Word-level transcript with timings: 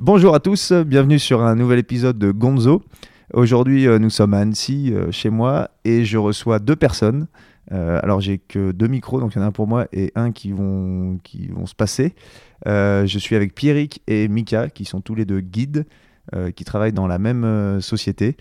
Bonjour 0.00 0.32
à 0.32 0.38
tous, 0.38 0.70
bienvenue 0.72 1.18
sur 1.18 1.42
un 1.42 1.56
nouvel 1.56 1.80
épisode 1.80 2.20
de 2.20 2.30
Gonzo. 2.30 2.84
Aujourd'hui, 3.32 3.88
euh, 3.88 3.98
nous 3.98 4.10
sommes 4.10 4.32
à 4.32 4.38
Annecy, 4.38 4.92
euh, 4.94 5.10
chez 5.10 5.28
moi, 5.28 5.70
et 5.84 6.04
je 6.04 6.16
reçois 6.16 6.60
deux 6.60 6.76
personnes. 6.76 7.26
Euh, 7.72 7.98
alors, 8.00 8.20
j'ai 8.20 8.38
que 8.38 8.70
deux 8.70 8.86
micros, 8.86 9.18
donc 9.18 9.34
il 9.34 9.38
y 9.38 9.40
en 9.40 9.44
a 9.44 9.48
un 9.48 9.50
pour 9.50 9.66
moi 9.66 9.88
et 9.92 10.12
un 10.14 10.30
qui 10.30 10.52
vont, 10.52 11.18
se 11.66 11.74
passer. 11.74 12.14
Je 12.64 13.18
suis 13.18 13.34
avec 13.34 13.56
Pierrick 13.56 14.00
et 14.06 14.28
Mika, 14.28 14.70
qui 14.70 14.84
sont 14.84 15.00
tous 15.00 15.16
les 15.16 15.24
deux 15.24 15.40
guides, 15.40 15.84
qui 16.54 16.64
travaillent 16.64 16.92
dans 16.92 17.08
la 17.08 17.18
même 17.18 17.80
société. 17.80 18.36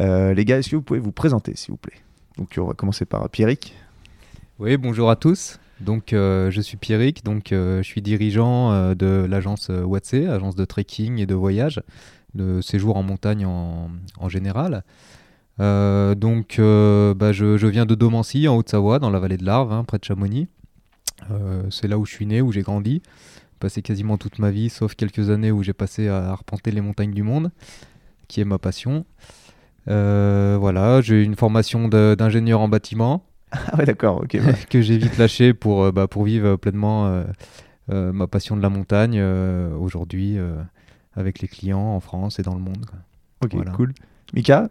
Les 0.00 0.44
gars, 0.46 0.56
est-ce 0.56 0.70
que 0.70 0.76
vous 0.76 0.82
pouvez 0.82 1.00
vous 1.00 1.12
présenter, 1.12 1.52
s'il 1.54 1.72
vous 1.72 1.76
plaît? 1.76 2.00
Donc, 2.38 2.54
on 2.56 2.64
va 2.64 2.72
commencer 2.72 3.04
par 3.04 3.28
Pierrick. 3.28 3.74
Oui, 4.58 4.78
bonjour 4.78 5.10
à 5.10 5.16
tous. 5.16 5.58
Donc, 5.80 6.12
euh, 6.12 6.50
je 6.50 6.60
suis 6.60 6.76
Pierrick, 6.76 7.24
donc 7.24 7.52
euh, 7.52 7.78
je 7.78 7.88
suis 7.88 8.02
dirigeant 8.02 8.72
euh, 8.72 8.94
de 8.94 9.26
l'agence 9.28 9.68
Watse, 9.68 10.14
agence 10.14 10.54
de 10.54 10.64
trekking 10.64 11.18
et 11.18 11.26
de 11.26 11.34
voyage, 11.34 11.82
de 12.34 12.60
séjour 12.60 12.96
en 12.96 13.02
montagne 13.02 13.46
en, 13.46 14.28
général. 14.28 14.84
Donc, 15.58 16.56
bah, 16.58 17.32
je, 17.32 17.66
viens 17.66 17.86
de 17.86 17.94
Domancy, 17.94 18.48
en 18.48 18.56
Haute-Savoie, 18.56 18.98
dans 18.98 19.10
la 19.10 19.18
vallée 19.18 19.36
de 19.36 19.44
l'Arve, 19.44 19.72
hein, 19.72 19.84
près 19.84 19.98
de 19.98 20.04
Chamonix. 20.04 20.48
C'est 21.70 21.88
là 21.88 21.98
où 21.98 22.04
je 22.04 22.12
suis 22.12 22.26
né, 22.26 22.40
où 22.40 22.52
j'ai 22.52 22.62
grandi. 22.62 23.02
Passé 23.60 23.82
quasiment 23.82 24.18
toute 24.18 24.38
ma 24.38 24.50
vie, 24.50 24.68
sauf 24.68 24.94
quelques 24.94 25.30
années 25.30 25.52
où 25.52 25.62
j'ai 25.62 25.72
passé 25.72 26.08
à 26.08 26.30
arpenter 26.30 26.70
les 26.70 26.80
montagnes 26.80 27.14
du 27.14 27.22
monde, 27.22 27.50
qui 28.28 28.40
est 28.40 28.44
ma 28.44 28.58
passion. 28.58 29.04
Voilà, 29.86 31.00
j'ai 31.02 31.22
une 31.22 31.36
formation 31.36 31.88
d'ingénieur 31.88 32.60
en 32.60 32.68
bâtiment 32.68 33.24
Ah 33.72 33.76
ouais, 33.78 33.84
d'accord, 33.84 34.22
ok. 34.22 34.34
ouais. 34.34 34.54
que 34.70 34.80
j'ai 34.82 34.98
vite 34.98 35.18
lâché 35.18 35.54
pour, 35.54 35.84
euh, 35.84 35.92
bah, 35.92 36.06
pour 36.08 36.24
vivre 36.24 36.56
pleinement 36.56 37.06
euh, 37.06 37.24
euh, 37.92 38.12
ma 38.12 38.26
passion 38.26 38.56
de 38.56 38.62
la 38.62 38.68
montagne 38.70 39.16
euh, 39.18 39.74
aujourd'hui 39.76 40.38
euh, 40.38 40.54
avec 41.16 41.40
les 41.40 41.48
clients 41.48 41.78
en 41.94 42.00
France 42.00 42.38
et 42.38 42.42
dans 42.42 42.54
le 42.54 42.60
monde. 42.60 42.84
quoi. 42.86 42.98
Ok, 43.44 43.54
Voilà. 43.54 43.70
cool. 43.72 43.92
Mika? 44.32 44.68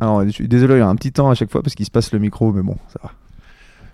Alors, 0.00 0.24
je 0.24 0.30
suis 0.30 0.48
désolé, 0.48 0.74
il 0.74 0.78
y 0.78 0.80
a 0.82 0.88
un 0.88 0.96
petit 0.96 1.12
temps 1.12 1.28
à 1.30 1.34
chaque 1.34 1.50
fois 1.50 1.62
parce 1.62 1.74
qu'il 1.74 1.84
se 1.84 1.90
passe 1.90 2.12
le 2.12 2.18
micro, 2.18 2.52
mais 2.52 2.62
bon, 2.62 2.76
ça 2.88 3.00
va. 3.02 3.10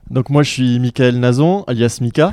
Donc 0.09 0.31
moi 0.31 0.45
je 0.45 0.51
suis 0.51 0.79
Michael 0.79 1.19
Nazon, 1.19 1.65
alias 1.65 1.99
Mika. 2.01 2.33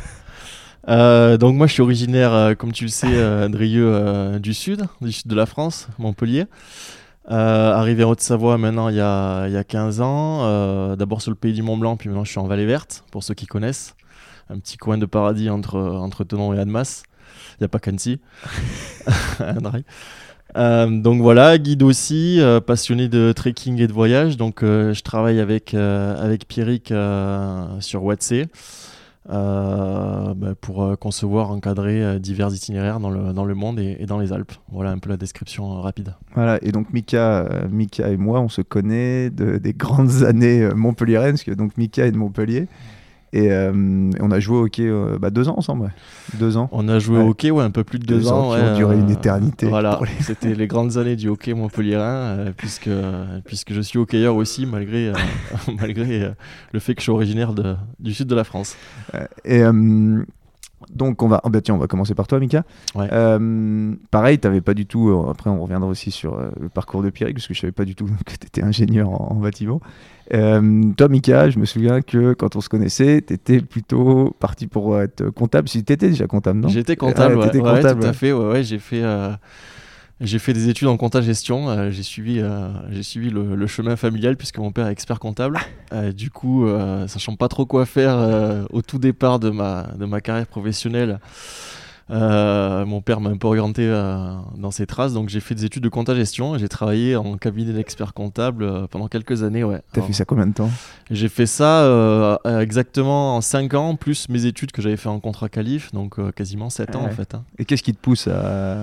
Euh, 0.90 1.38
donc 1.38 1.56
moi 1.56 1.66
je 1.66 1.74
suis 1.74 1.82
originaire, 1.82 2.32
euh, 2.34 2.54
comme 2.54 2.72
tu 2.72 2.84
le 2.84 2.90
sais, 2.92 3.08
euh, 3.10 3.48
Drieux 3.50 3.88
euh, 3.92 4.38
du 4.38 4.54
sud, 4.54 4.86
du 5.02 5.12
sud 5.12 5.28
de 5.28 5.36
la 5.36 5.46
France, 5.48 5.88
Montpellier. 5.98 6.46
Euh, 7.32 7.74
arrivé 7.74 8.04
en 8.04 8.10
Haute-Savoie 8.10 8.58
maintenant 8.58 8.90
il 8.90 8.96
y 8.96 9.00
a, 9.00 9.48
il 9.48 9.54
y 9.54 9.58
a 9.58 9.64
15 9.64 10.02
ans, 10.02 10.40
euh, 10.42 10.98
d'abord 10.98 11.22
sur 11.22 11.32
le 11.32 11.36
pays 11.36 11.54
du 11.54 11.62
Mont 11.62 11.78
Blanc, 11.78 11.96
puis 11.96 12.10
maintenant 12.10 12.26
je 12.26 12.32
suis 12.32 12.40
en 12.40 12.48
Vallée 12.48 12.66
Verte, 12.66 13.06
pour 13.12 13.24
ceux 13.24 13.34
qui 13.34 13.46
connaissent. 13.46 13.96
Un 14.50 14.60
petit 14.60 14.78
coin 14.78 14.98
de 14.98 15.06
paradis 15.06 15.50
entre, 15.50 15.80
entre 15.80 16.26
Tenon 16.26 16.54
et 16.54 16.60
Annemasse. 16.60 17.04
Il 17.54 17.62
n'y 17.62 17.66
a 17.66 17.70
pas 17.70 17.80
qu'Annecy. 17.80 18.20
Euh, 20.56 21.02
donc 21.02 21.22
voilà, 21.22 21.58
guide 21.58 21.84
aussi, 21.84 22.40
euh, 22.40 22.60
passionné 22.60 23.08
de 23.08 23.32
trekking 23.32 23.82
et 23.82 23.88
de 23.88 23.94
voyage. 23.94 24.38
Donc 24.38 24.64
euh, 24.64 24.94
je 24.94 25.02
travaille 25.02 25.40
avec, 25.40 25.74
avec 25.74 26.48
Pierrick 26.48 26.94
sur 27.80 28.04
Watse 28.04 28.32
euh, 28.32 28.46
bah, 29.26 30.56
pour 30.60 30.84
euh, 30.84 30.96
concevoir, 30.96 31.52
encadrer 31.52 32.04
euh, 32.04 32.20
divers 32.20 32.54
itinéraires 32.54 33.00
dans 33.00 33.10
le, 33.10 33.34
dans 33.34 33.46
le 33.46 33.56
monde 33.56 33.80
et, 33.80 34.06
dans 34.06 34.20
les 34.20 34.34
Alpes. 34.34 34.54
Voilà 34.72 34.92
un 34.92 34.98
peu 34.98 35.10
la 35.10 35.18
description 35.18 35.78
euh, 35.78 35.82
rapide. 35.82 36.16
Voilà, 36.36 36.60
et 36.62 36.72
donc 36.72 36.92
Mika, 36.92 37.40
euh, 37.40 37.68
Mika 37.70 38.10
et 38.10 38.18
moi, 38.18 38.42
on 38.42 38.50
se 38.50 38.62
connaît 38.62 39.30
de, 39.30 39.58
des 39.58 39.74
grandes 39.74 40.24
années 40.28 40.64
euh, 40.64 40.74
montpelliéraines, 40.74 41.34
parce 41.34 41.44
que 41.44 41.52
donc 41.52 41.78
Mika 41.78 42.06
est 42.06 42.12
de 42.12 42.18
Montpellier. 42.18 42.68
Et 43.36 43.52
euh, 43.52 43.72
on 44.20 44.30
a 44.32 44.40
joué 44.40 44.58
au 44.58 44.66
hockey 44.66 44.84
euh, 44.88 45.18
bah, 45.20 45.32
deux 45.32 45.50
ans 45.50 45.56
ensemble, 45.58 45.86
ouais. 45.86 45.90
Deux 46.40 46.56
ans. 46.56 46.70
On 46.72 46.88
a 46.88 47.00
joué 47.00 47.18
Ouais. 47.18 47.24
au 47.24 47.30
hockey 47.30 47.50
ouais, 47.50 47.64
un 47.64 47.72
peu 47.72 47.84
plus 47.84 47.98
de 47.98 48.06
deux, 48.06 48.20
Deux 48.20 48.32
ans 48.32 48.52
ans. 48.52 48.56
qui 48.56 48.62
ouais, 48.62 48.70
ont 48.70 48.76
duré 48.78 48.96
une 48.96 49.10
euh, 49.10 49.14
éternité 49.14 49.66
Voilà, 49.68 50.00
les- 50.04 50.24
c'était 50.24 50.54
les 50.54 50.68
grandes 50.68 50.98
années 50.98 51.16
du 51.16 51.30
hockey 51.30 51.56
montpelliérain, 51.56 52.52
puisque, 52.56 52.90
puisque 53.46 53.74
je 53.74 53.82
suis 53.82 53.98
hockeyeur 53.98 54.36
aussi, 54.36 54.68
malgré, 54.68 55.12
malgré 55.80 56.32
le 56.72 56.80
fait 56.80 56.94
que 56.94 57.02
je 57.02 57.06
suis 57.06 57.12
originaire 57.12 57.54
de, 57.54 57.76
du 58.00 58.14
sud 58.14 58.28
de 58.28 58.36
la 58.36 58.44
France. 58.44 58.76
Et 59.46 59.64
donc 60.92 61.22
on 61.24 61.28
va, 61.28 61.42
oh, 61.44 61.50
bah, 61.50 61.62
tiens, 61.62 61.76
on 61.76 61.78
va 61.78 61.88
commencer 61.88 62.16
par 62.16 62.28
toi, 62.28 62.40
Mika. 62.40 62.64
Ouais. 62.96 63.08
Euh, 63.12 63.94
pareil, 64.12 64.40
t'avais 64.40 64.62
pas 64.62 64.74
du 64.74 64.86
tout. 64.86 65.10
euh, 65.10 65.30
après, 65.32 65.50
on 65.50 65.62
reviendra 65.62 65.88
aussi 65.90 66.12
sur 66.12 66.34
euh, 66.36 66.50
le 66.60 66.70
parcours 66.70 67.04
de 67.04 67.10
Pierrick, 67.10 67.36
parce 67.36 67.48
que 67.48 67.54
je 67.54 67.60
savais 67.62 67.72
pas 67.72 67.86
du 67.86 67.96
tout 67.96 68.06
que 68.26 68.32
tu 68.40 68.48
étais 68.48 68.64
ingénieur 68.64 69.10
en, 69.10 69.30
en 69.32 69.36
bâtiment. 69.36 69.82
Euh, 70.34 70.84
toi, 70.98 71.10
Mika, 71.10 71.50
je 71.50 71.60
me 71.60 71.66
souviens 71.66 72.02
que 72.02 72.34
quand 72.34 72.56
on 72.56 72.62
se 72.62 72.70
connaissait, 72.70 73.22
tu 73.26 73.34
étais 73.34 73.60
plutôt 73.60 74.36
parti 74.40 74.68
pour 74.68 75.00
être 75.00 75.30
comptable. 75.30 75.68
Si 75.68 75.84
tu 75.84 75.94
étais 75.94 76.10
déjà 76.10 76.28
comptable, 76.28 76.60
non? 76.62 76.70
J'étais 76.70 76.96
comptable, 76.96 77.36
Ah, 77.36 77.40
ouais, 77.40 77.46
t'étais 77.48 77.64
ouais, 77.64 77.76
comptable, 77.76 78.02
tout 78.02 78.08
à 78.08 78.14
fait. 78.14 78.32
Ouais, 78.32 78.52
ouais, 78.52 78.64
j'ai 78.64 78.80
fait, 78.80 79.04
j'ai 80.22 80.40
fait 80.40 80.54
des 80.54 80.70
études 80.70 80.88
en 80.88 80.96
compta 80.98 81.22
gestion. 81.22 81.70
euh, 81.70 81.92
j'ai 81.92 82.04
suivi, 82.04 82.40
euh, 82.40 82.70
j'ai 82.92 83.04
suivi 83.04 83.30
le, 83.30 83.56
le 83.56 83.68
chemin 83.68 83.96
familial 83.96 84.38
puisque 84.38 84.58
mon 84.60 84.72
père 84.72 84.88
est 84.88 84.92
expert 84.92 85.20
comptable. 85.20 85.60
Euh, 85.92 86.12
du 86.12 86.30
coup, 86.30 86.66
sachant 87.08 87.36
pas 87.36 87.48
trop 87.48 87.66
quoi 87.66 87.86
faire 87.86 88.66
au 88.72 88.82
tout 88.82 89.00
départ 89.00 89.40
de 89.40 89.50
ma, 89.50 89.88
de 89.98 90.06
ma 90.06 90.22
carrière 90.22 90.48
professionnelle, 90.48 91.20
mon 92.10 93.02
père 93.02 93.20
m'a 93.22 93.30
un 93.30 93.38
peu 93.38 93.48
orienté 93.48 93.88
dans 94.58 94.72
ses 94.72 94.86
traces. 94.86 95.14
Donc 95.14 95.30
j'ai 95.30 95.40
fait 95.40 95.56
des 95.56 95.66
études 95.66 95.84
de 95.84 95.90
compta 95.90 96.16
gestion. 96.16 96.56
et 96.56 96.60
J'ai 96.60 96.70
travaillé 96.70 97.16
en 97.16 97.38
cabinet 97.38 97.74
d'expert 97.74 98.14
comptable 98.14 98.88
pendant 98.90 99.08
quelques 99.08 99.44
années. 99.44 99.64
Ouais. 99.64 99.82
T'as 99.94 100.02
fait 100.02 100.14
ça 100.14 100.26
combien 100.26 100.48
de 100.48 100.54
temps? 100.54 100.70
J'ai 101.12 101.30
fait 101.30 101.46
ça 101.48 102.40
exactement 102.62 103.36
en 103.38 103.42
5 103.42 103.74
ans, 103.74 103.96
plus 103.96 104.30
mes 104.30 104.46
études 104.46 104.72
que 104.72 104.82
j'avais 104.82 104.98
fait 104.98 105.10
en 105.10 105.20
contrat 105.20 105.50
qualif, 105.50 105.92
donc 105.92 106.18
quasiment 106.34 106.70
7 106.70 106.96
ans 106.96 107.04
Ouais. 107.04 107.10
en 107.10 107.12
fait. 107.16 107.36
hein. 107.36 107.44
Et 107.58 107.66
qu'est-ce 107.66 107.84
qui 107.84 107.94
te 107.94 108.00
pousse 108.00 108.28
à, 108.28 108.78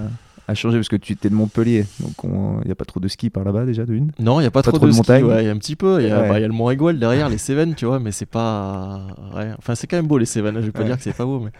à 0.50 0.54
changer 0.54 0.78
Parce 0.78 0.88
que 0.88 0.96
tu 0.96 1.12
étais 1.12 1.30
de 1.30 1.34
Montpellier, 1.34 1.86
donc 2.00 2.12
il 2.24 2.66
n'y 2.66 2.72
a 2.72 2.74
pas 2.74 2.84
trop 2.84 3.00
de 3.00 3.08
ski 3.08 3.30
par 3.30 3.44
là-bas 3.44 3.64
déjà, 3.64 3.86
de 3.86 3.94
une? 3.94 4.10
Non, 4.18 4.40
il 4.40 4.42
n'y 4.42 4.46
a 4.46 4.50
pas, 4.50 4.62
Pas 4.62 4.70
trop, 4.70 4.78
trop 4.78 4.86
de 4.86 4.92
de, 4.92 5.24
ouais, 5.24 5.42
Il 5.44 5.46
y 5.46 5.48
a 5.48 5.52
un 5.52 5.56
petit 5.56 5.76
peu. 5.76 6.00
Il 6.02 6.08
y, 6.08 6.10
a 6.10 6.20
Ouais. 6.20 6.28
bah, 6.28 6.40
y 6.40 6.44
a 6.44 6.46
le 6.46 6.52
Mont 6.52 6.64
Rigol 6.66 6.98
derrière, 6.98 7.28
les 7.28 7.38
Cévennes, 7.38 7.74
tu 7.74 7.86
vois, 7.86 7.98
mais 8.00 8.12
c'est 8.12 8.26
pas. 8.26 9.06
ouais. 9.34 9.50
Enfin, 9.58 9.74
c'est 9.74 9.86
quand 9.86 9.96
même 9.96 10.06
beau 10.06 10.18
les 10.18 10.26
Cévennes. 10.26 10.56
hein, 10.56 10.60
Je 10.60 10.66
vais 10.66 10.72
pas 10.72 10.84
dire 10.84 10.96
que 10.96 11.02
c'est 11.02 11.16
pas 11.16 11.24
beau, 11.24 11.40
mais. 11.40 11.50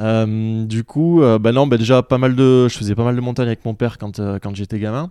Euh, 0.00 0.64
du 0.64 0.82
coup, 0.82 1.22
euh, 1.22 1.38
bah 1.38 1.52
non, 1.52 1.66
bah 1.66 1.76
déjà 1.76 2.02
pas 2.02 2.18
mal 2.18 2.34
de. 2.34 2.68
Je 2.68 2.76
faisais 2.76 2.94
pas 2.94 3.04
mal 3.04 3.14
de 3.16 3.20
montagnes 3.20 3.46
avec 3.46 3.64
mon 3.64 3.74
père 3.74 3.98
quand, 3.98 4.18
euh, 4.18 4.38
quand 4.42 4.54
j'étais 4.54 4.78
gamin. 4.78 5.10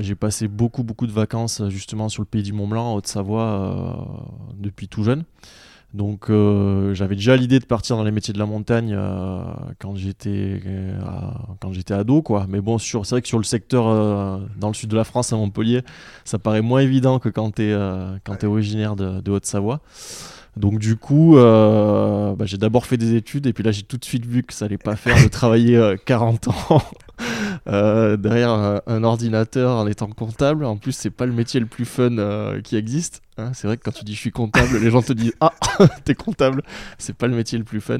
J'ai 0.00 0.14
passé 0.14 0.48
beaucoup 0.48 0.82
beaucoup 0.84 1.06
de 1.06 1.12
vacances 1.12 1.62
justement 1.68 2.08
sur 2.08 2.22
le 2.22 2.26
pays 2.26 2.42
du 2.42 2.52
Mont 2.52 2.68
Blanc, 2.68 2.92
en 2.92 2.94
Haute-Savoie, 2.94 4.26
depuis 4.58 4.88
tout 4.88 5.02
jeune. 5.04 5.24
Donc 5.94 6.30
euh, 6.30 6.94
j'avais 6.94 7.16
déjà 7.16 7.36
l'idée 7.36 7.58
de 7.58 7.66
partir 7.66 7.96
dans 7.96 8.04
les 8.04 8.10
métiers 8.10 8.32
de 8.32 8.38
la 8.38 8.46
montagne 8.46 8.94
euh, 8.96 9.42
quand 9.78 9.94
j'étais 9.94 10.60
euh, 10.66 10.94
quand 11.60 11.72
j'étais 11.72 11.92
ado 11.92 12.22
quoi. 12.22 12.46
Mais 12.48 12.60
bon, 12.62 12.78
sur 12.78 13.04
c'est 13.04 13.16
vrai 13.16 13.22
que 13.22 13.28
sur 13.28 13.38
le 13.38 13.44
secteur 13.44 13.86
euh, 13.86 14.38
dans 14.58 14.68
le 14.68 14.74
sud 14.74 14.88
de 14.88 14.96
la 14.96 15.04
France 15.04 15.32
à 15.34 15.36
Montpellier, 15.36 15.82
ça 16.24 16.38
paraît 16.38 16.62
moins 16.62 16.80
évident 16.80 17.18
que 17.18 17.28
quand 17.28 17.56
tu 17.56 17.62
es 17.62 17.76
quand 18.24 18.36
t'es 18.36 18.46
originaire 18.46 18.96
de, 18.96 19.20
de 19.20 19.30
Haute-Savoie. 19.30 19.80
Donc 20.56 20.78
du 20.78 20.96
coup, 20.96 21.38
euh, 21.38 22.34
bah, 22.34 22.44
j'ai 22.44 22.58
d'abord 22.58 22.84
fait 22.84 22.98
des 22.98 23.14
études 23.14 23.46
et 23.46 23.52
puis 23.52 23.64
là 23.64 23.72
j'ai 23.72 23.82
tout 23.82 23.96
de 23.96 24.04
suite 24.04 24.26
vu 24.26 24.42
que 24.42 24.52
ça 24.52 24.66
allait 24.66 24.78
pas 24.78 24.96
faire 24.96 25.16
de 25.22 25.28
travailler 25.28 25.76
euh, 25.76 25.96
40 26.04 26.48
ans 26.48 26.82
euh, 27.68 28.16
derrière 28.16 28.50
un, 28.50 28.80
un 28.86 29.04
ordinateur 29.04 29.76
en 29.76 29.86
étant 29.86 30.08
comptable. 30.08 30.64
En 30.64 30.76
plus, 30.76 30.92
c'est 30.92 31.10
pas 31.10 31.26
le 31.26 31.32
métier 31.32 31.60
le 31.60 31.66
plus 31.66 31.84
fun 31.84 32.18
euh, 32.18 32.60
qui 32.60 32.76
existe. 32.76 33.22
hein. 33.38 33.50
C'est 33.54 33.66
vrai 33.66 33.76
que 33.76 33.82
quand 33.84 33.92
tu 33.92 34.04
dis 34.04 34.14
je 34.14 34.18
suis 34.20 34.30
comptable, 34.32 34.78
les 34.78 34.90
gens 34.90 35.02
te 35.02 35.12
disent 35.12 35.34
ah 35.40 35.52
t'es 36.04 36.14
comptable. 36.14 36.62
C'est 36.98 37.14
pas 37.16 37.26
le 37.28 37.36
métier 37.36 37.58
le 37.58 37.64
plus 37.64 37.80
fun. 37.80 37.98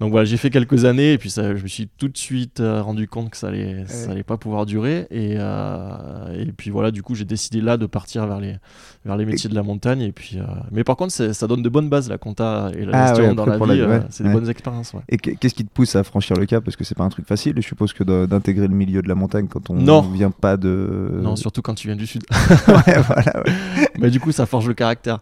Donc 0.00 0.10
voilà, 0.10 0.24
j'ai 0.24 0.36
fait 0.36 0.50
quelques 0.50 0.84
années 0.84 1.12
et 1.12 1.18
puis 1.18 1.30
ça, 1.30 1.54
je 1.54 1.62
me 1.62 1.68
suis 1.68 1.88
tout 1.98 2.08
de 2.08 2.16
suite 2.18 2.60
euh, 2.60 2.82
rendu 2.82 3.06
compte 3.08 3.30
que 3.30 3.36
ça 3.36 3.48
allait, 3.48 3.86
ça 3.86 4.10
allait 4.10 4.22
pas 4.22 4.36
pouvoir 4.36 4.66
durer. 4.66 5.06
Et, 5.10 5.36
euh, 5.38 6.40
et 6.42 6.52
puis 6.52 6.70
voilà, 6.70 6.90
du 6.90 7.02
coup 7.02 7.14
j'ai 7.14 7.24
décidé 7.24 7.60
là 7.60 7.76
de 7.76 7.86
partir 7.86 8.26
vers 8.26 8.40
les, 8.40 8.56
vers 9.04 9.16
les 9.16 9.24
métiers 9.24 9.48
de 9.50 9.54
la 9.54 9.62
montagne. 9.62 10.00
Et 10.02 10.12
puis, 10.12 10.38
euh, 10.38 10.44
mais 10.72 10.84
par 10.84 10.96
contre, 10.96 11.12
ça 11.12 11.46
donne 11.46 11.62
de 11.62 11.68
bonnes 11.68 11.88
bases 11.88 12.08
la 12.08 12.18
compta 12.18 12.70
et 12.76 12.84
la 12.84 12.90
Ah 12.94 13.06
gestion 13.08 13.28
ouais, 13.28 13.34
dans 13.34 13.46
la 13.46 13.56
vie. 13.74 13.80
euh, 13.80 13.88
ouais, 13.88 14.02
c'est 14.10 14.24
des 14.24 14.30
bonnes 14.32 14.48
expériences. 14.50 14.92
Et 15.08 15.16
qu'est- 15.16 15.36
qu'est-ce 15.36 15.54
qui 15.54 15.64
te 15.64 15.70
pousse 15.72 15.96
à 15.96 16.04
franchir 16.04 16.36
le 16.36 16.46
cap? 16.46 16.64
Parce 16.64 16.76
que 16.76 16.84
c'est 16.84 16.94
pas 16.96 17.04
un 17.04 17.08
truc 17.08 17.26
facile, 17.26 17.54
je 17.56 17.60
suppose 17.62 17.92
que 17.92 18.04
d'intégrer 18.26 18.68
le 18.68 18.74
milieu 18.74 18.95
de 19.02 19.08
la 19.08 19.14
montagne 19.14 19.46
quand 19.48 19.70
on 19.70 19.74
Non. 19.74 20.00
vient 20.02 20.30
pas 20.30 20.56
de. 20.56 21.20
Non, 21.22 21.36
surtout 21.36 21.62
quand 21.62 21.74
tu 21.74 21.88
viens 21.88 21.96
du 21.96 22.06
sud. 22.06 22.22
ouais, 22.68 23.00
voilà, 23.02 23.42
ouais. 23.44 23.88
Mais 23.98 24.10
du 24.10 24.20
coup, 24.20 24.32
ça 24.32 24.46
forge 24.46 24.66
le 24.68 24.74
caractère. 24.74 25.18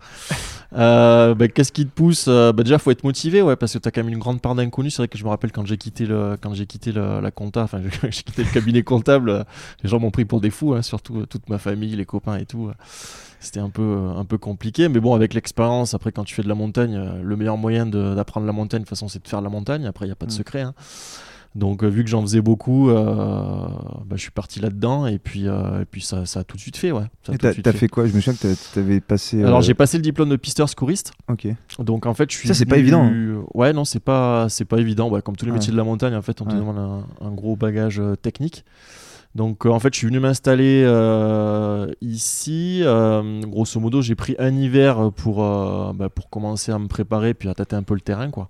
Euh, 0.77 1.35
bah, 1.35 1.47
Qu'est-ce 1.49 1.71
qui 1.73 1.87
te 1.87 1.93
pousse 1.93 2.27
Euh, 2.29 2.53
bah, 2.53 2.63
Déjà, 2.65 2.79
faut 2.79 2.91
être 2.91 3.05
motivé, 3.05 3.43
ouais, 3.43 3.55
parce 3.57 3.73
que 3.75 3.79
tu 3.79 3.87
as 3.89 3.91
quand 3.93 4.03
même 4.03 4.13
une 4.13 4.19
grande 4.19 4.41
part 4.41 4.55
d'inconnu. 4.55 4.91
C'est 4.91 4.99
vrai 4.99 5.09
que 5.09 5.17
je 5.19 5.25
me 5.25 5.29
rappelle 5.29 5.53
quand 5.53 5.65
j'ai 5.67 5.77
quitté, 5.77 6.05
le, 6.07 6.37
quand 6.41 6.53
j'ai 6.55 6.67
quitté 6.67 6.91
le- 6.93 7.21
la 7.21 7.31
compta, 7.31 7.63
enfin, 7.63 7.81
j'ai 8.03 8.11
quitté 8.23 8.43
le 8.43 8.51
cabinet 8.53 8.83
comptable, 8.83 9.31
euh, 9.31 9.45
les 9.83 9.89
gens 9.89 10.01
m'ont 10.01 10.11
pris 10.11 10.25
pour 10.25 10.41
des 10.41 10.51
fous, 10.51 10.75
hein, 10.75 10.83
surtout 10.83 11.27
toute 11.27 11.49
ma 11.49 11.59
famille, 11.59 11.95
les 11.95 12.05
copains 12.05 12.37
et 12.39 12.47
tout. 12.47 12.71
C'était 13.41 13.61
un 13.61 13.69
peu, 13.71 13.99
un 14.17 14.25
peu 14.25 14.39
compliqué, 14.39 14.89
mais 14.89 15.01
bon, 15.01 15.15
avec 15.15 15.35
l'expérience, 15.35 15.93
après, 15.95 16.13
quand 16.13 16.25
tu 16.25 16.35
fais 16.35 16.43
de 16.43 16.49
la 16.49 16.55
montagne, 16.55 16.99
le 17.23 17.37
meilleur 17.37 17.59
moyen 17.59 17.85
de- 17.87 18.15
d'apprendre 18.15 18.47
la 18.47 18.53
montagne, 18.53 18.81
de 18.81 18.85
toute 18.85 18.91
façon, 18.91 19.07
c'est 19.09 19.23
de 19.23 19.29
faire 19.29 19.43
la 19.43 19.51
montagne. 19.51 19.85
Après, 19.87 20.07
il 20.07 20.09
n'y 20.09 20.13
a 20.13 20.17
pas 20.17 20.27
de 20.27 20.33
Mm. 20.33 20.35
secret. 20.35 20.61
hein. 20.63 20.75
Donc, 21.55 21.85
euh, 21.85 21.87
vu 21.89 22.03
que 22.03 22.11
j'en 22.11 22.21
faisais 22.21 22.41
beaucoup, 22.41 22.91
euh, 22.91 22.97
bah, 24.07 24.17
je 24.17 24.21
suis 24.21 24.33
parti 24.33 24.59
là-dedans 24.59 25.07
et 25.07 25.19
puis, 25.19 25.47
euh, 25.47 25.83
et 25.83 25.85
puis 25.85 26.01
ça, 26.03 26.27
ça 26.27 26.41
a 26.41 26.45
tout 26.45 26.57
de 26.57 26.61
suite 26.61 26.77
fait. 26.77 26.91
Ouais. 26.91 27.05
Ça 27.25 27.33
Et 27.33 27.39
t'as 27.39 27.53
fait. 27.53 27.73
fait 27.73 27.89
quoi? 27.89 28.07
Je 28.07 28.13
me 28.13 28.21
souviens 28.21 28.35
que 28.37 28.55
t'a- 28.55 28.61
t'avais 28.75 29.01
passé. 29.01 29.41
Alors, 29.45 29.61
j'ai 29.63 29.75
passé 29.75 29.97
le 29.97 30.03
diplôme 30.03 30.31
de 30.31 30.37
pisteur 30.37 30.69
secouriste. 30.69 31.13
Ok. 31.31 31.47
Donc, 31.79 32.07
en 32.07 32.15
fait, 32.15 32.29
je 32.33 32.37
suis. 32.37 32.49
Ça, 32.49 32.55
c'est 32.55 32.67
pas 32.67 32.79
évident, 32.79 33.05
hein. 33.05 33.45
Ouais, 33.55 33.73
non, 33.73 33.85
c'est 33.85 34.01
pas, 34.01 34.49
c'est 34.49 34.65
pas 34.65 34.79
évident. 34.79 35.09
Ouais, 35.09 35.23
comme 35.23 35.37
tous 35.37 35.45
les 35.47 35.53
Ouais. 35.53 35.59
métiers 35.59 35.73
de 35.73 35.77
la 35.77 35.85
montagne, 35.85 36.17
en 36.17 36.23
fait, 36.23 36.41
on 36.43 36.45
te 36.45 36.51
Ouais. 36.53 36.59
demande 36.59 36.79
un, 36.79 37.07
un 37.25 37.31
gros 37.31 37.55
bagage 37.55 38.03
technique. 38.21 38.65
Donc, 39.37 39.67
euh, 39.67 39.71
en 39.71 39.79
fait, 39.81 39.93
je 39.93 39.99
suis 39.99 40.07
venu 40.09 40.19
m'installer 40.21 40.83
euh, 40.87 41.87
ici. 42.01 42.81
Euh, 42.85 43.41
grosso 43.43 43.79
modo, 43.81 44.01
j'ai 44.03 44.15
pris 44.17 44.35
un 44.39 44.55
hiver 44.57 45.11
pour, 45.17 45.37
bah, 45.39 46.09
pour 46.09 46.31
commencer 46.31 46.73
à 46.73 46.79
me 46.79 46.87
préparer 46.89 47.35
puis 47.35 47.49
à 47.49 47.55
tâter 47.55 47.75
un 47.77 47.83
peu 47.85 47.95
le 47.95 48.01
terrain, 48.01 48.31
quoi. 48.31 48.49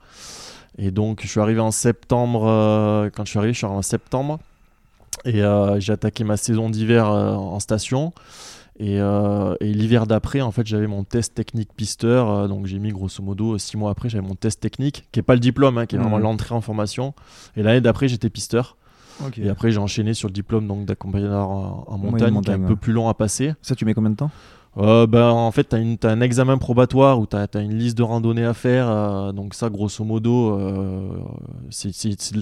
Et 0.79 0.91
donc, 0.91 1.21
je 1.23 1.29
suis 1.29 1.41
arrivé 1.41 1.61
en 1.61 1.71
septembre. 1.71 2.47
euh, 2.49 3.11
quand 3.15 3.25
je 3.25 3.31
suis 3.31 3.39
arrivé, 3.39 3.53
je 3.53 3.59
suis 3.59 3.67
arrivé 3.67 3.79
en 3.79 3.83
septembre. 3.83 4.39
Et 5.25 5.43
euh, 5.43 5.79
j'ai 5.81 5.93
attaqué 5.93 6.25
ma 6.25 6.37
saison 6.37 6.69
d'hiver 6.71 7.09
euh, 7.11 7.35
en 7.35 7.61
station. 7.61 8.13
Et, 8.81 8.97
et 8.97 9.73
l'hiver 9.73 10.05
d'après, 10.09 10.41
en 10.41 10.51
fait, 10.51 10.67
j'avais 10.67 10.89
mon 10.89 11.05
test 11.05 11.33
technique 11.35 11.71
pisteur. 11.77 12.49
donc, 12.49 12.67
j'ai 12.67 12.81
mis 12.81 12.91
grosso 12.91 13.23
modo 13.23 13.57
six 13.57 13.77
mois 13.77 13.93
après, 13.93 14.09
j'avais 14.09 14.27
mon 14.27 14.35
test 14.35 14.59
technique, 14.61 15.07
qui 15.13 15.21
est 15.21 15.23
pas 15.23 15.35
le 15.35 15.41
diplôme, 15.41 15.79
hein, 15.79 15.87
qui 15.87 15.95
est 15.95 15.99
vraiment 16.01 16.17
Mhm. 16.17 16.25
l'entrée 16.25 16.55
en 16.57 16.61
formation. 16.61 17.15
Et 17.57 17.63
l'année 17.63 17.81
d'après, 17.81 18.09
j'étais 18.09 18.31
pisteur. 18.31 18.77
Et 19.39 19.49
après, 19.49 19.71
j'ai 19.71 19.79
enchaîné 19.79 20.13
sur 20.13 20.27
le 20.27 20.33
diplôme 20.33 20.85
d'accompagnateur 20.85 21.49
en, 21.49 21.99
montagne, 21.99 22.33
qui 22.43 22.51
est 22.51 22.55
un 22.55 22.59
peu 22.67 22.75
plus 22.75 22.93
long 22.93 23.09
à 23.09 23.15
passer. 23.15 23.55
Ça, 23.63 23.77
tu 23.77 23.85
mets 23.85 23.95
combien 23.95 24.11
de 24.11 24.17
temps? 24.17 24.33
Euh, 24.77 25.07
ben, 25.07 25.29
en 25.31 25.53
fait, 25.53 25.69
tu 25.69 25.77
as, 26.07 26.11
un 26.11 26.21
examen 26.21 26.59
probatoire 26.59 27.21
où 27.21 27.27
tu 27.27 27.37
as, 27.37 27.47
une 27.61 27.77
liste 27.79 27.97
de 27.97 28.03
randonnées 28.03 28.45
à 28.45 28.55
faire. 28.55 28.89
euh, 28.91 29.31
donc, 29.33 29.55
ça, 29.55 29.71
grosso 29.71 30.05
modo, 30.05 30.59
euh, 30.59 31.11
c'est 31.71 31.93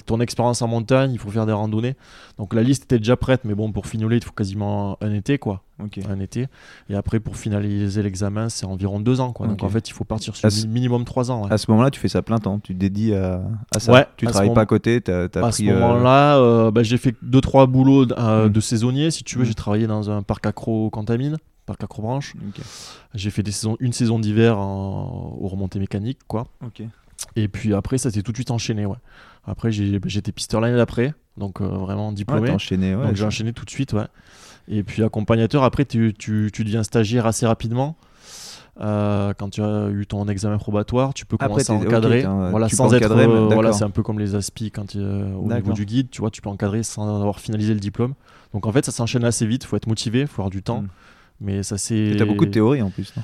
ton 0.07 0.19
expérience 0.21 0.63
en 0.63 0.69
montagne. 0.69 1.13
Il 1.13 1.19
faut 1.19 1.29
faire 1.31 1.45
des 1.45 1.53
randonnées. 1.53 1.95
Donc, 2.39 2.55
la 2.55 2.63
liste 2.63 2.85
était 2.85 2.99
déjà 2.99 3.17
prête, 3.17 3.43
mais 3.45 3.55
bon, 3.55 3.71
pour 3.71 3.87
fignoler, 3.87 4.17
il 4.17 4.25
faut 4.25 4.33
quasiment 4.33 4.97
un 5.03 5.13
été, 5.13 5.37
quoi. 5.39 5.63
Un 6.09 6.21
été. 6.21 6.47
Et 6.89 6.95
après, 6.95 7.19
pour 7.21 7.37
finaliser 7.37 8.03
l'examen, 8.03 8.49
c'est 8.49 8.67
environ 8.67 9.01
deux 9.01 9.21
ans, 9.21 9.33
quoi. 9.33 9.47
Donc, 9.49 9.63
en 9.63 9.69
fait, 9.69 9.89
il 9.89 9.93
faut 9.93 10.05
partir 10.05 10.35
sur 10.37 10.51
ce- 10.51 10.67
mi- 10.67 10.73
minimum 10.75 11.05
trois 11.05 11.31
ans. 11.31 11.45
ouais. 11.45 11.53
À 11.53 11.59
ce 11.59 11.71
moment-là, 11.73 11.91
tu 11.91 11.99
fais 12.01 12.09
ça 12.09 12.23
plein 12.23 12.39
temps. 12.39 12.61
Tu 12.61 12.73
te 12.73 12.79
dédies 12.79 13.15
à, 13.15 13.43
à 13.75 13.81
ça. 13.81 13.93
Ouais, 13.93 14.07
tu 14.17 14.25
travailles 14.27 14.49
moment- 14.49 14.55
pas 14.55 14.61
à 14.63 14.67
côté. 14.67 15.01
T'as 15.01 15.23
as 15.25 15.25
à 15.25 15.29
pris. 15.51 15.53
ce 15.67 15.71
moment-là, 15.73 16.71
bah, 16.71 16.83
j'ai 16.83 16.99
fait 16.99 17.15
deux 17.23 17.41
trois 17.41 17.67
boulots 17.67 18.07
Mm. 18.07 18.49
de 18.49 18.61
saisonnier. 18.61 19.11
Si 19.11 19.25
tu 19.25 19.37
veux, 19.39 19.43
Mm. 19.43 19.47
j'ai 19.49 19.55
travaillé 19.55 19.87
dans 19.89 20.09
un 20.11 20.23
parc 20.23 20.47
accro 20.47 20.89
Cantamine, 20.91 21.37
parc 21.73 21.83
accro 21.85 22.03
branche. 22.03 22.35
Ok. 22.49 22.63
J'ai 23.15 23.31
fait 23.31 23.43
des 23.43 23.53
saisons, 23.53 23.77
une 23.81 23.93
saison 23.93 24.19
d'hiver 24.19 24.59
aux 24.59 25.49
remontées 25.49 25.79
mécaniques, 25.79 26.21
quoi. 26.29 26.47
Et 27.37 27.49
puis 27.49 27.73
après, 27.75 27.99
ça 27.99 28.11
s'est 28.11 28.23
tout 28.23 28.33
de 28.33 28.37
suite 28.37 28.51
enchaîné, 28.51 28.85
ouais. 28.87 28.97
Après, 29.45 29.73
j'ai- 29.73 30.01
j'étais 30.07 30.33
pisteur 30.33 30.61
l'année 30.61 30.77
d'après, 30.77 31.15
donc 31.37 31.61
euh, 31.61 31.67
vraiment 31.67 32.13
diplômé. 32.13 32.51
enchaîné. 32.51 32.95
Ouais, 32.95 33.07
donc 33.07 33.17
j'ai 33.17 33.25
enchaîné 33.25 33.53
tout 33.53 33.65
de 33.65 33.71
suite, 33.71 33.93
ouais. 33.93 34.07
Et 34.69 34.83
puis 34.83 35.03
accompagnateur, 35.03 35.65
après, 35.65 35.85
tu, 35.85 36.15
tu, 36.19 36.51
tu 36.53 36.65
deviens 36.65 36.83
stagiaire 36.85 37.27
assez 37.27 37.47
rapidement. 37.47 37.97
Euh, 38.81 39.35
quand 39.37 39.51
tu 39.51 39.63
as 39.63 39.91
eu 39.91 40.07
ton 40.07 40.27
examen 40.29 40.57
probatoire, 40.59 41.13
tu 41.13 41.27
peux 41.27 41.37
Après, 41.39 41.63
commencer 41.63 41.73
à 41.73 41.77
encadrer. 41.77 42.23
voilà, 42.51 42.69
sans 42.69 42.93
être. 42.95 43.05
encadrer, 43.05 43.25
euh, 43.27 43.49
voilà, 43.53 43.73
c'est 43.73 43.85
un 43.85 43.91
peu 43.91 44.03
comme 44.03 44.19
les 44.19 44.35
ASPI 44.35 44.71
quand 44.71 44.97
euh, 44.97 45.35
au 45.35 45.47
niveau 45.53 45.73
du 45.73 45.85
guide, 45.85 46.09
tu 46.11 46.21
vois, 46.23 46.31
tu 46.31 46.41
peux 46.41 46.49
encadrer 46.49 46.83
sans 46.83 47.17
avoir 47.21 47.39
finalisé 47.41 47.75
le 47.75 47.81
diplôme. 47.81 48.15
Donc 48.55 48.67
en 48.67 48.73
fait, 48.73 48.85
ça 48.85 48.93
s'enchaîne 48.93 49.25
assez 49.25 49.47
vite. 49.47 49.65
faut 49.65 49.77
être 49.77 49.87
motivé, 49.87 50.27
faut 50.27 50.41
avoir 50.43 50.51
du 50.51 50.63
temps. 50.63 50.83
Mm. 50.83 50.89
Mais 51.43 51.63
ça 51.63 51.77
c'est. 51.77 52.15
T'as 52.17 52.25
beaucoup 52.25 52.47
de 52.47 52.51
théories 52.51 52.81
en 52.83 52.91
plus. 52.91 53.13
non? 53.17 53.23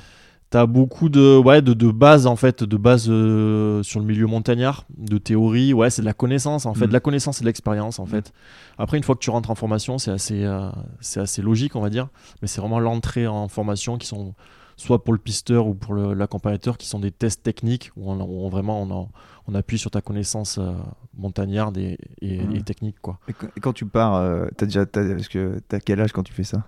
T'as 0.51 0.65
beaucoup 0.65 1.09
de, 1.09 1.37
ouais, 1.37 1.61
de, 1.61 1.73
de 1.73 1.91
bases 1.91 2.25
en 2.25 2.35
fait, 2.35 2.63
de 2.63 2.75
bases 2.75 3.05
euh, 3.07 3.83
sur 3.83 3.99
le 3.99 4.05
milieu 4.07 4.25
montagnard, 4.25 4.85
de 4.97 5.19
théorie. 5.19 5.73
Ouais, 5.73 5.91
c'est 5.91 6.01
de 6.01 6.07
la 6.07 6.13
connaissance 6.13 6.65
en 6.65 6.73
fait, 6.73 6.85
Mm. 6.85 6.89
de 6.89 6.93
la 6.93 6.99
connaissance 6.99 7.37
et 7.37 7.41
de 7.41 7.45
l'expérience 7.45 7.99
en 7.99 8.05
Mm. 8.05 8.09
fait. 8.09 8.33
Après, 8.79 8.97
une 8.97 9.03
fois 9.03 9.13
que 9.13 9.19
tu 9.19 9.29
rentres 9.29 9.51
en 9.51 9.55
formation, 9.55 9.99
c'est 9.99 10.09
assez, 10.09 10.43
euh, 10.45 10.69
c'est 11.01 11.19
assez 11.19 11.43
logique, 11.43 11.75
on 11.75 11.81
va 11.81 11.91
dire. 11.91 12.07
Mais 12.41 12.47
c'est 12.47 12.61
vraiment 12.61 12.79
l'entrée 12.79 13.27
en 13.27 13.47
formation 13.47 13.99
qui 13.99 14.07
sont 14.07 14.33
soit 14.75 15.03
pour 15.03 15.13
le 15.13 15.19
pisteur 15.19 15.67
ou 15.67 15.75
pour 15.75 15.93
l'accompagnateur, 15.93 16.79
qui 16.79 16.87
sont 16.87 16.99
des 16.99 17.11
tests 17.11 17.43
techniques 17.43 17.91
où 17.95 18.09
on, 18.11 18.19
où 18.19 18.45
on- 18.45 18.49
vraiment 18.49 19.07
on, 19.47 19.53
appuie 19.55 19.77
sur 19.77 19.91
ta 19.91 20.01
connaissance 20.01 20.57
euh, 20.59 20.71
montagnarde 21.17 21.77
et, 21.77 21.97
et- 22.21 22.41
Mm. 22.41 22.55
et 22.55 22.61
technique 22.63 22.95
quoi. 23.03 23.19
et, 23.27 23.33
quand, 23.61 23.73
tu 23.73 23.85
pars, 23.85 24.23
t'as 24.57 24.65
déjà. 24.65 24.87
t'as- 24.87 25.13
Parce 25.13 25.27
que 25.27 25.59
t'as 25.67 25.79
quel 25.79 25.99
âge 26.01 26.11
quand 26.11 26.23
tu 26.23 26.33
fais 26.33 26.43
ça? 26.43 26.63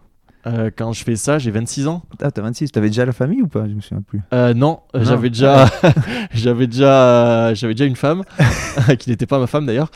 Euh, 0.48 0.72
quand 0.76 0.92
je 0.92 1.04
fais 1.04 1.16
ça, 1.16 1.38
j'ai 1.38 1.52
26 1.52 1.88
ans. 1.88 2.02
Ah, 2.22 2.32
t'as 2.32 2.42
26. 2.42 2.72
T'avais 2.72 2.88
déjà 2.88 3.06
la 3.06 3.12
famille 3.12 3.42
ou 3.42 3.48
pas? 3.48 3.68
Je 3.68 3.74
me 3.74 3.82
souviens 3.82 4.02
plus. 4.02 4.22
Euh, 4.34 4.54
non, 4.54 4.80
euh, 4.96 5.00
Non. 5.00 5.06
j'avais 5.06 5.30
déjà, 5.30 5.66
j'avais 6.34 6.68
déjà, 6.68 6.94
euh, 7.50 7.56
j'avais 7.56 7.74
déjà 7.74 7.86
une 7.86 7.96
femme 7.96 8.24
qui 9.00 9.10
n'était 9.12 9.26
pas 9.28 9.40
ma 9.40 9.48
femme 9.48 9.66
d'ailleurs, 9.66 9.92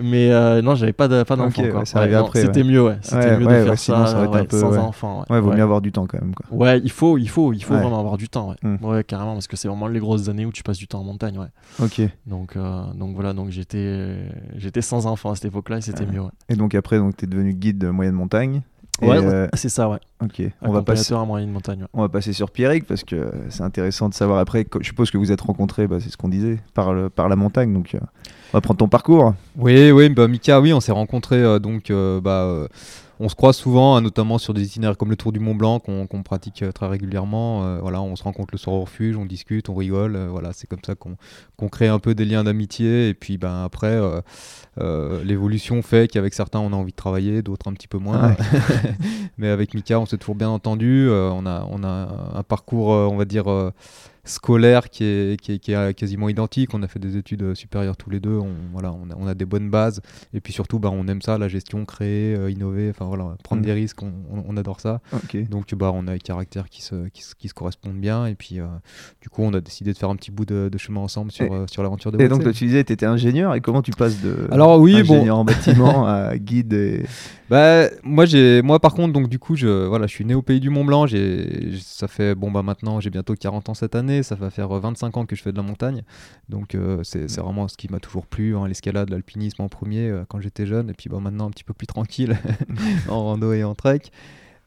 mais 0.00 0.30
non, 0.62 0.74
j'avais 0.74 0.92
pas 0.92 1.08
de, 1.08 1.22
pas 1.24 1.36
d'enfant. 1.36 1.62
Ok, 1.62 1.70
quoi. 1.70 1.80
ouais, 1.80 1.86
ça 1.86 2.00
après, 2.02 2.42
C'était 2.42 2.62
ouais. 2.62 2.68
mieux, 2.68 2.82
ouais. 2.84 2.98
C'était 3.02 3.16
Ouais, 3.16 3.38
mieux 3.38 3.46
ouais, 3.46 3.58
de 3.58 3.62
faire 3.62 3.70
ouais, 3.70 3.76
ça, 3.76 3.82
sinon, 3.84 4.06
ça 4.06 4.24
été 4.24 4.36
un 4.36 4.40
ouais, 4.40 4.44
peu, 4.46 4.60
sans 4.60 4.70
ouais. 4.70 4.78
enfant. 4.78 5.24
Ouais, 5.28 5.40
vaut 5.40 5.50
ouais. 5.50 5.56
mieux 5.56 5.62
avoir 5.62 5.80
du 5.80 5.90
temps 5.92 6.06
quand 6.06 6.20
même. 6.20 6.34
Quoi. 6.34 6.56
Ouais, 6.56 6.80
il 6.82 6.90
faut, 6.90 7.18
il 7.18 7.28
faut, 7.28 7.52
il 7.52 7.62
faut 7.64 7.74
Ouais. 7.74 7.80
vraiment 7.80 7.98
avoir 7.98 8.16
du 8.18 8.28
temps. 8.28 8.50
Ouais. 8.50 8.56
Mm. 8.62 8.84
ouais, 8.84 9.04
carrément, 9.04 9.32
parce 9.34 9.46
que 9.48 9.56
c'est 9.56 9.68
vraiment 9.68 9.88
les 9.88 9.98
grosses 10.00 10.28
années 10.28 10.46
où 10.46 10.52
tu 10.52 10.62
passes 10.62 10.78
du 10.78 10.86
temps 10.86 11.00
en 11.00 11.04
montagne. 11.04 11.38
Ouais. 11.38 11.48
Ok. 11.84 12.00
Donc, 12.26 12.56
donc 12.56 13.14
voilà, 13.14 13.32
donc 13.32 13.50
j'étais, 13.50 14.16
j'étais 14.56 14.82
sans 14.82 15.06
enfant 15.06 15.30
à 15.32 15.34
cette 15.34 15.46
époque-là 15.46 15.78
et 15.78 15.80
c'était 15.80 16.04
Ouais. 16.04 16.12
mieux. 16.12 16.20
Ouais, 16.20 16.30
Et 16.48 16.56
donc 16.56 16.74
après, 16.74 16.98
donc 16.98 17.16
t'es 17.16 17.26
devenu 17.26 17.52
guide 17.54 17.78
de 17.78 17.88
moyenne 17.88 18.14
montagne. 18.14 18.62
Ouais, 19.02 19.18
euh, 19.24 19.48
c'est 19.54 19.68
ça, 19.68 19.88
ouais. 19.88 19.98
ok. 20.22 20.42
On 20.62 20.72
va 20.72 20.82
passer. 20.82 21.14
À 21.14 21.24
moyenne 21.24 21.50
montagne. 21.50 21.80
ouais. 21.82 21.88
On 21.92 22.00
va 22.02 22.08
passer 22.08 22.32
sur 22.32 22.50
Pierrick 22.50 22.86
parce 22.86 23.04
que 23.04 23.30
c'est 23.50 23.62
intéressant 23.62 24.08
de 24.08 24.14
savoir 24.14 24.38
après. 24.38 24.66
Je 24.80 24.86
suppose 24.86 25.10
que 25.10 25.18
vous 25.18 25.32
êtes 25.32 25.40
rencontrés, 25.40 25.86
bah, 25.86 25.98
c'est 26.00 26.10
ce 26.10 26.16
qu'on 26.16 26.28
disait, 26.28 26.58
par, 26.74 26.92
le, 26.94 27.10
par 27.10 27.28
la 27.28 27.36
montagne. 27.36 27.72
Donc, 27.72 27.94
euh, 27.94 27.98
on 28.52 28.58
va 28.58 28.60
prendre 28.60 28.78
ton 28.78 28.88
parcours. 28.88 29.34
Oui, 29.56 29.90
oui, 29.90 30.08
bah, 30.10 30.28
Mika, 30.28 30.60
oui, 30.60 30.72
on 30.72 30.80
s'est 30.80 30.92
rencontrés 30.92 31.42
euh, 31.42 31.58
donc 31.58 31.90
euh, 31.90 32.20
bah, 32.20 32.42
euh, 32.42 32.68
on 33.22 33.28
se 33.28 33.36
croise 33.36 33.56
souvent, 33.56 33.94
hein, 33.94 34.00
notamment 34.00 34.36
sur 34.36 34.52
des 34.52 34.64
itinéraires 34.64 34.96
comme 34.96 35.10
le 35.10 35.16
Tour 35.16 35.30
du 35.30 35.38
Mont 35.38 35.54
Blanc 35.54 35.78
qu'on 35.78 36.22
pratique 36.24 36.62
euh, 36.62 36.72
très 36.72 36.88
régulièrement. 36.88 37.64
Euh, 37.64 37.78
voilà, 37.80 38.02
on 38.02 38.16
se 38.16 38.24
rencontre 38.24 38.48
le 38.52 38.58
soir 38.58 38.74
au 38.74 38.80
refuge, 38.80 39.16
on 39.16 39.24
discute, 39.24 39.68
on 39.68 39.76
rigole. 39.76 40.16
euh, 40.16 40.26
voilà, 40.28 40.52
c'est 40.52 40.66
comme 40.66 40.80
ça 40.84 40.94
qu'on 40.96 41.68
crée 41.68 41.86
un 41.86 42.00
peu 42.00 42.16
des 42.16 42.24
liens 42.24 42.42
d'amitié. 42.42 43.10
Et 43.10 43.14
puis 43.14 43.38
ben 43.38 43.62
après, 43.62 44.00
l'évolution 45.24 45.82
fait 45.82 46.08
qu'avec 46.10 46.34
certains 46.34 46.58
on 46.58 46.72
a 46.72 46.76
envie 46.76 46.90
de 46.90 46.96
travailler, 46.96 47.42
d'autres 47.42 47.70
un 47.70 47.74
petit 47.74 47.88
peu 47.88 47.98
moins. 47.98 48.34
Mais 49.38 49.48
avec 49.48 49.74
Mika, 49.74 50.00
on 50.00 50.06
s'est 50.06 50.18
toujours 50.18 50.34
bien 50.34 50.48
entendu. 50.48 51.08
On 51.08 51.46
a 51.46 51.64
on 51.70 51.84
a 51.84 52.08
un 52.34 52.42
parcours, 52.42 52.88
on 52.88 53.16
va 53.16 53.24
dire. 53.24 53.44
Scolaire 54.24 54.90
qui 54.90 55.04
est, 55.04 55.40
qui, 55.40 55.52
est, 55.52 55.58
qui 55.58 55.72
est 55.72 55.94
quasiment 55.94 56.28
identique. 56.28 56.74
On 56.74 56.82
a 56.82 56.88
fait 56.88 56.98
des 56.98 57.16
études 57.16 57.54
supérieures 57.54 57.96
tous 57.96 58.10
les 58.10 58.20
deux. 58.20 58.36
On, 58.36 58.54
voilà, 58.72 58.92
on, 58.92 59.10
a, 59.10 59.16
on 59.16 59.26
a 59.26 59.34
des 59.34 59.44
bonnes 59.44 59.70
bases. 59.70 60.00
Et 60.32 60.40
puis 60.40 60.52
surtout, 60.52 60.78
bah, 60.78 60.90
on 60.92 61.06
aime 61.08 61.22
ça, 61.22 61.38
la 61.38 61.48
gestion, 61.48 61.84
créer, 61.84 62.34
euh, 62.34 62.50
innover, 62.50 62.90
enfin 62.90 63.06
voilà, 63.06 63.36
prendre 63.42 63.62
Mm. 63.62 63.64
des 63.66 63.72
risques, 63.72 64.02
on, 64.02 64.56
adore 64.56 64.80
ça. 64.80 65.00
Ok. 65.12 65.48
Donc 65.48 65.74
bah, 65.74 65.90
on 65.94 66.06
a 66.06 66.12
des 66.12 66.18
caractères 66.18 66.68
qui 66.68 66.82
se, 66.82 67.08
qui, 67.08 67.22
qui 67.38 67.48
se 67.48 67.54
correspondent 67.54 67.98
bien. 68.00 68.26
Et 68.26 68.34
puis 68.34 68.60
euh, 68.60 68.66
du 69.20 69.28
coup, 69.28 69.42
on 69.42 69.54
a 69.54 69.60
décidé 69.60 69.92
de 69.92 69.98
faire 69.98 70.10
un 70.10 70.16
petit 70.16 70.30
bout 70.30 70.44
de, 70.44 70.68
de 70.70 70.78
chemin 70.78 71.00
ensemble 71.00 71.32
sur, 71.32 71.52
euh, 71.52 71.66
sur 71.66 71.82
l'aventure 71.82 72.12
de 72.12 72.20
Et 72.20 72.28
donc, 72.28 72.42
tu 72.52 72.66
disais, 72.66 72.84
tu 72.84 72.92
étais 72.92 73.06
ingénieur. 73.06 73.54
Et 73.54 73.60
comment 73.60 73.82
tu 73.82 73.92
passes 73.92 74.20
de 74.20 74.48
Alors 74.50 74.78
oui, 74.78 75.02
bon, 75.02 75.14
ingénieur 75.14 75.38
en 75.38 75.44
bâtiment 75.44 76.06
à 76.06 76.36
guide 76.36 76.72
et... 76.72 77.04
Bah, 77.50 77.88
moi, 78.02 78.24
j'ai, 78.24 78.62
moi, 78.62 78.80
par 78.80 78.94
contre, 78.94 79.12
donc 79.12 79.28
du 79.28 79.38
coup, 79.38 79.56
je, 79.56 79.86
voilà, 79.86 80.06
je 80.06 80.14
suis 80.14 80.24
né 80.24 80.32
au 80.32 80.40
pays 80.40 80.58
du 80.58 80.70
Mont 80.70 80.86
Blanc. 80.86 81.06
J'ai, 81.06 81.72
ça 81.82 82.08
fait, 82.08 82.34
bon, 82.34 82.50
bah 82.50 82.62
maintenant, 82.62 82.98
j'ai 82.98 83.10
bientôt 83.10 83.34
40 83.34 83.68
ans 83.68 83.74
cette 83.74 83.94
année. 83.94 84.11
Ça 84.22 84.34
va 84.34 84.50
faire 84.50 84.70
euh, 84.76 84.80
25 84.80 85.16
ans 85.16 85.24
que 85.26 85.34
je 85.36 85.42
fais 85.42 85.52
de 85.52 85.56
la 85.56 85.62
montagne. 85.62 86.02
Donc, 86.48 86.74
euh, 86.74 87.02
c'est, 87.04 87.26
vraiment 87.40 87.68
ce 87.68 87.76
qui 87.76 87.88
m'a 87.90 88.00
toujours 88.00 88.26
plu, 88.26 88.56
hein, 88.56 88.68
l'escalade, 88.68 89.08
l'alpinisme 89.10 89.62
en 89.62 89.68
premier 89.68 90.08
euh, 90.08 90.24
quand 90.28 90.40
j'étais 90.40 90.66
jeune. 90.66 90.90
Et 90.90 90.94
puis, 90.94 91.08
bah, 91.08 91.18
maintenant, 91.20 91.46
un 91.46 91.50
petit 91.50 91.64
peu 91.64 91.72
plus 91.72 91.86
tranquille 91.86 92.36
en 93.08 93.24
rando 93.24 93.52
et 93.52 93.64
en 93.64 93.74
trek. 93.74 94.00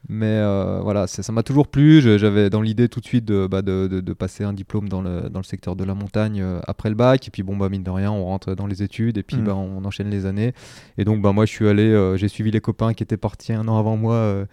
Mais 0.07 0.27
euh, 0.27 0.81
voilà, 0.83 1.07
ça 1.07 1.31
m'a 1.33 1.41
toujours 1.41 1.67
plu. 1.67 1.99
J'avais 1.99 2.51
dans 2.51 2.61
l'idée 2.61 2.89
tout 2.89 2.99
de 2.99 3.05
suite 3.05 3.25
de, 3.25 3.47
bah, 3.47 3.63
de, 3.63 3.87
de- 3.87 4.01
de 4.01 4.13
passer 4.13 4.43
un 4.43 4.53
diplôme 4.53 4.87
dans 4.87 5.01
le, 5.01 5.29
dans 5.31 5.39
le 5.39 5.43
secteur 5.43 5.75
de 5.75 5.83
la 5.83 5.95
montagne 5.95 6.41
euh, 6.43 6.59
après 6.67 6.89
le 6.89 6.95
bac. 6.95 7.27
Et 7.27 7.31
puis 7.31 7.41
bon, 7.41 7.57
bah, 7.57 7.69
mine 7.69 7.81
de 7.81 7.89
rien, 7.89 8.11
on 8.11 8.23
rentre 8.25 8.53
dans 8.53 8.67
les 8.67 8.83
études 8.83 9.17
et 9.17 9.23
puis 9.23 9.37
Mm. 9.37 9.43
bah, 9.45 9.55
on 9.55 9.83
enchaîne 9.83 10.11
les 10.11 10.27
années. 10.27 10.53
Et 10.99 11.05
donc 11.05 11.23
bah, 11.23 11.31
moi, 11.33 11.47
je 11.47 11.51
suis 11.51 11.67
allé, 11.67 11.83
euh, 11.89 12.17
j'ai 12.17 12.27
suivi 12.27 12.51
les 12.51 12.61
copains 12.61 12.93
qui 12.93 13.01
étaient 13.01 13.17
partis 13.17 13.53
un 13.53 13.67
an 13.67 13.79
avant 13.79 13.97
moi. 13.97 14.13
euh, 14.13 14.45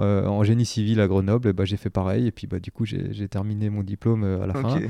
euh, 0.00 0.26
en 0.26 0.42
génie 0.42 0.64
civil 0.64 1.00
à 1.00 1.06
Grenoble, 1.06 1.52
bah, 1.52 1.64
j'ai 1.64 1.76
fait 1.76 1.90
pareil 1.90 2.26
et 2.26 2.32
puis 2.32 2.46
bah, 2.46 2.58
du 2.58 2.70
coup 2.72 2.84
j'ai 2.86 3.12
j'ai 3.12 3.28
terminé 3.28 3.68
mon 3.70 3.82
diplôme 3.82 4.24
euh, 4.24 4.42
à 4.42 4.46
la 4.46 4.54
fin. 4.54 4.80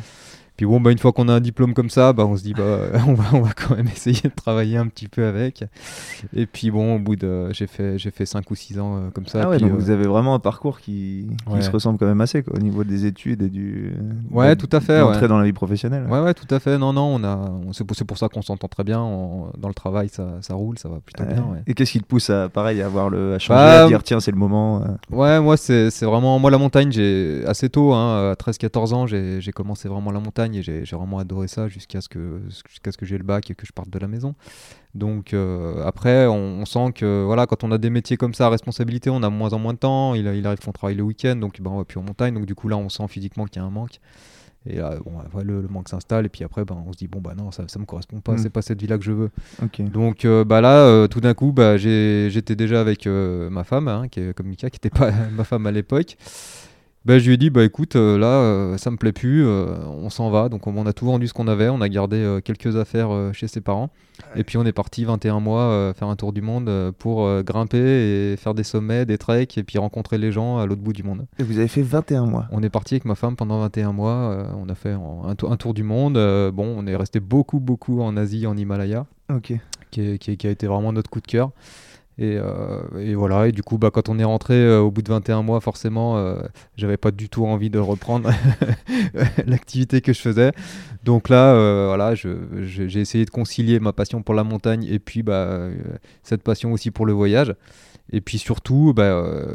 Puis 0.56 0.66
bon, 0.66 0.80
bah, 0.80 0.92
une 0.92 0.99
fois 0.99 1.12
qu'on 1.12 1.28
a 1.28 1.32
un 1.35 1.40
diplôme 1.40 1.73
comme 1.75 1.90
ça, 1.90 2.12
bah, 2.12 2.26
on 2.26 2.37
se 2.37 2.42
dit 2.42 2.52
bah, 2.54 2.78
on, 3.09 3.14
va, 3.14 3.25
on 3.32 3.40
va 3.40 3.52
quand 3.52 3.75
même 3.76 3.87
essayer 3.88 4.21
de 4.23 4.35
travailler 4.35 4.76
un 4.76 4.87
petit 4.87 5.09
peu 5.09 5.25
avec. 5.25 5.64
Et 6.35 6.47
puis 6.47 6.71
bon, 6.71 6.97
au 6.97 6.99
bout 6.99 7.16
de. 7.16 7.52
J'ai 7.52 7.66
fait, 7.66 7.99
j'ai 7.99 8.11
fait 8.11 8.26
5 8.26 8.50
ou 8.50 8.54
6 8.54 8.78
ans 8.78 8.97
euh, 8.97 9.11
comme 9.14 9.26
ça. 9.26 9.42
Ah 9.44 9.49
ouais, 9.49 9.56
puis, 9.56 9.64
donc 9.66 9.73
euh, 9.75 9.76
vous 9.82 9.90
avez 9.90 10.06
vraiment 10.06 10.35
un 10.35 10.38
parcours 10.38 10.78
qui, 10.80 11.26
qui 11.47 11.52
Ouais. 11.54 11.62
se 11.62 11.71
ressemble 11.71 11.99
quand 11.99 12.06
même 12.06 12.21
assez 12.21 12.42
quoi, 12.42 12.54
au 12.56 12.61
niveau 12.61 12.85
des 12.85 13.06
études 13.06 13.42
et 13.42 13.49
du. 13.49 13.92
Ouais, 14.30 14.54
de- 14.54 14.61
tout 14.61 14.68
à 14.76 14.80
fait, 14.80 15.00
L'entrée 15.00 15.23
ouais. 15.23 15.28
dans 15.28 15.38
la 15.38 15.44
vie 15.44 15.52
professionnelle. 15.52 16.06
Ouais, 16.09 16.21
ouais, 16.21 16.35
tout 16.35 16.52
à 16.54 16.61
fait. 16.61 16.78
Non, 16.78 16.92
non, 16.92 17.16
on 17.18 17.25
a, 17.25 17.37
on- 17.37 17.73
c'est 17.73 17.85
pour, 17.85 17.97
c'est 17.97 18.04
pour 18.04 18.18
ça 18.18 18.28
qu'on 18.28 18.42
s'entend 18.42 18.68
très 18.68 18.85
bien. 18.85 19.00
On- 19.00 19.50
dans 19.59 19.68
le 19.68 19.75
travail, 19.75 20.09
ça, 20.11 20.28
ça 20.42 20.54
roule, 20.54 20.78
ça 20.78 20.88
va 20.88 21.00
plutôt 21.00 21.25
bien. 21.25 21.44
Et 21.66 21.75
qu'est-ce 21.75 21.92
qui 21.92 22.00
te 22.00 22.06
pousse 22.06 22.30
à, 22.30 22.49
pareil, 22.49 22.82
à, 22.82 22.87
avoir 22.87 23.09
le, 23.11 23.35
à 23.35 23.38
changer, 23.38 23.54
Bah, 23.59 23.85
à 23.85 23.88
dire 23.88 24.02
tiens, 24.02 24.21
c'est 24.21 24.30
le 24.30 24.37
moment 24.37 24.82
euh, 24.82 25.16
Ouais, 25.16 25.40
moi, 25.40 25.56
c'est 25.56 25.90
c'est 25.90 26.04
vraiment. 26.06 26.38
Moi, 26.38 26.50
la 26.50 26.59
montagne, 26.59 26.92
j'ai 26.92 27.42
assez 27.47 27.68
tôt, 27.68 27.92
hein, 27.94 28.32
à 28.32 28.35
13-14 28.35 28.92
ans, 28.94 29.06
j'ai 29.06 29.40
j'ai 29.40 29.52
commencé 29.52 29.88
vraiment 29.88 30.11
la 30.12 30.21
montagne 30.21 30.51
et 30.59 30.62
j'ai 30.62 30.82
vraiment 30.97 31.18
adoré 31.18 31.49
ça 31.49 31.68
jusqu'à 31.68 32.00
ce 32.00 32.09
que, 32.09 32.40
jusqu'à 32.68 32.92
ce 32.92 32.97
que 32.99 33.06
j'ai 33.06 33.18
le 33.18 33.25
bac 33.25 33.50
et 33.50 33.54
que 33.54 33.66
je 33.66 33.73
parte 33.73 33.90
de 33.90 33.99
la 33.99 34.09
maison. 34.09 34.35
Donc 34.94 35.32
euh, 35.35 35.85
après, 35.87 36.26
on, 36.26 36.61
on 36.61 36.64
sent 36.64 36.92
que 36.94 37.25
voilà, 37.25 37.47
quand 37.47 37.64
on 37.64 37.73
a 37.73 37.78
des 37.78 37.90
métiers 37.90 38.16
comme 38.16 38.35
ça 38.35 38.47
à 38.47 38.50
responsabilité, 38.50 39.11
on 39.11 39.23
a 39.23 39.30
moins 39.30 39.52
en 39.52 39.59
moins 39.59 39.73
de 39.73 39.78
temps. 39.78 40.14
Il, 40.14 40.26
il 40.26 40.47
arrive 40.47 40.59
qu'on 40.61 40.73
travaille 40.73 40.97
le 40.97 41.02
week-end, 41.02 41.37
donc 41.37 41.61
ben, 41.61 41.71
on 41.71 41.78
va 41.78 41.85
plus 41.85 41.99
en 41.99 42.02
montagne. 42.02 42.35
Donc 42.35 42.47
du 42.47 42.54
coup 42.54 42.68
là, 42.68 42.76
on 42.76 42.88
sent 42.88 43.09
physiquement 43.09 43.47
qu'il 43.47 43.61
y 43.61 43.64
a 43.64 43.66
un 43.66 43.71
manque. 43.71 44.00
Et 44.64 44.76
là, 44.76 44.94
bon, 45.04 45.14
le, 45.42 45.61
le 45.61 45.66
manque 45.66 45.88
s'installe 45.88 46.25
et 46.25 46.28
puis 46.28 46.44
après, 46.44 46.64
ben, 46.64 46.80
on 46.87 46.92
se 46.92 46.99
dit 46.99 47.09
bon 47.09 47.21
bah 47.21 47.35
non, 47.37 47.50
ça, 47.50 47.64
ça 47.66 47.80
me 47.80 47.85
correspond 47.85 48.21
pas, 48.21 48.35
Mm. 48.35 48.38
c'est 48.38 48.50
pas 48.50 48.62
cette 48.62 48.80
vie-là 48.80 48.97
que 48.97 49.02
je 49.04 49.11
veux. 49.11 49.30
Donc 49.90 50.25
euh, 50.25 50.44
bah 50.44 50.61
là, 50.61 50.76
euh, 50.87 51.09
tout 51.09 51.21
d'un 51.21 51.35
coup, 51.35 51.50
bah, 51.52 51.76
j'étais 51.78 52.54
déjà 52.54 52.80
avec 52.80 53.09
euh, 53.09 53.50
ma 53.50 53.64
femme, 53.64 53.88
hein, 53.88 54.06
qui 54.09 54.21
est 54.21 54.35
comme 54.35 54.47
Mika, 54.47 54.71
qui 54.71 54.76
n'était 54.76 54.97
pas 54.97 55.11
ma 55.32 55.42
femme 55.42 55.66
à 55.66 55.73
l'époque. 55.73 56.16
Bah, 57.04 57.18
je 57.18 57.26
lui 57.26 57.35
ai 57.35 57.37
dit, 57.37 57.50
bah 57.50 57.64
écoute, 57.64 57.97
euh, 57.97 58.16
là, 58.16 58.26
euh, 58.26 58.78
ça 58.78 58.92
me 58.92 58.97
plaît 58.97 59.11
plus, 59.12 59.44
euh, 59.44 59.75
on 59.88 60.09
s'en 60.09 60.30
va. 60.30 60.49
Donc 60.49 60.68
on, 60.68 60.76
on 60.76 60.87
a 60.87 60.92
tout 60.92 61.04
vendu 61.06 61.26
ce 61.26 61.35
qu'on 61.35 61.49
avait, 61.49 61.68
on 61.68 61.80
a 61.80 61.88
gardé 61.88 62.16
euh, 62.18 62.40
quelques 62.40 62.76
affaires 62.76 63.11
chez 63.32 63.49
ses 63.49 63.61
parents. 63.61 63.90
Et 64.37 64.44
puis 64.44 64.56
on 64.56 64.64
est 64.64 64.73
parti 64.73 65.04
21 65.04 65.40
mois 65.40 65.92
faire 65.94 66.06
un 66.06 66.14
tour 66.14 66.32
du 66.32 66.42
monde 66.42 66.71
pour 66.99 67.28
grimper 67.42 67.78
et 68.32 68.37
faire 68.37 68.54
des 68.54 68.62
sommets, 68.62 69.04
des 69.04 69.18
treks 69.18 69.59
et 69.59 69.64
puis 69.64 69.78
rencontrer 69.78 70.16
les 70.16 70.30
gens 70.30 70.59
à 70.59 70.66
l'autre 70.66 70.80
bout 70.82 70.92
du 70.92 71.02
monde. 71.02 71.26
Et 71.40 71.42
vous 71.42 71.59
avez 71.59 71.66
fait 71.66 71.82
21 71.82 72.26
mois. 72.26 72.47
On 72.52 72.62
est 72.62 72.71
parti 72.71 72.94
avec 72.94 73.04
ma 73.04 73.16
femme 73.16 73.35
pendant 73.35 73.59
21 73.59 73.92
mois, 73.92 74.47
on 74.56 74.68
a 74.68 74.75
fait 74.76 74.94
en- 74.94 75.25
un, 75.26 75.35
tour- 75.35 75.50
un 75.50 75.56
tour 75.56 75.75
du 75.75 75.82
monde. 75.82 76.14
bon, 76.54 76.73
on 76.78 76.87
est 76.87 76.94
resté 76.94 77.18
beaucoup, 77.18 77.59
beaucoup 77.59 78.00
en 78.00 78.16
Asie, 78.16 78.47
en 78.47 78.56
Himalaya 78.56 79.06
Ok. 79.35 79.54
qui, 79.90 80.00
est- 80.00 80.18
qui 80.18 80.30
est- 80.32 80.37
qui 80.37 80.47
a 80.47 80.50
été 80.50 80.66
vraiment 80.68 80.92
notre 80.92 81.11
coup 81.11 81.21
de 81.21 81.26
cœur. 81.26 81.50
Et, 82.19 82.37
euh, 82.37 82.83
et 82.99 83.14
voilà, 83.14 83.49
et 83.49 83.52
du 83.52 83.62
coup, 83.62 83.78
bah, 83.78 83.90
quand 83.90 84.09
on 84.09 84.19
est 84.19 84.25
rentré 84.25 84.54
euh, 84.54 84.81
au 84.81 84.90
bout 84.90 85.02
de 85.02 85.09
21 85.09 85.42
mois, 85.42 85.61
forcément, 85.61 86.19
euh, 86.19 86.42
j'avais 86.76 86.99
pas 86.99 87.11
du 87.11 87.28
tout 87.28 87.47
envie 87.47 87.71
de 87.71 87.78
reprendre 87.78 88.31
l'activité 89.47 90.02
que 90.02 90.12
je 90.12 90.21
faisais. 90.21 90.52
Donc 91.04 91.28
là, 91.28 91.54
voilà, 91.87 92.14
j'ai 92.14 93.00
essayé 93.00 93.25
de 93.25 93.31
concilier 93.31 93.81
ma 93.81 93.92
passion 93.92 94.23
pour 94.23 94.35
la 94.35 94.45
montagne 94.45 94.85
et 94.85 94.99
puis 94.99 95.23
bah, 95.23 95.69
cette 96.23 96.42
passion 96.42 96.73
aussi 96.73 96.90
pour 96.90 97.07
le 97.07 97.12
voyage. 97.12 97.54
Et 98.12 98.21
puis 98.21 98.38
surtout, 98.38 98.92
bah, 98.95 99.04
euh, 99.04 99.47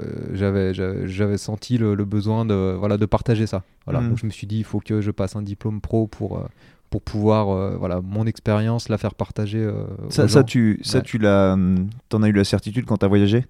j'avais 1.06 1.38
senti 1.38 1.78
le, 1.78 1.94
le 1.94 2.06
besoin 2.06 2.44
de, 2.44 2.76
voilà, 2.78 2.98
de 2.98 3.06
partager 3.06 3.46
ça. 3.46 3.64
Voilà. 3.86 4.02
Donc 4.02 4.18
je 4.18 4.26
me 4.26 4.32
suis 4.32 4.48
dit, 4.48 4.58
il 4.58 4.64
faut 4.64 4.80
que 4.80 5.00
je 5.00 5.12
passe 5.12 5.36
un 5.36 5.44
diplôme 5.44 5.80
pro 5.80 6.08
pour, 6.08 6.44
pour 6.89 7.01
pouvoir, 7.01 7.50
euh, 7.50 7.75
voilà, 7.77 8.00
mon 8.01 8.25
expérience, 8.25 8.89
la 8.89 8.98
faire 8.98 9.13
partager. 9.15 9.60
euh, 9.60 9.84
Ça, 10.10 10.25
aux 10.25 10.27
ça, 10.27 10.39
gens. 10.39 10.46
tu, 10.46 10.79
ça 10.84 11.00
Ouais. 11.00 11.03
tu 11.03 11.17
l'as, 11.17 11.53
hum, 11.53 11.89
t'en 12.10 12.24
as 12.24 12.29
eu 12.29 12.32
la 12.32 12.44
certitude 12.44 12.86
quand 12.86 12.98
t'as 12.98 13.08
voyagé? 13.08 13.46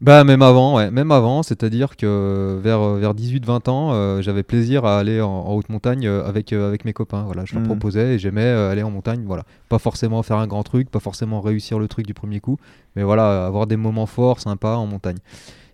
Bah 0.00 0.22
même 0.22 0.42
avant, 0.42 0.76
ouais, 0.76 0.92
même 0.92 1.10
avant, 1.10 1.42
c'est-à-dire 1.42 1.96
que 1.96 2.60
vers, 2.62 2.78
euh, 2.80 2.98
vers 3.00 3.14
18-20 3.14 3.66
ans, 3.68 3.90
euh, 3.94 4.22
j'avais 4.22 4.44
plaisir 4.44 4.84
à 4.84 4.96
aller 4.96 5.20
en, 5.20 5.28
en 5.28 5.52
haute 5.54 5.68
montagne 5.70 6.06
avec, 6.06 6.52
avec 6.52 6.84
mes 6.84 6.92
copains. 6.92 7.24
Voilà, 7.24 7.44
je 7.44 7.54
leur 7.54 7.62
Mhm. 7.62 7.66
proposais 7.68 8.14
et 8.14 8.18
j'aimais 8.20 8.46
aller 8.46 8.84
en 8.84 8.92
montagne. 8.92 9.24
Voilà, 9.26 9.42
pas 9.68 9.80
forcément 9.80 10.22
faire 10.22 10.36
un 10.36 10.46
grand 10.46 10.62
truc, 10.62 10.88
pas 10.88 11.00
forcément 11.00 11.40
réussir 11.40 11.80
le 11.80 11.88
truc 11.88 12.06
du 12.06 12.14
premier 12.14 12.38
coup, 12.38 12.58
mais 12.94 13.02
voilà, 13.02 13.44
avoir 13.44 13.66
des 13.66 13.76
moments 13.76 14.06
forts, 14.06 14.38
sympas 14.38 14.76
en 14.76 14.86
montagne. 14.86 15.18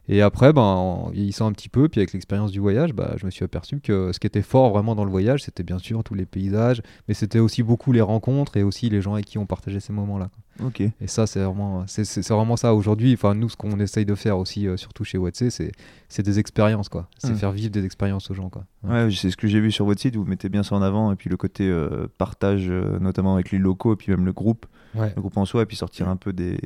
Et 0.06 0.20
après, 0.20 0.52
ben, 0.52 0.60
en 0.60 1.08
vieillissant 1.08 1.46
un 1.46 1.52
petit 1.52 1.70
peu, 1.70 1.88
puis 1.88 1.98
avec 2.00 2.12
l'expérience 2.12 2.50
du 2.52 2.60
voyage, 2.60 2.92
bah, 2.92 3.14
je 3.16 3.24
me 3.24 3.30
suis 3.30 3.42
aperçu 3.44 3.80
que 3.80 4.12
ce 4.12 4.20
qui 4.20 4.26
était 4.26 4.42
fort 4.42 4.70
vraiment 4.70 4.94
dans 4.94 5.04
le 5.06 5.10
voyage, 5.10 5.42
c'était 5.44 5.62
bien 5.62 5.78
sûr 5.78 6.04
tous 6.04 6.12
les 6.14 6.26
paysages, 6.26 6.82
mais 7.08 7.14
c'était 7.14 7.38
aussi 7.38 7.62
beaucoup 7.62 7.90
les 7.90 8.02
rencontres 8.02 8.58
et 8.58 8.62
aussi 8.62 8.90
les 8.90 9.00
gens 9.00 9.14
avec 9.14 9.24
qui 9.24 9.38
on 9.38 9.46
partageait 9.46 9.80
ces 9.80 9.94
moments-là. 9.94 10.28
Ok. 10.62 10.82
Et 10.82 10.92
ça, 11.06 11.26
c'est 11.26 11.42
vraiment, 11.42 11.84
c'est, 11.86 12.04
c'est- 12.04 12.22
c'est 12.22 12.34
vraiment 12.34 12.56
ça 12.56 12.74
aujourd'hui. 12.74 13.14
Enfin, 13.14 13.34
nous, 13.34 13.48
ce 13.48 13.56
qu'on 13.56 13.80
essaye 13.80 14.04
de 14.04 14.14
faire 14.14 14.36
aussi, 14.38 14.68
euh, 14.68 14.76
surtout 14.76 15.04
chez 15.04 15.16
Watsé, 15.16 15.48
c'est, 15.48 15.72
c'est 16.10 16.22
des 16.22 16.38
expériences, 16.38 16.90
quoi. 16.90 17.08
C'est 17.18 17.32
Mm. 17.32 17.36
faire 17.36 17.52
vivre 17.52 17.70
des 17.70 17.84
expériences 17.86 18.30
aux 18.30 18.34
gens, 18.34 18.50
quoi. 18.50 18.64
Ouais, 18.86 19.08
c'est 19.10 19.30
ce 19.30 19.36
que 19.38 19.48
j'ai 19.48 19.58
vu 19.60 19.72
sur 19.72 19.86
votre 19.86 20.00
site, 20.02 20.16
vous 20.16 20.24
mettez 20.26 20.50
bien 20.50 20.62
ça 20.62 20.76
en 20.76 20.82
avant, 20.82 21.12
et 21.12 21.16
puis 21.16 21.30
le 21.30 21.38
côté 21.38 21.66
euh, 21.66 22.08
partage, 22.18 22.66
euh, 22.68 22.98
notamment 23.00 23.34
avec 23.34 23.50
les 23.52 23.58
locaux, 23.58 23.94
et 23.94 23.96
puis 23.96 24.12
même 24.12 24.26
le 24.26 24.32
groupe, 24.34 24.66
Ouais. 24.94 25.12
le 25.16 25.20
groupe 25.22 25.36
en 25.38 25.46
soi, 25.46 25.62
et 25.62 25.66
puis 25.66 25.76
sortir 25.76 26.08
un 26.10 26.16
peu 26.16 26.32
des, 26.34 26.58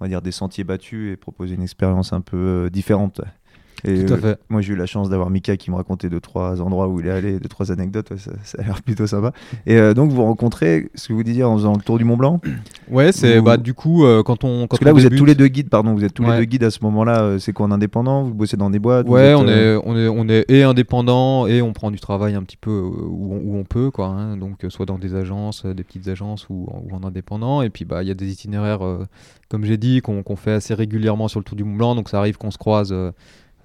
on 0.00 0.04
va 0.04 0.08
dire, 0.08 0.22
des 0.22 0.32
sentiers 0.32 0.64
battus 0.64 1.12
et 1.12 1.16
proposer 1.16 1.54
une 1.54 1.62
expérience 1.62 2.12
un 2.12 2.20
peu 2.20 2.36
euh, 2.36 2.70
différente. 2.70 3.20
Et, 3.84 4.04
Tout 4.04 4.14
à 4.14 4.16
euh. 4.16 4.34
Moi, 4.48 4.62
j'ai 4.62 4.72
eu 4.72 4.76
la 4.76 4.86
chance 4.86 5.10
d'avoir 5.10 5.28
Mika 5.30 5.56
qui 5.56 5.70
me 5.70 5.76
racontait 5.76 6.08
deux, 6.08 6.20
trois 6.20 6.60
endroits 6.62 6.88
où 6.88 7.00
il 7.00 7.06
est 7.06 7.10
allé, 7.10 7.38
deux, 7.38 7.48
trois 7.48 7.70
anecdotes. 7.70 8.10
ouais, 8.10 8.16
ça, 8.18 8.32
ça 8.42 8.58
a 8.60 8.64
l'air 8.64 8.82
plutôt 8.82 9.06
sympa. 9.06 9.32
Et 9.66 9.76
euh, 9.76 9.92
donc, 9.94 10.10
vous 10.10 10.22
rencontrez, 10.24 10.88
ce 10.94 11.08
que 11.08 11.12
vous 11.12 11.22
disiez 11.22 11.44
en 11.44 11.56
faisant 11.56 11.74
le 11.74 11.82
tour 11.82 11.98
du 11.98 12.04
Mont 12.04 12.16
Blanc? 12.16 12.40
Ouais, 12.90 13.12
c'est 13.12 13.38
Vous- 13.38 13.44
bah, 13.44 13.56
du 13.58 13.74
coup, 13.74 14.04
euh, 14.04 14.22
quand 14.22 14.44
on. 14.44 14.62
Quand 14.62 14.68
Parce 14.68 14.80
que 14.80 14.84
là, 14.86 14.92
vous 14.92 15.04
êtes 15.06 15.14
tous 15.16 15.24
les 15.24 15.34
deux 15.34 15.48
guides, 15.48 15.68
pardon, 15.68 15.92
vous 15.94 16.04
êtes 16.04 16.14
tous 16.14 16.24
les 16.24 16.36
deux 16.38 16.44
guides 16.44 16.64
à 16.64 16.70
ce 16.70 16.78
moment-là. 16.82 17.38
C'est 17.38 17.52
quoi 17.52 17.66
en 17.66 17.70
indépendant? 17.70 18.22
Vous 18.24 18.34
bossez 18.34 18.56
dans 18.56 18.70
des 18.70 18.78
boîtes 18.78 19.06
Ouais, 19.08 19.30
êtes, 19.30 19.36
on, 19.36 19.46
est, 19.46 19.76
on, 19.84 19.96
est, 19.96 20.08
on 20.08 20.28
est 20.28 20.44
et 20.50 20.62
indépendant 20.62 21.46
et 21.46 21.60
on 21.62 21.72
prend 21.72 21.90
du 21.90 22.00
travail 22.00 22.34
un 22.34 22.42
petit 22.42 22.56
peu 22.56 22.70
où 22.80 23.34
on, 23.34 23.38
où 23.44 23.56
on 23.58 23.64
peut, 23.64 23.90
quoi. 23.90 24.06
hein. 24.06 24.36
donc, 24.36 24.64
soit 24.68 24.86
dans 24.86 24.98
des 24.98 25.14
agences, 25.14 25.66
des 25.66 25.84
petites 25.84 26.08
agences 26.08 26.46
ou, 26.48 26.66
en- 26.72 26.82
ou 26.90 26.96
en 26.96 27.06
indépendant. 27.06 27.62
Et 27.62 27.70
puis, 27.70 27.84
bah, 27.84 28.02
il 28.02 28.08
y 28.08 28.10
a 28.10 28.14
des 28.14 28.30
itinéraires, 28.32 28.80
comme 29.50 29.64
j'ai 29.64 29.76
dit, 29.76 30.00
qu'on 30.00 30.22
qu'on 30.22 30.36
fait 30.36 30.52
assez 30.52 30.74
régulièrement 30.74 31.28
sur 31.28 31.40
le 31.40 31.44
Tour 31.44 31.56
du 31.56 31.64
Mont 31.64 31.76
Blanc. 31.76 31.94
Donc, 31.94 32.08
ça 32.08 32.18
arrive 32.18 32.36
qu'on 32.38 32.50
se 32.50 32.58
croise. 32.58 32.94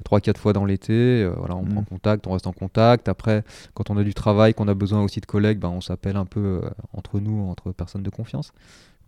Euh, 0.01 0.03
trois 0.03 0.19
quatre 0.19 0.39
fois 0.39 0.53
dans 0.53 0.65
l'été 0.65 0.93
euh, 1.23 1.33
voilà 1.37 1.55
on 1.55 1.63
Mhm. 1.63 1.73
prend 1.73 1.83
contact 1.83 2.27
on 2.27 2.31
reste 2.33 2.47
en 2.47 2.53
contact 2.53 3.07
après 3.09 3.43
quand 3.73 3.89
on 3.89 3.97
a 3.97 4.03
du 4.03 4.13
travail 4.13 4.53
qu'on 4.53 4.67
a 4.67 4.73
besoin 4.73 5.01
aussi 5.01 5.19
de 5.21 5.25
collègues 5.25 5.59
ben, 5.59 5.69
on 5.69 5.81
s'appelle 5.81 6.15
un 6.17 6.25
peu 6.25 6.39
euh, 6.63 6.69
entre 6.93 7.19
nous 7.19 7.47
entre 7.49 7.71
personnes 7.71 8.03
de 8.03 8.09
confiance 8.09 8.51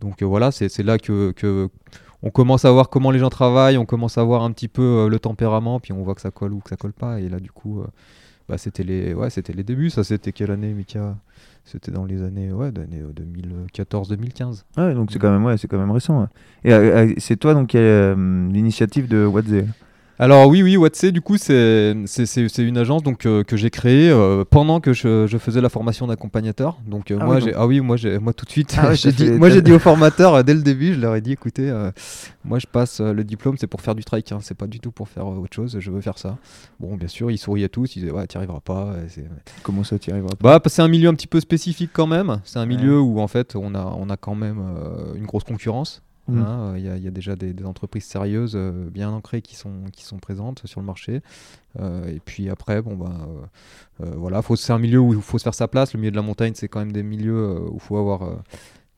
donc 0.00 0.22
euh, 0.22 0.26
voilà 0.26 0.50
c'est 0.52 0.82
là 0.82 0.98
que, 0.98 1.32
que 1.32 1.68
on 2.22 2.30
commence 2.30 2.64
à 2.64 2.70
voir 2.72 2.88
comment 2.88 3.10
les 3.10 3.18
gens 3.18 3.28
travaillent, 3.28 3.76
on 3.76 3.84
commence 3.84 4.16
à 4.16 4.22
voir 4.24 4.44
un 4.44 4.50
petit 4.52 4.68
peu 4.68 4.80
euh, 4.82 5.08
le 5.10 5.18
tempérament, 5.18 5.78
puis 5.78 5.92
on 5.92 6.02
voit 6.02 6.14
que 6.14 6.22
ça 6.22 6.30
colle 6.30 6.54
ou 6.54 6.60
que 6.60 6.70
ça 6.70 6.76
colle 6.76 6.94
pas. 6.94 7.20
Et 7.20 7.28
là, 7.28 7.38
du 7.38 7.50
coup, 7.50 7.82
euh, 7.82 7.86
bah, 8.48 8.56
c'était 8.56 8.82
les, 8.82 9.12
ouais, 9.12 9.28
c'était 9.28 9.52
les 9.52 9.62
débuts. 9.62 9.90
Ça, 9.90 10.04
c'était 10.04 10.32
quelle 10.32 10.50
année, 10.50 10.72
Mika? 10.72 11.16
C'était 11.66 11.90
dans 11.92 12.06
les 12.06 12.22
années, 12.22 12.50
ouais, 12.50 12.72
d'année, 12.72 13.02
euh, 13.02 13.12
2014-2015. 13.12 14.64
Ouais, 14.78 14.94
donc 14.94 15.10
c'est 15.12 15.18
quand 15.18 15.30
même, 15.30 15.44
ouais, 15.44 15.58
c'est 15.58 15.68
quand 15.68 15.76
même 15.78 15.90
récent. 15.90 16.22
ouais. 16.22 16.26
Et 16.64 16.72
euh, 16.72 17.12
c'est 17.18 17.36
toi 17.36 17.52
donc 17.52 17.68
qui 17.68 17.76
l'initiative 17.78 19.06
de 19.06 19.26
Wadze. 19.26 19.66
Alors 20.18 20.46
oui, 20.46 20.62
oui, 20.62 20.76
Watsé, 20.76 21.10
du 21.10 21.20
coup, 21.20 21.36
c'est 21.38 21.92
une 22.58 22.78
agence 22.78 23.02
donc 23.02 23.26
euh, 23.26 23.42
que 23.42 23.56
j'ai 23.56 23.70
créée 23.70 24.10
euh, 24.10 24.44
pendant 24.48 24.78
que 24.78 24.92
je, 24.92 25.26
je 25.26 25.38
faisais 25.38 25.60
la 25.60 25.68
formation 25.68 26.06
d'accompagnateur. 26.06 26.78
Donc 26.86 27.10
euh, 27.10 27.18
Ah 27.20 27.24
moi, 27.24 27.34
oui, 27.36 27.40
j'ai 27.40 27.50
donc- 27.50 27.60
ah 27.60 27.66
oui, 27.66 27.80
moi, 27.80 27.96
moi 28.20 28.32
tout 28.32 28.44
de 28.44 28.50
suite, 28.50 28.76
Ah 28.78 28.88
ouais, 28.90 28.96
j'ai 28.96 29.10
dit, 29.10 29.28
moi 29.32 29.50
j'ai 29.50 29.60
dit 29.60 29.72
aux 29.72 29.80
formateurs 29.80 30.44
dès 30.44 30.54
le 30.54 30.62
début, 30.62 30.94
je 30.94 31.00
leur 31.00 31.16
ai 31.16 31.20
dit, 31.20 31.32
écoutez, 31.32 31.72
moi 32.44 32.60
je 32.60 32.66
passe 32.66 33.00
le 33.00 33.24
diplôme, 33.24 33.56
c'est 33.58 33.66
pour 33.66 33.80
faire 33.80 33.96
du 33.96 34.04
trike, 34.04 34.30
hein, 34.30 34.38
c'est 34.40 34.56
pas 34.56 34.68
du 34.68 34.78
tout 34.78 34.92
pour 34.92 35.08
faire 35.08 35.26
autre 35.26 35.54
chose. 35.54 35.76
Je 35.80 35.90
veux 35.90 36.00
faire 36.00 36.18
ça. 36.18 36.38
Bon, 36.78 36.94
bien 36.96 37.08
sûr, 37.08 37.30
ils 37.32 37.38
souriaient 37.38 37.68
tous, 37.68 37.96
ils 37.96 38.00
disaient 38.00 38.12
ouais, 38.12 38.26
t'y 38.28 38.36
arriveras 38.36 38.60
pas. 38.60 38.94
Comment 39.64 39.82
ça, 39.82 39.98
tu 39.98 40.10
y 40.10 40.12
arriveras 40.12 40.34
pas? 40.36 40.58
Bah, 40.60 40.62
c'est 40.66 40.82
un 40.82 40.88
milieu 40.88 41.08
un 41.08 41.14
petit 41.14 41.26
peu 41.26 41.40
spécifique 41.40 41.90
quand 41.92 42.06
même. 42.06 42.40
C'est 42.44 42.58
un 42.58 42.62
Ouais. 42.62 42.66
milieu 42.76 43.00
où 43.00 43.18
en 43.20 43.28
fait 43.28 43.56
on 43.56 43.74
a, 43.74 43.84
on 43.98 44.08
a 44.10 44.16
quand 44.16 44.34
même 44.36 44.62
une 45.16 45.26
grosse 45.26 45.44
concurrence. 45.44 46.02
Il 46.28 46.34
Mm. 46.36 46.38
hein, 46.42 46.78
y, 46.78 46.88
a- 46.88 46.96
y 46.96 47.06
a 47.06 47.10
déjà 47.10 47.36
des, 47.36 47.52
des 47.52 47.64
entreprises 47.64 48.04
sérieuses 48.04 48.54
euh, 48.56 48.88
bien 48.90 49.10
ancrées 49.10 49.42
qui 49.42 49.56
sont, 49.56 49.82
qui 49.92 50.04
sont 50.04 50.18
présentes 50.18 50.62
sur 50.66 50.80
le 50.80 50.86
marché. 50.86 51.20
Euh, 51.80 52.06
et 52.06 52.20
puis 52.24 52.48
après, 52.48 52.80
bon 52.80 52.96
bah, 52.96 53.12
euh, 54.00 54.06
euh, 54.06 54.14
voilà, 54.16 54.40
faut- 54.40 54.56
c'est 54.56 54.72
un 54.72 54.78
milieu 54.78 55.00
où 55.00 55.12
il 55.12 55.20
faut 55.20 55.38
se 55.38 55.44
faire 55.44 55.54
sa 55.54 55.68
place. 55.68 55.92
Le 55.92 55.98
milieu 56.00 56.10
de 56.12 56.16
la 56.16 56.22
montagne, 56.22 56.52
c'est 56.54 56.68
quand 56.68 56.78
même 56.78 56.92
des 56.92 57.02
milieux 57.02 57.36
euh, 57.36 57.58
où 57.70 57.74
il 57.74 57.80
faut 57.80 57.96
avoir 57.98 58.22
euh, 58.22 58.36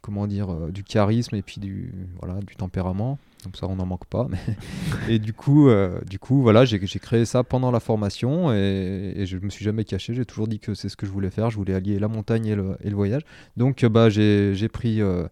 comment 0.02 0.28
dire, 0.28 0.50
euh, 0.52 0.70
du 0.70 0.84
charisme 0.84 1.34
et 1.34 1.42
puis 1.42 1.60
du, 1.60 1.92
voilà, 2.20 2.38
du 2.40 2.54
tempérament. 2.54 3.18
Comme 3.42 3.54
ça, 3.54 3.66
on 3.66 3.74
n'en 3.76 3.86
manque 3.86 4.06
pas. 4.06 4.28
mais- 4.30 4.38
et 5.12 5.18
du 5.18 5.32
coup, 5.32 5.68
euh, 5.68 5.98
du 6.08 6.20
coup 6.20 6.42
voilà, 6.42 6.64
j'ai 6.64 6.78
créé 6.78 7.24
ça 7.24 7.42
pendant 7.42 7.72
la 7.72 7.80
formation 7.80 8.52
et, 8.52 9.14
et 9.16 9.26
je 9.26 9.36
me 9.38 9.50
suis 9.50 9.64
jamais 9.64 9.84
caché. 9.84 10.14
J'ai 10.14 10.24
toujours 10.24 10.46
dit 10.46 10.60
que 10.60 10.74
c'est 10.74 10.88
ce 10.88 10.96
que 10.96 11.06
je 11.06 11.10
voulais 11.10 11.30
faire. 11.30 11.50
Je 11.50 11.56
voulais 11.56 11.74
allier 11.74 11.98
la 11.98 12.08
montagne 12.08 12.46
et 12.46 12.54
le, 12.54 12.76
et 12.84 12.88
le 12.90 12.94
voyage. 12.94 13.22
Donc, 13.56 13.82
euh, 13.82 13.88
bah, 13.88 14.10
j'ai 14.10 14.68
pris 14.68 15.00
euh, 15.00 15.26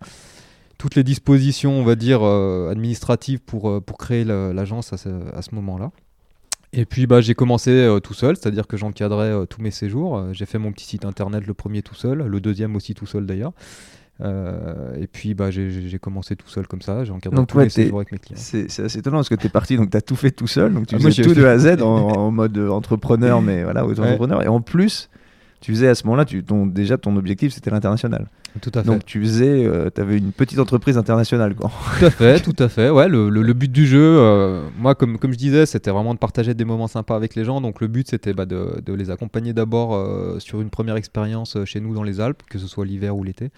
toutes 0.79 0.95
les 0.95 1.05
dispositions, 1.05 1.73
on 1.79 1.85
va 1.85 1.95
dire, 1.95 2.21
euh, 2.23 2.71
administratives 2.71 3.41
pour, 3.41 3.69
euh, 3.71 3.81
pour 3.81 3.99
créer 3.99 4.25
la- 4.25 4.53
l'agence 4.53 4.93
à 4.93 4.97
ce, 4.97 5.09
moment-là. 5.55 5.91
Et 6.73 6.85
puis 6.87 7.07
bah, 7.07 7.21
j'ai 7.21 7.35
commencé 7.35 7.71
euh, 7.71 8.01
tout 8.01 8.15
seul, 8.15 8.37
c'est-à-dire 8.37 8.67
que 8.67 8.77
j'encadrais 8.77 9.29
euh, 9.31 9.45
tous 9.47 9.61
mes 9.63 9.71
séjours. 9.71 10.25
J'ai 10.33 10.47
fait 10.47 10.59
mon 10.59 10.73
petit 10.73 10.87
site 10.87 11.05
internet 11.05 11.47
le 11.47 11.55
premier 11.55 11.83
tout 11.83 11.95
seul, 11.95 12.19
le 12.27 12.41
deuxième 12.41 12.75
aussi 12.77 12.95
tout 12.95 13.07
seul 13.07 13.27
d'ailleurs. 13.27 13.53
Euh, 14.21 14.95
et 15.01 15.07
puis 15.09 15.35
bah, 15.35 15.51
j'ai- 15.51 15.99
commencé 16.01 16.37
tout 16.37 16.49
seul 16.49 16.67
comme 16.69 16.83
ça, 16.83 17.05
j'ai 17.05 17.13
encadré 17.13 17.37
Donc, 17.37 17.49
tous 17.49 17.59
ouais, 17.59 17.65
mes 17.65 17.71
séjours 17.71 17.99
avec 17.99 18.13
mes 18.13 18.19
clients. 18.19 18.39
C'est 18.41 18.67
assez 18.81 18.99
étonnant 18.99 19.19
parce 19.19 19.29
que 19.29 19.35
tu 19.35 19.47
es 19.47 19.51
parti, 19.51 19.77
donc 19.77 19.91
tu 19.91 19.97
as 19.97 20.03
tout 20.03 20.17
fait 20.17 20.31
tout 20.31 20.47
seul, 20.47 20.73
donc 20.73 20.87
tu 20.87 20.95
Ah, 20.95 20.99
faisais 20.99 21.23
tout 21.23 21.35
de 21.35 21.45
A 21.45 21.51
à 21.53 21.59
Z 21.59 21.83
en, 21.83 21.87
en 21.87 22.31
mode 22.31 22.57
entrepreneur, 22.59 23.43
mais 23.43 23.65
voilà, 23.65 23.85
auto-entrepreneur. 23.87 24.43
Et 24.43 24.49
en 24.49 24.61
plus, 24.61 25.11
tu 25.65 25.73
faisais 25.73 25.89
à 25.89 25.95
ce 25.95 26.05
moment-là, 26.05 26.27
tu, 26.27 26.45
ton, 26.45 26.67
déjà 26.67 26.99
ton 26.99 27.17
objectif 27.17 27.53
c'était 27.55 27.71
l'international. 27.71 28.27
Tout 28.61 28.71
à 28.75 28.83
fait. 28.83 28.87
Donc 28.87 29.05
tu 29.07 29.21
faisais, 29.23 29.67
tu 29.95 30.01
avais 30.01 30.19
une 30.19 30.31
petite 30.33 30.59
entreprise 30.59 30.99
internationale. 30.99 31.55
Quoi. 31.55 31.71
Tout 31.99 32.05
à 32.05 32.11
fait, 32.11 32.41
tout 32.41 32.55
à 32.59 32.69
fait. 32.69 32.91
Ouais, 32.91 33.09
le, 33.09 33.31
le- 33.31 33.43
le 33.43 33.53
but 33.55 33.73
du 33.73 33.87
jeu, 33.87 33.99
euh, 34.21 34.69
moi, 34.79 34.95
comme, 34.95 35.19
comme 35.19 35.33
je 35.33 35.39
disais, 35.39 35.65
c'était 35.67 35.91
vraiment 35.91 36.13
de 36.13 36.19
partager 36.19 36.53
des 36.55 36.65
moments 36.67 36.87
sympas 36.87 37.17
avec 37.17 37.35
les 37.35 37.45
gens. 37.45 37.61
Donc, 37.63 37.81
le 37.81 37.89
but, 37.89 38.07
c'était 38.09 38.33
bah, 38.35 38.45
de, 38.47 38.81
de 38.85 38.93
les 38.93 39.11
accompagner 39.11 39.53
d'abord 39.55 39.95
euh, 39.95 40.39
sur 40.39 40.61
une 40.61 40.71
première 40.71 40.97
expérience 40.97 41.57
euh, 41.57 41.65
chez 41.65 41.81
nous 41.81 41.95
dans 41.95 42.03
les 42.05 42.21
Alpes, 42.21 42.43
que 42.49 42.59
ce 42.59 42.67
soit 42.69 42.85
l'hiver 42.85 43.17
ou 43.17 43.25
l'été. 43.25 43.51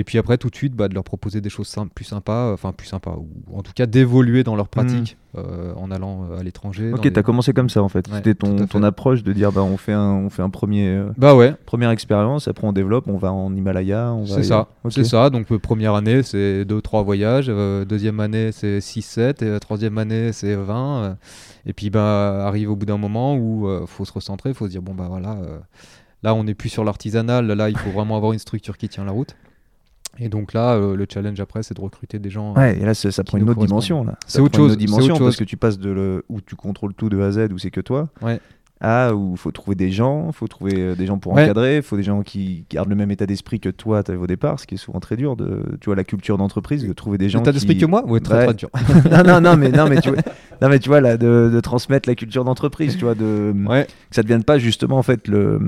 Et 0.00 0.04
puis 0.04 0.16
après, 0.16 0.38
tout 0.38 0.48
de 0.48 0.54
suite, 0.54 0.74
bah, 0.74 0.86
de 0.88 0.94
leur 0.94 1.02
proposer 1.02 1.40
des 1.40 1.50
choses 1.50 1.74
plus 1.92 2.04
sympas, 2.04 2.52
enfin 2.52 2.72
plus 2.72 2.86
sympas, 2.86 3.16
ou 3.18 3.58
en 3.58 3.62
tout 3.62 3.72
cas 3.74 3.84
d'évoluer 3.86 4.44
dans 4.44 4.54
leur 4.54 4.68
pratique 4.68 5.16
euh, 5.36 5.74
en 5.74 5.90
allant 5.90 6.28
euh, 6.30 6.38
à 6.38 6.42
l'étranger. 6.44 6.92
Ok, 6.92 7.02
les- 7.04 7.12
t'as 7.12 7.22
commencé 7.24 7.52
comme 7.52 7.68
ça 7.68 7.82
en 7.82 7.88
fait. 7.88 8.06
Ouais, 8.08 8.14
C'était 8.18 8.34
ton, 8.36 8.64
ton 8.66 8.82
approche 8.84 9.24
de 9.24 9.32
dire 9.32 9.50
bah 9.50 9.62
on 9.62 9.76
fait 9.76 9.92
un, 9.92 10.12
on 10.12 10.30
fait 10.30 10.42
un 10.42 10.50
premier, 10.50 10.86
euh, 10.88 11.08
Bah 11.18 11.34
ouais, 11.34 11.52
première 11.66 11.90
expérience, 11.90 12.46
après 12.46 12.64
on 12.66 12.72
développe, 12.72 13.08
on 13.08 13.18
va 13.18 13.32
en 13.32 13.52
Himalaya, 13.54 14.14
c'est 14.26 14.44
ça. 14.44 14.68
Ok. 14.84 14.92
C'est 14.92 15.04
ça. 15.04 15.30
Donc 15.30 15.50
euh, 15.50 15.58
première 15.58 15.94
année, 15.94 16.22
c'est 16.22 16.64
2-3 16.64 17.02
voyages. 17.04 17.46
euh, 17.48 17.84
deuxième 17.84 18.20
année, 18.20 18.52
c'est 18.52 18.78
6-7. 18.78 19.42
Et 19.44 19.48
euh, 19.48 19.58
troisième 19.58 19.98
année, 19.98 20.32
c'est 20.32 20.54
20. 20.54 21.02
euh, 21.02 21.14
et 21.66 21.72
puis 21.72 21.90
bah 21.90 22.46
arrive 22.46 22.70
au 22.70 22.76
bout 22.76 22.86
d'un 22.86 22.98
moment 22.98 23.34
où 23.34 23.66
euh, 23.66 23.84
faut 23.86 24.04
se 24.04 24.12
recentrer, 24.12 24.54
faut 24.54 24.66
se 24.66 24.70
dire 24.70 24.80
bon 24.82 24.94
bah 24.94 25.06
voilà, 25.10 25.32
euh, 25.42 25.58
là 26.22 26.34
on 26.36 26.44
n'est 26.44 26.54
plus 26.54 26.68
sur 26.68 26.84
l'artisanal. 26.84 27.46
Là, 27.48 27.68
il 27.68 27.76
faut 27.76 27.90
vraiment 27.90 28.16
avoir 28.16 28.32
une 28.32 28.38
structure 28.38 28.78
qui 28.78 28.88
tient 28.88 29.04
la 29.04 29.10
route. 29.12 29.34
Et 30.20 30.28
donc 30.28 30.52
là, 30.52 30.74
euh, 30.74 30.96
le 30.96 31.06
challenge 31.08 31.38
après, 31.40 31.62
c'est 31.62 31.74
de 31.74 31.80
recruter 31.80 32.18
des 32.18 32.30
gens. 32.30 32.54
Ouais, 32.54 32.76
et 32.78 32.84
là 32.84 32.94
ça, 32.94 33.22
prend 33.24 33.38
une 33.38 33.48
autre 33.48 33.64
dimension 33.64 34.02
là. 34.04 34.14
C'est 34.26 34.40
autre 34.40 34.52
prend 34.52 34.62
une 34.64 34.68
chose, 34.68 34.72
autre 34.72 34.80
c'est 34.80 34.86
dimension 34.86 35.14
autre 35.14 35.24
parce 35.24 35.36
chose. 35.36 35.44
que 35.44 35.44
tu 35.44 35.56
passes 35.56 35.78
de 35.78 35.90
le 35.90 36.24
où 36.28 36.40
tu 36.40 36.56
contrôles 36.56 36.94
tout 36.94 37.08
de 37.08 37.20
A 37.20 37.26
à 37.26 37.30
Z 37.32 37.48
où 37.52 37.58
c'est 37.58 37.70
que 37.70 37.80
toi. 37.80 38.08
Ouais. 38.22 38.40
À 38.80 39.12
où 39.12 39.34
faut 39.34 39.50
trouver 39.50 39.74
des 39.74 39.90
gens, 39.90 40.30
faut 40.30 40.46
trouver 40.46 40.74
euh, 40.76 40.94
des 40.94 41.04
gens 41.06 41.18
pour 41.18 41.32
Ouais. 41.32 41.42
encadrer, 41.42 41.82
faut 41.82 41.96
des 41.96 42.04
gens 42.04 42.22
qui 42.22 42.64
gardent 42.70 42.88
le 42.90 42.94
même 42.94 43.10
état 43.10 43.26
d'esprit 43.26 43.58
que 43.58 43.70
toi 43.70 44.04
t'avais 44.04 44.18
au 44.20 44.28
départ, 44.28 44.60
ce 44.60 44.68
qui 44.68 44.76
est 44.76 44.78
souvent 44.78 45.00
très 45.00 45.16
dur 45.16 45.34
de 45.34 45.64
tu 45.80 45.86
vois 45.86 45.96
la 45.96 46.04
culture 46.04 46.38
d'entreprise 46.38 46.86
de 46.86 46.92
trouver 46.92 47.18
des 47.18 47.28
gens 47.28 47.40
T'as 47.42 47.50
d'esprit 47.50 47.74
qui- 47.74 47.80
que 47.80 47.86
moi 47.86 48.04
Oui, 48.06 48.20
très 48.20 48.36
Ouais. 48.38 48.44
très 48.46 48.54
dur. 48.54 48.68
non, 49.10 49.24
non, 49.24 49.40
non, 49.40 49.56
mais, 49.56 49.70
non, 49.70 49.88
mais 49.88 50.00
tu 50.00 50.10
vois, 50.10 50.18
non, 50.62 50.68
mais 50.68 50.78
tu 50.78 50.88
vois 50.88 51.00
là, 51.00 51.16
de, 51.16 51.50
de 51.52 51.60
transmettre 51.60 52.08
la 52.08 52.14
culture 52.14 52.44
d'entreprise, 52.44 52.96
tu 52.96 53.04
vois, 53.04 53.16
de, 53.16 53.52
Ouais. 53.66 53.86
que 54.10 54.14
ça 54.14 54.22
ne 54.22 54.24
devienne 54.28 54.44
pas 54.44 54.58
justement 54.58 54.98
en 54.98 55.02
fait 55.02 55.26
le, 55.26 55.60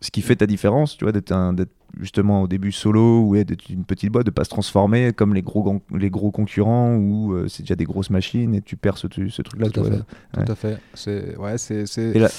ce 0.00 0.10
qui 0.10 0.22
fait 0.22 0.36
ta 0.36 0.46
différence, 0.46 0.96
tu 0.96 1.04
vois, 1.04 1.12
d'être 1.12 1.32
un- 1.32 1.52
d'être 1.52 1.72
justement 2.00 2.42
au 2.42 2.48
début 2.48 2.72
solo 2.72 3.22
ou 3.22 3.34
d'être 3.44 3.68
une 3.70 3.84
petite 3.84 4.10
boîte, 4.10 4.26
de 4.26 4.30
pas 4.30 4.44
se 4.44 4.50
transformer 4.50 5.12
comme 5.12 5.34
les 5.34 5.42
gros, 5.42 5.80
les 5.94 6.10
gros 6.10 6.30
concurrents 6.30 6.94
où 6.96 7.32
euh, 7.34 7.48
c'est 7.48 7.62
déjà 7.62 7.74
des 7.76 7.84
grosses 7.84 8.10
machines 8.10 8.54
et 8.54 8.60
tu 8.62 8.76
perds 8.76 8.98
ce, 8.98 9.06
ce 9.28 9.42
truc-là. 9.42 9.70
Tout 9.70 9.80
à 9.80 9.84
fait. 9.84 9.90
Ouais. 9.90 10.44
Tout 10.44 10.52
à 10.52 10.54
fait. 10.54 10.78
C'est 10.94 11.36
ouais, 11.36 11.58
c'est 11.58 11.86
c'est- 11.86 12.10
Et 12.16 12.18
là- 12.18 12.30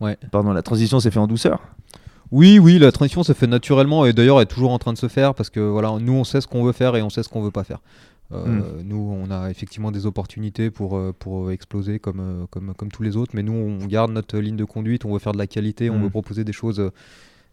Ouais. 0.00 0.16
Pardon, 0.32 0.52
la 0.52 0.62
transition 0.62 0.98
s'est 0.98 1.12
fait 1.12 1.20
en 1.20 1.28
douceur? 1.28 1.60
Oui, 2.32 2.58
oui, 2.58 2.78
la 2.78 2.90
transition 2.90 3.22
se 3.22 3.32
fait 3.34 3.46
naturellement 3.46 4.04
et 4.06 4.12
d'ailleurs 4.12 4.38
elle 4.38 4.44
est 4.44 4.46
toujours 4.46 4.72
en 4.72 4.78
train 4.78 4.92
de 4.92 4.98
se 4.98 5.06
faire 5.08 5.34
parce 5.34 5.50
que 5.50 5.60
voilà, 5.60 5.96
nous 6.00 6.14
on 6.14 6.24
sait 6.24 6.40
ce 6.40 6.46
qu'on 6.48 6.64
veut 6.64 6.72
faire 6.72 6.96
et 6.96 7.02
on 7.02 7.10
sait 7.10 7.22
ce 7.22 7.28
qu'on 7.28 7.42
veut 7.42 7.50
pas 7.50 7.62
faire. 7.64 7.78
Euh, 8.32 8.46
Hmm. 8.46 8.62
Nous, 8.86 8.96
on 8.96 9.30
a 9.30 9.50
effectivement 9.50 9.90
des 9.90 10.06
opportunités 10.06 10.70
pour, 10.70 10.96
euh, 10.96 11.12
pour 11.18 11.50
exploser 11.50 11.98
comme, 11.98 12.46
comme, 12.50 12.72
comme 12.74 12.90
tous 12.90 13.02
les 13.02 13.18
autres, 13.18 13.32
mais 13.34 13.42
nous 13.42 13.52
on 13.52 13.84
garde 13.86 14.10
notre 14.10 14.38
ligne 14.38 14.56
de 14.56 14.64
conduite, 14.64 15.04
on 15.04 15.12
veut 15.12 15.18
faire 15.18 15.34
de 15.34 15.38
la 15.38 15.46
qualité, 15.46 15.90
on 15.90 15.98
Hmm. 15.98 16.04
veut 16.04 16.10
proposer 16.10 16.42
des 16.42 16.52
choses. 16.54 16.80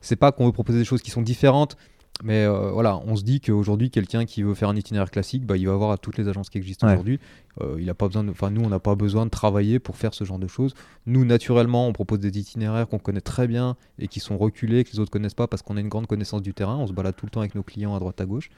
C'est 0.01 0.15
pas 0.15 0.31
qu'on 0.31 0.45
veut 0.45 0.51
proposer 0.51 0.79
des 0.79 0.85
choses 0.85 1.01
qui 1.01 1.11
sont 1.11 1.21
différentes, 1.21 1.77
mais 2.21 2.43
euh, 2.43 2.71
voilà, 2.71 2.99
on 3.05 3.15
se 3.15 3.23
dit 3.23 3.39
qu'aujourd'hui 3.39 3.89
quelqu'un 3.89 4.25
qui 4.25 4.43
veut 4.43 4.53
faire 4.53 4.67
un 4.69 4.75
itinéraire 4.75 5.09
classique, 5.09 5.45
bah, 5.45 5.55
il 5.55 5.65
va 5.67 5.75
voir 5.75 5.91
à 5.91 5.97
toutes 5.97 6.17
les 6.17 6.27
agences 6.27 6.49
qui 6.49 6.57
existent 6.57 6.85
Ouais. 6.85 6.93
aujourd'hui. 6.93 7.19
Euh, 7.61 7.77
il 7.79 7.89
a 7.89 7.93
pas 7.93 8.07
besoin 8.07 8.27
enfin 8.27 8.49
nous 8.49 8.61
on 8.61 8.69
n'a 8.69 8.79
pas 8.79 8.95
besoin 8.95 9.25
de 9.25 9.29
travailler 9.31 9.79
pour 9.79 9.95
faire 9.95 10.13
ce 10.13 10.25
genre 10.25 10.39
de 10.39 10.47
choses. 10.47 10.73
Nous 11.05 11.23
naturellement 11.23 11.87
on 11.87 11.93
propose 11.93 12.19
des 12.19 12.37
itinéraires 12.37 12.87
qu'on 12.89 12.99
connaît 12.99 13.21
très 13.21 13.47
bien 13.47 13.77
et 13.99 14.07
qui 14.09 14.19
sont 14.19 14.37
reculés, 14.37 14.83
que 14.83 14.91
les 14.91 14.99
autres 14.99 15.11
connaissent 15.11 15.33
pas 15.33 15.47
parce 15.47 15.61
qu'on 15.61 15.77
a 15.77 15.79
une 15.79 15.87
grande 15.87 16.07
connaissance 16.07 16.41
du 16.41 16.53
terrain. 16.53 16.75
On 16.77 16.87
se 16.87 16.93
balade 16.93 17.15
tout 17.15 17.25
le 17.25 17.31
temps 17.31 17.39
avec 17.39 17.55
nos 17.55 17.63
clients 17.63 17.95
à 17.95 17.99
droite 17.99 18.19
à 18.19 18.25
gauche. 18.25 18.49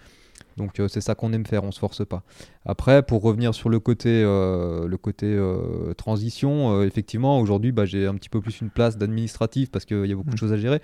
Donc 0.57 0.79
euh, 0.79 0.88
c'est 0.88 1.01
ça 1.01 1.13
qu'on 1.13 1.31
aime 1.33 1.45
faire, 1.45 1.63
on 1.63 1.71
se 1.71 1.79
force 1.79 2.03
pas. 2.03 2.24
Après, 2.65 3.03
pour 3.03 3.21
revenir 3.21 3.53
sur 3.53 3.69
le 3.69 3.79
côté, 3.79 4.24
euh, 4.25 4.88
le 4.88 4.98
côté 4.98 5.27
euh, 5.27 5.93
transition, 5.93 6.81
effectivement, 6.81 7.39
aujourd'hui, 7.39 7.71
bah, 7.71 7.86
j'ai 7.86 8.07
un 8.07 8.15
petit 8.15 8.29
peu 8.29 8.41
plus 8.41 8.60
une 8.62 8.71
place 8.71 8.98
d'administratif 8.98 9.69
parce 9.69 9.86
qu'il 9.86 10.05
y 10.07 10.12
a 10.12 10.15
beaucoup 10.15 10.31
de 10.31 10.38
choses 10.38 10.51
à 10.53 10.57
gérer. 10.57 10.81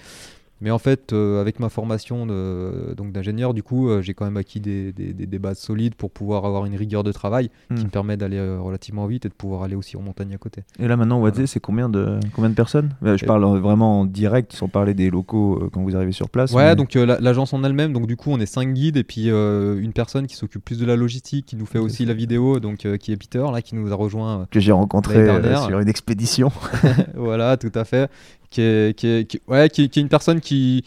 Mais 0.60 0.72
en 0.72 0.80
fait, 0.80 1.14
euh, 1.14 1.40
avec 1.40 1.60
ma 1.60 1.70
formation 1.70 2.26
de- 2.26 2.94
donc 2.98 3.12
d'ingénieur, 3.12 3.54
du 3.54 3.62
coup, 3.64 3.90
euh, 3.90 4.02
j'ai 4.02 4.14
quand 4.14 4.26
même 4.26 4.38
acquis 4.38 4.60
des, 4.60 4.92
des- 4.92 5.14
des- 5.14 5.26
des 5.28 5.40
bases 5.40 5.60
solides 5.60 5.94
pour 5.96 6.10
pouvoir 6.10 6.46
avoir 6.46 6.66
une 6.66 6.76
rigueur 6.76 7.04
de 7.04 7.12
travail 7.12 7.50
qui 7.70 7.82
Mm. 7.82 7.86
me 7.86 7.90
permet 7.90 8.18
d'aller 8.18 8.38
euh, 8.38 8.60
relativement 8.60 9.06
vite 9.06 9.26
et 9.26 9.30
de 9.30 9.34
pouvoir 9.34 9.64
aller 9.64 9.76
aussi 9.76 9.98
en 9.98 10.02
montagne 10.02 10.34
à 10.34 10.38
côté. 10.38 10.64
Et 10.80 10.88
là 10.88 10.98
maintenant, 10.98 11.20
Wadze, 11.22 11.46
c'est 11.46 11.60
combien 11.60 11.90
de, 11.90 12.20
combien 12.34 12.50
de 12.50 12.56
personnes? 12.56 12.90
Je 13.04 13.26
parle 13.26 13.46
vraiment 13.60 14.02
en 14.02 14.06
direct, 14.06 14.54
sans 14.54 14.68
parler 14.68 14.94
des 14.94 15.10
locaux 15.10 15.70
quand 15.72 15.82
vous 15.84 15.96
arrivez 15.96 16.12
sur 16.12 16.30
place. 16.30 16.52
Ouais, 16.54 16.70
mais- 16.70 16.76
donc 16.76 16.94
la- 16.96 17.20
l'agence 17.20 17.54
en 17.54 17.64
elle-même, 17.64 17.94
donc 17.94 18.08
du 18.08 18.16
coup 18.16 18.32
on 18.32 18.40
est 18.40 18.46
cinq 18.48 18.74
guides 18.74 18.98
et 18.98 19.04
puis 19.04 19.28
une 19.30 19.92
personne 19.94 20.26
qui 20.28 20.36
s'occupe 20.36 20.64
plus 20.66 20.80
de 20.80 20.86
la 20.86 20.96
logistique, 20.96 21.46
qui 21.46 21.56
nous 21.56 21.66
fait 21.66 21.80
aussi 21.80 22.04
la 22.06 22.14
vidéo, 22.14 22.60
donc 22.60 22.78
qui 22.98 23.12
est 23.12 23.18
Peter 23.18 23.46
là, 23.52 23.62
qui 23.62 23.76
nous 23.76 23.92
a 23.92 23.96
rejoint. 23.96 24.48
que 24.52 24.60
j'ai 24.60 24.72
rencontré 24.72 25.26
sur 25.68 25.80
une 25.80 25.90
expédition. 25.90 26.52
voilà, 27.16 27.58
tout 27.58 27.72
à 27.76 27.84
fait. 27.86 28.10
Qui 28.50 28.62
est, 28.62 28.98
qui 28.98 29.08
est, 29.08 29.26
qui- 29.26 29.42
ouais, 29.48 29.70
qui, 29.70 29.84
est- 29.84 29.88
qui 29.90 30.00
est 30.00 30.02
une 30.04 30.10
personne 30.10 30.40
qui 30.42 30.84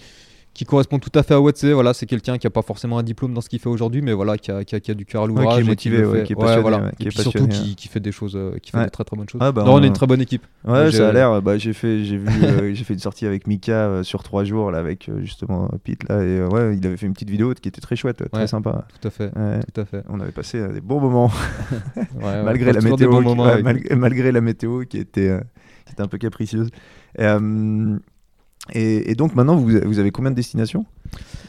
qui 0.53 0.65
correspond 0.67 0.99
tout 0.99 1.13
à 1.17 1.23
fait 1.23 1.33
à 1.33 1.41
Watse. 1.41 1.65
Voilà, 1.65 1.95
c'est 1.95 2.07
quelqu'un 2.07 2.37
qui 2.37 2.47
a 2.47 2.51
pas 2.51 2.61
forcément 2.63 2.99
un 2.99 3.03
diplôme 3.05 3.33
dans 3.33 3.41
ce 3.41 3.49
qu'il 3.49 3.61
fait 3.61 3.69
aujourd'hui, 3.69 4.03
mais 4.03 4.13
voilà, 4.13 4.37
qui 4.37 4.51
a, 4.51 4.65
qui 4.65 4.75
a- 4.75 4.81
qui 4.81 4.91
a 4.91 4.95
du 4.95 5.07
cœur 5.07 5.23
à 5.23 5.27
qui 5.27 5.33
est 5.33 5.37
l'ouvrage, 5.37 5.65
motivé, 5.65 6.05
ouais, 6.05 6.25
qui 6.25 6.33
est 6.33 6.37
passionné, 6.37 6.61
voilà. 6.63 6.79
ouais, 6.79 6.91
qui 6.99 7.05
et 7.05 7.07
est 7.07 7.11
puis 7.11 7.23
surtout 7.23 7.47
qui, 7.47 7.77
qui 7.77 7.89
fait 7.89 8.01
des 8.01 8.11
choses, 8.13 8.35
euh, 8.37 8.57
qui 8.61 8.73
fait 8.73 8.85
des 8.85 8.91
très 8.91 9.05
très 9.05 9.17
bonnes 9.17 9.29
choses. 9.29 9.41
Ah, 9.43 9.53
bah, 9.53 9.63
non, 9.65 9.75
on 9.75 9.83
est 9.83 9.87
une 9.87 9.93
très 9.93 10.09
bonne 10.09 10.21
équipe. 10.21 10.45
Ouais, 10.67 10.75
ça 10.87 10.91
j'ai- 10.91 11.03
a 11.03 11.13
l'air. 11.13 11.41
Bah, 11.41 11.57
j'ai 11.57 11.73
fait, 11.73 12.05
j'ai 12.05 12.17
vu, 12.19 12.27
euh, 12.43 12.75
j'ai 12.75 12.85
fait 12.85 12.93
une 12.95 12.99
sortie 13.01 13.27
avec 13.27 13.47
Mika 13.47 13.73
euh, 13.73 14.03
sur 14.03 14.23
trois 14.25 14.43
jours 14.45 14.71
là, 14.73 14.79
avec 14.81 15.09
euh, 15.09 15.21
justement 15.21 15.71
Pete 15.85 16.07
là, 16.09 16.21
et 16.23 16.43
ouais, 16.43 16.77
il 16.77 16.85
avait 16.85 16.97
fait 16.97 17.07
une 17.07 17.15
petite 17.15 17.31
vidéo 17.31 17.55
qui 17.55 17.69
était 17.69 17.81
très 17.81 17.97
chouette, 17.97 18.29
très 18.31 18.47
sympa. 18.49 18.87
Tout 19.01 19.07
à 19.09 19.11
fait. 19.11 19.31
Tout 19.73 19.81
à 19.81 19.85
fait. 19.85 20.03
On 20.11 20.19
avait 20.21 20.33
passé 20.33 20.61
des 20.69 20.81
bons 20.81 21.01
moments 21.01 21.31
malgré 22.45 22.73
la 22.73 22.81
météo, 22.81 23.23
malgré, 23.97 24.33
la 24.33 24.41
météo 24.41 24.83
qui 24.85 24.99
était, 24.99 25.39
qui 25.91 25.95
était 25.95 26.03
un 26.03 26.09
peu 26.09 26.19
capricieuse. 26.19 26.69
Et, 27.19 27.25
euh, 27.25 27.99
et, 28.73 29.15
donc 29.15 29.35
maintenant, 29.35 29.57
vous, 29.57 29.99
avez 29.99 30.11
combien 30.11 30.31
de 30.31 30.37
destinations? 30.37 30.87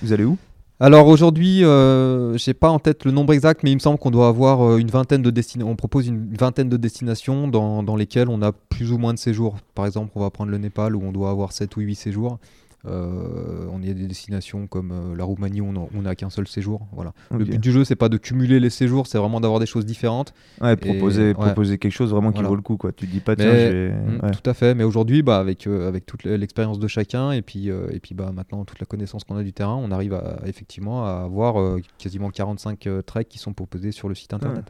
Vous 0.01 0.13
allez 0.13 0.25
où? 0.25 0.37
Alors 0.79 1.07
aujourd'hui, 1.07 1.63
euh, 1.63 2.35
j'ai 2.37 2.55
pas 2.55 2.69
en 2.69 2.79
tête 2.79 3.05
le 3.05 3.11
nombre 3.11 3.33
exact, 3.33 3.61
mais 3.63 3.69
il 3.69 3.75
me 3.75 3.79
semble 3.79 3.99
qu'on 3.99 4.09
doit 4.09 4.27
avoir 4.27 4.61
euh, 4.61 4.77
une 4.77 4.89
vingtaine 4.89 5.21
de 5.21 5.29
destinations. 5.29 5.71
On 5.71 5.75
propose 5.75 6.07
une 6.07 6.35
vingtaine 6.35 6.69
de 6.69 6.77
destinations 6.77 7.47
dans, 7.47 7.83
dans 7.83 7.95
lesquelles 7.95 8.29
on 8.29 8.41
a 8.41 8.51
plus 8.51 8.91
ou 8.91 8.97
moins 8.97 9.13
de 9.13 9.19
séjours. 9.19 9.57
Par 9.75 9.85
exemple, 9.85 10.11
on 10.15 10.21
va 10.21 10.31
prendre 10.31 10.49
le 10.49 10.57
Népal 10.57 10.95
où 10.95 11.03
on 11.03 11.11
doit 11.11 11.29
avoir 11.29 11.51
7 11.51 11.77
ou 11.77 11.81
8 11.81 11.93
séjours. 11.93 12.39
Euh, 12.85 13.67
on 13.71 13.81
y 13.81 13.89
a 13.89 13.93
des 13.93 14.07
destinations 14.07 14.67
comme 14.67 14.91
euh, 14.91 15.15
la 15.15 15.23
Roumanie 15.23 15.61
où 15.61 15.71
on 15.95 16.01
n'a 16.01 16.15
qu'un 16.15 16.29
seul 16.29 16.47
séjour. 16.47 16.87
Voilà. 16.93 17.13
Le 17.31 17.45
but 17.45 17.59
du 17.59 17.71
jeu, 17.71 17.83
c'est 17.83 17.95
pas 17.95 18.09
de 18.09 18.17
cumuler 18.17 18.59
les 18.59 18.69
séjours, 18.69 19.07
c'est 19.07 19.17
vraiment 19.17 19.39
d'avoir 19.39 19.59
des 19.59 19.65
choses 19.65 19.85
différentes. 19.85 20.33
Ouais, 20.61 20.75
proposer, 20.75 21.27
ouais. 21.29 21.33
proposer 21.33 21.77
quelque 21.77 21.91
chose 21.93 22.09
vraiment 22.11 22.29
qui 22.31 22.35
Voilà. 22.37 22.49
vaut 22.49 22.55
le 22.55 22.61
coup 22.61 22.77
quoi. 22.77 22.91
Tu 22.91 23.05
te 23.07 23.11
dis 23.11 23.19
pas 23.19 23.35
Mais- 23.37 23.43
tiens, 23.43 23.53
je 23.53 23.67
vais- 23.71 23.91
Mm, 23.91 24.19
ouais. 24.23 24.31
Tout 24.31 24.49
à 24.49 24.53
fait. 24.53 24.73
Mais 24.73 24.83
aujourd'hui, 24.83 25.21
bah, 25.21 25.37
avec, 25.37 25.67
euh, 25.67 25.87
avec 25.87 26.05
toute 26.05 26.23
l'expérience 26.23 26.79
de 26.79 26.87
chacun 26.87 27.31
et 27.31 27.41
puis, 27.41 27.67
et 27.67 27.99
puis 28.01 28.15
bah, 28.15 28.31
maintenant 28.33 28.65
toute 28.65 28.79
la 28.79 28.85
connaissance 28.85 29.23
qu'on 29.23 29.35
a 29.37 29.43
du 29.43 29.53
terrain, 29.53 29.75
on 29.75 29.91
arrive 29.91 30.13
à, 30.13 30.39
effectivement 30.45 31.05
à 31.05 31.23
avoir 31.25 31.77
quasiment 31.97 32.29
45 32.31 32.87
euh, 32.87 33.01
treks 33.01 33.27
qui 33.29 33.37
sont 33.37 33.53
proposés 33.53 33.91
sur 33.91 34.09
le 34.09 34.15
site 34.15 34.33
internet. 34.33 34.65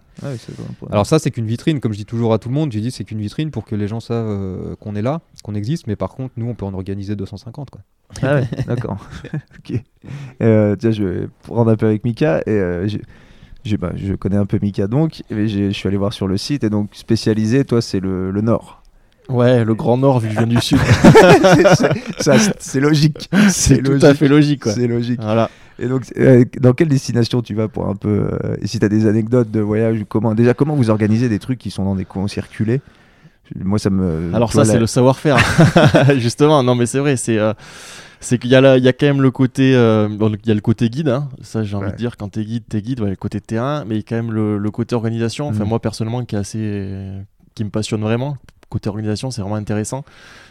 Pour- 0.79 0.91
Alors 0.91 1.05
ça, 1.05 1.19
c'est 1.19 1.31
qu'une 1.31 1.45
vitrine, 1.45 1.79
comme 1.79 1.93
je 1.93 1.97
dis 1.97 2.05
toujours 2.05 2.33
à 2.33 2.39
tout 2.39 2.49
le 2.49 2.55
monde, 2.55 2.71
je 2.71 2.79
dis 2.79 2.91
c'est 2.91 3.03
qu'une 3.03 3.19
vitrine 3.21 3.51
pour 3.51 3.65
que 3.65 3.75
les 3.75 3.87
gens 3.87 3.99
savent 3.99 4.75
qu'on 4.79 4.95
est 4.95 5.01
là, 5.01 5.21
qu'on 5.43 5.55
existe, 5.55 5.87
mais 5.87 5.95
par 5.95 6.09
contre, 6.13 6.33
nous, 6.37 6.47
on 6.47 6.55
peut 6.55 6.65
en 6.65 6.73
organiser 6.73 7.15
250. 7.15 7.69
Quoi. 7.69 7.81
Ah 8.21 8.35
ouais, 8.35 8.47
d'accord. 8.67 8.97
ok. 9.59 9.81
Euh, 10.41 10.75
tiens, 10.77 10.91
je 10.91 11.03
vais 11.03 11.27
prendre 11.43 11.71
un 11.71 11.75
peu 11.75 11.85
avec 11.87 12.03
Mika. 12.03 12.39
Et, 12.45 12.51
euh, 12.51 12.87
bah, 13.79 13.91
je 13.95 14.13
connais 14.15 14.37
un 14.37 14.45
peu 14.45 14.59
Mika 14.61 14.87
donc. 14.87 15.21
Et 15.29 15.47
je 15.47 15.69
suis 15.71 15.87
allé 15.87 15.97
voir 15.97 16.13
sur 16.13 16.27
le 16.27 16.37
site. 16.37 16.63
Et 16.63 16.69
donc, 16.69 16.89
spécialisé, 16.93 17.63
toi, 17.65 17.81
c'est 17.81 17.99
le, 17.99 18.31
le 18.31 18.41
Nord. 18.41 18.81
Ouais, 19.29 19.63
le 19.63 19.75
Grand 19.75 19.97
Nord 19.97 20.19
vu 20.19 20.27
que 20.27 20.33
je 20.33 20.39
viens 20.39 20.47
du 20.47 20.57
Sud. 20.61 20.79
C'est- 22.59 22.79
logique. 22.79 23.29
C'est 23.49 23.81
tout 23.81 23.99
à 24.01 24.13
fait 24.13 24.27
logique. 24.27 24.63
C'est 24.65 24.87
logique. 24.87 25.21
Voilà. 25.21 25.49
Et 25.79 25.87
donc, 25.87 26.03
euh, 26.17 26.43
dans 26.59 26.73
quelle 26.73 26.89
destination 26.89 27.41
tu 27.41 27.55
vas 27.55 27.67
pour 27.67 27.87
un 27.87 27.95
peu. 27.95 28.27
euh, 28.43 28.55
et 28.61 28.67
si 28.67 28.77
tu 28.79 28.85
as 28.85 28.89
des 28.89 29.07
anecdotes 29.07 29.49
de 29.49 29.59
voyage, 29.61 30.03
comment, 30.07 30.35
déjà, 30.35 30.53
comment 30.53 30.75
vous 30.75 30.89
organisez 30.89 31.29
des 31.29 31.39
trucs 31.39 31.57
qui 31.59 31.71
sont 31.71 31.85
dans 31.85 31.95
des 31.95 32.05
coins 32.05 32.27
circulés? 32.27 32.81
Moi, 33.55 33.79
ça 33.79 33.89
me. 33.89 34.33
Alors 34.33 34.51
ça, 34.53 34.59
la- 34.59 34.65
c'est 34.65 34.79
le 34.79 34.87
savoir-faire. 34.87 35.37
Justement, 36.17 36.63
non 36.63 36.75
mais 36.75 36.85
c'est 36.85 36.99
vrai, 36.99 37.17
c'est 37.17 37.37
euh, 37.37 37.53
c'est 38.19 38.37
qu'il 38.37 38.49
y 38.51 38.55
a 38.55 38.61
là, 38.61 38.77
il 38.77 38.83
y 38.83 38.87
a 38.87 38.93
quand 38.93 39.07
même 39.07 39.21
le 39.21 39.31
côté, 39.31 39.75
euh, 39.75 40.07
bon, 40.09 40.31
il 40.43 40.47
y 40.47 40.51
a 40.51 40.53
le 40.55 40.61
côté 40.61 40.89
guide. 40.89 41.09
hein. 41.09 41.27
Ça, 41.41 41.63
j'ai 41.63 41.75
envie 41.75 41.87
Ouais. 41.87 41.91
de 41.91 41.97
dire, 41.97 42.17
quand 42.17 42.29
t'es 42.29 42.43
guide, 42.45 42.63
t'es 42.69 42.81
guide. 42.81 42.99
Ouais, 43.01 43.09
le 43.09 43.15
côté 43.15 43.41
terrain, 43.41 43.83
mais 43.85 43.95
il 43.95 43.97
y 43.97 44.01
a 44.01 44.03
quand 44.07 44.15
même 44.15 44.31
le, 44.31 44.57
le 44.57 44.71
côté 44.71 44.95
organisation. 44.95 45.47
Enfin, 45.47 45.63
Mhm. 45.63 45.69
moi 45.69 45.79
personnellement, 45.79 46.23
qui 46.23 46.35
est 46.35 46.39
assez, 46.39 46.87
qui 47.55 47.63
me 47.63 47.69
passionne 47.69 48.01
vraiment. 48.01 48.37
Côté 48.71 48.87
organisation, 48.89 49.29
c'est 49.31 49.41
vraiment 49.41 49.55
intéressant 49.57 50.03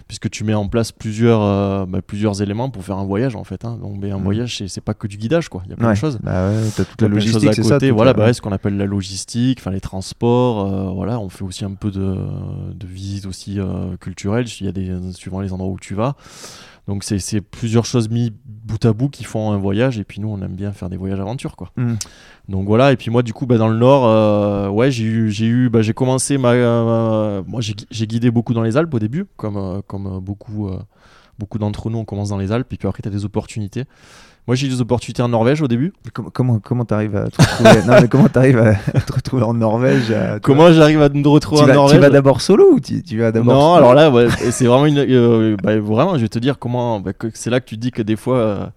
puisque 0.06 0.28
tu 0.28 0.44
mets 0.44 0.54
en 0.54 0.66
place 0.68 0.92
plusieurs, 0.92 1.40
euh, 1.40 1.86
bah, 1.86 2.02
plusieurs 2.02 2.42
éléments 2.42 2.68
pour 2.68 2.84
faire 2.84 2.98
un 2.98 3.04
voyage 3.04 3.34
en 3.34 3.44
fait. 3.44 3.64
hein. 3.64 3.78
Donc, 3.80 3.96
mais 3.98 4.10
un 4.10 4.18
Mhm. 4.18 4.24
voyage, 4.24 4.62
c'est- 4.66 4.80
pas 4.80 4.92
que 4.92 5.06
du 5.06 5.16
guidage, 5.16 5.48
quoi. 5.48 5.62
Il 5.64 5.70
y 5.70 5.72
a 5.72 5.76
plein 5.76 5.86
Ouais. 5.88 5.94
de 5.94 5.98
choses. 5.98 6.18
Bah 6.22 6.48
ouais, 6.50 6.68
t'as 6.76 6.84
toute 6.84 7.00
la 7.00 7.08
logistique, 7.08 7.48
à 7.48 7.52
c'est 7.54 7.62
ça 7.62 7.78
voilà, 7.92 8.12
bah 8.12 8.24
ouais, 8.26 8.32
ce 8.34 8.42
qu'on 8.42 8.52
appelle 8.52 8.76
la 8.76 8.84
logistique, 8.86 9.58
enfin 9.60 9.70
les 9.70 9.80
transports. 9.80 10.66
euh, 10.66 10.90
voilà, 10.92 11.18
on 11.18 11.28
fait 11.30 11.44
aussi 11.44 11.64
un 11.64 11.72
peu 11.74 11.90
de, 11.90 12.14
de 12.74 12.86
visite 12.86 13.24
aussi 13.26 13.58
euh, 13.58 13.96
culturelle. 13.98 14.46
Il 14.60 14.66
y 14.66 14.68
a 14.68 14.72
des 14.72 15.12
suivant 15.12 15.40
les 15.40 15.52
endroits 15.52 15.70
où 15.70 15.78
tu 15.78 15.94
vas. 15.94 16.14
Donc 16.88 17.04
c'est 17.04 17.18
c'est 17.18 17.40
plusieurs 17.40 17.84
choses 17.84 18.08
mis 18.08 18.32
bout 18.44 18.84
à 18.84 18.92
bout 18.92 19.08
qui 19.08 19.24
font 19.24 19.52
un 19.52 19.58
voyage. 19.58 19.98
Et 19.98 20.04
puis 20.04 20.20
nous, 20.20 20.28
on 20.28 20.40
aime 20.42 20.54
bien 20.54 20.72
faire 20.72 20.88
des 20.88 20.96
voyages 20.96 21.20
aventure, 21.20 21.56
quoi. 21.56 21.70
Mhm. 21.76 21.96
Donc 22.48 22.66
voilà. 22.66 22.92
Et 22.92 22.96
puis 22.96 23.10
moi, 23.10 23.22
du 23.22 23.32
coup, 23.32 23.46
bah, 23.46 23.58
dans 23.58 23.68
le 23.68 23.76
Nord, 23.76 24.06
euh, 24.06 24.68
ouais, 24.68 24.90
j'ai 24.90 25.04
eu, 25.04 25.30
j'ai 25.30 25.46
eu, 25.46 25.68
bah, 25.68 25.82
j'ai 25.82 25.94
commencé 25.94 26.38
ma, 26.38 26.50
euh, 26.52 27.42
moi, 27.46 27.60
j'ai 27.60 28.06
guidé 28.06 28.30
beaucoup 28.30 28.54
dans 28.54 28.62
les 28.62 28.76
Alpes 28.76 28.92
au 28.94 28.98
début, 28.98 29.26
comme 29.36 29.56
euh, 29.56 29.80
comme 29.86 30.20
beaucoup. 30.20 30.70
beaucoup 31.38 31.58
d'entre 31.58 31.88
nous, 31.88 31.98
on 31.98 32.04
commence 32.04 32.28
dans 32.28 32.36
les 32.36 32.52
Alpes, 32.52 32.70
et 32.72 32.76
puis 32.76 32.86
après, 32.86 33.02
tu 33.02 33.08
as 33.08 33.12
des 33.12 33.24
opportunités. 33.24 33.84
Moi, 34.46 34.56
j'ai 34.56 34.66
eu 34.66 34.70
des 34.70 34.80
opportunités 34.80 35.22
en 35.22 35.28
Norvège 35.28 35.62
au 35.62 35.68
début. 35.68 35.92
Comment 36.12 36.30
comment 36.30 36.58
comment 36.58 36.84
t'arrives 36.84 37.14
à 37.14 37.28
te 37.28 37.40
retrouver 37.40 37.82
Non 37.86 38.00
mais 38.00 38.08
comment 38.08 38.28
t'arrives 38.28 38.58
à 38.58 39.00
te 39.00 39.12
retrouver 39.12 39.42
en 39.44 39.54
Norvège 39.54 40.10
à- 40.10 40.40
Comment 40.40 40.72
j'arrive 40.72 41.02
à 41.02 41.08
me 41.08 41.26
retrouver 41.28 41.58
tu 41.58 41.64
en 41.64 41.66
vas, 41.66 41.72
tu 41.72 41.76
Norvège 41.78 42.00
vas 42.00 42.10
d'abord 42.10 42.40
solo 42.40 42.72
ou 42.72 42.80
tu, 42.80 43.02
tu 43.02 43.18
vas 43.18 43.30
d'abord 43.30 43.54
Non, 43.54 43.74
alors 43.74 43.94
là, 43.94 44.10
ouais, 44.10 44.26
c'est 44.50 44.66
vraiment 44.66 44.86
une. 44.86 44.98
euh, 44.98 45.56
bah, 45.62 45.78
vraiment, 45.78 46.16
je 46.16 46.22
vais 46.22 46.28
te 46.28 46.38
dire 46.38 46.58
comment. 46.58 46.98
bah, 47.00 47.12
c'est 47.34 47.50
là 47.50 47.60
que 47.60 47.66
tu 47.66 47.76
dis 47.76 47.92
que 47.92 48.02
des 48.02 48.16
fois, 48.16 48.72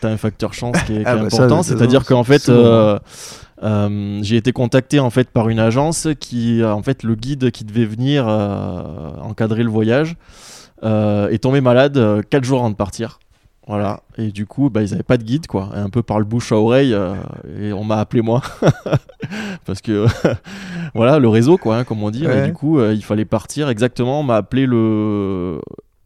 tu 0.00 0.06
as 0.06 0.10
un 0.10 0.16
facteur 0.18 0.52
chance 0.52 0.76
qui 0.86 0.92
est, 0.92 0.96
qui 0.96 1.02
est 1.02 1.06
Ah, 1.06 1.16
bah, 1.16 1.22
important. 1.26 1.62
C'est-à-dire 1.62 2.04
qu'en 2.04 2.24
fait, 2.24 2.40
souvent. 2.40 2.58
euh, 2.58 2.98
euh, 3.62 4.18
j'ai 4.22 4.36
été 4.36 4.52
contacté 4.52 5.00
en 5.00 5.10
fait 5.10 5.30
par 5.30 5.48
une 5.48 5.60
agence 5.60 6.08
qui, 6.18 6.60
euh, 6.62 6.72
en 6.74 6.82
fait, 6.82 7.02
le 7.04 7.14
guide 7.14 7.50
qui 7.52 7.64
devait 7.64 7.84
venir 7.86 8.26
euh, 8.28 8.82
encadrer 9.22 9.62
le 9.62 9.70
voyage 9.70 10.16
euh, 10.82 11.28
est 11.28 11.38
tombé 11.38 11.60
malade 11.60 12.22
4 12.28 12.44
jours 12.44 12.58
avant 12.60 12.70
de 12.70 12.74
partir. 12.74 13.18
Voilà, 13.66 14.02
et 14.18 14.32
du 14.32 14.46
coup, 14.46 14.68
bah, 14.68 14.82
ils 14.82 14.90
n'avaient 14.90 15.02
pas 15.04 15.16
de 15.16 15.22
guide, 15.22 15.46
quoi. 15.46 15.70
Et 15.76 15.78
un 15.78 15.90
peu 15.90 16.02
par 16.02 16.18
le 16.18 16.24
bouche 16.24 16.50
à 16.50 16.56
oreille, 16.56 16.92
euh, 16.92 17.14
et 17.60 17.72
on 17.72 17.84
m'a 17.84 17.98
appelé 17.98 18.20
moi. 18.22 18.42
Parce 19.64 19.80
que, 19.80 20.06
voilà, 20.94 21.18
le 21.18 21.28
réseau, 21.28 21.56
quoi, 21.56 21.76
hein, 21.76 21.84
comme 21.84 22.02
on 22.02 22.10
dit. 22.10 22.26
Ouais. 22.26 22.44
Et 22.44 22.46
du 22.48 22.52
coup, 22.52 22.78
euh, 22.80 22.92
il 22.94 23.04
fallait 23.04 23.24
partir 23.24 23.68
exactement. 23.68 24.20
On 24.20 24.22
m'a 24.24 24.36
appelé 24.36 24.66
le. 24.66 25.60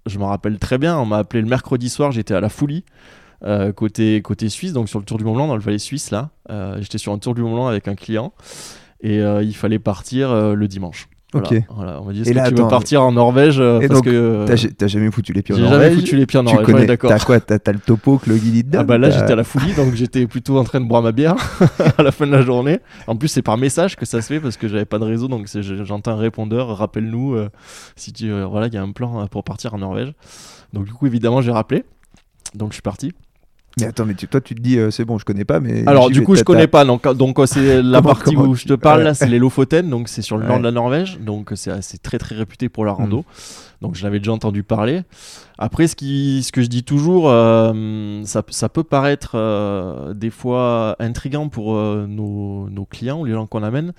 Je 0.07 0.19
me 0.19 0.25
rappelle 0.25 0.59
très 0.59 0.77
bien, 0.77 0.99
on 0.99 1.07
m'a 1.07 1.19
appelé 1.19 1.41
le 1.41 1.49
mercredi 1.49 1.89
soir, 1.89 2.13
j'étais 2.13 2.35
à 2.35 2.41
la 2.41 2.51
Foulie. 2.51 2.85
euh, 3.47 3.73
côté, 3.73 4.21
côté 4.21 4.51
Suisse, 4.51 4.73
donc 4.75 4.89
sur 4.91 4.99
le 4.99 5.05
Tour 5.07 5.17
du 5.17 5.25
Mont 5.25 5.35
Blanc, 5.35 5.47
dans 5.47 5.57
le 5.57 5.63
Valais 5.63 5.79
Suisse, 5.79 6.11
là. 6.11 6.31
Euh, 6.51 6.77
J'étais 6.81 6.99
sur 6.99 7.13
un 7.13 7.19
Tour 7.19 7.35
du 7.35 7.41
Mont 7.41 7.55
Blanc 7.55 7.67
avec 7.69 7.89
un 7.89 7.95
client 7.95 8.33
et 9.03 9.19
il 9.19 9.55
fallait 9.55 9.79
partir 9.79 10.55
le 10.55 10.67
dimanche. 10.69 11.09
Voilà, 11.35 11.49
Ok. 11.51 11.63
voilà. 11.75 12.01
On 12.01 12.05
m'a 12.05 12.13
dit 12.13 12.19
Et 12.19 12.23
est-ce 12.23 12.31
que 12.31 12.35
là, 12.37 12.43
tu 12.49 12.55
attends, 12.55 12.63
veux 12.63 12.69
partir 12.71 13.03
en 13.03 13.13
Norvège 13.13 13.59
euh, 13.61 13.81
Et 13.81 13.89
parce 13.89 14.01
donc, 14.01 14.05
que 14.11 14.45
T'as 14.47 14.55
t'as 14.79 14.87
jamais 14.87 15.11
foutu 15.11 15.33
les 15.33 15.43
pieds 15.43 15.55
en 15.55 15.59
j'ai 15.59 15.65
Norvège 15.65 15.91
jamais 15.91 16.01
foutu 16.01 16.17
les 16.17 16.27
pieds 16.27 16.39
en 16.39 16.43
Tu 16.45 16.47
Norvège. 16.55 16.67
ouais, 16.67 16.73
connais, 16.73 16.87
d'accord. 16.87 17.11
t'as 17.11 17.19
quoi? 17.19 17.41
T'as 17.41 17.59
t'as 17.59 17.73
le 17.73 17.79
topo 17.81 18.19
que 18.19 18.31
le 18.31 18.37
guide 18.37 18.77
Ah 18.79 18.85
bah 18.85 18.97
là 18.99 19.11
j'étais 19.11 19.33
à 19.33 19.37
la 19.37 19.45
folie 19.45 19.73
donc 19.75 19.95
j'étais 19.95 20.27
plutôt 20.27 20.59
en 20.59 20.65
train 20.65 20.81
de 20.81 20.87
boire 20.87 21.03
ma 21.03 21.13
bière 21.13 21.35
à 21.99 22.03
la 22.03 22.13
fin 22.13 22.27
de 22.27 22.33
la 22.33 22.43
journée. 22.43 22.79
En 23.07 23.17
plus 23.17 23.29
c'est 23.29 23.43
par 23.43 23.59
message 23.59 23.97
que 23.97 24.07
ça 24.07 24.23
se 24.23 24.29
fait 24.29 24.41
parce 24.41 24.57
que 24.57 24.69
j'avais 24.69 24.85
pas 24.85 24.99
de 24.99 25.05
réseau 25.05 25.29
donc 25.29 25.49
c'est- 25.49 25.63
j'entends 25.85 26.13
un 26.13 26.17
répondeur 26.17 26.77
rappelle-nous 26.77 27.35
euh, 27.35 27.49
si 27.97 28.13
tu 28.13 28.31
euh, 28.31 28.47
voilà 28.47 28.69
il 28.69 28.75
y 28.75 28.77
a 28.77 28.83
un 28.83 28.93
plan 28.93 29.21
euh, 29.23 29.27
pour 29.27 29.43
partir 29.45 29.75
en 29.75 29.79
Norvège. 29.79 30.13
Donc 30.73 30.85
du 30.85 30.93
coup 30.93 31.07
évidemment 31.07 31.41
j'ai 31.41 31.51
rappelé 31.53 31.85
donc 32.55 32.71
je 32.71 32.75
suis 32.75 32.83
parti. 32.83 33.13
Mais 33.81 33.87
attends, 33.87 34.05
mais 34.07 34.15
tu- 34.15 34.29
toi 34.29 34.41
tu 34.41 34.55
te 34.55 34.61
dis 34.61 34.79
euh, 34.79 34.91
c'est 34.93 35.05
bon, 35.05 35.19
je 35.19 35.25
connais 35.25 35.45
pas, 35.45 35.59
mais. 35.61 35.87
Alors 35.89 36.09
du 36.11 36.23
coup 36.23 36.37
je 36.37 36.45
connais 36.45 36.69
pas 36.69 36.85
donc 36.85 37.07
donc 37.15 37.39
euh, 37.41 37.47
c'est 37.47 37.83
la 37.83 37.99
Comment- 38.03 38.15
partie 38.15 38.35
comment 38.37 38.49
où 38.49 38.55
tu- 38.55 38.63
je 38.63 38.69
te 38.69 38.75
parle 38.75 39.03
là 39.03 39.15
c'est 39.15 39.27
les 39.27 39.39
Lofoten 39.41 39.91
donc 39.91 40.09
c'est 40.09 40.23
sur 40.23 40.37
le 40.39 40.47
nord 40.47 40.59
de 40.59 40.63
la 40.65 40.71
Norvège 40.71 41.19
donc 41.21 41.51
c'est 41.57 41.71
assez 41.73 41.99
très 41.99 42.19
très 42.19 42.37
réputé 42.37 42.69
pour 42.69 42.85
la 42.85 42.93
Mm. 42.93 42.97
rando. 42.97 43.25
Donc 43.83 43.97
je 43.97 44.05
l'avais 44.05 44.19
déjà 44.19 44.33
entendu 44.33 44.63
parler. 44.63 45.03
Après, 45.59 45.89
ce, 45.89 45.95
qui, 45.97 46.43
ce 46.43 46.53
que 46.53 46.63
je 46.63 46.69
dis 46.69 46.85
toujours, 46.85 47.29
euh, 47.29 48.23
ça, 48.25 48.43
ça 48.49 48.69
peut 48.71 48.83
paraître 48.85 49.33
euh, 49.35 50.15
des 50.15 50.31
fois 50.31 50.97
intriguant 51.01 51.49
pour 51.51 51.75
euh, 51.77 52.07
nos, 52.09 52.71
nos 52.71 52.87
clients 52.87 53.21
ou 53.21 53.25
les 53.27 53.33
gens 53.33 53.47
qu'on 53.47 53.63
amène. 53.63 53.93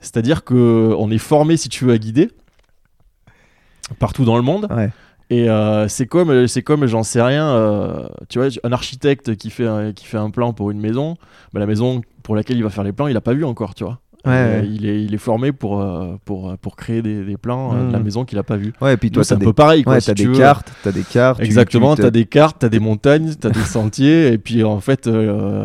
C'est-à-dire 0.00 0.42
qu'on 0.42 1.10
est 1.12 1.18
formé, 1.18 1.56
si 1.56 1.68
tu 1.68 1.84
veux, 1.84 1.92
à 1.92 1.98
guider 1.98 2.30
partout 3.98 4.24
dans 4.24 4.36
le 4.36 4.42
monde. 4.42 4.66
Ouais. 4.74 4.90
Et 5.30 5.48
euh, 5.48 5.88
c'est 5.88 6.06
comme, 6.06 6.46
c'est 6.46 6.62
comme 6.62 6.86
j'en 6.86 7.02
sais 7.02 7.22
rien, 7.22 7.46
euh, 7.48 8.06
tu 8.28 8.38
vois, 8.38 8.48
un 8.62 8.72
architecte 8.72 9.36
qui 9.36 9.50
fait, 9.50 9.66
un, 9.66 9.92
qui 9.92 10.04
fait 10.04 10.18
un 10.18 10.30
plan 10.30 10.52
pour 10.52 10.70
une 10.70 10.80
maison, 10.80 11.16
bah, 11.52 11.60
la 11.60 11.66
maison 11.66 12.02
pour 12.22 12.36
laquelle 12.36 12.56
il 12.58 12.62
va 12.62 12.70
faire 12.70 12.84
les 12.84 12.92
plans, 12.92 13.06
il 13.06 13.16
a 13.16 13.20
pas 13.22 13.32
vu 13.34 13.44
encore, 13.44 13.74
tu 13.74 13.84
vois. 13.84 14.00
Ouais, 14.26 14.32
Euh, 14.32 14.60
ouais. 14.62 14.68
il, 14.68 14.86
est, 14.86 15.04
il 15.04 15.12
est 15.12 15.18
formé 15.18 15.52
pour, 15.52 15.84
pour, 16.24 16.56
pour 16.56 16.76
créer 16.76 17.02
des, 17.02 17.24
des 17.26 17.36
plans 17.36 17.74
de 17.88 17.92
la 17.92 17.98
Mhm. 17.98 18.04
maison 18.04 18.24
qu'il 18.24 18.38
a 18.38 18.42
pas 18.42 18.56
vu. 18.56 18.72
Ouais, 18.80 18.94
et 18.94 18.96
puis 18.96 19.10
toi 19.10 19.22
c'est 19.22 19.30
t'as 19.30 19.36
un 19.36 19.38
des 19.40 19.44
peu 19.44 19.52
pareil, 19.52 19.82
quoi. 19.84 19.92
Ouais, 19.94 20.00
si 20.00 20.06
t'as 20.06 20.14
tu 20.14 20.28
des 20.28 20.38
cartes, 20.38 20.72
t'as 20.82 20.92
des 20.92 21.02
cartes. 21.02 21.40
Exactement, 21.40 21.94
tu- 21.94 22.00
tu 22.00 22.06
as 22.06 22.10
des 22.10 22.24
cartes, 22.24 22.58
tu 22.60 22.64
as 22.64 22.70
des 22.70 22.78
montagnes, 22.78 23.34
tu 23.38 23.46
as 23.46 23.50
des 23.50 23.60
sentiers, 23.64 24.28
et 24.32 24.38
puis 24.38 24.64
en 24.64 24.80
fait, 24.80 25.10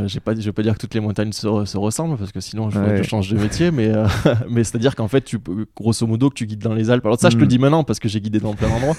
j'ai 0.08 0.20
pas, 0.20 0.36
je 0.36 0.42
vais 0.46 0.52
pas 0.52 0.62
dire 0.64 0.74
que 0.74 0.80
toutes 0.80 0.94
les 0.94 1.00
montagnes 1.00 1.32
se, 1.32 1.48
se 1.64 1.78
ressemblent, 1.78 2.18
parce 2.18 2.34
que 2.34 2.42
sinon 2.42 2.70
je, 2.70 3.02
change 3.04 3.30
de 3.30 3.38
métier, 3.38 3.72
mais, 3.72 3.92
mais 4.50 4.66
c'est-à-dire 4.66 4.94
qu'en 4.96 5.08
fait, 5.08 5.22
tu, 5.22 5.38
grosso 5.78 6.06
modo, 6.06 6.30
que 6.30 6.36
tu 6.36 6.46
guides 6.46 6.60
dans 6.62 6.74
les 6.74 6.90
Alpes. 6.90 7.06
Alors 7.06 7.18
ça, 7.20 7.30
je 7.30 7.36
te 7.36 7.40
le 7.42 7.46
Mm. 7.46 7.50
dis 7.50 7.60
maintenant, 7.60 7.84
parce 7.86 8.00
que 8.00 8.10
j'ai 8.10 8.20
guidé 8.20 8.40
dans 8.40 8.54
plein 8.56 8.68
d'endroits, 8.68 8.96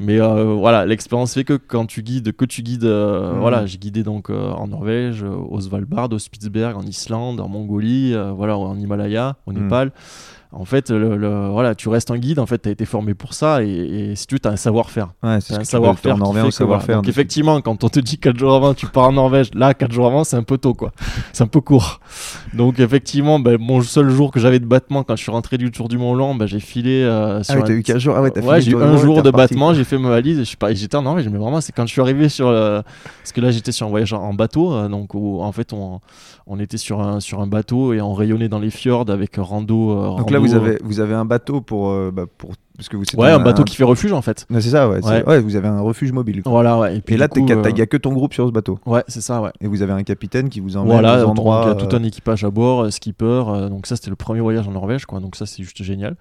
mais 0.00 0.20
euh, 0.20 0.54
voilà, 0.54 0.86
l'expérience 0.86 1.34
fait 1.34 1.44
que 1.44 1.52
quand 1.52 1.86
tu 1.86 2.02
guides, 2.02 2.32
que 2.32 2.44
tu 2.44 2.62
guides, 2.62 2.84
euh, 2.84 3.34
Mm. 3.34 3.38
voilà, 3.40 3.66
j'ai 3.66 3.78
guidé 3.78 4.02
donc 4.02 4.30
euh, 4.30 4.50
en 4.50 4.66
Norvège, 4.66 5.22
euh, 5.22 5.28
au 5.28 5.60
Svalbard, 5.60 6.08
au 6.12 6.18
Spitzberg, 6.18 6.76
en 6.76 6.82
Islande, 6.82 7.40
en 7.40 7.48
Mongolie, 7.48 8.14
euh, 8.14 8.32
voilà, 8.32 8.56
en 8.58 8.76
Himalaya, 8.78 9.36
au 9.46 9.52
Mm. 9.52 9.62
Népal. 9.62 9.92
En 10.52 10.64
fait, 10.64 10.90
le, 10.90 11.16
le- 11.16 11.48
voilà, 11.48 11.74
tu 11.76 11.88
restes 11.88 12.10
un 12.10 12.18
guide, 12.18 12.40
en 12.40 12.46
fait, 12.46 12.62
tu 12.62 12.68
as 12.68 12.72
été 12.72 12.84
formé 12.84 13.14
pour 13.14 13.34
ça, 13.34 13.62
et, 13.62 13.68
et 13.68 14.16
si 14.16 14.26
tu 14.26 14.34
veux, 14.34 14.38
tu 14.40 14.48
as 14.48 14.50
un 14.50 14.56
savoir-faire. 14.56 15.10
Ouais, 15.22 15.40
C'est 15.40 15.54
c'est 15.54 15.54
ce 15.54 15.60
un 15.60 15.64
savoir-faire 16.18 16.48
que, 16.58 16.64
voilà. 16.64 16.78
Donc 16.96 17.08
effectivement, 17.08 17.60
quand 17.60 17.84
on 17.84 17.88
te 17.88 18.00
dit 18.00 18.18
4 18.18 18.36
jours 18.36 18.54
avant, 18.54 18.74
tu 18.74 18.86
pars 18.86 19.04
en 19.08 19.12
Norvège, 19.12 19.50
là, 19.54 19.74
4 19.74 19.92
jours 19.92 20.06
avant, 20.06 20.24
c'est 20.24 20.36
un 20.36 20.42
peu 20.42 20.58
tôt, 20.58 20.74
quoi. 20.74 20.92
C'est 21.32 21.44
un 21.44 21.46
peu 21.46 21.60
court. 21.60 22.00
Donc 22.52 22.80
effectivement, 22.80 23.38
ben, 23.38 23.58
mon 23.60 23.80
seul 23.82 24.10
jour 24.10 24.32
que 24.32 24.40
j'avais 24.40 24.58
de 24.58 24.64
battement, 24.66 25.04
quand 25.04 25.14
je 25.16 25.22
suis 25.22 25.30
rentré 25.30 25.56
du 25.56 25.70
Tour 25.70 25.88
du 25.88 25.98
Mont 25.98 26.14
Blanc, 26.14 26.34
ben, 26.34 26.46
j'ai 26.46 26.58
filé 26.60 27.02
euh, 27.04 27.38
Ah 27.38 27.44
sur 27.44 27.54
un- 27.54 27.62
t'as 27.62 27.72
eu 27.72 27.82
15 27.82 27.98
jours. 27.98 28.14
Ah 28.16 28.22
ouais, 28.22 28.30
t'as 28.32 28.40
Ouais, 28.40 28.60
j'ai 28.60 28.72
eu 28.72 28.74
un 28.82 28.96
jour 29.04 29.14
de 29.22 29.30
battement, 29.36 29.72
j'ai 29.74 29.84
fait 29.84 29.98
ma 29.98 30.08
valise, 30.10 30.36
et 30.38 30.40
je 30.40 30.48
suis 30.48 30.56
pas, 30.56 30.74
j'étais 30.74 30.96
en 30.96 31.02
Norvège, 31.02 31.28
mais 31.28 31.38
vraiment, 31.38 31.60
c'est 31.60 31.72
quand 31.72 31.86
je 31.86 31.92
suis 31.92 32.00
arrivé 32.00 32.28
sur, 32.28 32.48
euh, 32.48 32.82
parce 33.22 33.30
que 33.32 33.40
là, 33.40 33.50
j'étais 33.52 33.70
sur 33.72 33.86
un 33.86 33.90
voyage 33.90 34.12
en- 34.12 34.34
bateau, 34.34 34.72
euh, 34.72 34.88
donc 34.88 35.14
où, 35.14 35.40
en 35.42 35.52
fait, 35.52 35.72
on, 35.72 36.00
on 36.46 36.58
était 36.58 36.76
sur 36.78 37.00
un, 37.00 37.20
sur 37.20 37.40
un 37.40 37.46
bateau 37.46 37.92
et 37.92 38.00
on 38.00 38.14
rayonnait 38.14 38.48
dans 38.48 38.58
les 38.58 38.70
fjords 38.70 39.08
avec 39.10 39.38
un 39.38 39.42
rando. 39.42 39.92
euh, 39.92 40.16
Donc 40.16 40.30
là, 40.32 40.39
vous 40.40 40.54
avez, 40.54 40.78
vous 40.82 41.00
avez 41.00 41.14
un 41.14 41.24
bateau 41.24 41.60
pour, 41.60 41.90
euh, 41.90 42.10
bah, 42.12 42.26
pour 42.26 42.52
parce 42.80 42.88
que 42.88 42.96
vous. 42.96 43.04
Ouais, 43.18 43.30
un 43.30 43.38
bateau 43.38 43.62
qui 43.62 43.76
fait 43.76 43.84
refuge 43.84 44.12
en 44.12 44.22
fait. 44.22 44.46
C'est 44.50 44.60
ça, 44.62 44.88
ouais, 44.88 45.00
c'est- 45.02 45.08
Ouais. 45.10 45.24
ouais, 45.26 45.40
Vous 45.40 45.54
avez 45.56 45.68
un 45.68 45.80
refuge 45.80 46.12
mobile. 46.12 46.42
quoi. 46.42 46.50
Voilà, 46.52 46.78
ouais. 46.78 46.96
Et 46.96 47.00
puis 47.02 47.14
Et 47.14 47.18
là, 47.18 47.28
il 47.36 47.52
euh, 47.52 47.70
n'y 47.72 47.80
a 47.82 47.86
que 47.86 47.96
ton 47.98 48.12
groupe 48.12 48.32
sur 48.32 48.46
ce 48.46 48.52
bateau. 48.52 48.78
Ouais, 48.86 49.04
c'est 49.06 49.20
ça, 49.20 49.42
ouais. 49.42 49.50
Et 49.60 49.66
vous 49.66 49.82
avez 49.82 49.92
un 49.92 50.02
capitaine 50.02 50.48
qui 50.48 50.60
vous 50.60 50.76
emmène 50.78 50.92
Voilà, 50.92 51.18
aux 51.18 51.20
donc 51.22 51.30
endroits. 51.32 51.64
y 51.68 51.70
a 51.70 51.74
tout 51.74 51.94
euh, 51.94 51.98
un 51.98 52.02
équipage 52.04 52.42
à 52.44 52.50
bord, 52.50 52.84
euh, 52.84 52.90
skipper. 52.90 53.24
euh, 53.48 53.68
donc 53.68 53.86
ça, 53.86 53.96
c'était 53.96 54.08
le 54.10 54.16
premier 54.16 54.40
voyage 54.40 54.66
en 54.66 54.72
Norvège, 54.72 55.04
quoi. 55.04 55.20
Donc 55.20 55.36
ça, 55.36 55.44
c'est 55.44 55.62
juste 55.62 55.82
génial. 55.82 56.10
Donc 56.10 56.16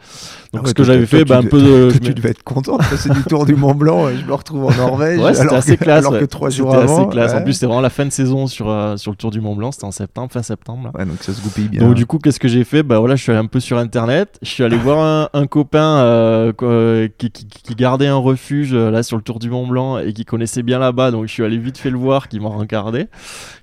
ah 0.54 0.60
ouais, 0.64 0.68
ce 0.70 0.74
que 0.74 0.84
j'avais 0.84 1.06
fait, 1.06 1.24
bah, 1.24 1.38
un 1.38 1.44
peu 1.44 1.62
de. 1.62 1.92
tu 2.04 2.14
devais 2.14 2.30
être 2.32 2.44
content 2.44 2.78
passer 2.78 3.10
du 3.10 3.24
tour 3.24 3.46
du 3.46 3.56
Mont 3.56 3.74
Blanc 3.76 4.10
et 4.10 4.18
je 4.18 4.26
me 4.26 4.34
retrouve 4.34 4.66
en 4.66 4.72
Norvège. 4.76 5.20
Ouais, 5.30 5.34
c'était 5.34 5.56
assez 5.56 5.78
classe. 5.78 6.06
Alors 6.06 6.20
que 6.20 6.26
trois 6.26 6.50
jours 6.50 6.72
C'était 6.72 6.84
avant. 6.84 7.02
assez 7.04 7.10
classe. 7.10 7.34
En 7.34 7.42
plus, 7.44 7.54
c'était 7.54 7.66
vraiment 7.68 7.82
la 7.82 7.90
fin 7.90 8.06
de 8.06 8.10
saison 8.12 8.48
sur, 8.48 8.70
euh, 8.70 8.98
sur 8.98 9.12
le 9.12 9.18
Tour 9.18 9.32
du 9.32 9.40
Mont 9.42 9.56
Blanc. 9.56 9.72
C'était 9.72 9.86
en 9.86 9.92
septembre, 9.92 10.32
fin 10.32 10.42
septembre. 10.44 10.92
Ouais, 10.98 11.06
donc 11.06 11.22
ça 11.22 11.34
se 11.34 11.42
goupille 11.42 11.70
bien. 11.70 11.82
Donc 11.82 11.94
du 11.96 12.06
coup, 12.06 12.18
qu'est-ce 12.20 12.40
que 12.40 12.48
j'ai 12.48 12.64
fait? 12.64 12.84
Bah 12.84 13.00
voilà, 13.00 13.16
je 13.16 13.24
suis 13.24 13.32
allé 13.32 13.40
un 13.40 13.46
peu 13.48 13.60
sur 13.60 13.78
internet. 13.78 14.38
Je 14.42 14.50
suis 14.50 14.64
allé 14.64 14.78
voir 14.90 15.30
un 15.34 15.48
copain 15.48 16.49
euh, 16.64 17.08
quoi, 17.08 17.08
qui, 17.18 17.32
qui- 17.32 17.46
qui 17.48 17.76
gardait 17.76 18.08
un 18.08 18.16
refuge 18.18 18.74
euh, 18.74 18.92
là 18.92 19.04
sur 19.04 19.18
le 19.18 19.24
Tour 19.24 19.40
du 19.40 19.50
Mont 19.50 19.68
Blanc 19.68 19.98
et 20.00 20.14
qui 20.14 20.26
connaissait 20.26 20.64
bien 20.64 20.80
là-bas. 20.80 21.12
Donc 21.12 21.26
je 21.28 21.32
suis 21.32 21.44
allé 21.44 21.58
vite 21.58 21.78
fait 21.78 21.90
le 21.90 21.98
voir, 21.98 22.28
qui 22.28 22.40
m'a 22.40 22.50
regardé, 22.50 23.08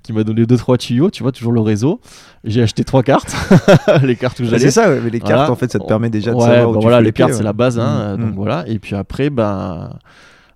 qui 0.03 0.13
m'a 0.13 0.23
donné 0.23 0.45
deux 0.45 0.57
trois 0.57 0.77
tuyaux. 0.77 1.09
Tu 1.11 1.23
vois 1.23 1.31
toujours 1.31 1.51
le 1.53 1.61
réseau. 1.61 1.99
J'ai 2.43 2.61
acheté 2.61 2.83
trois 2.83 3.03
cartes, 3.03 3.35
les 4.03 4.15
cartes 4.15 4.39
où 4.39 4.43
Bah, 4.43 4.49
j'allais. 4.51 4.63
c'est 4.65 4.71
ça, 4.71 4.89
ouais, 4.89 4.99
mais 5.03 5.09
les 5.09 5.19
cartes, 5.19 5.49
en 5.49 5.55
fait, 5.55 5.71
ça 5.71 5.79
te 5.79 5.85
permet 5.85 6.09
déjà 6.09 6.31
de 6.31 6.35
ouais, 6.37 6.43
savoir 6.43 6.69
où 6.69 6.73
bah 6.73 6.79
tu 6.79 6.83
voilà, 6.85 7.01
les 7.01 7.11
cartes, 7.11 7.33
c'est 7.33 7.43
la 7.43 7.53
base. 7.53 7.77
Hein, 7.79 7.87
Mm, 7.87 8.01
euh, 8.01 8.17
mm. 8.17 8.21
Donc 8.25 8.35
voilà. 8.35 8.63
Et 8.67 8.79
puis 8.79 8.95
après, 8.95 9.29
ben. 9.29 9.89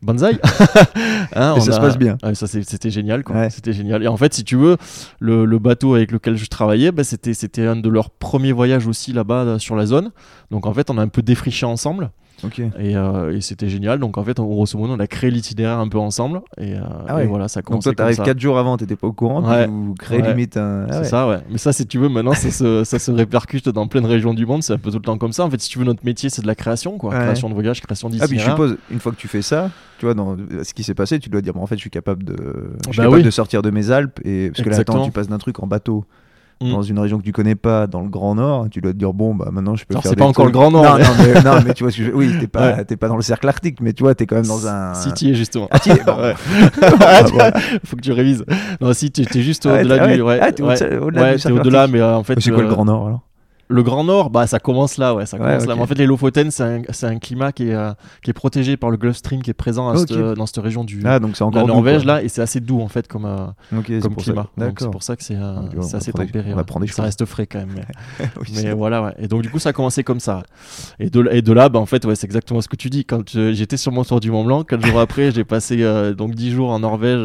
Banzai 0.04 0.32
Hein, 1.36 1.54
Et 1.58 1.60
ça 1.60 1.74
se 1.74 1.80
passe 1.80 1.96
bien. 1.98 2.18
Ça 2.34 2.48
c'était 2.48 2.90
génial 2.90 3.24
quoi. 3.24 3.36
Ouais. 3.36 3.50
C'était 3.52 3.72
génial. 3.72 4.02
Et 4.04 4.08
en 4.08 4.18
fait, 4.18 4.34
si 4.34 4.44
tu 4.44 4.56
veux, 4.56 4.78
le, 5.20 5.46
le 5.46 5.60
bateau 5.60 5.94
avec 5.94 6.12
lequel 6.12 6.38
je 6.38 6.46
travaillais, 6.48 6.92
bah, 6.92 7.04
c'était 7.04 7.36
c'était 7.36 7.68
un 7.68 7.76
de 7.76 7.88
leurs 7.88 8.10
premiers 8.10 8.52
voyages 8.52 8.88
aussi 8.88 9.14
là-bas 9.14 9.44
euh, 9.44 9.60
sur 9.60 9.76
la 9.76 9.86
zone. 9.86 10.12
Donc 10.50 10.66
en 10.66 10.74
fait, 10.74 10.90
on 10.90 10.98
a 10.98 11.04
un 11.04 11.08
peu 11.08 11.22
défriché 11.22 11.68
ensemble 11.68 12.10
Ok. 12.44 12.60
et, 12.60 12.96
euh, 12.96 13.36
et 13.36 13.42
c'était 13.42 13.70
génial. 13.70 14.00
Donc 14.00 14.18
en 14.18 14.24
fait, 14.24 14.40
on, 14.40 14.46
grosso 14.46 14.78
modo, 14.78 14.94
on 14.94 15.00
a 15.00 15.08
créé 15.08 15.30
l'itinéraire 15.32 15.80
un 15.80 15.88
peu 15.88 15.98
ensemble 16.00 16.42
et, 16.58 16.76
euh, 16.76 16.80
Ah 17.08 17.16
ouais. 17.16 17.24
et 17.24 17.28
voilà, 17.28 17.48
ça 17.48 17.62
Donc 17.62 17.82
toi, 17.84 17.94
t'arrives 17.94 18.16
ça. 18.18 18.24
4 18.24 18.40
jours 18.40 18.58
avant, 18.58 18.78
t'étais 18.78 18.96
pas 18.96 19.08
au 19.08 19.14
courant, 19.14 19.44
Ouais. 19.48 19.68
vous 19.68 19.94
créez 19.96 20.22
Ouais. 20.22 20.30
limite 20.30 20.58
un. 20.58 20.86
Ah 20.90 20.94
C'est 20.94 20.98
ouais. 21.00 21.04
ça, 21.06 21.28
ouais. 21.30 21.38
Mais 21.50 21.58
ça, 21.58 21.74
si 21.74 21.86
tu 21.86 21.98
veux, 22.00 22.10
maintenant, 22.10 22.34
ça 22.34 22.50
se, 22.52 22.84
ça 22.84 23.00
se 23.00 23.12
répercute 23.12 23.70
dans 23.70 23.88
plein 23.88 24.02
de 24.02 24.08
régions 24.08 24.34
du 24.34 24.46
monde. 24.46 24.64
C'est 24.64 24.74
un 24.74 24.78
peu 24.78 24.90
tout 24.92 24.98
le 24.98 25.04
temps 25.04 25.18
comme 25.18 25.34
ça. 25.34 25.44
En 25.46 25.50
fait, 25.50 25.62
si 25.62 25.70
tu 25.70 25.80
veux, 25.80 25.86
notre 25.86 26.06
métier, 26.06 26.30
c'est 26.30 26.42
de 26.42 26.48
la 26.48 26.56
création, 26.56 26.98
quoi. 26.98 27.12
Création 27.12 27.50
de 27.50 27.54
voyage, 27.54 27.82
création 27.82 28.08
Ah, 28.08 28.12
puis 28.12 28.20
je 28.20 28.26
d'itinéraire. 28.26 28.52
suppose, 28.56 28.78
une 28.92 29.00
fois 29.00 29.12
que 29.12 29.18
tu 29.18 29.28
fais 29.28 29.42
ça, 29.42 29.70
tu 30.00 30.06
vois, 30.06 30.14
dans 30.16 30.36
ce 30.64 30.74
qui 30.74 30.84
s'est 30.84 30.94
passé, 30.96 31.20
tu 31.20 31.30
dois 31.30 31.42
dire, 31.42 31.54
bon, 31.54 31.62
en 31.62 31.68
fait, 31.68 31.76
je 31.76 31.82
suis 31.82 31.90
capable 31.90 32.24
de, 32.24 32.34
je 32.36 32.92
suis 32.92 32.98
Bah 32.98 33.04
capable 33.04 33.16
oui. 33.18 33.24
de 33.24 33.30
sortir 33.32 33.62
de 33.62 33.70
mes 33.70 33.92
Alpes. 33.92 34.20
Et... 34.26 34.50
Parce 34.52 34.64
que 34.64 34.70
là, 34.70 34.78
attends, 34.80 35.04
tu 35.06 35.12
passes 35.12 35.28
d'un 35.30 35.38
truc 35.38 35.62
en 35.62 35.68
bateau 35.68 36.06
Mm. 36.62 36.72
dans 36.72 36.82
une 36.84 37.00
région 37.00 37.18
que 37.18 37.24
tu 37.24 37.32
connais 37.32 37.56
pas, 37.56 37.88
dans 37.88 38.02
le 38.02 38.10
Grand 38.10 38.36
Nord, 38.36 38.68
tu 38.70 38.82
dois 38.82 38.92
te 38.94 38.98
dire, 38.98 39.14
bon, 39.14 39.34
bah 39.36 39.50
maintenant, 39.52 39.76
je 39.76 39.84
peux 39.86 39.94
Alors, 39.94 40.04
faire 40.04 40.12
c'est 40.12 40.16
pas 40.16 40.26
encore 40.26 40.46
le 40.46 40.52
Grand 40.52 40.70
Nord, 40.72 40.84
Non, 40.84 40.96
mais- 40.98 41.04
non, 41.04 41.34
mais, 41.34 41.42
non, 41.42 41.62
mais 41.66 41.74
tu 41.74 41.84
vois 41.84 41.92
ce 41.92 41.98
que 41.98 42.04
je... 42.04 42.12
Oui, 42.12 42.32
t'es 42.40 42.48
pas, 42.48 42.74
Ouais. 42.78 42.86
t'es 42.86 42.96
pas 42.98 43.08
dans 43.08 43.16
le 43.16 43.22
cercle 43.22 43.48
arctique, 43.50 43.80
mais 43.82 43.94
tu 43.94 44.04
vois, 44.04 44.14
t'es 44.16 44.26
quand 44.26 44.36
même 44.36 44.46
dans 44.46 44.68
un. 44.68 44.94
Si 44.94 45.12
tu 45.14 45.26
y 45.26 45.32
es, 45.32 45.34
justement. 45.34 45.68
Ah, 45.72 45.80
t'y 45.80 45.90
es, 45.92 45.96
bon. 46.06 46.16
Ouais. 46.22 46.34
Ah, 47.02 47.24
voilà. 47.32 47.52
Faut 47.86 47.96
que 47.96 48.02
tu 48.02 48.12
révises. 48.12 48.46
Non, 48.80 48.94
si, 48.94 49.12
tu 49.12 49.22
es 49.24 49.42
juste 49.42 49.66
Ah 49.66 49.80
au-delà 49.80 50.08
du. 50.16 50.22
ouais. 50.22 50.40
Ah, 50.42 50.52
t'es 50.52 50.62
au-delà 50.64 51.88
mais 51.88 52.00
euh, 52.00 52.16
en 52.18 52.24
fait. 52.24 52.40
C'est 52.40 52.52
quoi 52.52 52.62
le 52.62 52.68
euh, 52.68 52.72
Grand 52.72 52.86
Nord 52.86 53.08
alors? 53.08 53.22
Le 53.72 53.84
Grand 53.84 54.04
Nord, 54.04 54.30
bah 54.30 54.46
ça 54.48 54.60
commence 54.60 54.98
là, 54.98 55.16
ouais, 55.16 55.26
ça 55.26 55.38
Ouais, 55.38 55.44
commence 55.46 55.66
là. 55.66 55.76
Mais 55.76 55.82
en 55.82 55.88
fait, 55.88 55.96
les 55.96 56.06
Lofoten, 56.06 56.52
c'est 56.52 56.64
un, 56.64 56.82
c'est 56.90 57.08
un 57.08 57.18
climat 57.20 57.52
qui 57.52 57.70
est, 57.70 57.74
euh, 57.74 57.92
qui 58.24 58.30
est 58.30 58.34
protégé 58.34 58.78
par 58.78 58.90
le 58.92 58.98
Gulf 58.98 59.16
Stream 59.18 59.42
qui 59.42 59.50
est 59.50 59.54
présent 59.56 59.90
à 59.90 59.94
Ok. 59.94 60.10
cette- 60.10 60.18
dans 60.38 60.46
cette 60.46 60.64
région 60.64 60.84
du, 60.84 61.02
Ah, 61.06 61.20
donc 61.20 61.32
c'est 61.36 61.44
de 61.44 61.48
encore 61.48 61.62
la 61.62 61.68
doux, 61.68 61.74
Norvège 61.74 62.06
là, 62.06 62.22
et 62.22 62.28
c'est 62.28 62.42
assez 62.42 62.60
doux 62.60 62.82
en 62.82 62.88
fait 62.88 63.08
comme, 63.08 63.26
euh, 63.26 63.48
c'est 63.88 64.02
comme 64.02 64.16
ça. 64.20 64.24
climat. 64.24 64.48
Donc 64.58 64.80
c'est 64.80 64.92
pour 64.92 65.04
ça 65.04 65.16
que 65.16 65.24
c'est 65.24 65.36
euh, 65.36 65.56
c'est 65.82 65.96
assez 65.98 66.12
tempéré. 66.12 66.52
on 66.52 66.56
ouais. 66.56 66.62
apprend 66.62 66.80
des 66.80 66.88
Ça 66.88 67.04
reste 67.04 67.26
frais 67.26 67.48
quand 67.48 67.60
même. 67.60 67.70
Mais, 67.76 68.26
Oui, 68.42 68.48
mais 68.56 68.74
voilà, 68.74 69.02
ouais. 69.04 69.14
Et 69.20 69.28
donc 69.28 69.42
du 69.42 69.50
coup, 69.50 69.60
ça 69.60 69.70
a 69.70 69.74
commencé 69.74 70.04
comme 70.04 70.20
ça. 70.20 70.44
Et 71.00 71.10
de, 71.10 71.28
et 71.32 71.42
de 71.42 71.54
là, 71.54 71.70
bah, 71.70 71.80
en 71.80 71.86
fait, 71.86 72.04
ouais, 72.06 72.16
c'est 72.16 72.26
exactement 72.26 72.62
ce 72.62 72.68
que 72.68 72.76
tu 72.76 72.90
dis. 72.90 73.06
Quand 73.06 73.30
j'étais 73.30 73.78
sur 73.78 73.92
mon 73.92 74.04
tour 74.04 74.20
du 74.20 74.32
Mont 74.32 74.44
Blanc, 74.44 74.64
quatre 74.64 74.86
jours 74.86 75.00
après, 75.00 75.32
j'ai 75.32 75.44
passé 75.44 75.78
euh, 75.82 76.14
donc 76.14 76.36
10 76.36 76.52
jours 76.52 76.70
en 76.72 76.80
Norvège 76.80 77.22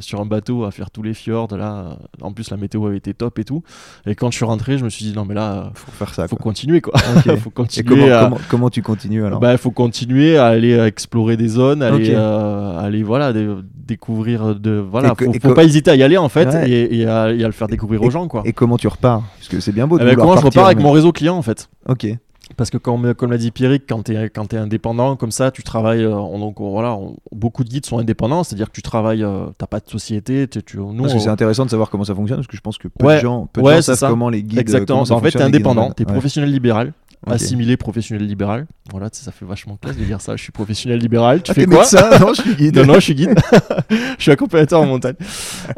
sur 0.00 0.20
un 0.20 0.26
bateau 0.26 0.64
à 0.64 0.70
faire 0.70 0.90
tous 0.90 1.02
les 1.02 1.14
fjords. 1.14 1.56
Là, 1.56 1.96
en 2.20 2.32
plus, 2.32 2.50
la 2.50 2.56
météo 2.56 2.86
avait 2.86 2.96
été 2.98 3.14
top 3.14 3.38
et 3.38 3.44
tout. 3.44 3.62
Et 4.06 4.14
quand 4.14 4.30
je 4.30 4.36
suis 4.36 4.44
rentré, 4.44 4.78
je 4.78 4.84
me 4.84 4.90
suis 4.90 5.04
dit 5.04 5.12
non, 5.14 5.24
mais 5.24 5.34
là, 5.34 5.70
faut 5.74 5.85
faire 5.92 6.14
ça. 6.14 6.28
faut 6.28 6.36
quoi. 6.36 6.44
continuer 6.44 6.80
quoi. 6.80 6.94
Faut 7.38 7.50
Et 7.50 7.52
continuer 7.52 7.88
comment, 7.88 8.14
à. 8.16 8.24
comment, 8.24 8.38
comment 8.48 8.70
tu 8.70 8.82
continues 8.82 9.24
alors 9.24 9.40
Bah, 9.40 9.56
faut 9.56 9.70
continuer 9.70 10.36
à 10.38 10.46
aller 10.46 10.72
euh, 10.74 10.86
explorer 10.86 11.36
des 11.36 11.48
zones, 11.48 11.82
aller, 11.82 12.12
euh, 12.14 12.78
aller 12.78 13.02
voilà, 13.02 13.32
dé- 13.32 13.48
découvrir 13.86 14.54
de 14.54 14.72
voilà. 14.72 15.10
Que- 15.10 15.24
faut, 15.26 15.32
faut 15.48 15.54
pas 15.54 15.64
hésiter 15.64 15.90
à 15.90 15.96
y 15.96 16.02
aller 16.02 16.16
en 16.16 16.28
fait 16.28 16.48
Ouais. 16.48 16.68
et, 16.70 16.98
et 17.00 17.06
à, 17.06 17.32
et 17.32 17.42
à 17.42 17.46
le 17.46 17.52
faire 17.52 17.68
découvrir 17.68 18.02
aux 18.02 18.10
gens 18.10 18.28
quoi. 18.28 18.42
Et 18.44 18.52
comment 18.52 18.76
tu 18.78 18.88
repars? 18.88 19.22
Parce 19.38 19.48
que 19.48 19.60
c'est 19.60 19.72
bien 19.72 19.86
beau 19.86 19.98
de 19.98 20.04
vouloir 20.04 20.26
comment 20.26 20.40
je 20.40 20.46
repars 20.46 20.66
avec 20.66 20.80
mon 20.80 20.92
réseau 20.92 21.12
client 21.12 21.36
en 21.36 21.42
fait 21.42 21.68
Ok. 21.88 22.06
Parce 22.56 22.70
que 22.70 22.78
comme, 22.78 23.12
comme 23.14 23.32
l'a 23.32 23.38
dit 23.38 23.50
Pierrick, 23.50 23.84
quand 23.88 24.04
tu 24.04 24.12
es, 24.14 24.56
indépendant 24.56 25.16
comme 25.16 25.32
ça, 25.32 25.50
tu 25.50 25.62
travailles. 25.64 26.04
euh, 26.04 26.14
on- 26.14 26.38
donc 26.38 26.60
on- 26.60 26.70
voilà, 26.70 26.94
on- 26.94 27.16
beaucoup 27.32 27.64
de 27.64 27.68
guides 27.68 27.84
sont 27.86 27.98
indépendants, 27.98 28.44
c'est-à-dire 28.44 28.68
que 28.68 28.72
tu 28.72 28.82
travailles, 28.82 29.24
euh, 29.24 29.46
t'as 29.58 29.66
pas 29.66 29.80
de 29.80 29.88
société. 29.90 30.46
tu- 30.46 30.62
tu- 30.62 30.76
nous, 30.78 30.94
Parce 31.02 31.12
que 31.12 31.18
on- 31.18 31.22
c'est 31.22 31.28
intéressant 31.28 31.64
de 31.64 31.70
savoir 31.70 31.90
comment 31.90 32.04
ça 32.04 32.14
fonctionne, 32.14 32.38
parce 32.38 32.46
que 32.46 32.56
je 32.56 32.60
pense 32.62 32.78
que 32.78 32.86
peu 32.88 33.04
Ouais. 33.04 33.16
de 33.16 33.20
gens, 33.20 33.48
peu 33.52 33.60
de 33.60 33.66
Ouais, 33.66 33.74
gens 33.76 33.82
savent 33.82 33.96
ça. 33.96 34.08
comment 34.08 34.28
les 34.30 34.42
guides. 34.44 34.58
Exactement. 34.60 34.98
comment 34.98 35.04
ça 35.06 35.14
en 35.14 35.20
fait, 35.20 35.32
tu 35.32 35.38
es 35.38 35.42
indépendant, 35.42 35.82
nomades. 35.82 35.96
tu 35.96 36.02
es 36.04 36.06
Ouais. 36.06 36.12
professionnel 36.12 36.52
libéral, 36.52 36.92
Assimilé 37.26 37.76
professionnel 37.76 38.26
libéral. 38.26 38.66
Voilà, 38.90 39.08
ça 39.12 39.32
fait 39.32 39.44
vachement 39.44 39.76
classe 39.76 39.96
de 39.96 40.04
dire 40.04 40.20
ça. 40.20 40.36
Je 40.36 40.42
suis 40.42 40.52
professionnel 40.52 41.00
libéral. 41.00 41.42
Tu 41.42 41.50
Ah, 41.50 41.54
fais 41.54 41.62
t'es 41.62 41.66
quoi 41.66 41.78
médecin? 41.80 42.10
Non, 42.20 42.32
je 42.34 42.42
suis 42.42 42.54
guide. 42.54 42.76
Non, 42.78 42.86
non, 42.86 42.94
je 42.94 43.00
suis 43.00 43.14
guide. 43.14 43.34
je 43.90 44.22
suis 44.22 44.30
accompagnateur 44.30 44.80
en 44.80 44.86
montagne. 44.86 45.16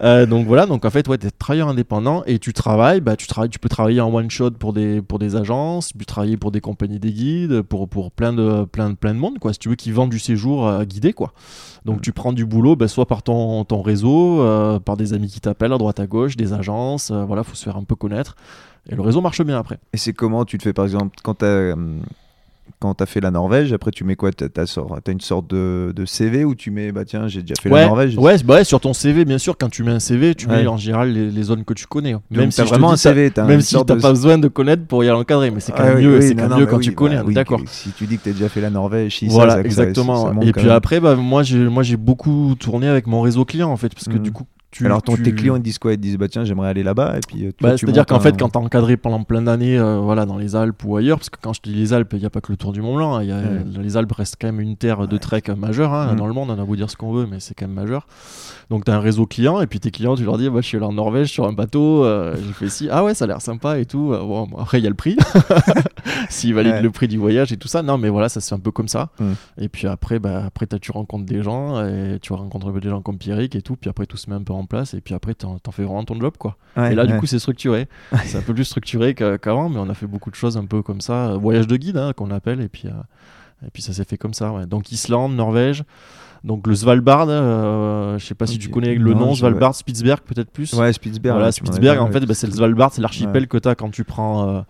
Euh, 0.03 0.27
donc 0.27 0.47
voilà, 0.47 0.67
donc 0.67 0.85
en 0.85 0.91
fait, 0.91 1.09
ouais, 1.09 1.17
tu 1.19 1.27
es 1.27 1.31
travailleur 1.31 1.69
indépendant 1.69 2.23
et 2.27 2.39
tu 2.39 2.53
travailles, 2.53 3.01
bah, 3.01 3.17
tu, 3.17 3.27
travailles, 3.27 3.49
tu 3.51 3.59
peux 3.59 3.69
travailler 3.71 4.01
en 4.01 4.13
one 4.13 4.31
shot 4.31 4.51
pour 4.53 4.73
des, 4.73 5.01
pour 5.01 5.19
des 5.19 5.37
agences, 5.37 5.89
tu 5.89 5.99
peux 5.99 6.05
travailler 6.05 6.37
pour 6.37 6.51
des 6.51 6.61
compagnies 6.61 6.99
des 6.99 7.13
guides, 7.13 7.63
pour, 7.63 7.89
pour 7.89 8.11
plein, 8.13 8.33
de, 8.33 8.65
plein, 8.65 8.91
de- 8.91 8.95
plein 8.97 9.15
de 9.15 9.19
monde, 9.19 9.39
quoi, 9.39 9.53
si 9.53 9.59
tu 9.59 9.69
veux, 9.71 9.75
qui 9.77 9.91
vendent 9.91 10.11
du 10.11 10.19
séjour 10.19 10.67
euh, 10.69 10.85
guidé. 10.85 11.13
Quoi. 11.13 11.33
Donc 11.85 11.99
Mm. 11.99 12.01
tu 12.03 12.13
prends 12.13 12.33
du 12.35 12.45
boulot, 12.45 12.77
bah, 12.77 12.89
soit 12.89 13.07
par 13.07 13.23
ton, 13.23 13.65
ton 13.65 13.81
réseau, 13.81 14.43
euh, 14.43 14.79
par 14.81 14.97
des 14.99 15.15
amis 15.15 15.29
qui 15.29 15.41
t'appellent 15.41 15.73
à 15.73 15.79
droite 15.79 15.99
à 16.01 16.07
gauche, 16.07 16.37
des 16.37 16.53
agences, 16.53 17.11
euh, 17.11 17.25
voilà, 17.25 17.43
faut 17.43 17.55
se 17.55 17.65
faire 17.65 17.77
un 17.79 17.85
peu 17.85 17.95
connaître. 17.95 18.37
Et 18.91 18.95
le 18.95 19.03
réseau 19.03 19.21
marche 19.21 19.43
bien 19.43 19.59
après. 19.59 19.79
Et 19.93 19.97
c'est 19.97 20.12
comment 20.12 20.45
tu 20.45 20.59
te 20.59 20.62
fais, 20.62 20.73
par 20.73 20.85
exemple, 20.85 21.17
quand 21.23 21.35
tu 21.37 21.45
as. 21.45 21.75
Quand 22.81 22.95
t'as 22.95 23.07
fait 23.07 23.21
la 23.21 23.31
Norvège, 23.31 23.73
après 23.73 23.91
tu 23.91 24.05
mets 24.05 24.14
quoi? 24.14 24.31
Sort- 24.67 24.99
t'as 25.03 25.11
une 25.11 25.23
sorte 25.23 25.49
de, 25.49 25.93
de 25.97 26.05
CV 26.05 26.45
où 26.45 26.55
tu 26.55 26.71
mets 26.71 26.93
bah 26.93 27.05
tiens 27.05 27.27
j'ai 27.27 27.41
déjà 27.41 27.55
fait 27.61 27.71
ouais, 27.71 27.81
la 27.81 27.87
Norvège? 27.87 28.17
ouais, 28.19 28.37
bah 28.45 28.55
ouais, 28.57 28.64
sur 28.64 28.79
ton 28.79 28.93
CV, 28.93 29.25
bien 29.25 29.38
sûr, 29.38 29.57
quand 29.59 29.71
tu 29.71 29.83
mets 29.83 29.91
un 29.91 29.99
CV, 29.99 30.35
tu 30.35 30.47
Ouais. 30.47 30.62
mets 30.62 30.67
en 30.69 30.77
général 30.77 31.11
les, 31.12 31.31
les 31.31 31.43
zones 31.43 31.64
que 31.64 31.73
tu 31.75 31.87
connais. 31.87 32.14
Même 32.31 32.51
si 32.53 32.61
vraiment 32.61 32.93
un 32.93 32.97
CV, 32.97 33.33
Même 33.47 33.62
si 33.62 33.75
t'as 33.75 33.97
de- 33.97 34.01
pas 34.01 34.11
besoin 34.11 34.38
de 34.38 34.47
connaître 34.49 34.85
pour 34.87 35.03
y 35.03 35.09
aller 35.09 35.19
encadrer, 35.19 35.51
mais 35.51 35.61
c'est 35.61 35.73
quand 35.73 35.83
Ah 35.83 35.95
même 35.95 36.03
mieux, 36.05 36.19
oui, 36.19 36.37
quand 36.37 36.49
non, 36.49 36.59
mieux 36.59 36.64
bah 36.67 36.71
quand 36.71 36.77
oui, 36.77 36.85
tu 36.85 36.95
connais, 36.95 37.17
bah 37.17 37.33
d'accord. 37.33 37.62
Si 37.67 37.93
tu 37.95 38.07
dis 38.07 38.19
que 38.19 38.25
t'as 38.25 38.33
déjà 38.33 38.49
fait 38.51 38.61
la 38.61 38.71
Norvège, 38.71 39.17
si, 39.17 39.27
Voilà, 39.29 39.55
ça- 39.55 39.62
ça- 39.62 39.64
exactement. 39.64 40.27
ça 40.27 40.35
et 40.43 40.53
puis 40.53 40.71
après, 40.71 41.01
bah, 41.01 41.17
moi 41.17 41.43
j'ai 41.43 41.59
moi 41.59 41.83
j'ai 41.83 41.97
beaucoup 41.97 42.55
tourné 42.61 42.87
avec 42.87 43.07
mon 43.09 43.23
réseau 43.23 43.45
client 43.47 43.71
en 43.73 43.77
fait, 43.77 43.93
parce 43.95 44.07
que 44.07 44.19
Mhm. 44.19 44.23
du 44.23 44.31
coup, 44.31 44.45
tu, 44.70 44.85
Alors 44.85 45.02
ton, 45.02 45.14
tu- 45.16 45.22
tes 45.22 45.33
clients 45.35 45.57
ils 45.57 45.62
disent 45.62 45.78
quoi? 45.78 45.94
Ils 45.94 45.98
disent 45.98 46.18
bah 46.18 46.28
tiens 46.28 46.44
j'aimerais 46.44 46.68
aller 46.68 46.83
là-bas 46.83 47.16
et 47.16 47.20
puis 47.26 47.46
euh, 47.46 47.50
Bah, 47.61 47.74
tu 47.74 47.87
C'est-à-dire 47.87 48.04
qu'en 48.04 48.16
un- 48.16 48.20
fait, 48.20 48.38
quand 48.38 48.50
t'as 48.50 48.59
encadré 48.59 48.96
pendant 48.98 49.22
plein 49.24 49.40
d'années, 49.42 49.78
euh, 49.78 49.98
voilà, 49.98 50.26
dans 50.26 50.37
les 50.37 50.57
Alpes 50.57 50.83
ou 50.85 50.96
ailleurs, 50.96 51.16
parce 51.18 51.31
que 51.31 51.38
quand 51.40 51.54
je 51.54 51.61
dis 51.62 51.72
les 51.72 51.92
Alpes, 51.94 52.11
il 52.12 52.18
n'y 52.20 52.26
a 52.26 52.31
pas 52.31 52.40
que 52.42 52.52
le 52.52 52.57
Tour 52.59 52.72
du 52.72 52.83
Mont 52.83 52.94
Blanc, 52.96 53.14
hein, 53.16 53.22
il 53.22 53.28
y 53.31 53.33
a- 53.33 53.37
Ouais. 53.38 53.64
les 53.83 53.96
Alpes 53.96 54.12
restent 54.12 54.37
quand 54.40 54.46
même 54.48 54.61
une 54.61 54.76
terre 54.76 55.09
de 55.09 55.12
Ouais. 55.14 55.18
trek 55.18 55.42
majeure 55.57 55.94
hein, 55.94 56.12
Mhm. 56.12 56.16
dans 56.18 56.26
le 56.26 56.35
monde, 56.35 56.50
on 56.50 56.61
a 56.61 56.64
beau 56.64 56.76
dire 56.76 56.90
ce 56.90 56.96
qu'on 56.96 57.12
veut, 57.12 57.26
mais 57.26 57.40
c'est 57.40 57.54
quand 57.54 57.66
même 57.66 57.74
majeur. 57.76 58.07
Donc 58.70 58.85
tu 58.85 58.90
as 58.90 58.94
un 58.96 59.00
réseau 59.00 59.24
client, 59.24 59.61
et 59.62 59.66
puis 59.66 59.81
tes 59.81 59.90
clients, 59.90 60.14
tu 60.16 60.24
leur 60.24 60.37
dis, 60.37 60.50
bah, 60.50 60.61
je 60.61 60.66
suis 60.66 60.76
allé 60.76 60.85
en 60.87 60.92
Norvège 60.92 61.28
sur 61.28 61.46
un 61.46 61.54
bateau, 61.54 62.04
euh, 62.04 62.37
j'ai 62.37 62.52
fait 62.52 62.68
ci, 62.68 62.88
ah 62.90 63.02
ouais, 63.04 63.14
ça 63.14 63.24
a 63.24 63.28
l'air 63.28 63.40
sympa 63.40 63.78
et 63.78 63.87
tout. 63.87 64.12
Euh, 64.12 64.18
Bon, 64.18 64.46
bon, 64.46 64.59
après, 64.59 64.78
il 64.78 64.85
y 64.85 64.87
a 64.87 64.90
le 64.90 64.94
prix, 64.96 65.16
s'ils 66.28 66.54
valident 66.54 66.72
Ouais. 66.74 66.83
le 66.83 66.90
prix 66.90 67.09
du 67.09 67.16
voyage 67.18 67.52
et 67.52 67.57
tout 67.57 67.68
ça. 67.68 67.83
Non, 67.83 67.96
mais 67.98 68.09
voilà, 68.11 68.28
ça 68.28 68.40
se 68.40 68.48
fait 68.48 68.54
un 68.54 68.59
peu 68.59 68.70
comme 68.70 68.88
ça. 68.88 69.09
Mhm. 69.20 69.35
Et 69.61 69.68
puis 69.68 69.87
après, 69.87 70.18
bah, 70.18 70.42
après 70.46 70.66
t'as- 70.66 70.78
tu 70.78 70.90
rencontres 70.92 71.24
des 71.24 71.42
gens, 71.42 71.83
et 71.87 72.18
tu 72.20 72.33
rencontres 72.33 72.70
des 72.78 72.88
gens 72.90 73.00
comme 73.00 73.16
Pierrick 73.18 73.57
et 73.57 73.62
tout, 73.62 73.76
puis 73.76 73.88
après 73.88 74.07
tout 74.07 74.16
se 74.16 74.28
met 74.28 74.37
un 74.37 74.42
peu 74.42 74.52
en 74.52 74.58
place, 74.66 74.94
et 74.94 75.01
puis 75.01 75.14
après 75.14 75.35
t'en 75.35 75.59
t'en 75.59 75.71
fais 75.71 75.83
vraiment 75.85 76.05
ton 76.05 76.18
job, 76.21 76.35
quoi. 76.38 76.57
Ouais, 76.77 76.92
Et 76.92 76.94
là, 76.94 77.07
du 77.07 77.16
coup, 77.16 77.27
c'est 77.27 77.38
structuré. 77.38 77.88
c'est 78.25 78.38
un 78.38 78.42
peu 78.42 78.55
plus 78.55 78.64
structuré 78.64 79.14
qu'a- 79.14 79.38
qu'avant, 79.38 79.68
mais 79.68 79.79
on 79.79 79.88
a 79.90 79.94
fait 79.94 80.07
beaucoup 80.07 80.31
de 80.31 80.35
choses 80.37 80.57
un 80.57 80.64
peu 80.66 80.83
comme 80.83 81.01
ça. 81.01 81.35
Voyage 81.37 81.66
de 81.66 81.77
guide, 81.77 81.97
hein, 81.97 82.12
qu'on 82.14 82.31
appelle, 82.31 82.61
et 82.61 82.68
puis, 82.68 82.88
euh, 82.88 83.66
et 83.66 83.71
puis 83.73 83.83
ça 83.83 83.92
s'est 83.92 84.05
fait 84.05 84.16
comme 84.18 84.35
ça. 84.35 84.53
ouais. 84.53 84.66
Donc, 84.66 84.92
Islande, 84.92 85.35
Norvège. 85.35 85.85
Donc, 86.44 86.66
le 86.68 86.75
Svalbard, 86.77 87.27
euh, 87.29 88.16
je 88.18 88.25
sais 88.25 88.35
pas 88.35 88.47
si 88.47 88.59
tu 88.59 88.68
connais 88.68 88.94
le 88.94 89.12
Non, 89.12 89.18
nom, 89.21 89.35
Svalbard, 89.35 89.75
Spitzberg, 89.75 90.21
peut-être 90.21 90.51
plus. 90.51 90.73
Ouais 90.75 90.92
Spitzberg. 90.92 91.35
voilà, 91.37 91.51
Spitzberg, 91.53 91.99
en 91.99 92.11
fait, 92.12 92.21
bah, 92.27 92.35
c'est 92.35 92.47
le. 92.47 92.53
Svalbard, 92.53 92.92
c'est 92.92 93.03
l'archipel 93.03 93.49
que 93.49 93.59
tu 93.59 93.68
as 93.68 93.75
quand 93.75 93.90
tu 93.90 94.05
prends. 94.05 94.49
euh, 94.49 94.61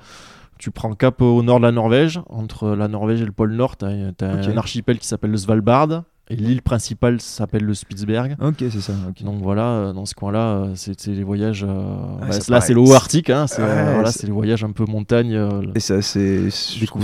tu 0.58 0.70
prends 0.72 0.92
cap 0.94 1.22
au 1.22 1.40
nord 1.44 1.58
de 1.60 1.64
la 1.66 1.70
Norvège, 1.72 2.20
entre 2.28 2.70
la 2.70 2.88
Norvège 2.88 3.22
et 3.22 3.24
le 3.24 3.30
pôle 3.32 3.52
Nord, 3.54 3.76
tu 3.76 3.84
as, 3.84 3.88
un 4.24 4.56
archipel 4.56 4.98
qui 4.98 5.06
s'appelle 5.06 5.30
le 5.30 5.36
Svalbard, 5.36 6.02
et 6.30 6.36
l'île 6.36 6.62
principale 6.62 7.20
s'appelle 7.20 7.64
le 7.64 7.74
Spitzberg. 7.74 8.36
Ok 8.42 8.56
c'est 8.58 8.80
ça. 8.80 8.92
Donc 9.22 9.42
voilà, 9.42 9.62
euh, 9.66 9.92
dans 9.92 10.04
ce 10.06 10.14
coin-là, 10.14 10.38
euh, 10.40 10.72
c'est 10.74 11.06
les 11.06 11.22
voyages. 11.24 11.64
euh, 11.68 11.84
bah, 12.20 12.32
ça 12.32 12.52
là, 12.52 12.60
c'est 12.60 12.74
le 12.74 12.80
haut 12.80 12.92
Arctique, 12.92 13.30
hein, 13.30 13.46
c'est 13.46 13.62
voilà, 13.62 14.10
c'est- 14.12 14.26
les 14.26 14.32
voyages 14.32 14.64
un 14.64 14.72
peu 14.72 14.84
montagne. 14.86 15.38
Et 15.74 15.80
ça, 15.80 16.02
c'est, 16.02 16.48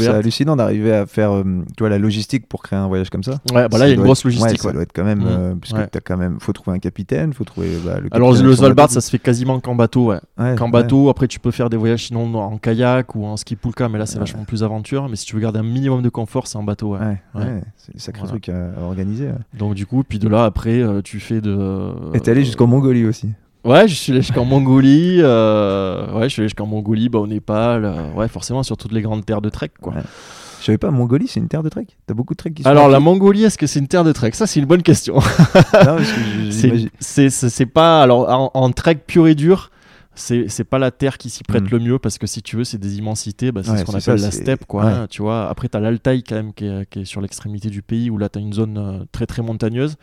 hallucinant 0.09 0.57
d'arriver 0.57 0.93
à 0.95 1.07
faire, 1.07 1.33
euh, 1.33 1.43
tu 1.77 1.81
vois, 1.83 1.89
la 1.89 1.99
logistique 1.99 2.47
pour 2.49 2.63
créer 2.63 2.79
un 2.79 2.87
voyage 2.89 3.11
comme 3.11 3.23
ça. 3.23 3.39
Ouais, 3.53 3.69
bah 3.69 3.79
là, 3.79 3.87
il 3.87 3.91
y 3.91 3.93
a 3.93 3.95
une 3.95 4.03
grosse 4.03 4.21
être- 4.21 4.25
logistique. 4.25 4.51
Ouais, 4.65 4.69
ça 4.69 4.73
doit 4.73 4.83
être 4.83 4.93
quand 4.95 5.05
même, 5.05 5.21
Mhm. 5.21 5.27
euh, 5.29 5.55
parce 5.55 5.73
que 5.73 5.79
Ouais. 5.79 5.87
t'as 5.87 6.01
quand 6.01 6.17
même, 6.17 6.39
faut 6.41 6.53
trouver 6.53 6.77
un 6.77 6.81
capitaine, 6.81 7.33
faut 7.33 7.45
trouver. 7.45 7.71
bah, 7.85 7.99
le 8.01 8.09
Alors, 8.13 8.33
le 8.33 8.55
Svalbard, 8.55 8.91
ça 8.91 9.01
se 9.01 9.11
fait 9.11 9.19
quasiment 9.19 9.61
qu'en 9.61 9.75
bateau. 9.75 10.13
Ouais. 10.13 10.55
Qu'en 10.57 10.69
bateau, 10.69 11.09
après, 11.09 11.29
tu 11.29 11.41
peux 11.41 11.51
faire 11.51 11.71
des 11.71 11.77
voyages 11.77 12.07
sinon 12.07 12.35
en 12.35 12.59
kayak 12.59 13.15
ou 13.15 13.25
en 13.25 13.37
ski 13.37 13.57
poulka, 13.57 13.89
mais 13.89 13.99
là, 13.99 14.07
c'est 14.07 14.19
vachement 14.19 14.45
plus 14.45 14.63
aventure. 14.63 15.09
Mais 15.09 15.17
si 15.17 15.27
tu 15.27 15.35
veux 15.35 15.41
garder 15.43 15.59
un 15.61 15.65
minimum 15.65 16.03
de 16.03 16.09
confort, 16.09 16.47
c'est 16.47 16.59
en 16.59 16.63
bateau. 16.63 16.97
Ouais. 16.97 17.19
C'est 17.77 17.95
un 17.95 17.99
sacré 17.99 18.27
truc 18.27 18.49
à, 18.49 18.69
à 18.79 18.85
ouais. 19.23 19.59
Donc, 19.59 19.75
du 19.75 19.87
coup, 19.87 20.03
puis 20.09 20.19
de 20.19 20.29
là, 20.29 20.45
après, 20.45 20.81
euh, 20.83 21.01
tu 21.03 21.21
fais 21.21 21.41
de. 21.41 21.91
Et 22.15 22.21
t'es 22.21 22.31
allé 22.33 22.45
jusqu'en 22.45 22.67
Mongolie 22.67 23.07
aussi. 23.07 23.29
Ouais, 23.65 23.89
je 23.89 23.95
suis 23.95 24.13
allé 24.13 24.21
jusqu'en 24.21 24.45
Mongolie. 24.45 25.19
euh, 25.23 26.13
Ouais, 26.13 26.25
je 26.25 26.29
suis 26.35 26.41
allé 26.41 26.49
jusqu'en 26.49 26.67
Mongolie, 26.67 27.09
bah, 27.09 27.19
au 27.19 27.27
Népal. 27.27 27.85
euh, 27.85 28.13
Ouais, 28.15 28.29
forcément, 28.29 28.63
sur 28.63 28.77
toutes 28.77 28.93
les 28.93 29.01
grandes 29.03 29.25
terres 29.25 29.41
de 29.41 29.49
trek, 29.49 29.71
quoi. 29.81 29.95
Ouais. 29.95 30.03
Je 30.61 30.67
savais 30.67 30.79
pas, 30.79 30.91
Mongolie, 30.91 31.29
c'est 31.29 31.41
une 31.41 31.49
terre 31.49 31.63
de 31.63 31.69
trek? 31.69 31.87
T'as 32.07 32.15
beaucoup 32.15 32.33
de 32.33 32.39
trek 32.39 32.51
qui 32.53 32.63
sont. 32.63 32.69
Alors, 32.71 32.89
la 32.89 32.99
Mongolie, 33.01 33.45
est-ce 33.45 33.59
que 33.59 33.67
c'est 33.67 33.81
une 33.81 33.87
terre 33.89 34.05
de 34.05 34.13
trek? 34.13 34.31
Ça, 34.33 34.47
c'est 34.47 34.61
une 34.61 34.67
bonne 34.67 34.83
question. 34.83 35.15
Non, 35.17 35.21
parce 35.73 36.11
que 36.13 36.21
je- 36.51 36.89
C'est- 37.01 37.67
pas. 37.67 38.03
Alors, 38.03 38.29
en, 38.31 38.51
en 38.55 38.71
trek 38.71 38.97
pur 39.07 39.27
et 39.27 39.35
dur, 39.35 39.71
c'est 40.15 40.65
pas 40.65 40.79
la 40.79 40.91
terre 40.91 41.19
qui 41.19 41.31
s'y 41.31 41.43
prête 41.43 41.65
Mm. 41.65 41.69
le 41.73 41.79
mieux 41.79 41.99
parce 41.99 42.19
que 42.19 42.27
si 42.27 42.43
tu 42.43 42.57
veux, 42.57 42.65
c'est 42.65 42.79
des 42.79 42.99
immensités. 42.99 43.53
Bah, 43.53 43.63
c'est 43.65 43.71
Ouais, 43.71 43.79
ce 43.79 43.85
qu'on 43.85 43.93
appelle 43.93 44.19
ça, 44.19 44.27
la 44.27 44.31
steppe, 44.31 44.65
quoi. 44.67 44.85
ouais. 44.85 44.91
hein, 44.93 45.07
tu 45.11 45.23
vois. 45.23 45.49
Après, 45.49 45.69
t'as 45.69 45.81
l'Altaï 45.81 46.23
quand 46.23 46.37
même 46.37 46.53
qui 46.53 46.67
est, 46.67 46.89
qui 46.89 47.01
est 47.01 47.05
sur 47.05 47.21
l'extrémité 47.21 47.69
du 47.71 47.83
pays 47.83 48.11
où 48.11 48.19
là, 48.19 48.29
t'as 48.29 48.41
une 48.41 48.53
zone 48.53 48.79
euh, 48.79 49.05
très 49.13 49.27
très 49.27 49.43
montagneuse. 49.43 49.97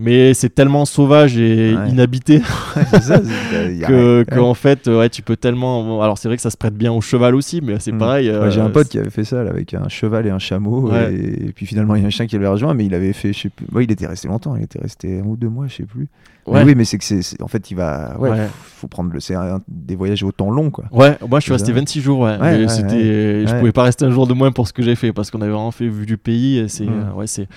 Mais 0.00 0.32
c'est 0.32 0.54
tellement 0.54 0.84
sauvage 0.84 1.36
et 1.38 1.74
Ouais. 1.74 1.90
inhabité 1.90 2.40
ça, 3.02 3.18
que, 3.18 4.38
en 4.38 4.54
fait, 4.54 4.86
euh, 4.86 5.00
ouais, 5.00 5.08
tu 5.10 5.22
peux 5.22 5.36
tellement. 5.36 6.00
alors, 6.02 6.18
c'est 6.18 6.28
vrai 6.28 6.36
que 6.36 6.42
ça 6.42 6.50
se 6.50 6.56
prête 6.56 6.74
bien 6.74 6.92
au 6.92 7.00
cheval 7.00 7.34
aussi, 7.34 7.60
mais 7.60 7.80
c'est 7.80 7.90
Mm. 7.92 7.98
pareil. 7.98 8.28
Euh, 8.28 8.48
J'ai 8.50 8.60
un 8.60 8.70
pote 8.70 8.88
qui 8.88 8.98
avait 8.98 9.10
fait 9.10 9.24
ça 9.24 9.42
là, 9.42 9.50
avec 9.50 9.74
un 9.74 9.88
cheval 9.88 10.26
et 10.26 10.30
un 10.30 10.38
chameau. 10.38 10.92
Et... 10.94 11.48
et 11.48 11.52
puis 11.52 11.66
finalement, 11.66 11.96
il 11.96 12.02
y 12.02 12.04
a 12.04 12.06
un 12.06 12.10
chien 12.10 12.26
qui 12.28 12.36
l'avait 12.36 12.46
rejoint, 12.46 12.74
mais 12.74 12.86
il 12.86 12.94
avait 12.94 13.12
fait, 13.12 13.32
je 13.32 13.40
sais 13.40 13.48
plus. 13.48 13.66
Il 13.82 13.90
était 13.90 14.06
resté 14.06 14.28
longtemps, 14.28 14.54
il 14.56 14.62
était 14.62 14.78
resté 14.80 15.18
un 15.18 15.24
ou 15.24 15.36
deux 15.36 15.48
mois, 15.48 15.66
je 15.66 15.74
sais 15.76 15.82
plus. 15.84 16.06
Mais 16.50 16.58
Ouais. 16.58 16.64
oui, 16.64 16.74
mais 16.74 16.84
c'est 16.84 16.98
que 16.98 17.04
c'est. 17.04 17.40
En 17.42 17.48
fait, 17.48 17.70
il 17.70 17.74
va. 17.74 18.16
Ouais, 18.18 18.30
Ouais. 18.30 18.48
Faut 18.76 18.86
prendre 18.88 19.12
le. 19.12 19.20
C'est 19.20 19.34
un- 19.34 19.60
des 19.68 19.96
voyages 19.96 20.22
au 20.22 20.30
temps 20.32 20.50
long, 20.50 20.70
quoi. 20.70 20.84
Ouais, 20.92 21.18
moi 21.28 21.40
je 21.40 21.44
suis 21.44 21.52
resté 21.52 21.68
ça. 21.68 21.72
26 21.74 22.00
jours, 22.00 22.20
ouais. 22.20 22.38
Mais 22.38 22.68
c'était, 22.68 23.46
je 23.46 23.54
pouvais 23.58 23.72
pas 23.72 23.82
rester 23.84 24.04
un 24.04 24.10
jour 24.10 24.26
de 24.26 24.34
moins 24.34 24.52
pour 24.52 24.68
ce 24.68 24.72
que 24.72 24.82
j'ai 24.82 24.94
fait 24.94 25.12
parce 25.12 25.30
qu'on 25.30 25.40
avait 25.40 25.50
vraiment 25.52 25.70
fait 25.72 25.88
vu 25.88 26.06
du 26.06 26.16
pays. 26.16 26.58
Et 26.58 26.68
c'est, 26.68 26.84
Mm. 26.86 27.04
euh, 27.10 27.12
ouais, 27.14 27.26
c'est. 27.26 27.48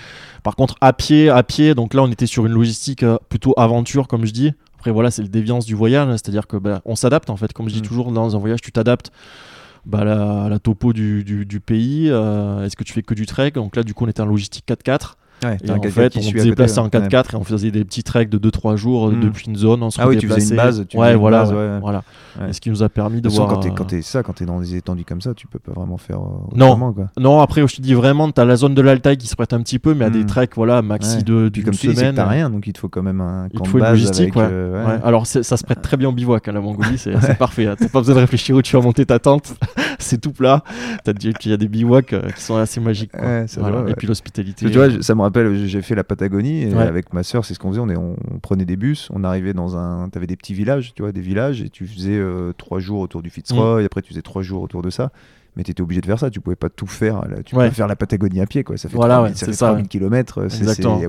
Par 0.42 0.56
contre, 0.56 0.74
à 0.80 0.92
pied, 0.92 1.30
à 1.30 1.42
pied, 1.42 1.74
donc 1.74 1.94
là 1.94 2.02
on 2.02 2.10
était 2.10 2.26
sur 2.26 2.44
une 2.46 2.52
logistique 2.52 3.02
euh, 3.04 3.18
plutôt 3.28 3.54
aventure, 3.56 4.08
comme 4.08 4.24
je 4.26 4.32
dis. 4.32 4.52
Après 4.78 4.90
voilà, 4.90 5.12
c'est 5.12 5.22
le 5.22 5.28
déviance 5.28 5.64
du 5.64 5.74
voyage, 5.76 6.08
hein, 6.08 6.12
c'est-à-dire 6.16 6.48
que 6.48 6.56
ben, 6.56 6.80
on 6.84 6.96
s'adapte 6.96 7.30
en 7.30 7.36
fait, 7.36 7.52
comme 7.52 7.68
je 7.68 7.74
dis 7.74 7.80
Mm. 7.80 7.84
toujours 7.86 8.10
dans 8.10 8.34
un 8.34 8.38
voyage, 8.40 8.60
tu 8.60 8.72
t'adaptes. 8.72 9.10
Bah, 9.84 10.00
à 10.00 10.48
la, 10.48 10.58
topo 10.60 10.92
du, 10.92 11.24
du, 11.24 11.44
du 11.44 11.58
pays, 11.58 12.06
euh, 12.08 12.64
est-ce 12.64 12.76
que 12.76 12.84
tu 12.84 12.92
fais 12.92 13.02
que 13.02 13.14
du 13.14 13.26
trek? 13.26 13.50
Donc 13.52 13.74
là, 13.74 13.82
du 13.82 13.94
coup, 13.94 14.04
on 14.04 14.08
était 14.08 14.20
en 14.22 14.26
logistique 14.26 14.64
4x4. 14.66 15.16
Ouais, 15.42 15.56
Et 15.64 15.70
en 15.70 15.82
fait, 15.82 16.16
on 16.16 16.20
se 16.22 16.30
déplaçait 16.42 16.78
en 16.78 16.84
ouais. 16.84 16.90
4x4 16.90 17.32
et 17.32 17.36
on 17.36 17.42
faisait 17.44 17.70
des 17.70 17.84
petits 17.84 18.02
treks 18.04 18.28
de 18.28 18.38
2-3 18.38 18.76
jours 18.76 19.08
euh, 19.08 19.12
Mm. 19.12 19.20
depuis 19.20 19.46
une 19.48 19.56
zone. 19.56 19.82
On 19.82 19.90
se 19.90 20.00
Ah 20.00 20.06
oui, 20.08 20.16
tu 20.18 20.28
faisais 20.28 20.50
une 20.50 20.56
base, 20.56 20.84
tu 20.88 20.96
ouais, 20.96 21.14
voilà, 21.16 21.40
base, 21.40 21.50
ouais, 21.52 21.56
ouais. 21.56 21.80
voilà. 21.80 22.02
Et 22.48 22.52
ce 22.52 22.60
qui 22.60 22.70
nous 22.70 22.82
a 22.82 22.88
permis 22.88 23.16
de 23.16 23.22
De 23.22 23.28
toute 23.28 23.32
façon, 23.36 23.46
voir. 23.46 23.60
quand 23.60 23.84
t'es 23.84 23.96
euh, 23.96 23.98
t'es 23.98 24.02
ça, 24.02 24.22
quand 24.22 24.32
t'es 24.34 24.46
dans 24.46 24.60
des 24.60 24.76
étendues 24.76 25.04
comme 25.04 25.20
ça, 25.20 25.34
tu 25.34 25.46
peux 25.46 25.58
pas 25.58 25.72
vraiment 25.72 25.98
faire. 25.98 26.18
euh, 26.20 26.56
Non. 26.56 26.76
quoi. 26.92 27.08
Non, 27.18 27.40
après, 27.40 27.66
je 27.66 27.76
te 27.76 27.82
dis 27.82 27.92
vraiment, 27.94 28.30
t'as 28.30 28.44
la 28.44 28.56
zone 28.56 28.74
de 28.74 28.80
l'Altaï 28.82 29.16
qui 29.16 29.26
se 29.26 29.34
prête 29.36 29.52
un 29.52 29.60
petit 29.62 29.78
peu, 29.78 29.94
mais 29.94 30.04
à 30.04 30.10
des 30.10 30.20
Mm. 30.22 30.26
treks, 30.26 30.54
voilà, 30.56 30.80
maxi 30.82 31.22
de 31.24 31.48
d'une 31.48 31.64
comme 31.64 31.74
tu 31.74 31.92
semaine. 31.92 32.14
t'as 32.14 32.26
rien, 32.26 32.48
donc 32.48 32.66
il 32.66 32.72
te 32.72 32.78
faut 32.78 32.88
quand 32.88 33.02
même 33.02 33.20
un 33.20 33.48
Il 33.52 33.58
camp 33.58 33.64
te 33.64 33.68
de 33.68 33.72
faut 33.72 33.78
une 33.78 33.84
logistique, 33.84 34.34
Alors, 35.02 35.26
ça 35.26 35.42
se 35.42 35.64
prête 35.64 35.82
très 35.82 35.96
bien 35.96 36.08
au 36.08 36.12
bivouac 36.12 36.46
à 36.48 36.52
la 36.52 36.60
Mongolie, 36.60 36.96
c'est 36.98 37.36
parfait. 37.38 37.66
hein. 37.66 37.74
T'as 37.78 37.88
pas 37.88 37.98
besoin 38.00 38.14
de 38.14 38.20
réfléchir 38.20 38.54
où 38.56 38.62
tu 38.62 38.76
vas 38.76 38.82
monter 38.82 39.04
ta 39.04 39.18
tente. 39.18 39.54
C'est 40.02 40.18
tout 40.20 40.32
plat. 40.32 40.62
T'as 41.04 41.12
dit 41.12 41.32
qu'il 41.34 41.50
y 41.50 41.54
a 41.54 41.56
des 41.56 41.68
bivouacs 41.68 42.12
euh, 42.12 42.30
qui 42.30 42.40
sont 42.42 42.56
assez 42.56 42.80
magiques. 42.80 43.12
quoi. 43.12 43.20
Ouais, 43.22 43.44
ça 43.46 43.60
Voilà. 43.60 43.76
doit, 43.76 43.84
ouais. 43.86 43.92
Et 43.92 43.94
puis 43.94 44.06
l'hospitalité. 44.06 44.66
Tu 44.66 44.72
vois, 44.76 44.88
je- 44.88 45.00
ça 45.00 45.14
me 45.14 45.22
rappelle, 45.22 45.66
j'ai 45.66 45.82
fait 45.82 45.94
la 45.94 46.04
Patagonie 46.04 46.62
et 46.64 46.74
Ouais. 46.74 46.82
avec 46.82 47.12
ma 47.12 47.22
soeur, 47.22 47.44
c'est 47.44 47.54
ce 47.54 47.58
qu'on 47.58 47.70
faisait. 47.70 47.80
On, 47.80 47.88
est, 47.88 47.96
on 47.96 48.16
prenait 48.42 48.64
des 48.64 48.76
bus, 48.76 49.08
on 49.12 49.24
arrivait 49.24 49.54
dans 49.54 49.76
un. 49.76 50.08
T'avais 50.08 50.26
des 50.26 50.36
petits 50.36 50.54
villages, 50.54 50.92
tu 50.94 51.02
vois, 51.02 51.12
des 51.12 51.20
villages, 51.20 51.62
et 51.62 51.70
tu 51.70 51.86
faisais 51.86 52.16
euh, 52.18 52.52
trois 52.56 52.78
jours 52.80 53.00
autour 53.00 53.22
du 53.22 53.30
Fitzroy, 53.30 53.82
et 53.82 53.84
après 53.84 54.02
tu 54.02 54.10
faisais 54.10 54.22
trois 54.22 54.42
jours 54.42 54.62
autour 54.62 54.82
de 54.82 54.90
ça. 54.90 55.10
Mais 55.54 55.64
t'étais 55.64 55.82
obligé 55.82 56.00
de 56.00 56.06
faire 56.06 56.18
ça, 56.18 56.30
tu 56.30 56.40
pouvais 56.40 56.56
pas 56.56 56.70
tout 56.70 56.86
faire. 56.86 57.28
là, 57.28 57.42
tu 57.44 57.54
peux 57.54 57.68
faire 57.70 57.86
la 57.86 57.94
Patagonie 57.94 58.40
à 58.40 58.46
pied, 58.46 58.64
quoi. 58.64 58.78
Ça 58.78 58.88
fait 58.88 58.96
Voilà, 58.96 59.16
3000, 59.16 59.32
ouais, 59.32 59.38
ça 59.38 59.44
fait 59.44 59.52
ça, 59.52 59.66
3000 59.66 59.82
ouais. 59.84 59.88
km. 59.88 60.46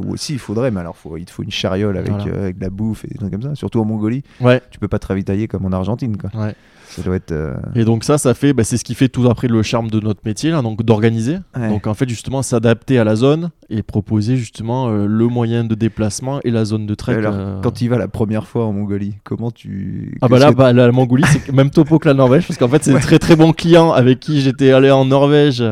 Aussi, 0.10 0.34
il 0.34 0.40
faudrait, 0.40 0.70
mais 0.70 0.82
alors 0.82 0.98
faut, 0.98 1.16
il 1.16 1.24
te 1.24 1.32
faut 1.32 1.44
une 1.44 1.50
chariole 1.52 1.96
avec, 1.98 2.12
Voilà. 2.12 2.26
euh, 2.28 2.44
avec 2.44 2.58
de 2.58 2.62
la 2.66 2.70
bouffe 2.70 3.06
et 3.06 3.08
des 3.08 3.16
trucs 3.16 3.32
comme 3.32 3.42
ça. 3.42 3.56
Surtout 3.56 3.80
en 3.80 3.86
Mongolie, 3.86 4.22
Ouais. 4.42 4.62
tu 4.70 4.80
peux 4.80 4.90
pas 4.90 5.00
te 5.00 5.08
ravitailler 5.08 5.48
comme 5.48 5.66
en 5.66 5.72
Argentine, 5.72 6.18
quoi. 6.18 6.30
Ouais. 6.38 6.56
Ça 6.96 7.02
doit 7.02 7.16
être. 7.16 7.32
euh, 7.32 7.54
Et 7.76 7.86
donc 7.86 8.04
ça, 8.04 8.18
ça 8.18 8.34
fait, 8.34 8.54
bah, 8.54 8.64
c'est 8.64 8.78
ce 8.78 8.84
qui 8.84 8.94
fait 8.96 9.10
tout 9.10 9.28
après 9.30 9.48
le 9.48 9.62
charme 9.64 9.90
de 9.90 10.00
notre 10.00 10.22
métier, 10.26 10.52
là, 10.52 10.62
donc 10.62 10.84
d'organiser. 10.84 11.38
Ouais. 11.58 11.70
Donc 11.70 11.88
en 11.88 11.94
fait 11.94 12.08
justement 12.10 12.42
s'adapter 12.42 13.00
à 13.00 13.04
la 13.04 13.16
zone 13.16 13.50
et 13.70 13.82
proposer 13.84 14.38
justement 14.38 14.90
euh, 14.90 15.06
le 15.08 15.28
moyen 15.28 15.64
de 15.64 15.74
déplacement 15.76 16.40
et 16.44 16.52
la 16.52 16.66
zone 16.66 16.86
de 16.86 16.96
trek. 16.96 17.16
alors, 17.16 17.34
euh. 17.36 17.62
Quand 17.62 17.72
tu 17.72 17.86
y 17.86 17.88
vas 17.88 17.98
la 17.98 18.08
première 18.08 18.46
fois 18.48 18.66
en 18.66 18.74
Mongolie, 18.74 19.16
comment 19.24 19.52
tu. 19.52 20.18
Ah 20.22 20.28
bah 20.28 20.40
là, 20.40 20.52
bah, 20.52 20.74
la 20.74 20.92
Mongolie, 20.92 21.24
c'est 21.28 21.52
même 21.54 21.70
topo 21.72 22.00
que 22.00 22.08
la 22.08 22.14
Norvège, 22.14 22.48
parce 22.48 22.58
qu'en 22.60 22.68
fait, 22.70 22.84
c'est 22.84 22.92
Ouais. 22.94 23.00
des 23.00 23.06
très 23.06 23.20
très 23.20 23.36
bons 23.36 23.54
clients 23.54 23.92
avec 23.92 24.20
qui 24.20 24.42
j'étais 24.42 24.72
allé 24.72 24.92
en 24.92 25.06
Norvège, 25.06 25.64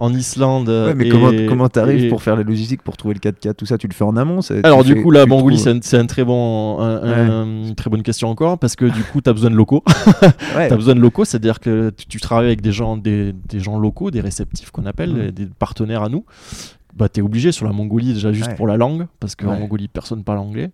en 0.00 0.12
Islande. 0.12 0.68
Ouais, 0.68 0.94
mais 0.94 1.06
et- 1.06 1.10
comment 1.10 1.30
comment 1.48 1.68
t'arrives 1.68 2.04
et- 2.06 2.08
pour 2.08 2.22
faire 2.22 2.34
la 2.36 2.42
logistique, 2.42 2.82
pour 2.82 2.96
trouver 2.96 3.14
le 3.14 3.20
4x4, 3.20 3.54
tout 3.54 3.66
ça 3.66 3.78
Tu 3.78 3.86
le 3.86 3.92
fais 3.94 4.02
en 4.04 4.16
amont 4.16 4.40
Alors 4.64 4.82
du 4.82 4.94
fais- 4.94 5.02
coup, 5.02 5.12
Mongolie, 5.12 5.56
trouves- 5.62 5.78
c'est 5.82 5.98
un, 5.98 6.06
très 6.06 6.24
bon, 6.24 6.80
un- 6.80 7.02
un- 7.02 7.64
une 7.68 7.74
très 7.74 7.90
bonne 7.90 8.02
question 8.02 8.28
encore, 8.28 8.58
parce 8.58 8.74
que 8.76 8.86
du 8.86 9.02
coup, 9.04 9.20
tu 9.20 9.30
as 9.30 9.32
besoin 9.32 9.50
de 9.50 9.54
locaux. 9.56 9.84
Ouais. 10.56 10.66
tu 10.68 10.72
as 10.74 10.76
besoin 10.76 10.94
de 10.94 11.00
locaux, 11.00 11.24
c'est-à-dire 11.24 11.60
que 11.60 11.90
tu, 11.90 12.06
tu 12.06 12.20
travailles 12.20 12.46
avec 12.46 12.60
des 12.62 12.72
gens, 12.72 12.96
des, 12.96 13.32
des 13.48 13.60
gens 13.60 13.78
locaux, 13.78 14.10
des 14.10 14.20
réceptifs 14.20 14.70
qu'on 14.70 14.86
appelle, 14.86 15.32
des 15.32 15.46
partenaires 15.46 16.02
à 16.02 16.08
nous. 16.08 16.24
Bah, 16.96 17.08
tu 17.08 17.20
es 17.20 17.22
obligé 17.22 17.52
sur 17.52 17.66
la 17.66 17.72
Mongolie 17.72 18.14
déjà 18.14 18.32
juste 18.32 18.48
Ouais. 18.48 18.54
pour 18.56 18.66
la 18.66 18.76
langue, 18.76 19.06
parce 19.20 19.36
qu'en 19.36 19.50
Ouais. 19.50 19.58
Mongolie, 19.60 19.86
personne 19.86 20.24
parle 20.24 20.38
anglais, 20.38 20.70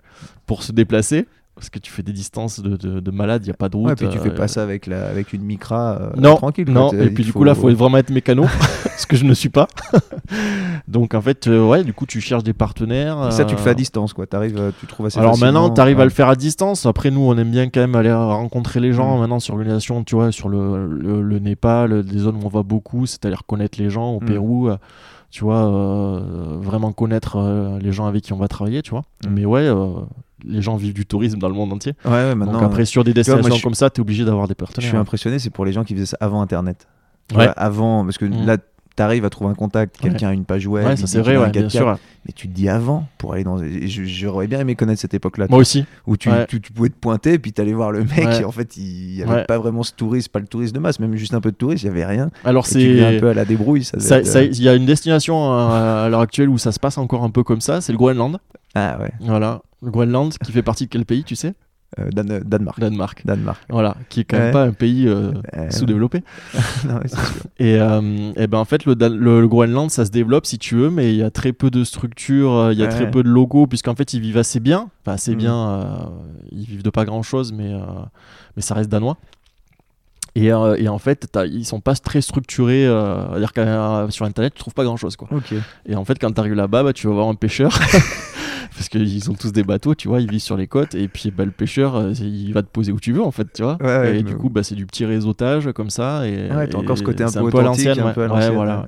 pour 0.47 0.63
se 0.63 0.73
déplacer. 0.73 1.27
Parce 1.57 1.71
que 1.71 1.79
tu 1.79 1.91
fais 1.91 2.03
des 2.03 2.13
distances 2.13 2.61
de, 2.61 2.77
de, 2.77 3.01
de 3.01 3.11
malade, 3.11 3.43
il 3.45 3.49
n'y 3.49 3.51
a 3.51 3.57
pas 3.57 3.71
de 3.71 3.77
route. 3.77 3.89
Ouais, 3.89 3.95
puis 3.95 4.09
tu 4.11 4.19
fais 4.19 4.29
euh, 4.29 4.35
pas 4.35 4.47
ça 4.47 4.63
avec, 4.63 4.87
la, 4.87 5.07
avec 5.09 5.33
une 5.33 5.41
micra 5.41 5.99
euh, 5.99 6.11
non, 6.19 6.37
tranquille. 6.37 6.71
Non, 6.71 6.93
et 6.93 7.09
puis 7.09 7.25
il 7.25 7.27
du 7.27 7.33
coup 7.33 7.45
là, 7.45 7.55
faut 7.55 7.75
vraiment 7.75 7.97
être 7.97 8.11
mécano, 8.11 8.45
ce 8.99 9.07
que 9.07 9.17
je 9.17 9.25
ne 9.25 9.33
suis 9.33 9.49
pas. 9.49 9.67
Donc 10.89 11.15
en 11.15 11.23
fait, 11.23 11.47
euh, 11.47 11.67
ouais, 11.67 11.83
du 11.83 11.95
coup, 11.95 12.05
tu 12.05 12.21
cherches 12.21 12.45
des 12.45 12.53
partenaires. 12.53 13.29
Et 13.29 13.31
Ça, 13.31 13.47
tu 13.47 13.55
le 13.55 13.61
fais 13.61 13.71
à 13.71 13.75
distance, 13.75 14.13
quoi. 14.13 14.27
T'arrives, 14.27 14.59
euh, 14.59 14.71
tu 14.79 14.87
trouves 14.87 15.07
assez 15.07 15.19
Alors 15.19 15.39
maintenant, 15.39 15.71
tu 15.71 15.81
arrives 15.81 16.01
à 16.01 16.05
le 16.05 16.11
faire 16.11 16.29
à 16.29 16.37
distance. 16.37 16.85
Après, 16.85 17.11
nous, 17.11 17.23
on 17.23 17.37
aime 17.39 17.51
bien 17.51 17.71
quand 17.71 17.81
même 17.81 17.95
aller 17.97 18.13
rencontrer 18.13 18.81
les 18.81 18.93
gens. 18.93 19.17
Mm. 19.17 19.21
Maintenant, 19.21 19.41
sur 19.41 19.55
l'organisation, 19.55 20.05
tu 20.05 20.15
vois, 20.15 20.33
sur 20.33 20.51
le, 20.51 20.87
le, 20.87 21.23
le 21.23 21.39
Népal, 21.39 22.03
des 22.03 22.19
zones 22.19 22.37
où 22.37 22.45
on 22.45 22.51
va 22.51 22.63
beaucoup, 22.65 23.07
c'est-à-dire 23.07 23.45
connaître 23.47 23.81
les 23.81 23.89
gens 23.89 24.11
au 24.13 24.21
Mm. 24.21 24.27
Pérou. 24.27 24.71
Tu 25.31 25.45
vois, 25.45 25.67
euh, 25.67 26.21
vraiment 26.61 26.93
connaître 26.93 27.37
euh, 27.37 27.79
les 27.81 27.93
gens 27.93 28.07
avec 28.07 28.23
qui 28.23 28.33
on 28.33 28.39
va 28.39 28.49
travailler, 28.49 28.81
tu 28.83 28.91
vois. 28.93 29.03
Mm. 29.25 29.31
Mais 29.31 29.45
ouais, 29.45 29.67
euh, 29.67 29.89
les 30.47 30.63
gens 30.63 30.77
vivent 30.77 30.95
du 30.95 31.07
tourisme 31.07 31.39
dans 31.39 31.49
le 31.49 31.55
monde 31.55 31.73
entier. 31.73 31.95
Ouais, 32.05 32.11
ouais, 32.13 32.35
maintenant. 32.35 32.55
Donc 32.55 32.63
après, 32.63 32.85
sur 32.85 33.05
des 33.05 33.13
destinations 33.13 33.57
je- 33.57 33.63
comme 33.63 33.75
ça, 33.75 33.91
tu 33.91 34.01
es 34.01 34.03
obligé 34.03 34.25
d'avoir 34.25 34.47
des 34.49 34.53
je 34.53 34.57
partenaires. 34.65 34.89
suis 34.89 34.97
impressionné, 34.97 35.39
c'est 35.39 35.51
pour 35.51 35.65
les 35.65 35.73
gens 35.73 35.85
qui 35.85 35.95
faisaient 35.95 36.07
ça 36.07 36.17
avant 36.21 36.41
Internet. 36.41 36.87
Ouais. 37.35 37.49
avant, 37.57 38.05
parce 38.05 38.19
que 38.19 38.25
Mm. 38.25 38.47
là, 38.47 38.57
t'arrives 38.95 39.25
à 39.27 39.31
trouver 39.31 39.51
un 39.51 39.55
contact, 39.55 39.99
quelqu'un 40.01 40.29
a 40.29 40.33
une 40.33 40.45
page 40.47 40.67
web. 40.67 40.87
Ouais, 40.87 40.97
ça 40.97 41.07
c'est 41.07 41.19
vrai, 41.21 41.37
ouais, 41.37 41.51
bien 41.51 41.63
4x4, 41.65 41.71
sûr. 41.71 41.99
Mais 42.25 42.33
tu 42.33 42.49
te 42.49 42.55
dis 42.55 42.67
avant 42.69 43.07
pour 43.19 43.35
aller 43.35 43.45
dans. 43.45 43.59
je- 43.59 44.05
J'aurais 44.05 44.47
bien 44.47 44.59
aimé 44.61 44.75
connaître 44.75 45.01
cette 45.03 45.13
époque-là. 45.13 45.47
Moi 45.51 45.59
aussi. 45.59 45.85
où 46.07 46.17
tu, 46.17 46.31
Ouais. 46.31 46.47
tu, 46.47 46.61
tu 46.63 46.73
pouvais 46.73 46.89
te 46.89 46.95
pointer 46.95 47.35
et 47.35 47.39
puis 47.39 47.53
t'allais 47.53 47.75
voir 47.75 47.91
le 47.93 48.05
mec 48.05 48.41
et 48.41 48.45
en 48.45 48.53
fait 48.53 48.77
il 48.79 49.17
y 49.17 49.23
avait 49.23 49.45
pas 49.45 49.59
vraiment 49.59 49.83
ce 49.83 49.93
tourisme 49.93 50.31
pas 50.31 50.39
le 50.39 50.47
tourisme 50.47 50.73
de 50.75 50.79
masse 50.81 50.99
même 50.99 51.15
juste 51.17 51.35
un 51.35 51.41
peu 51.43 51.51
de 51.51 51.57
tourisme 51.57 51.87
il 51.87 51.89
y 51.89 51.93
avait 51.93 52.07
rien 52.07 52.31
Alors 52.45 52.65
venais 52.67 53.05
un 53.05 53.11
c'est. 53.13 53.19
peu 53.21 53.29
à 53.29 53.35
la 53.35 53.45
débrouille 53.45 53.85
ça, 53.85 53.97
devait 53.99 54.09
ça- 54.09 54.19
être, 54.19 54.27
ça- 54.27 54.39
euh, 54.39 54.45
Il 54.51 54.63
y 54.63 54.69
a 54.69 54.75
une 54.75 54.87
destination 54.87 55.53
euh, 55.53 56.07
à 56.07 56.09
l'heure 56.09 56.21
actuelle 56.21 56.49
où 56.49 56.57
ça 56.59 56.73
se 56.73 56.81
passe 56.81 56.97
encore 56.97 57.23
un 57.23 57.31
peu 57.31 57.43
comme 57.43 57.61
ça, 57.61 57.81
c'est 57.83 57.93
le 57.93 57.99
Groenland. 57.99 58.39
ah 58.75 58.97
ouais 59.01 59.13
Voilà. 59.21 59.61
Le 59.83 59.91
Groenland 59.91 60.33
qui 60.45 60.53
fait 60.53 60.63
partie 60.63 60.85
de 60.87 60.91
quel 60.91 61.05
pays, 61.05 61.23
tu 61.25 61.37
sais 61.37 61.55
Euh, 62.01 62.11
Dan- 62.11 62.41
Danemark 62.45 62.81
Danemark. 62.81 63.23
Danemark 63.25 63.63
Voilà, 63.71 63.95
qui 64.09 64.21
est 64.21 64.25
quand 64.25 64.39
même 64.39 64.53
pas 64.53 64.65
un 64.65 64.73
pays 64.73 65.07
euh, 65.07 65.33
Euh, 65.57 65.71
sous-développé. 65.71 66.23
Et, 67.59 67.75
et 67.77 68.47
ben 68.49 68.59
en 68.59 68.65
fait, 68.65 68.85
le, 68.87 68.95
le- 68.95 69.41
le 69.41 69.49
Groenland, 69.49 69.91
ça 69.91 70.05
se 70.05 70.11
développe 70.11 70.47
si 70.47 70.59
tu 70.59 70.75
veux, 70.75 70.91
mais 70.91 71.13
il 71.15 71.17
y 71.19 71.23
a 71.23 71.31
très 71.31 71.53
peu 71.53 71.71
de 71.71 71.85
structures, 71.85 72.71
il 72.73 72.79
y 72.79 72.83
a 72.83 72.87
Ouais. 72.87 72.91
très 72.91 73.11
peu 73.11 73.23
de 73.23 73.29
logos, 73.29 73.67
puisqu'en 73.67 73.95
fait, 73.95 74.13
ils 74.15 74.21
vivent 74.21 74.39
assez 74.39 74.61
bien. 74.61 74.91
Enfin, 75.03 75.13
assez 75.15 75.35
Mm. 75.35 75.39
bien, 75.39 76.11
ils 76.51 76.65
vivent 76.67 76.83
de 76.83 76.91
pas 76.91 77.05
grand-chose, 77.05 77.53
mais, 77.53 77.73
mais 78.57 78.63
ça 78.63 78.75
reste 78.75 78.91
danois. 78.91 79.17
Et, 80.35 80.53
euh, 80.53 80.77
et 80.77 80.89
en 80.89 80.99
fait, 80.99 81.27
ils 81.51 81.65
sont 81.65 81.81
pas 81.81 81.95
très 81.95 82.21
structurés. 82.21 82.85
euh, 82.87 83.27
C'est-à-dire 83.31 83.53
que 83.55 83.61
euh, 83.61 84.11
sur 84.11 84.27
Internet, 84.27 84.53
tu 84.55 84.61
trouves 84.61 84.75
pas 84.75 84.85
grand-chose. 84.85 85.17
quoi. 85.17 85.29
ok 85.31 85.55
Et 85.87 85.95
en 85.97 86.05
fait, 86.05 86.19
quand 86.21 86.31
tu 86.33 86.41
arrives 86.41 86.53
là-bas, 86.55 86.83
bah, 86.83 86.93
tu 86.93 87.07
vas 87.07 87.15
voir 87.15 87.29
un 87.29 87.35
pêcheur. 87.35 87.71
Parce 88.77 88.89
qu'ils 88.91 89.31
ont 89.31 89.35
tous 89.35 89.53
des 89.53 89.63
bateaux, 89.65 89.95
tu 89.95 90.07
vois, 90.09 90.21
ils 90.21 90.31
vivent 90.31 90.41
sur 90.41 90.57
les 90.57 90.67
côtes. 90.67 90.95
Et 90.95 91.09
puis, 91.09 91.31
bah, 91.31 91.45
le 91.47 91.51
pêcheur, 91.51 91.97
euh, 91.97 92.13
il 92.21 92.53
va 92.53 92.63
te 92.63 92.69
poser 92.69 92.93
où 92.93 93.01
tu 93.01 93.13
veux, 93.13 93.23
en 93.23 93.31
fait, 93.31 93.47
tu 93.55 93.63
vois. 93.63 93.79
Ouais, 93.81 93.87
ouais, 93.87 94.11
et 94.11 94.13
mais- 94.15 94.23
du 94.23 94.37
coup, 94.37 94.51
bah, 94.51 94.63
c'est 94.63 94.75
du 94.75 94.85
petit 94.85 95.05
réseautage 95.07 95.71
comme 95.75 95.89
ça. 95.89 96.27
Et, 96.29 96.51
Ouais, 96.53 96.69
t'as 96.69 96.77
encore 96.79 96.99
ce 96.99 97.03
côté 97.03 97.25
un 97.25 97.31
peu 97.33 97.41
authentique, 97.41 97.87
un 97.87 98.07
ouais. 98.07 98.13
peu 98.13 98.21
à 98.23 98.25
Ouais, 98.25 98.29
l'ancienne, 98.29 98.55
voilà, 98.55 98.87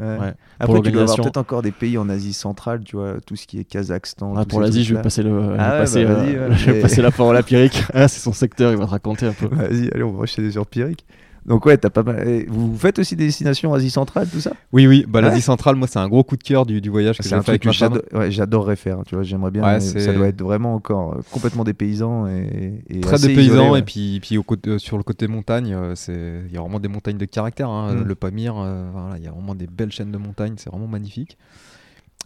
après 0.61 0.81
tu 0.83 0.91
dois 0.91 1.03
avoir 1.03 1.17
peut-être 1.17 1.37
encore 1.37 1.63
des 1.63 1.73
pays 1.73 1.97
en 1.99 2.09
Asie 2.09 2.33
centrale 2.33 2.81
tu 2.85 2.97
vois 2.97 3.15
tout 3.25 3.37
ce 3.37 3.47
qui 3.47 3.59
est 3.61 3.65
Kazakhstan 3.65 4.35
Ah, 4.37 4.45
pour 4.45 4.61
l'Asie, 4.61 4.85
je 4.85 4.95
vais 4.95 5.03
passer, 5.03 5.23
le, 5.23 5.31
je 5.31 5.47
vais 5.51 5.57
Ah 5.59 5.71
passer, 5.71 6.05
bah, 6.05 6.11
euh, 6.11 6.53
je 6.57 6.71
vais 6.71 6.81
passer 6.81 7.01
la 7.01 7.11
parole 7.11 7.37
à 7.37 7.43
Pierrick. 7.43 7.83
Ah, 7.95 8.09
c'est 8.09 8.21
son 8.21 8.33
secteur, 8.33 8.73
il 8.73 8.77
va 8.79 8.85
te 8.85 8.91
raconter 8.91 9.27
un 9.27 9.33
peu. 9.33 9.47
vas-y 9.51 9.89
allez 9.93 10.03
on 10.03 10.13
va 10.13 10.23
enchaîner 10.23 10.51
sur 10.51 10.67
Pierrick 10.67 11.05
donc 11.49 11.67
ouais 11.67 11.77
t'as 11.79 11.91
pas 11.91 12.03
mal 12.03 12.45
vous 12.49 12.77
faites 12.77 12.99
aussi 12.99 13.17
des 13.17 13.27
destinations 13.27 13.73
Asie 13.75 13.91
centrale 13.91 14.29
tout 14.29 14.41
ça? 14.41 14.53
Oui, 14.73 14.87
oui, 14.87 15.05
bah, 15.09 15.21
l'Asie 15.21 15.37
Ouais. 15.37 15.41
centrale, 15.41 15.77
moi, 15.77 15.89
c'est 15.89 15.99
un 15.99 16.09
gros 16.09 16.23
coup 16.23 16.37
de 16.37 16.43
cœur 16.43 16.67
du, 16.67 16.81
du 16.81 16.91
voyage 16.91 17.17
que 17.19 17.23
c'est 17.25 17.31
j'ai 17.31 17.35
un 17.37 17.43
fait 17.43 17.53
avec 17.53 17.63
que 17.63 17.69
ma 17.69 18.19
ouais, 18.21 18.31
j'adorerais 18.31 18.77
faire 18.77 18.99
tu 19.07 19.15
vois 19.15 19.25
j'aimerais 19.25 19.51
bien 19.51 19.63
Ouais, 19.65 19.81
ça 19.81 20.13
doit 20.13 20.29
être 20.29 20.43
vraiment 20.43 20.75
encore 20.75 21.15
euh, 21.15 21.21
complètement 21.31 21.65
des 21.65 21.75
paysans 21.75 22.27
et, 22.29 22.83
et 22.89 23.01
Très 23.01 23.15
assez 23.15 23.29
de 23.29 23.35
paysans 23.35 23.75
et 23.77 23.83
puis, 23.83 24.21
puis 24.21 24.39
au 24.39 24.43
côté- 24.43 24.71
euh, 24.71 24.79
sur 24.79 24.97
le 24.99 25.03
côté 25.03 25.27
montagne, 25.27 25.73
euh, 25.75 25.95
c'est 25.95 26.43
il 26.49 26.55
y 26.55 26.59
a 26.59 26.61
vraiment 26.61 26.81
des 26.81 26.89
montagnes 26.89 27.19
de 27.19 27.25
caractère. 27.25 27.69
hein. 27.71 27.95
Mm. 27.95 28.03
Le 28.05 28.15
Pamir, 28.15 28.55
euh, 28.59 28.89
voilà, 28.93 29.17
il 29.17 29.25
y 29.25 29.27
a 29.27 29.31
vraiment 29.33 29.55
des 29.55 29.67
belles 29.67 29.93
chaînes 29.93 30.13
de 30.13 30.19
montagnes, 30.19 30.55
c'est 30.57 30.71
vraiment 30.71 30.87
magnifique. 30.87 31.39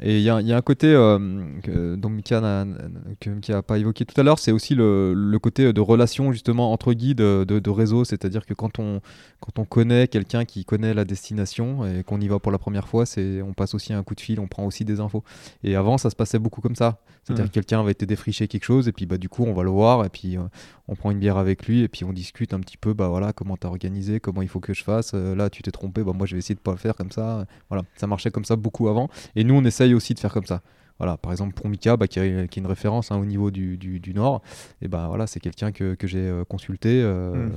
Et 0.00 0.16
il 0.18 0.22
y, 0.22 0.31
a- 0.31 0.40
il 0.40 0.46
y 0.46 0.52
a 0.52 0.57
un 0.57 0.62
côté 0.62 0.87
euh, 0.87 1.18
que, 1.62 1.96
dont 1.96 2.09
Mika 2.09 2.40
n'a 2.40 3.62
pas 3.62 3.78
évoqué 3.78 4.05
tout 4.07 4.18
à 4.18 4.24
l'heure, 4.24 4.38
c'est 4.38 4.50
aussi 4.50 4.74
le, 4.74 5.12
le 5.14 5.38
côté 5.38 5.70
de 5.72 5.81
relation 5.83 6.33
justement 6.33 6.72
entre 6.72 6.94
guides 6.94 7.18
de, 7.18 7.44
de 7.44 7.70
réseau, 7.70 8.05
c'est-à-dire 8.05 8.46
que 8.46 8.55
quand 8.55 8.78
on, 8.78 9.00
quand 9.40 9.59
on 9.59 9.64
connaît 9.66 10.09
quelqu'un 10.09 10.44
qui 10.46 10.64
connaît 10.64 10.94
la 10.94 11.05
destination 11.05 11.85
et 11.87 12.05
qu'on 12.05 12.20
y 12.20 12.28
va 12.28 12.38
pour 12.38 12.50
la 12.52 12.59
première 12.59 12.88
fois, 12.88 13.05
c'est 13.05 13.42
on 13.42 13.52
passe 13.52 13.74
aussi 13.74 13.92
un 13.92 14.02
coup 14.02 14.14
de 14.14 14.20
fil, 14.20 14.40
on 14.40 14.46
prend 14.48 14.64
aussi 14.64 14.85
des 14.87 14.98
infos. 14.98 15.24
Et 15.62 15.76
avant, 15.76 15.98
ça 15.98 16.09
se 16.09 16.16
passait 16.16 16.38
beaucoup 16.38 16.62
comme 16.62 16.74
ça. 16.76 16.98
C'est-à-dire 17.24 17.44
Mhm. 17.44 17.50
que 17.50 17.55
quelqu'un 17.55 17.83
va 17.85 17.90
été 17.90 18.07
défricher 18.07 18.48
quelque 18.48 18.64
chose 18.64 18.88
et 18.88 18.92
puis 18.92 19.07
bah 19.07 19.16
du 19.18 19.28
coup 19.28 19.44
on 19.44 19.52
va 19.52 19.62
le 19.62 19.70
voir 19.70 20.05
et 20.05 20.09
puis 20.09 20.37
euh, 20.37 20.40
on 20.88 20.96
prend 20.96 21.12
une 21.12 21.20
bière 21.20 21.37
avec 21.37 21.66
lui 21.68 21.83
et 21.83 21.88
puis 21.88 22.05
on 22.05 22.12
discute 22.12 22.52
un 22.55 22.59
petit 22.61 22.76
peu 22.76 22.94
bah 22.94 23.07
voilà 23.09 23.33
comment 23.33 23.57
t'as 23.57 23.68
organisé, 23.68 24.18
comment 24.18 24.42
il 24.42 24.48
faut 24.48 24.59
que 24.59 24.74
je 24.74 24.83
fasse. 24.83 25.12
Euh, 25.14 25.37
là 25.37 25.48
tu 25.48 25.62
t'es 25.62 25.70
trompé, 25.70 26.02
bah 26.02 26.12
moi 26.14 26.26
je 26.26 26.35
vais 26.35 26.40
essayer 26.40 26.57
de 26.57 26.61
pas 26.61 26.72
le 26.72 26.78
faire 26.78 26.96
comme 26.96 27.12
ça. 27.12 27.46
Voilà, 27.68 27.85
ça 27.96 28.09
marchait 28.09 28.31
comme 28.33 28.44
ça 28.44 28.57
beaucoup 28.57 28.88
avant 28.88 29.09
et 29.37 29.44
nous 29.44 29.55
on 29.55 29.64
aussi 29.95 30.14
de 30.14 30.18
faire 30.18 30.33
comme 30.33 30.47
ça. 30.47 30.62
Voilà, 30.99 31.16
par 31.16 31.33
exemple 31.33 31.55
pour 31.55 31.68
Mika, 31.68 31.97
bah, 31.97 32.07
qui, 32.07 32.21
est, 32.21 32.49
qui 32.49 32.61
est 32.61 32.62
une 32.62 32.68
référence 32.68 33.11
hein, 33.11 33.16
au 33.16 33.25
niveau 33.25 33.51
du, 33.51 33.77
du, 33.77 33.99
du 33.99 34.14
Nord, 34.14 34.40
et 34.83 34.88
bah 34.88 35.07
voilà, 35.09 35.27
c'est 35.27 35.40
quelqu'un 35.40 35.73
que, 35.73 35.95
que 35.95 36.07
j'ai 36.07 36.21
euh, 36.21 36.45
consulté 36.45 37.03
euh, 37.03 37.33
Mm. 37.35 37.53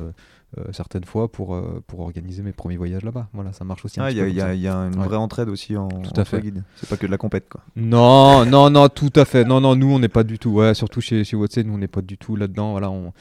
euh, 0.57 0.63
certaines 0.71 1.03
fois 1.03 1.29
pour, 1.31 1.61
pour 1.85 1.99
organiser 1.99 2.41
mes 2.41 2.53
premiers 2.53 2.77
voyages 2.77 3.03
là-bas. 3.03 3.27
Voilà, 3.33 3.51
ça 3.51 3.65
marche 3.65 3.83
aussi. 3.85 3.99
Ah, 3.99 4.09
il 4.09 4.17
y, 4.17 4.21
a- 4.41 4.53
y 4.53 4.61
y 4.61 4.67
une 4.67 4.95
Ouais. 4.97 5.05
vraie 5.05 5.17
entraide 5.17 5.49
aussi 5.49 5.75
en, 5.75 5.89
Tout 5.89 6.19
à 6.19 6.23
fait. 6.25 6.39
guides. 6.41 6.63
C'est 6.77 6.87
pas 6.89 6.95
que 6.97 7.05
de 7.05 7.11
la 7.11 7.17
compète 7.17 7.49
quoi. 7.49 7.61
Non, 7.75 8.45
non, 8.45 8.69
non, 8.69 8.87
tout 8.89 9.11
à 9.15 9.25
fait. 9.25 9.43
Non, 9.43 9.59
non, 9.61 9.75
nous, 9.75 9.91
on 9.91 9.99
n'est 9.99 10.07
pas 10.07 10.23
du 10.23 10.39
tout. 10.39 10.51
Ouais, 10.51 10.73
surtout 10.73 11.01
chez, 11.01 11.23
chez 11.25 11.35
WhatsApp, 11.35 11.65
nous, 11.67 11.73
on 11.73 11.77
n'est 11.77 11.87
pas 11.89 12.01
du 12.01 12.17
tout 12.17 12.35
là-dedans. 12.37 12.71
Voilà, 12.71 12.89
on, 12.89 13.11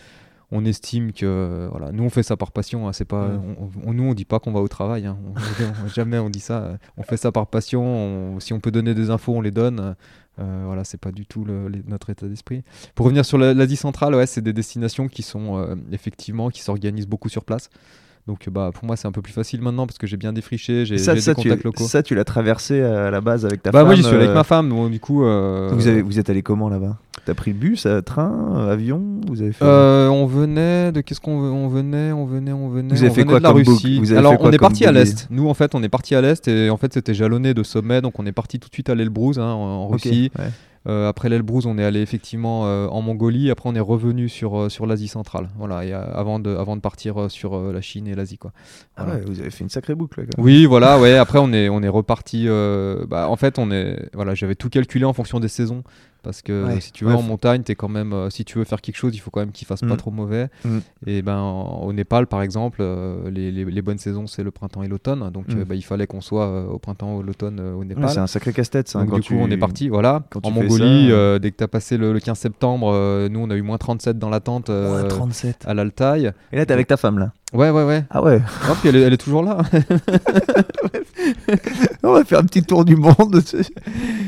on 0.55 0.65
estime 0.65 1.13
que. 1.13 1.69
Voilà, 1.71 1.93
nous, 1.93 2.05
on 2.05 2.11
fait 2.11 2.23
ça 2.23 2.37
par 2.37 2.53
passion. 2.53 2.89
hein, 2.89 2.93
c'est 2.95 3.05
pas, 3.05 3.27
Ouais. 3.29 3.39
on, 3.85 3.91
on- 3.91 3.93
nous, 3.93 4.05
on 4.05 4.15
dit 4.15 4.25
pas 4.25 4.39
qu'on 4.39 4.53
va 4.53 4.61
au 4.61 4.69
travail. 4.69 5.05
hein, 5.07 5.19
on- 5.27 5.33
on- 5.85 5.89
jamais 5.95 6.19
on 6.19 6.31
dit 6.31 6.41
ça. 6.41 6.79
On 6.97 7.03
fait 7.03 7.17
ça 7.19 7.33
par 7.33 7.47
passion. 7.49 7.85
on- 7.85 8.41
si 8.41 8.53
on 8.53 8.61
peut 8.61 8.71
donner 8.71 8.95
des 8.95 9.11
infos, 9.11 9.35
on 9.35 9.41
les 9.43 9.51
donne. 9.51 9.95
Euh, 10.41 10.63
voilà, 10.67 10.83
c'est 10.83 10.99
pas 10.99 11.13
du 11.13 11.27
tout 11.27 11.45
le- 11.45 11.69
notre 11.87 12.11
état 12.11 12.27
d'esprit. 12.27 12.63
Pour 12.97 13.05
revenir 13.07 13.25
sur 13.25 13.39
la- 13.39 13.55
l'Asie 13.55 13.77
centrale, 13.77 14.15
ouais, 14.17 14.27
c'est 14.27 14.43
des 14.43 14.53
destinations 14.53 15.07
qui 15.09 15.23
sont 15.23 15.59
euh, 15.59 15.77
effectivement 15.93 16.51
qui 16.51 16.61
s'organisent 16.63 17.07
beaucoup 17.07 17.29
sur 17.29 17.45
place. 17.45 17.69
Donc, 18.27 18.49
bah, 18.51 18.71
pour 18.73 18.87
moi, 18.87 18.97
c'est 18.97 19.07
un 19.07 19.13
peu 19.13 19.21
plus 19.21 19.35
facile 19.35 19.61
maintenant 19.61 19.87
parce 19.87 19.99
que 19.99 20.07
j'ai 20.07 20.17
bien 20.17 20.33
défriché, 20.33 20.87
j'ai 20.87 20.97
Ça, 20.97 21.15
ça, 21.21 21.35
des 21.35 21.43
tu, 21.43 21.49
contacts 21.49 21.65
locaux. 21.65 21.85
ça, 21.85 22.03
tu 22.03 22.15
l'as 22.15 22.25
traversé 22.25 22.81
à 22.81 23.11
la 23.11 23.21
base 23.21 23.45
avec 23.45 23.63
ta 23.63 23.71
Bah, 23.71 23.81
femme. 23.81 23.87
moi, 23.89 23.95
j'y 23.97 24.03
suis 24.03 24.11
allé 24.15 24.21
avec 24.25 24.31
euh, 24.31 24.35
ma 24.35 24.45
femme. 24.45 24.91
Du 24.91 24.99
coup, 24.99 25.25
euh, 25.25 25.69
Vous, 25.75 25.89
avez, 25.89 26.01
vous 26.01 26.19
êtes 26.19 26.31
allé 26.31 26.43
comment 26.43 26.71
là-bas? 26.71 26.97
T'as 27.27 27.35
pris 27.35 27.53
le 27.53 27.59
bus, 27.59 27.85
euh, 27.87 28.01
train, 28.01 28.55
euh, 28.57 28.73
avion 28.73 29.03
Vous 29.29 29.43
avez 29.43 29.53
fait 29.53 29.65
Euh, 29.65 30.09
on 30.09 30.25
venait 30.27 30.91
de 30.93 31.01
qu'est-ce 31.03 31.21
qu'on 31.21 31.33
on 31.33 31.69
venait 31.69 32.13
on 32.13 32.27
venait 32.27 32.53
on 32.53 32.69
venait 32.69 32.95
Vous 32.95 33.01
avez 33.03 33.11
on 33.11 33.15
fait 33.15 33.25
quoi 33.25 33.39
de 33.39 33.43
la 33.45 33.49
comme 33.51 33.59
Russie. 33.59 33.99
Vous 33.99 34.11
avez 34.11 34.19
Alors 34.19 34.33
fait 34.33 34.39
quoi 34.39 34.49
on 34.49 34.53
est 34.53 34.59
parti 34.59 34.85
à 34.85 34.93
l'est. 34.93 35.27
Nous 35.31 35.49
en 35.49 35.55
fait 35.55 35.75
on 35.75 35.83
est 35.83 35.89
parti 35.89 36.15
à 36.15 36.21
l'est 36.21 36.47
et 36.49 36.69
en 36.71 36.77
fait 36.77 36.93
c'était 36.93 37.15
jalonné 37.15 37.55
de 37.55 37.63
sommets 37.63 38.03
donc 38.03 38.19
on 38.19 38.27
est 38.27 38.33
parti 38.33 38.59
tout 38.59 38.69
de 38.69 38.75
suite 38.75 38.91
à 38.91 38.95
l'Elbrouz 38.95 39.39
hein, 39.39 39.45
en, 39.45 39.89
Russie. 39.89 40.31
ouais. 40.39 40.45
Euh, 40.87 41.09
après 41.09 41.29
l'Elbrouz, 41.29 41.67
on 41.67 41.79
est 41.79 41.85
allé 41.85 42.01
effectivement 42.01 42.67
euh, 42.67 42.87
en 42.89 43.01
Mongolie. 43.01 43.51
Après, 43.51 43.69
on 43.69 43.75
est 43.75 43.81
revenu 43.81 44.29
sur, 44.29 44.59
euh, 44.59 44.69
sur 44.69 44.87
l'Asie 44.87 45.09
centrale. 45.09 45.49
Voilà, 45.57 45.85
et, 45.85 45.93
avant, 45.93 46.39
de, 46.39 46.55
avant 46.55 46.77
de 46.77 46.81
partir 46.83 47.31
sur 47.31 47.55
euh, 47.55 47.73
la 47.73 47.81
Chine 47.81 48.07
et 48.07 48.15
l'Asie. 48.15 48.37
quoi. 48.39 48.53
Ah 48.97 49.07
ouais, 49.07 49.23
vous 49.27 49.41
avez 49.41 49.51
fait 49.51 49.65
une 49.65 49.71
sacrée 49.71 49.95
boucle. 49.95 50.21
là, 50.21 50.27
quand 50.31 50.39
même. 50.39 50.45
Oui, 50.45 50.67
voilà, 50.67 50.99
ouais. 51.01 51.17
Après, 51.17 51.39
on 51.39 51.53
est, 51.53 51.69
on 51.69 51.83
est 51.83 51.89
reparti. 51.89 52.45
euh, 52.49 53.07
bah, 53.09 53.29
en 53.29 53.37
fait, 53.37 53.59
on 53.59 53.71
est, 53.71 54.11
voilà, 54.13 54.35
j'avais 54.35 54.55
tout 54.55 54.69
calculé 54.69 55.05
en 55.05 55.13
fonction 55.13 55.41
des 55.41 55.49
saisons. 55.49 55.83
Parce 56.25 56.43
que 56.43 56.65
Ouais. 56.65 56.81
si 56.81 56.91
tu 56.91 57.05
veux, 57.05 57.11
Ouais, 57.13 57.17
en 57.17 57.23
montagne, 57.23 57.63
es 57.69 57.75
quand 57.75 57.89
même, 57.89 58.13
euh, 58.13 58.31
si 58.31 58.45
tu 58.45 58.59
veux 58.59 58.65
faire 58.65 58.81
quelque 58.81 58.97
chose, 58.97 59.15
il 59.15 59.19
faut 59.19 59.31
quand 59.31 59.41
même 59.41 59.53
qu'il 59.53 59.67
fasse 59.69 59.83
pas 59.83 59.95
Mm. 59.95 59.97
trop 59.99 60.11
mauvais. 60.11 60.49
Mm. 60.65 60.79
Et 61.07 61.23
ben, 61.23 61.41
au 61.43 61.93
Népal, 61.93 62.27
par 62.27 62.43
exemple, 62.43 62.79
euh, 62.81 63.31
les, 63.31 63.53
les- 63.53 63.65
les 63.67 63.83
bonnes 63.83 63.99
saisons, 63.99 64.27
c'est 64.27 64.43
le 64.43 64.51
printemps 64.51 64.83
et 64.83 64.89
l'automne. 64.89 65.31
Donc, 65.31 65.49
Mm. 65.49 65.59
euh, 65.59 65.65
bah, 65.65 65.75
il 65.75 65.83
fallait 65.85 66.07
qu'on 66.07 66.21
soit 66.23 66.65
au 66.69 66.79
printemps 66.79 67.17
ou 67.17 67.23
l'automne 67.23 67.61
au 67.61 67.81
Ouais, 67.81 67.85
Népal. 67.85 68.09
c'est 68.09 68.19
un 68.19 68.27
sacré 68.27 68.53
casse-tête. 68.53 68.89
ça, 68.89 69.01
Donc, 69.01 69.11
quand 69.11 69.17
du 69.17 69.23
coup, 69.23 69.29
tu- 69.35 69.41
on 69.41 69.51
est 69.51 69.57
parti, 69.59 69.89
voilà. 69.89 70.23
quand 70.31 70.45
En 70.47 70.51
Mongolie, 70.51 71.11
ça, 71.11 71.39
dès 71.39 71.51
que 71.51 71.57
tu 71.59 71.65
as 71.65 71.69
passé 71.69 71.97
le, 71.99 72.13
le 72.13 72.21
15 72.21 72.39
septembre, 72.39 73.29
nous, 73.31 73.41
on 73.41 73.51
a 73.51 73.55
eu 73.55 73.63
moins 73.63 73.79
37 73.79 74.19
dans 74.19 74.31
la 74.31 74.41
tente 74.41 74.71
euh, 74.71 75.03
Ouais, 75.03 75.09
37. 75.09 75.65
à 75.67 75.75
l'Altaï. 75.75 76.33
Et 76.53 76.57
là, 76.57 76.65
t'es 76.67 76.73
avec 76.73 76.87
ta 76.87 76.97
femme, 76.97 77.19
là. 77.19 77.33
Ouais, 77.55 77.71
ouais, 77.71 77.85
ouais. 77.85 78.05
Ah 78.11 78.23
ouais. 78.23 78.41
Hop, 78.69 78.77
puis 78.81 78.89
elle, 78.89 78.97
est- 78.97 79.03
elle 79.03 79.13
est 79.13 79.17
toujours 79.17 79.43
là. 79.45 79.59
On 82.03 82.13
va 82.13 82.25
faire 82.25 82.41
un 82.41 82.45
petit 82.45 82.63
tour 82.63 82.85
du 82.85 82.97
monde. 82.97 83.41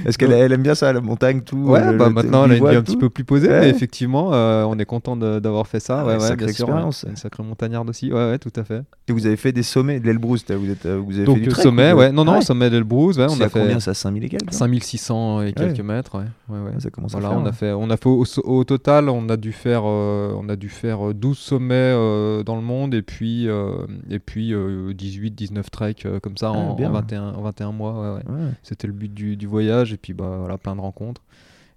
Est-ce 0.06 0.18
qu'elle 0.18 0.32
elle 0.32 0.52
aime 0.52 0.62
bien 0.62 0.74
ça, 0.74 0.92
la 0.92 1.00
montagne, 1.00 1.40
tout 1.42 1.56
Ouais, 1.58 1.80
euh, 1.80 1.96
bah 1.96 2.06
le- 2.06 2.12
maintenant 2.14 2.44
elle 2.44 2.52
a 2.52 2.56
une 2.56 2.68
vie 2.68 2.76
un 2.76 2.80
tout 2.80 2.92
petit 2.92 2.96
peu 2.96 3.10
plus 3.10 3.24
posée, 3.24 3.48
Ouais. 3.48 3.60
mais 3.60 3.68
effectivement, 3.70 4.30
euh, 4.32 4.64
on 4.64 4.78
est 4.78 4.84
content 4.84 5.16
de- 5.16 5.38
d'avoir 5.40 5.66
fait 5.66 5.80
ça. 5.80 6.00
Ah 6.00 6.04
ouais, 6.06 6.12
ouais, 6.12 6.14
ouais, 6.14 6.20
sacrée 6.28 6.46
bien 6.46 6.54
sûr. 6.54 6.66
ouais. 6.66 6.70
expérience. 6.72 7.04
Une 7.08 7.16
sacrée 7.16 7.42
montagnarde 7.42 7.88
aussi, 7.90 8.12
ouais, 8.12 8.30
ouais, 8.30 8.38
tout 8.38 8.52
à 8.56 8.64
fait. 8.64 8.82
Et 9.08 9.12
vous 9.12 9.26
avez 9.26 9.36
fait 9.36 9.52
des 9.52 9.62
sommets 9.62 10.00
de 10.00 10.06
l'Elbrus, 10.06 10.44
vous, 10.48 10.70
êtes, 10.70 10.86
euh, 10.86 11.00
vous 11.04 11.16
avez 11.16 11.24
Donc 11.24 11.36
fait 11.36 11.40
du 11.42 11.46
le 11.48 11.52
trek, 11.52 11.62
sommet, 11.62 11.92
ou- 11.92 11.96
ouais, 11.98 12.12
non, 12.12 12.24
non, 12.24 12.32
Ah 12.32 12.38
ouais. 12.38 12.44
sommet 12.44 12.70
d'Elbrouz, 12.70 13.18
ouais, 13.18 13.26
on 13.28 13.40
a 13.40 13.46
à 13.46 13.48
combien 13.48 13.74
fait 13.74 13.80
ça 13.80 13.94
5000 13.94 14.24
et 14.24 14.28
quelques 14.28 14.44
hein 14.44 14.56
5600 14.56 15.42
et 15.42 15.52
quelques 15.52 15.80
mètres, 15.80 16.16
ouais, 16.16 16.24
ouais, 16.48 16.58
Ça 16.78 16.90
commence 16.90 17.12
Voilà, 17.12 17.28
à 17.28 17.30
faire. 17.30 17.40
on 17.40 17.44
a 17.44 17.48
hein. 17.48 17.52
fait, 17.52 17.72
on 17.72 17.90
a 17.90 17.96
fait 17.96 18.08
au, 18.08 18.24
au 18.44 18.64
total, 18.64 19.08
on 19.08 19.28
a 19.28 19.36
dû 19.36 19.52
faire, 19.52 19.82
euh, 19.84 20.32
on 20.40 20.48
a 20.48 20.56
dû 20.56 20.68
faire 20.68 21.10
euh, 21.10 21.14
12 21.14 21.38
sommets 21.38 21.74
euh, 21.74 22.42
dans 22.42 22.56
le 22.56 22.62
monde 22.62 22.94
et 22.94 23.02
puis, 23.02 23.15
euh, 23.24 23.86
et 24.10 24.18
puis 24.18 24.52
euh, 24.52 24.92
18, 24.92 25.30
19 25.32 25.70
treks 25.70 26.06
euh, 26.06 26.20
comme 26.20 26.36
ça 26.36 26.48
Ah, 26.54 26.58
en, 26.58 26.74
bien. 26.74 26.88
en 26.90 26.92
21, 26.92 27.22
en 27.34 27.42
21 27.42 27.72
mois. 27.72 27.92
ouais, 28.00 28.16
ouais. 28.18 28.30
Ouais. 28.32 28.50
C'était 28.62 28.86
le 28.86 28.92
but 28.92 29.12
du, 29.12 29.36
du 29.36 29.46
voyage 29.46 29.92
et 29.92 29.96
puis 29.96 30.12
bah 30.12 30.36
voilà, 30.40 30.58
plein 30.58 30.76
de 30.76 30.80
rencontres. 30.80 31.22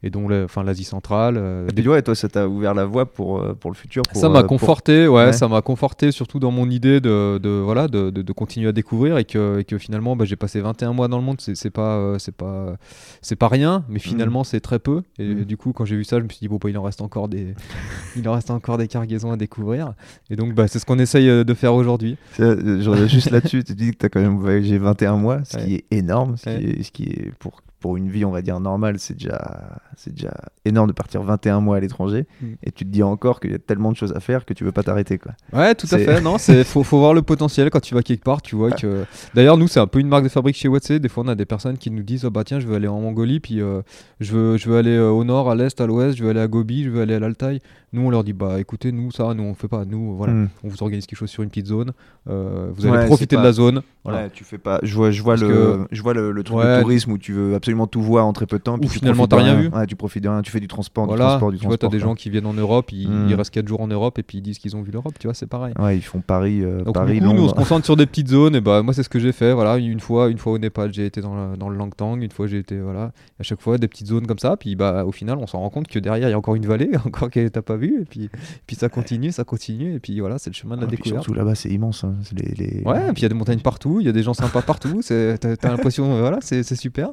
Et 0.01 0.09
donc, 0.09 0.31
enfin, 0.31 0.63
l'Asie 0.63 0.85
centrale. 0.85 1.35
euh, 1.37 1.67
ouais, 1.85 2.01
toi, 2.01 2.15
ça 2.15 2.29
t'a 2.29 2.47
ouvert 2.47 2.73
la 2.73 2.85
voie 2.85 3.05
pour, 3.05 3.39
euh, 3.41 3.53
pour 3.53 3.69
le 3.69 3.75
futur. 3.75 4.03
pour, 4.03 4.19
ça 4.19 4.29
m'a 4.29 4.39
euh, 4.39 4.41
pour- 4.43 4.49
conforté, 4.49 5.07
ouais, 5.09 5.25
Ouais. 5.25 5.33
ça 5.33 5.47
m'a 5.49 5.61
conforté 5.61 6.11
surtout 6.13 6.39
dans 6.39 6.51
mon 6.51 6.69
idée 6.69 7.01
de, 7.01 7.37
de 7.41 7.49
voilà 7.49 7.87
de, 7.89 8.09
de- 8.09 8.21
de 8.21 8.31
continuer 8.33 8.69
à 8.69 8.71
découvrir 8.71 9.17
et 9.17 9.25
que, 9.25 9.59
et 9.59 9.65
que 9.65 9.77
finalement 9.77 10.15
bah, 10.15 10.23
j'ai 10.25 10.37
passé 10.37 10.61
21 10.61 10.93
mois 10.93 11.07
dans 11.09 11.17
le 11.17 11.23
monde, 11.23 11.41
c'est 11.41 11.69
pas 11.69 11.97
euh, 11.97 12.17
c'est 12.17 12.33
pas 12.35 12.77
c'est 13.21 13.35
pas 13.35 13.49
rien, 13.49 13.83
mais 13.89 13.99
finalement 13.99 14.43
c'est 14.45 14.61
très 14.61 14.79
peu. 14.79 15.01
Et 15.17 15.27
Mhm. 15.27 15.43
du 15.43 15.57
coup 15.57 15.73
quand 15.73 15.83
j'ai 15.83 15.97
vu 15.97 16.03
ça, 16.05 16.17
je 16.19 16.23
me 16.23 16.29
suis 16.29 16.39
dit 16.39 16.47
bon 16.47 16.59
bah, 16.61 16.69
il 16.69 16.77
en 16.77 16.83
reste 16.83 17.01
encore 17.01 17.27
des 17.27 17.53
il 18.15 18.27
en 18.29 18.33
reste 18.33 18.51
encore 18.51 18.77
des 18.77 18.87
cargaisons 18.87 19.31
à 19.33 19.37
découvrir. 19.37 19.93
Et 20.29 20.35
donc 20.37 20.53
bah, 20.53 20.67
c'est 20.69 20.79
ce 20.79 20.85
qu'on 20.85 20.99
essaye 20.99 21.27
de 21.43 21.53
faire 21.53 21.73
aujourd'hui. 21.73 22.15
Euh, 22.39 22.79
juste 23.07 23.31
là-dessus, 23.31 23.63
tu 23.65 23.73
dis 23.75 23.91
que 23.91 23.97
tu 23.97 24.05
as 24.05 24.09
quand 24.09 24.21
même 24.21 24.37
voyagé 24.37 24.77
21 24.77 25.17
mois, 25.17 25.43
ce 25.43 25.57
qui 25.57 25.75
est 25.75 25.85
énorme, 25.91 26.37
ce, 26.37 26.49
Ouais. 26.49 26.57
qui 26.59 26.65
est, 26.67 26.83
ce 26.83 26.91
qui 26.91 27.03
est 27.03 27.31
pour, 27.39 27.61
pour 27.79 27.97
une 27.97 28.09
vie, 28.09 28.25
on 28.25 28.31
va 28.31 28.41
dire, 28.41 28.59
normale, 28.59 28.99
c'est 28.99 29.13
déjà, 29.13 29.79
c'est 29.95 30.13
déjà 30.13 30.33
énorme 30.65 30.87
de 30.87 30.93
partir 30.93 31.21
21 31.23 31.61
mois 31.61 31.77
à 31.77 31.79
l'étranger. 31.79 32.27
Mm. 32.41 32.47
Et 32.63 32.71
tu 32.71 32.85
te 32.85 32.89
dis 32.89 33.03
encore 33.03 33.39
qu'il 33.39 33.51
y 33.51 33.55
a 33.55 33.59
tellement 33.59 33.91
de 33.91 33.97
choses 33.97 34.13
à 34.13 34.19
faire 34.19 34.45
que 34.45 34.53
tu 34.53 34.63
veux 34.63 34.71
pas 34.71 34.83
t'arrêter. 34.83 35.17
Quoi. 35.17 35.33
Ouais, 35.53 35.73
tout 35.75 35.87
à 35.91 35.97
fait. 35.97 36.21
Non, 36.21 36.37
c'est 36.39 36.63
faut, 36.63 36.83
faut 36.83 36.99
voir 36.99 37.13
le 37.13 37.21
potentiel 37.21 37.69
quand 37.69 37.79
tu 37.79 37.95
vas 37.95 38.01
quelque 38.01 38.23
part. 38.23 38.41
Tu 38.41 38.55
vois 38.55 38.71
que. 38.71 39.05
D'ailleurs, 39.33 39.57
nous, 39.57 39.67
c'est 39.67 39.79
un 39.79 39.87
peu 39.87 39.99
une 39.99 40.07
marque 40.07 40.25
de 40.25 40.29
fabrique 40.29 40.55
chez 40.55 40.67
Watsé. 40.67 40.99
Des 40.99 41.09
fois, 41.09 41.23
on 41.25 41.29
a 41.29 41.35
des 41.35 41.45
personnes 41.45 41.77
qui 41.77 41.91
nous 41.91 42.03
disent, 42.03 42.25
oh, 42.25 42.29
bah 42.29 42.43
tiens, 42.43 42.59
je 42.59 42.67
veux 42.67 42.75
aller 42.75 42.87
en 42.87 42.99
Mongolie, 42.99 43.39
puis 43.39 43.61
euh, 43.61 43.81
je 44.19 44.33
veux, 44.33 44.57
je 44.57 44.69
veux 44.69 44.77
aller 44.77 44.95
euh, 44.95 45.09
au 45.09 45.23
nord, 45.23 45.49
à 45.49 45.55
l'est, 45.55 45.79
à 45.79 45.87
l'ouest, 45.87 46.17
je 46.17 46.23
veux 46.23 46.29
aller 46.29 46.41
à 46.41 46.47
Gobi, 46.47 46.83
je 46.83 46.89
veux 46.89 47.01
aller 47.01 47.15
à 47.15 47.19
l'Altaï. 47.19 47.61
Nous, 47.91 48.01
on 48.01 48.09
leur 48.09 48.23
dit, 48.23 48.33
bah 48.33 48.59
écoutez, 48.59 48.91
nous, 48.91 49.11
ça, 49.11 49.33
nous, 49.33 49.43
on 49.43 49.53
fait 49.55 49.67
pas. 49.67 49.83
Nous, 49.85 50.15
voilà, 50.15 50.33
Mm. 50.33 50.49
on 50.63 50.67
vous 50.67 50.83
organise 50.83 51.05
quelque 51.07 51.17
chose 51.19 51.29
sur 51.29 51.41
une 51.43 51.49
petite 51.49 51.67
zone. 51.67 51.91
Euh, 52.29 52.69
vous 52.73 52.85
allez 52.85 52.97
Ouais, 52.97 53.05
profiter 53.05 53.35
de 53.35 53.41
la 53.41 53.51
zone. 53.51 53.81
Voilà. 54.03 54.23
Ouais, 54.23 54.29
tu 54.31 54.43
fais 54.43 54.57
pas. 54.57 54.79
Je 54.83 54.93
vois, 54.95 55.11
je 55.11 55.21
vois, 55.23 55.33
Parce 55.35 55.41
le, 55.41 55.47
que- 55.49 55.79
je 55.91 56.01
vois 56.01 56.13
le, 56.13 56.31
le 56.31 56.43
truc 56.43 56.57
Ouais. 56.57 56.77
de 56.77 56.81
tourisme 56.81 57.11
où 57.11 57.17
tu 57.17 57.33
veux 57.33 57.55
absolument 57.55 57.87
tout 57.87 58.01
voir 58.01 58.25
en 58.27 58.33
très 58.33 58.45
peu 58.45 58.57
de 58.57 58.63
temps. 58.63 58.77
Puis 58.77 58.89
tu 58.89 58.99
finalement, 58.99 59.27
t'as 59.27 59.37
rien 59.37 59.55
vu. 59.55 59.67
Ouais, 59.69 59.85
tu 59.87 59.95
profites 59.95 60.23
de 60.23 60.29
rien, 60.29 60.41
tu 60.41 60.51
fais 60.51 60.59
du 60.59 60.67
transport, 60.67 61.07
du 61.07 61.15
transport, 61.15 61.51
du 61.51 61.57
tu 61.57 61.65
vois, 61.65 61.73
t'as 61.77 61.87
transport. 61.87 61.91
des 61.91 61.99
gens 61.99 62.15
qui 62.15 62.29
viennent 62.29 62.45
en 62.45 62.53
Europe, 62.53 62.91
ils, 62.91 63.09
Mm. 63.09 63.27
ils 63.29 63.35
restent 63.35 63.53
4 63.53 63.67
jours 63.67 63.81
en 63.81 63.87
Europe 63.87 64.19
et 64.19 64.23
puis 64.23 64.37
ils 64.37 64.41
disent 64.41 64.59
qu'ils 64.59 64.75
ont 64.75 64.81
vu 64.81 64.91
l'Europe, 64.91 65.13
tu 65.19 65.27
vois, 65.27 65.33
c'est 65.33 65.47
pareil. 65.47 65.73
Ouais, 65.79 65.97
ils 65.97 66.01
font 66.03 66.21
Paris, 66.21 66.63
euh, 66.63 66.83
Donc 66.83 66.93
Paris, 66.95 67.19
nous 67.21 67.31
on 67.31 67.47
se 67.49 67.53
concentre 67.53 67.85
sur 67.85 67.95
des 67.95 68.05
petites 68.05 68.27
zones 68.29 68.55
et 68.55 68.61
bah 68.61 68.81
moi 68.83 68.93
c'est 68.93 69.03
ce 69.03 69.09
que 69.09 69.19
j'ai 69.19 69.31
fait 69.31 69.53
voilà 69.53 69.77
une 69.77 69.99
fois 69.99 70.29
une 70.29 70.37
fois 70.37 70.53
au 70.53 70.57
Népal 70.57 70.93
j'ai 70.93 71.05
été 71.05 71.21
dans, 71.21 71.35
le- 71.51 71.57
dans 71.57 71.69
le 71.69 71.77
Langtang 71.77 72.17
une 72.21 72.31
fois 72.31 72.47
j'ai 72.47 72.57
été 72.59 72.79
voilà 72.79 73.11
à 73.39 73.43
chaque 73.43 73.61
fois 73.61 73.77
des 73.77 73.87
petites 73.87 74.07
zones 74.07 74.27
comme 74.27 74.39
ça 74.39 74.57
puis 74.57 74.75
bah 74.75 75.05
au 75.05 75.11
final 75.11 75.37
on 75.39 75.47
s'en 75.47 75.59
rend 75.59 75.69
compte 75.69 75.87
que 75.87 75.99
derrière 75.99 76.27
il 76.27 76.31
y 76.31 76.33
a 76.33 76.37
encore 76.37 76.55
une 76.55 76.65
vallée 76.65 76.89
encore 77.05 77.29
que 77.29 77.47
t'as 77.47 77.61
pas 77.61 77.75
vu 77.79 78.01
et 78.01 78.05
puis 78.05 78.29
puis 78.67 78.75
ça 78.75 78.87
continue 78.89 79.31
ça 79.31 79.43
continue 79.43 79.95
et 79.95 79.99
puis 79.99 80.19
voilà 80.19 80.37
c'est 80.37 80.51
le 80.51 80.55
chemin 80.55 80.75
de 80.75 80.81
la 80.81 80.87
Ah, 80.87 80.91
découverte 80.91 81.23
surtout 81.23 81.33
là-bas, 81.33 81.55
c'est 81.55 81.69
immense. 81.69 82.03
hein. 82.03 82.13
C'est 82.23 82.37
les, 82.39 82.53
les- 82.55 82.81
ouais 82.83 82.99
et 83.09 83.13
puis 83.13 83.21
il 83.21 83.23
y 83.23 83.25
a 83.25 83.29
des 83.29 83.35
montagnes 83.35 83.61
partout 83.61 83.99
il 83.99 84.05
y 84.05 84.09
a 84.09 84.11
des 84.11 84.21
gens 84.23 84.33
sympas 84.35 84.61
partout 84.61 85.01
c'est 85.01 85.37
t'as 85.39 85.55
t'as 85.55 85.69
l'impression 85.69 86.13
euh, 86.15 86.19
voilà 86.19 86.37
c'est 86.41 86.61
c'est 86.63 86.75
super 86.75 87.09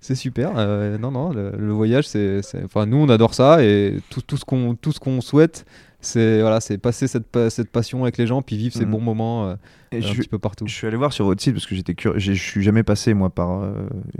c'est 0.00 0.14
super 0.14 0.52
Euh, 0.56 0.98
non 0.98 1.10
non 1.10 1.30
le, 1.32 1.50
le 1.58 1.72
voyage 1.72 2.06
c'est 2.06 2.42
c'est- 2.42 2.62
enfin 2.64 2.86
nous 2.86 2.98
on 2.98 3.08
adore 3.08 3.34
ça 3.34 3.64
et 3.64 3.98
tout, 4.10 4.20
tout 4.22 4.36
ce 4.36 4.44
qu'on 4.44 4.74
tout 4.76 4.92
ce 4.92 5.00
qu'on 5.00 5.20
souhaite 5.20 5.64
c'est 6.00 6.40
voilà 6.40 6.60
c'est 6.60 6.78
passer 6.78 7.06
cette, 7.06 7.26
pa- 7.26 7.50
cette 7.50 7.70
passion 7.70 8.02
avec 8.04 8.16
les 8.18 8.26
gens 8.26 8.42
puis 8.42 8.56
vivre 8.56 8.74
ces 8.74 8.84
Mhm. 8.86 8.90
bons 8.90 9.00
moments 9.00 9.46
euh, 9.48 9.54
Et 9.92 9.98
un 9.98 10.12
petit 10.14 10.28
peu 10.28 10.38
partout 10.38 10.66
Je 10.66 10.74
suis 10.74 10.86
allé 10.86 10.96
voir 10.96 11.12
sur 11.12 11.24
votre 11.26 11.42
site 11.42 11.52
parce 11.54 11.66
que 11.66 11.74
j'étais 11.74 11.94
curieux. 11.94 12.18
Je 12.18 12.32
suis 12.32 12.62
jamais 12.62 12.82
passé 12.82 13.12
moi 13.14 13.28
par 13.30 13.62
euh, 13.62 13.72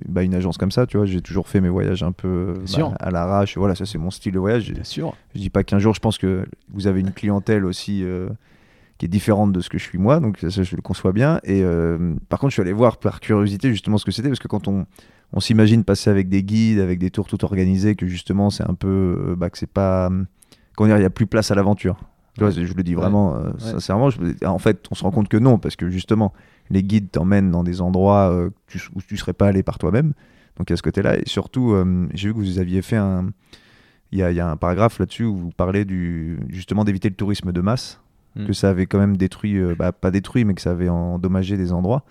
bah, 0.08 0.22
une 0.22 0.34
agence 0.34 0.58
comme 0.58 0.70
ça, 0.70 0.86
tu 0.86 0.96
vois. 0.96 1.06
J'ai 1.06 1.20
toujours 1.22 1.48
fait 1.48 1.60
mes 1.60 1.68
voyages 1.68 2.02
un 2.02 2.12
peu 2.12 2.54
bah, 2.76 2.92
à 3.00 3.10
l'arrache. 3.10 3.56
Voilà, 3.56 3.74
ça 3.74 3.86
c'est 3.86 3.98
mon 3.98 4.10
style 4.10 4.32
de 4.32 4.38
voyage. 4.38 4.64
Je- 4.64 4.72
bien 4.74 4.84
sûr 4.84 5.14
Je 5.34 5.40
dis 5.40 5.50
pas 5.50 5.64
qu'un 5.64 5.78
jour, 5.78 5.94
je 5.94 6.00
pense 6.00 6.18
que 6.18 6.44
vous 6.72 6.86
avez 6.86 7.00
une 7.00 7.12
clientèle 7.12 7.64
aussi 7.64 8.02
euh, 8.04 8.28
qui 8.98 9.06
est 9.06 9.08
différente 9.08 9.52
de 9.52 9.60
ce 9.60 9.70
que 9.70 9.78
je 9.78 9.84
suis 9.84 9.96
moi, 9.98 10.20
donc 10.20 10.38
ça 10.38 10.62
je 10.62 10.76
le 10.76 10.82
conçois 10.82 11.12
bien. 11.12 11.40
Et 11.44 11.62
euh, 11.62 12.14
par 12.28 12.38
contre, 12.38 12.50
je 12.50 12.54
suis 12.54 12.62
allé 12.62 12.72
voir 12.74 12.98
par 12.98 13.20
curiosité 13.20 13.70
justement 13.70 13.96
ce 13.96 14.04
que 14.04 14.10
c'était 14.12 14.28
parce 14.28 14.40
que 14.40 14.48
quand 14.48 14.68
on 14.68 14.86
on 15.32 15.38
s'imagine 15.38 15.84
passer 15.84 16.10
avec 16.10 16.28
des 16.28 16.42
guides, 16.42 16.80
avec 16.80 16.98
des 16.98 17.10
tours 17.12 17.28
tout 17.28 17.44
organisés, 17.44 17.94
que 17.94 18.04
justement 18.08 18.50
c'est 18.50 18.68
un 18.68 18.74
peu, 18.74 19.36
bah, 19.38 19.48
que 19.48 19.56
c'est 19.58 19.70
pas, 19.70 20.10
dire, 20.86 20.96
il 20.96 21.02
y 21.02 21.06
a 21.06 21.10
plus 21.10 21.26
place 21.26 21.50
à 21.50 21.54
l'aventure. 21.54 21.96
Je 22.68 22.74
le 22.74 22.82
dis 22.82 22.94
vraiment 22.94 23.34
euh, 23.36 23.50
sincèrement. 23.58 24.08
je- 24.10 24.20
en 24.46 24.58
fait, 24.58 24.86
on 24.90 24.94
se 24.94 25.02
rend 25.02 25.10
compte 25.10 25.28
que 25.28 25.36
non, 25.36 25.58
parce 25.58 25.76
que 25.76 25.90
justement, 25.90 26.32
les 26.70 26.82
guides 26.82 27.10
t'emmènent 27.10 27.50
dans 27.50 27.64
des 27.64 27.80
endroits 27.80 28.30
euh, 28.30 28.50
tu- 28.66 28.80
où 28.94 29.02
tu 29.02 29.16
serais 29.16 29.32
pas 29.34 29.48
allé 29.48 29.62
par 29.62 29.78
toi-même. 29.78 30.12
Donc 30.56 30.70
il 30.70 30.72
y 30.72 30.74
a 30.74 30.76
ce 30.76 30.82
côté-là. 30.82 31.18
Et 31.18 31.22
surtout, 31.26 31.72
euh, 31.72 32.06
j'ai 32.14 32.28
vu 32.28 32.34
que 32.34 32.38
vous 32.38 32.58
aviez 32.58 32.82
fait 32.82 32.96
un. 32.96 33.30
Il 34.12 34.18
y 34.18 34.22
a, 34.22 34.30
il 34.30 34.36
y 34.36 34.40
a 34.40 34.48
un 34.50 34.56
paragraphe 34.56 34.98
là-dessus 34.98 35.24
où 35.24 35.36
vous 35.36 35.50
parlez 35.50 35.84
du, 35.84 36.38
justement 36.48 36.84
d'éviter 36.84 37.08
le 37.08 37.14
tourisme 37.14 37.52
de 37.52 37.60
masse, 37.60 38.00
Mm. 38.36 38.46
que 38.46 38.52
ça 38.52 38.70
avait 38.70 38.86
quand 38.86 38.98
même 38.98 39.16
détruit, 39.16 39.58
bah, 39.76 39.90
pas 39.92 40.12
détruit, 40.12 40.44
mais 40.44 40.54
que 40.54 40.60
ça 40.62 40.70
avait 40.70 40.88
endommagé 40.88 41.56
des 41.56 41.72
endroits. 41.72 42.04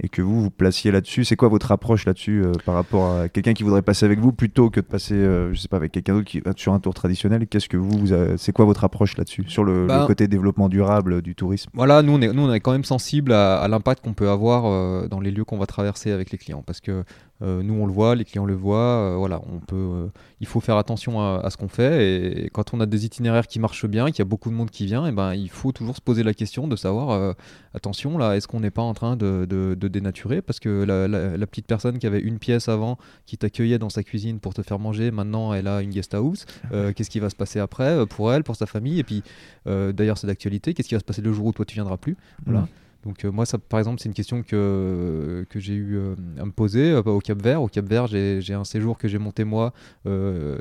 Et 0.00 0.08
que 0.08 0.22
vous 0.22 0.42
vous 0.42 0.50
placiez 0.50 0.90
là-dessus. 0.90 1.24
C'est 1.24 1.36
quoi 1.36 1.48
votre 1.48 1.70
approche 1.70 2.06
là-dessus 2.06 2.42
euh, 2.44 2.52
par 2.64 2.74
rapport 2.74 3.14
à 3.14 3.28
quelqu'un 3.28 3.52
qui 3.52 3.62
voudrait 3.62 3.82
passer 3.82 4.04
avec 4.06 4.18
vous 4.18 4.32
plutôt 4.32 4.68
que 4.70 4.80
de 4.80 4.84
passer, 4.86 5.14
euh, 5.14 5.52
je 5.54 5.60
sais 5.60 5.68
pas, 5.68 5.76
avec 5.76 5.92
quelqu'un 5.92 6.14
d'autre 6.14 6.26
qui 6.26 6.40
va 6.40 6.52
sur 6.56 6.72
un 6.72 6.80
tour 6.80 6.94
traditionnel? 6.94 7.46
Qu'est-ce 7.46 7.68
que 7.68 7.76
vous, 7.76 7.90
vous 7.98 8.12
avez- 8.12 8.36
c'est 8.38 8.52
quoi 8.52 8.64
votre 8.64 8.82
approche 8.84 9.16
là-dessus 9.16 9.44
sur 9.46 9.62
le, 9.64 9.82
le 9.82 9.86
Bah, 9.88 10.04
côté 10.06 10.26
développement 10.28 10.68
durable 10.68 11.22
du 11.22 11.34
tourisme? 11.34 11.70
Voilà, 11.74 12.02
nous 12.02 12.12
on 12.14 12.20
est, 12.22 12.32
nous, 12.32 12.42
on 12.42 12.52
est 12.52 12.60
quand 12.60 12.72
même 12.72 12.84
sensible 12.84 13.32
à, 13.32 13.58
à 13.60 13.68
l'impact 13.68 14.02
qu'on 14.02 14.14
peut 14.14 14.28
avoir 14.30 14.64
euh, 14.66 15.06
dans 15.08 15.20
les 15.20 15.30
lieux 15.30 15.44
qu'on 15.44 15.58
va 15.58 15.66
traverser 15.66 16.10
avec 16.10 16.30
les 16.32 16.38
clients. 16.38 16.62
Parce 16.66 16.80
que 16.80 17.04
nous 17.40 17.74
on 17.74 17.86
le 17.86 17.92
voit, 17.92 18.14
les 18.14 18.24
clients 18.24 18.44
le 18.44 18.54
voient, 18.54 18.78
euh, 19.12 19.16
voilà, 19.16 19.40
on 19.52 19.58
peut, 19.58 19.74
euh, 19.76 20.06
il 20.40 20.46
faut 20.46 20.60
faire 20.60 20.76
attention 20.76 21.20
à, 21.20 21.40
à 21.42 21.50
ce 21.50 21.56
qu'on 21.56 21.66
fait. 21.68 22.44
Et, 22.44 22.50
quand 22.50 22.72
on 22.74 22.78
a 22.80 22.86
des 22.86 23.04
itinéraires 23.04 23.48
qui 23.48 23.58
marchent 23.58 23.86
bien, 23.86 24.06
qu'il 24.06 24.20
y 24.20 24.22
a 24.22 24.26
beaucoup 24.26 24.48
de 24.50 24.54
monde 24.54 24.70
qui 24.70 24.86
vient, 24.86 25.06
et 25.06 25.12
ben, 25.12 25.34
il 25.34 25.50
faut 25.50 25.72
toujours 25.72 25.96
se 25.96 26.00
poser 26.00 26.22
la 26.22 26.34
question 26.34 26.68
de 26.68 26.76
savoir, 26.76 27.10
euh, 27.10 27.32
attention 27.74 28.16
là, 28.18 28.36
est-ce 28.36 28.46
qu'on 28.46 28.60
n'est 28.60 28.70
pas 28.70 28.82
en 28.82 28.94
train 28.94 29.16
de, 29.16 29.44
de- 29.48 29.74
de 29.74 29.88
dénaturer? 29.88 30.40
Parce 30.42 30.60
que 30.60 30.84
la, 30.84 31.08
la- 31.08 31.36
la 31.36 31.46
petite 31.48 31.66
personne 31.66 31.98
qui 31.98 32.06
avait 32.06 32.20
une 32.20 32.38
pièce 32.38 32.68
avant, 32.68 32.96
qui 33.26 33.36
t'accueillait 33.38 33.78
dans 33.78 33.90
sa 33.90 34.04
cuisine 34.04 34.38
pour 34.38 34.54
te 34.54 34.62
faire 34.62 34.78
manger, 34.78 35.10
maintenant 35.10 35.52
elle 35.52 35.66
a 35.66 35.82
une 35.82 35.90
guest 35.90 36.14
house. 36.14 36.44
Euh, 36.72 36.92
qu'est-ce 36.92 37.10
qui 37.10 37.18
va 37.18 37.30
se 37.30 37.36
passer 37.36 37.58
après 37.58 37.88
euh, 37.88 38.06
pour 38.06 38.32
elle, 38.32 38.44
pour 38.44 38.54
sa 38.54 38.66
famille? 38.66 39.00
Et 39.00 39.04
puis 39.04 39.22
euh, 39.66 39.92
d'ailleurs 39.92 40.18
c'est 40.18 40.26
d'actualité, 40.28 40.74
qu'est-ce 40.74 40.88
qui 40.88 40.94
va 40.94 41.00
se 41.00 41.04
passer 41.04 41.22
le 41.22 41.32
jour 41.32 41.46
où 41.46 41.52
toi 41.52 41.64
tu 41.64 41.74
viendras 41.74 41.96
plus? 41.96 42.16
Voilà. 42.44 42.68
Donc 43.04 43.24
euh, 43.24 43.32
moi, 43.32 43.46
ça, 43.46 43.58
par 43.58 43.80
exemple, 43.80 44.00
c'est 44.00 44.08
une 44.08 44.14
question 44.14 44.42
que, 44.42 45.44
que 45.50 45.58
j'ai 45.58 45.74
eu 45.74 45.96
euh, 45.96 46.14
à 46.38 46.44
me 46.44 46.52
poser 46.52 46.92
euh, 46.92 47.02
au 47.02 47.18
Cap 47.20 47.40
Vert. 47.42 47.62
Au 47.62 47.68
Cap 47.68 47.84
Vert, 47.86 48.06
j'ai 48.06 48.40
j'ai 48.40 48.54
un 48.54 48.64
séjour 48.64 48.96
que 48.98 49.08
j'ai 49.08 49.18
monté 49.18 49.44
moi 49.44 49.72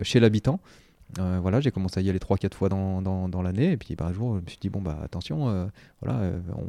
chez 0.02 0.20
l'habitant. 0.20 0.60
Euh, 1.20 1.40
voilà, 1.42 1.60
j'ai 1.60 1.72
commencé 1.72 2.00
à 2.00 2.04
y 2.04 2.10
aller 2.10 2.20
3-4 2.20 2.54
fois 2.54 2.70
dans, 2.70 3.02
dans, 3.02 3.28
dans 3.28 3.42
l'année. 3.42 3.72
Et 3.74 3.78
puis 3.78 3.96
bah, 3.96 4.06
un 4.06 4.14
jour, 4.14 4.38
je 4.38 4.42
me 4.42 4.48
suis 4.48 4.60
dit, 4.60 4.70
bon, 4.70 4.82
bah 4.82 4.98
attention, 5.04 5.50
euh, 5.50 5.66
voilà, 6.02 6.20
euh, 6.20 6.40
on 6.56 6.64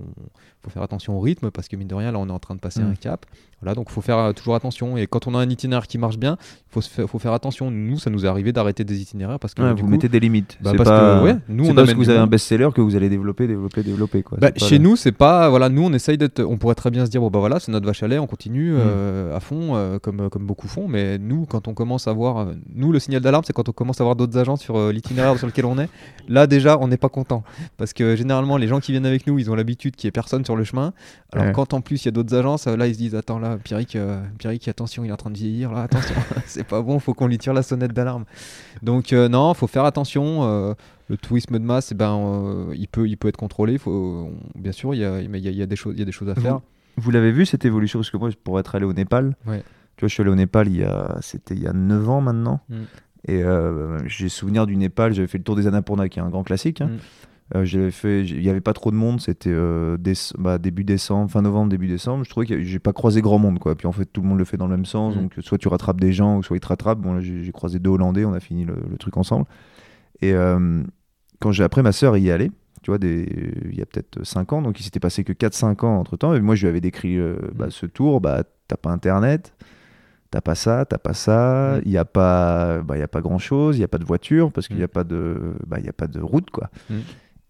faut 0.63 0.71
faire 0.71 0.83
attention 0.83 1.17
au 1.17 1.21
rythme 1.21 1.51
parce 1.53 1.69
que 1.69 1.77
mine 1.77 1.87
de 1.89 1.95
rien, 1.95 2.11
là, 2.11 2.19
on 2.19 2.29
est 2.29 2.33
en 2.33 2.41
train 2.41 2.55
de 2.57 2.61
passer 2.61 2.81
Mm. 2.83 2.91
un 2.91 2.95
cap. 2.97 3.27
Voilà, 3.63 3.75
donc 3.75 3.87
il 3.89 3.93
faut 3.93 4.01
faire 4.01 4.19
euh, 4.19 4.33
toujours 4.33 4.55
attention. 4.57 4.97
Et 4.97 5.07
quand 5.07 5.27
on 5.29 5.35
a 5.35 5.39
un 5.39 5.49
itinéraire 5.49 5.87
qui 5.87 5.97
marche 5.97 6.19
bien, 6.19 6.37
il 6.41 6.83
faut, 6.83 7.07
faut 7.07 7.19
faire 7.19 7.33
attention. 7.33 7.71
Nous, 7.71 7.99
ça 7.99 8.11
nous 8.11 8.25
est 8.25 8.29
arrivé 8.29 8.53
d'arrêter 8.53 8.83
des 8.85 9.01
itinéraires 9.01 9.39
parce 9.39 9.55
que 9.55 9.63
Ouais, 9.63 9.71
vous 9.73 9.83
coup, 9.85 9.87
mettez 9.87 10.09
des 10.09 10.19
limites. 10.21 10.59
bah, 10.61 10.73
parce 10.77 10.89
pas, 10.89 11.19
que, 11.21 11.25
ouais, 11.25 11.37
nous, 11.49 11.65
c'est 11.65 11.71
on 11.71 11.75
pas 11.75 11.81
parce 11.83 11.89
amène 11.91 11.95
que 12.01 12.05
vous 12.05 12.11
avez 12.11 12.19
un 12.19 12.27
best-seller 12.27 12.69
que 12.75 12.81
vous 12.81 12.97
allez 12.97 13.09
développer, 13.09 13.47
développer, 13.47 13.83
développer. 13.83 14.23
Quoi. 14.23 14.39
Bah, 14.41 14.51
chez 14.57 14.79
le- 14.79 14.85
nous, 14.85 14.97
c'est 14.97 15.13
pas. 15.13 15.49
Voilà, 15.49 15.69
nous, 15.69 15.83
on 15.85 15.93
essaye 15.93 16.19
d'être. 16.19 16.41
On 16.43 16.57
pourrait 16.59 16.75
très 16.75 16.91
bien 16.91 17.07
se 17.07 17.11
dire, 17.11 17.21
bon, 17.21 17.31
bah 17.31 17.39
voilà, 17.39 17.61
c'est 17.61 17.71
notre 17.71 17.87
vache 17.87 18.03
à 18.03 18.09
lait, 18.09 18.19
on 18.19 18.27
continue 18.27 18.73
Mm. 18.73 18.77
euh, 18.79 19.37
à 19.37 19.41
fond, 19.41 19.77
euh, 19.77 19.99
comme, 20.01 20.29
comme 20.29 20.45
beaucoup 20.47 20.67
font. 20.69 20.89
Mais 20.89 21.19
nous, 21.19 21.47
quand 21.47 21.69
on 21.69 21.75
commence 21.75 22.09
à 22.09 22.13
voir. 22.13 22.39
euh, 22.39 22.53
nous, 22.75 22.91
le 22.91 22.99
signal 22.99 23.21
d'alarme, 23.23 23.45
c'est 23.47 23.53
quand 23.53 23.69
on 23.69 23.73
commence 23.73 24.01
à 24.01 24.05
voir 24.05 24.17
d'autres 24.17 24.37
agents 24.39 24.57
sur 24.57 24.91
l'itinéraire 24.91 25.37
sur 25.39 25.47
lequel 25.47 25.67
on 25.67 25.79
est. 25.79 25.89
Là, 26.29 26.47
déjà, 26.47 26.79
on 26.81 26.89
n'est 26.89 26.97
pas 26.97 27.09
content. 27.09 27.45
Parce 27.77 27.93
que 27.93 28.17
généralement, 28.17 28.57
les 28.57 28.67
gens 28.67 28.81
qui 28.81 28.91
viennent 28.93 29.07
avec 29.07 29.27
nous, 29.27 29.39
ils 29.39 29.51
ont 29.51 29.55
l'habitude 29.55 29.95
qu'il 29.95 30.07
n'y 30.07 30.09
ait 30.09 30.13
personne 30.13 30.45
sur 30.45 30.57
le 30.57 30.65
chemin. 30.65 30.93
Alors, 31.33 31.47
Ouais. 31.47 31.53
quand 31.53 31.73
en 31.75 31.81
plus, 31.81 32.03
il 32.05 32.07
y 32.07 32.09
a 32.09 32.13
d'autres 32.13 32.35
agences, 32.35 32.67
là, 32.67 32.87
ils 32.87 32.95
se 32.95 32.99
disent, 32.99 33.15
attends, 33.15 33.39
là, 33.39 33.52
Pierrick, 33.59 33.97
euh, 33.97 34.23
Pierrick, 34.39 34.67
attention, 34.69 35.05
il 35.05 35.09
est 35.09 35.13
en 35.13 35.17
train 35.17 35.31
de 35.31 35.37
vieillir, 35.39 35.73
là, 35.73 35.83
attention, 35.83 36.15
c'est 36.47 36.65
pas 36.67 36.81
bon, 36.83 36.99
faut 36.99 37.15
qu'on 37.15 37.27
lui 37.27 37.39
tire 37.39 37.53
la 37.55 37.63
sonnette 37.63 37.93
d'alarme. 37.93 38.25
Donc, 38.83 39.13
euh, 39.13 39.29
non, 39.29 39.55
faut 39.55 39.67
faire 39.67 39.85
attention. 39.85 40.45
euh, 40.45 40.75
le 41.09 41.17
tourisme 41.19 41.59
de 41.59 41.65
masse, 41.65 41.93
eh 41.93 41.95
ben, 41.95 42.69
il, 42.75 42.89
peut, 42.89 43.07
il 43.07 43.19
peut 43.19 43.29
être 43.29 43.37
contrôlé. 43.37 43.77
Faut, 43.77 43.91
on- 43.91 44.59
bien 44.59 44.73
sûr, 44.73 44.95
il 44.95 45.01
y 45.01 45.05
a, 45.05 45.21
mais 45.29 45.39
il 45.41 45.45
y 45.45 45.49
a- 45.49 45.51
il 45.51 45.57
y 45.59 45.63
a 45.63 45.67
des 45.67 45.77
choses, 45.77 45.93
il 45.95 45.99
y 45.99 46.03
a 46.03 46.07
des 46.07 46.13
choses 46.13 46.31
à 46.31 46.35
faire. 46.35 46.61
Vous 46.97 47.11
l'avez 47.11 47.33
vu 47.33 47.45
cette 47.45 47.65
évolution 47.67 47.99
Parce 47.99 48.11
que 48.11 48.17
moi, 48.17 48.31
pour 48.45 48.59
être 48.59 48.75
allé 48.77 48.87
au 48.87 48.95
Népal, 48.95 49.37
Ouais. 49.47 49.63
tu 49.97 50.01
vois, 50.03 50.09
je 50.09 50.15
suis 50.15 50.23
allé 50.23 50.31
au 50.31 50.35
Népal 50.37 50.69
il 50.69 50.77
y 50.79 50.85
a, 50.85 51.19
c'était 51.21 51.55
il 51.55 51.63
y 51.63 51.67
a 51.67 51.75
9 51.75 52.09
ans 52.09 52.23
maintenant. 52.23 52.61
Mm. 52.71 52.75
Et 53.29 53.43
j'ai 54.07 54.29
souvenir 54.31 54.67
du 54.67 54.77
Népal, 54.77 55.13
j'avais 55.13 55.29
fait 55.29 55.39
le 55.39 55.45
tour 55.45 55.55
des 55.57 55.67
Annapurna, 55.67 56.09
qui 56.09 56.19
est 56.19 56.23
un 56.23 56.31
grand 56.31 56.45
classique. 56.45 56.81
hein. 56.81 56.87
Mm. 56.87 56.99
Euh, 57.55 57.65
j'avais 57.67 57.91
fait, 57.91 58.25
il 58.25 58.41
n'y 58.41 58.49
avait 58.49 58.63
pas 58.63 58.73
trop 58.73 58.91
de 58.91 58.97
monde, 58.97 59.21
c'était 59.21 59.51
euh, 59.53 59.99
bah, 60.39 60.57
début 60.59 60.85
décembre, 60.85 61.31
fin 61.31 61.43
novembre, 61.43 61.69
début 61.69 61.87
décembre. 61.89 62.25
Je 62.25 62.31
trouvais 62.31 62.47
que 62.47 62.63
j'ai 62.63 62.79
pas 62.79 62.93
croisé 62.95 63.21
grand 63.21 63.39
monde, 63.39 63.59
quoi. 63.59 63.75
Puis 63.75 63.87
en 63.87 63.93
fait, 63.93 64.07
tout 64.07 64.23
le 64.23 64.29
monde 64.29 64.39
le 64.39 64.45
fait 64.47 64.57
dans 64.57 64.67
le 64.67 64.75
même 64.77 64.87
sens, 64.87 65.15
Mm. 65.15 65.21
donc 65.21 65.35
soit 65.41 65.59
tu 65.59 65.69
rattrapes 65.69 66.01
des 66.01 66.13
gens, 66.13 66.39
ou 66.39 66.43
soit 66.43 66.57
ils 66.57 66.61
te 66.61 66.69
rattrapent. 66.69 67.01
Bon, 67.01 67.21
j'ai 67.21 67.53
croisé 67.53 67.79
deux 67.79 67.91
Hollandais, 67.91 68.25
on 68.25 68.33
a 68.33 68.41
fini 68.41 68.65
le, 68.65 68.77
le 68.91 68.97
truc 68.97 69.17
ensemble. 69.19 69.45
Et 70.23 70.33
euh, 70.33 70.83
quand 71.41 71.53
j'ai 71.53 71.65
après 71.65 71.83
ma 71.83 71.93
sœur 71.93 72.17
y 72.17 72.29
est 72.29 72.33
allée, 72.33 72.51
tu 72.83 72.91
vois, 72.91 72.99
des, 72.99 73.53
il 73.71 73.77
y 73.79 73.83
a 73.83 73.87
peut-être 73.87 74.25
5 74.25 74.53
ans, 74.55 74.63
donc 74.63 74.81
il 74.81 74.83
s'était 74.83 74.99
passé 75.01 75.23
que 75.23 75.33
4-5 75.33 75.85
ans 75.85 75.99
entre 75.99 76.17
temps. 76.17 76.35
Et 76.35 76.41
moi, 76.41 76.55
je 76.55 76.63
lui 76.63 76.69
avais 76.71 76.81
décrit 76.81 77.19
euh, 77.19 77.37
bah, 77.55 77.67
ce 77.71 77.87
tour, 77.87 78.21
bah, 78.21 78.45
t'as 78.67 78.77
pas 78.77 78.91
internet, 78.91 79.53
t'as 80.31 80.41
pas 80.41 80.55
ça, 80.55 80.85
t'as 80.87 80.99
pas 80.99 81.13
ça, 81.15 81.77
Mm. 81.77 81.83
il 81.85 81.91
n'y 81.91 81.99
a 81.99 82.05
pas, 82.05 82.81
bah, 82.83 82.97
il 82.97 83.01
y 83.01 83.05
a 83.05 83.09
pas 83.09 83.21
grand 83.21 83.39
chose, 83.39 83.77
il 83.77 83.81
n'y 83.81 83.85
a 83.85 83.89
pas 83.89 83.99
de 83.99 84.05
voiture 84.07 84.51
parce 84.53 84.69
qu'il 84.69 84.79
n'y 84.79 84.83
a 84.83 84.89
pas 84.89 85.05
de, 85.05 85.55
bah, 85.67 85.79
y 85.81 85.89
a 85.89 85.93
pas 85.93 86.07
de 86.07 86.19
route, 86.21 86.51
quoi. 86.51 86.71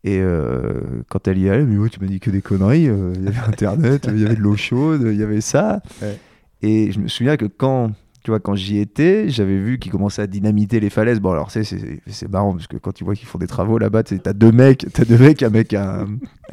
Et 0.04 0.18
euh, 0.20 0.80
quand 1.08 1.28
elle 1.28 1.38
y 1.38 1.48
allait, 1.48 1.64
mais 1.64 1.78
ouais, 1.78 1.88
tu 1.88 2.00
m'as 2.00 2.08
dit 2.08 2.18
que 2.18 2.30
des 2.30 2.42
conneries. 2.42 2.88
euh, 2.88 3.12
Il 3.16 3.24
y 3.24 3.28
avait 3.28 3.38
Internet, 3.46 4.08
il 4.12 4.20
y 4.20 4.24
avait 4.26 4.34
de 4.34 4.40
l'eau 4.40 4.56
chaude, 4.56 5.02
il 5.06 5.16
y 5.18 5.22
avait 5.22 5.40
ça. 5.40 5.80
Ouais. 6.02 6.18
Et 6.62 6.90
je 6.90 6.98
me 6.98 7.06
souviens 7.08 7.36
que 7.36 7.46
quand, 7.46 7.92
tu 8.24 8.30
vois, 8.32 8.40
quand 8.40 8.54
j'y 8.56 8.78
étais, 8.78 9.28
j'avais 9.28 9.58
vu 9.58 9.78
qu'ils 9.78 9.92
commençaient 9.92 10.22
à 10.22 10.26
dynamiter 10.26 10.80
les 10.80 10.90
falaises. 10.90 11.20
Bon, 11.20 11.30
alors 11.32 11.50
c'est 11.52 11.62
c'est 11.64 12.00
c'est 12.06 12.28
marrant 12.30 12.52
parce 12.52 12.66
que 12.66 12.76
quand 12.76 12.92
tu 12.92 13.04
vois 13.04 13.14
qu'ils 13.14 13.28
font 13.28 13.38
des 13.38 13.46
travaux 13.46 13.78
là-bas, 13.78 14.02
tu 14.02 14.18
t'as 14.18 14.32
deux 14.32 14.50
mecs, 14.52 14.86
t'as 14.92 15.04
deux 15.04 15.18
mecs 15.18 15.42
avec 15.42 15.72
un, 15.74 16.06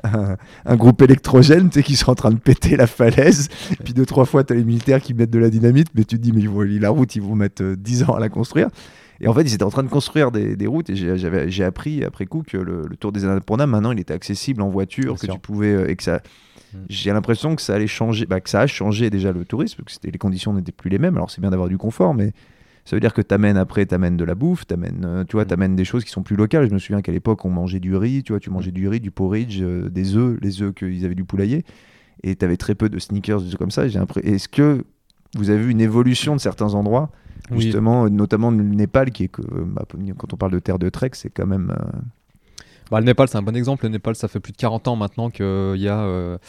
un, 0.03 0.35
un 0.65 0.75
groupe 0.75 1.01
électrogène, 1.01 1.69
tu 1.69 1.81
qui 1.83 1.95
sont 1.95 2.11
en 2.11 2.15
train 2.15 2.31
de 2.31 2.39
péter 2.39 2.75
la 2.75 2.85
falaise. 2.87 3.49
Puis 3.83 3.93
deux 3.93 4.05
trois 4.05 4.25
fois, 4.25 4.43
t'as 4.43 4.55
les 4.55 4.63
militaires 4.63 5.01
qui 5.01 5.13
mettent 5.15 5.29
de 5.31 5.39
la 5.39 5.49
dynamite, 5.49 5.87
mais 5.95 6.03
tu 6.03 6.17
te 6.17 6.21
dis 6.21 6.31
mais 6.33 6.41
ils 6.41 6.49
vont 6.49 6.61
la 6.61 6.89
route, 6.91 7.15
ils 7.15 7.21
vont 7.21 7.35
mettre 7.35 7.63
euh, 7.63 7.75
10 7.75 8.03
ans 8.03 8.13
à 8.15 8.19
la 8.19 8.29
construire. 8.29 8.69
Et 9.21 9.27
en 9.27 9.33
fait, 9.33 9.41
ils 9.41 9.53
étaient 9.53 9.63
en 9.63 9.69
train 9.69 9.83
de 9.83 9.89
construire 9.89 10.31
des, 10.31 10.55
des 10.55 10.67
routes 10.67 10.89
et 10.89 10.95
j'ai- 10.95 11.63
appris 11.63 12.03
après 12.03 12.25
coup 12.25 12.43
que 12.45 12.57
le, 12.57 12.83
le 12.89 12.95
Tour 12.95 13.11
des 13.11 13.25
Annapurna, 13.25 13.67
maintenant, 13.67 13.91
il 13.91 13.99
était 13.99 14.13
accessible 14.13 14.61
en 14.61 14.69
voiture, 14.69 15.05
Bien 15.05 15.13
que 15.15 15.25
sûr. 15.25 15.33
tu 15.33 15.39
pouvais 15.39 15.73
euh, 15.73 15.89
et 15.89 15.95
que 15.95 16.03
ça. 16.03 16.21
Mm. 16.73 16.77
J'ai 16.89 17.11
l'impression 17.11 17.55
que 17.55 17.61
ça 17.61 17.75
allait 17.75 17.87
changer, 17.87 18.25
bah, 18.25 18.39
que 18.39 18.49
ça 18.49 18.61
a 18.61 18.67
changé 18.67 19.09
déjà 19.09 19.31
le 19.31 19.43
tourisme, 19.43 19.81
parce 19.83 19.97
que 19.99 20.07
les 20.07 20.17
conditions 20.17 20.53
n'étaient 20.53 20.71
plus 20.71 20.89
les 20.89 20.99
mêmes. 20.99 21.15
Alors 21.17 21.31
c'est 21.31 21.41
bien 21.41 21.49
d'avoir 21.49 21.67
du 21.67 21.77
confort, 21.77 22.13
mais 22.13 22.31
ça 22.85 22.95
veut 22.95 22.99
dire 23.01 23.13
que 23.13 23.21
t'amènes 23.21 23.57
après, 23.57 23.85
t'amènes 23.85 24.15
de 24.17 24.23
la 24.23 24.35
bouffe, 24.35 24.65
t'amènes, 24.65 25.03
euh, 25.05 25.23
tu 25.25 25.33
vois, 25.33 25.43
Mm. 25.43 25.47
t'amènes 25.47 25.75
des 25.75 25.85
choses 25.85 26.05
qui 26.05 26.11
sont 26.11 26.23
plus 26.23 26.35
locales. 26.37 26.67
Je 26.69 26.73
me 26.73 26.79
souviens 26.79 27.01
qu'à 27.01 27.11
l'époque, 27.11 27.43
on 27.43 27.49
mangeait 27.49 27.79
du 27.81 27.95
riz, 27.97 28.23
tu 28.23 28.31
vois, 28.31 28.39
tu 28.39 28.49
mangeais 28.51 28.71
du 28.71 28.87
riz, 28.87 28.99
du 29.01 29.11
porridge, 29.11 29.59
euh, 29.61 29.89
des 29.89 30.15
œufs, 30.15 30.37
les 30.41 30.61
œufs 30.61 30.73
qu'ils 30.73 31.03
avaient 31.05 31.15
du 31.15 31.25
poulailler, 31.25 31.63
et 32.23 32.35
t'avais 32.35 32.57
très 32.57 32.75
peu 32.75 32.87
de 32.89 32.99
sneakers, 32.99 33.41
des 33.41 33.47
trucs 33.49 33.59
comme 33.59 33.71
ça. 33.71 33.87
J'ai 33.87 33.99
l'impression- 33.99 34.31
Est-ce 34.31 34.47
que 34.47 34.85
vous 35.35 35.49
avez 35.49 35.59
vu 35.61 35.71
une 35.71 35.81
évolution 35.81 36.35
de 36.35 36.41
certains 36.41 36.73
endroits 36.73 37.09
Oui. 37.51 37.61
justement, 37.61 38.05
euh, 38.05 38.09
notamment 38.09 38.51
le 38.51 38.63
Népal, 38.63 39.11
qui 39.11 39.25
est 39.25 39.27
que, 39.27 39.41
euh, 39.41 39.63
bah, 39.65 39.83
quand 40.17 40.33
on 40.33 40.37
parle 40.37 40.51
de 40.51 40.59
terre 40.59 40.79
de 40.79 40.89
trek, 40.89 41.11
c'est 41.13 41.29
quand 41.29 41.47
même. 41.47 41.71
euh, 41.77 41.99
Bah, 42.91 42.99
le 42.99 43.05
Népal, 43.05 43.27
c'est 43.27 43.37
un 43.37 43.43
bon 43.43 43.55
exemple. 43.55 43.83
Le 43.85 43.89
Népal, 43.89 44.15
ça 44.15 44.27
fait 44.27 44.39
plus 44.39 44.51
de 44.51 44.57
40 44.57 44.87
ans 44.87 44.95
maintenant 44.95 45.29
qu'il 45.29 45.45
y 45.77 45.87
a 45.87 45.99
euh, 45.99 46.39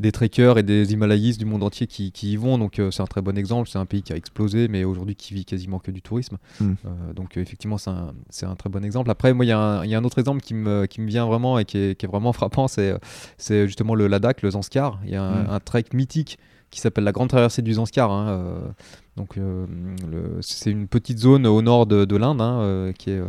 des 0.00 0.10
trekkers 0.10 0.58
et 0.58 0.64
des 0.64 0.92
Himalayistes 0.92 1.38
du 1.38 1.46
monde 1.46 1.62
entier 1.62 1.86
qui, 1.86 2.10
qui 2.10 2.32
y 2.32 2.36
vont. 2.36 2.58
Donc, 2.58 2.80
euh, 2.80 2.90
c'est 2.90 3.02
un 3.02 3.06
très 3.06 3.22
bon 3.22 3.38
exemple. 3.38 3.68
C'est 3.68 3.78
un 3.78 3.86
pays 3.86 4.02
qui 4.02 4.12
a 4.12 4.16
explosé, 4.16 4.66
mais 4.66 4.82
aujourd'hui 4.82 5.14
qui 5.14 5.32
vit 5.32 5.44
quasiment 5.44 5.78
que 5.78 5.92
du 5.92 6.02
tourisme. 6.02 6.38
Mm. 6.60 6.64
Euh, 6.86 7.12
donc, 7.14 7.36
effectivement, 7.36 7.78
c'est 7.78 7.90
un, 8.46 8.54
très 8.56 8.68
bon 8.68 8.84
exemple. 8.84 9.08
Après, 9.12 9.32
moi, 9.32 9.44
il 9.44 9.48
y, 9.48 9.52
a 9.52 9.58
un- 9.60 9.84
il 9.84 9.90
y 9.90 9.94
a 9.94 9.98
un 9.98 10.02
autre 10.04 10.18
exemple 10.18 10.40
qui 10.40 10.54
me, 10.54 10.86
qui 10.86 11.00
me 11.00 11.06
vient 11.06 11.24
vraiment 11.24 11.56
et 11.60 11.64
qui 11.64 11.78
est, 11.78 11.94
qui 11.96 12.04
est 12.04 12.08
vraiment 12.08 12.32
frappant. 12.32 12.66
C'est 12.66 12.96
c'est 13.38 13.68
justement 13.68 13.94
le 13.94 14.08
Ladakh, 14.08 14.42
le 14.42 14.50
Zanskar. 14.50 14.98
Il 15.04 15.10
y 15.10 15.14
a 15.16 15.22
un, 15.22 15.44
Mm. 15.44 15.50
un 15.50 15.60
trek 15.60 15.84
mythique 15.94 16.36
qui 16.76 16.82
s'appelle 16.82 17.04
la 17.04 17.12
Grande 17.12 17.30
Traversée 17.30 17.62
du 17.62 17.72
Zanskar. 17.72 18.10
hein, 18.10 18.28
euh, 18.28 18.58
donc, 19.16 19.38
euh, 19.38 19.66
c'est 20.42 20.70
une 20.70 20.88
petite 20.88 21.18
zone 21.18 21.46
au 21.46 21.62
nord 21.62 21.86
de, 21.86 22.04
de 22.04 22.16
l'Inde 22.16 22.42
hein, 22.42 22.60
euh, 22.60 22.92
qui 22.92 23.10
est. 23.10 23.22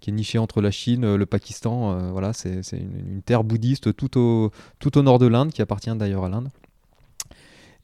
qui 0.00 0.10
est 0.10 0.12
nichée 0.12 0.38
entre 0.38 0.60
la 0.60 0.72
Chine, 0.72 1.14
le 1.14 1.26
Pakistan. 1.26 2.10
voilà, 2.10 2.32
c'est 2.32 2.60
une, 2.72 3.22
terre 3.24 3.44
bouddhiste 3.44 3.94
tout 3.94 4.18
au, 4.18 4.50
tout 4.80 4.98
au 4.98 5.02
nord 5.02 5.20
de 5.20 5.26
l'Inde, 5.26 5.52
qui 5.52 5.62
appartient 5.62 5.94
d'ailleurs 5.94 6.24
à 6.24 6.28
l'Inde. 6.28 6.48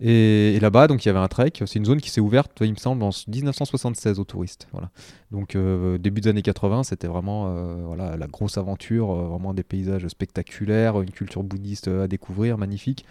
Et, 0.00 0.58
là-bas, 0.60 0.88
donc 0.88 1.04
il 1.04 1.08
y 1.08 1.10
avait 1.10 1.20
un 1.20 1.28
trek. 1.28 1.52
C'est 1.64 1.76
une 1.76 1.84
zone 1.84 2.00
qui 2.00 2.10
s'est 2.10 2.20
ouverte, 2.20 2.50
il 2.60 2.72
me 2.72 2.76
semble, 2.76 3.04
en 3.04 3.10
1976 3.28 4.18
aux 4.18 4.24
touristes. 4.24 4.66
Voilà. 4.72 4.90
Donc 5.30 5.56
début 6.00 6.20
des 6.22 6.30
années 6.30 6.42
80, 6.42 6.82
c'était 6.82 7.06
vraiment 7.06 7.54
voilà 7.86 8.16
la 8.16 8.26
grosse 8.26 8.58
aventure, 8.58 9.14
vraiment 9.14 9.54
des 9.54 9.62
paysages 9.62 10.08
spectaculaires, 10.08 11.00
une 11.00 11.12
culture 11.12 11.44
bouddhiste 11.44 11.86
à 11.86 12.08
découvrir, 12.08 12.58
magnifique. 12.58 13.06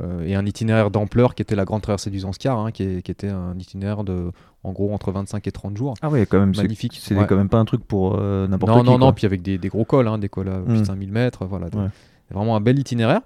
Euh, 0.00 0.22
et 0.24 0.34
un 0.34 0.44
itinéraire 0.46 0.90
d'ampleur 0.90 1.34
qui 1.34 1.42
était 1.42 1.56
la 1.56 1.64
grande 1.64 1.82
traversée 1.82 2.10
du 2.10 2.20
Zanskar, 2.20 2.58
hein, 2.58 2.70
qui, 2.70 2.82
est- 2.84 3.02
qui 3.02 3.10
était 3.10 3.30
un 3.30 3.58
itinéraire 3.58 4.04
de 4.04 4.30
en 4.62 4.72
gros 4.72 4.92
entre 4.92 5.10
25 5.12 5.46
et 5.46 5.50
30 5.52 5.76
jours. 5.76 5.94
Ah 6.02 6.08
ouais, 6.10 6.26
quand 6.26 6.38
même. 6.38 6.52
Magnifique. 6.56 6.98
C'est 7.00 7.14
Ouais. 7.16 7.26
quand 7.28 7.36
même 7.36 7.48
pas 7.48 7.58
un 7.58 7.64
truc 7.64 7.84
pour 7.84 8.16
euh, 8.18 8.46
n'importe 8.46 8.70
Non, 8.72 8.80
qui. 8.80 8.86
non, 8.86 8.98
quoi. 8.98 9.06
non, 9.06 9.12
puis 9.12 9.26
avec 9.26 9.42
des, 9.42 9.56
des 9.58 9.68
gros 9.68 9.84
cols, 9.84 10.06
hein, 10.08 10.18
des 10.18 10.28
cols 10.28 10.48
à 10.48 10.58
plus 10.60 10.74
de 10.76 10.80
Mm. 10.80 10.84
5000 10.84 11.10
mètres, 11.12 11.46
voilà. 11.46 11.66
Ouais. 11.74 11.88
Vraiment 12.30 12.54
un 12.56 12.60
bel 12.60 12.78
itinéraire. 12.78 13.22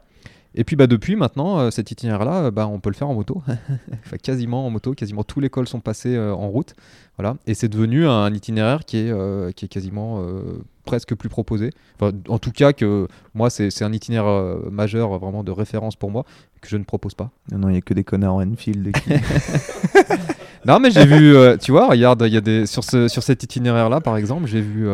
Et 0.54 0.64
puis 0.64 0.76
bah, 0.76 0.86
depuis 0.86 1.16
maintenant, 1.16 1.58
euh, 1.58 1.70
cet 1.70 1.90
itinéraire-là, 1.90 2.44
euh, 2.44 2.50
bah, 2.50 2.66
on 2.66 2.78
peut 2.80 2.90
le 2.90 2.94
faire 2.94 3.08
en 3.08 3.14
moto. 3.14 3.42
Enfin, 4.04 4.16
quasiment 4.22 4.66
en 4.66 4.70
moto, 4.70 4.92
quasiment 4.92 5.22
tous 5.24 5.40
les 5.40 5.48
cols 5.48 5.66
sont 5.68 5.80
passés 5.80 6.14
euh, 6.14 6.34
en 6.34 6.48
route. 6.48 6.74
Voilà. 7.18 7.36
Et 7.46 7.54
c'est 7.54 7.68
devenu 7.68 8.06
un 8.06 8.32
itinéraire 8.32 8.84
qui 8.84 8.96
est, 8.98 9.54
qui 9.54 9.66
est 9.66 9.68
quasiment 9.68 10.24
presque 10.86 11.14
plus 11.14 11.28
proposé. 11.28 11.70
Enfin, 12.00 12.16
en 12.28 12.38
tout 12.38 12.52
cas, 12.52 12.72
que 12.72 13.06
moi, 13.34 13.50
c'est 13.50 13.82
un 13.82 13.92
itinéraire 13.92 14.56
majeur, 14.70 15.18
vraiment 15.18 15.44
de 15.44 15.50
référence 15.52 15.94
pour 15.94 16.10
moi, 16.10 16.24
que 16.62 16.68
je 16.70 16.76
ne 16.78 16.84
propose 16.84 17.12
pas. 17.14 17.30
Non, 17.52 17.58
non, 17.58 17.68
il 17.68 17.74
y 17.74 17.78
a 17.78 17.82
que 17.82 17.92
des 17.92 18.02
connards 18.02 18.36
en 18.36 18.50
Enfield. 18.50 18.92
qui- 18.96 19.10
Non, 20.64 20.78
mais 20.80 20.90
j'ai 20.90 21.04
vu, 21.04 21.34
tu 21.60 21.70
vois, 21.70 21.88
regarde, 21.88 22.22
y 22.22 22.36
a 22.36 22.40
des 22.40 22.66
sur 22.66 22.82
ce 22.82 23.08
sur 23.08 23.22
cet 23.22 23.42
itinéraire-là, 23.42 24.00
par 24.00 24.16
exemple, 24.16 24.46
j'ai 24.46 24.62
vu 24.62 24.88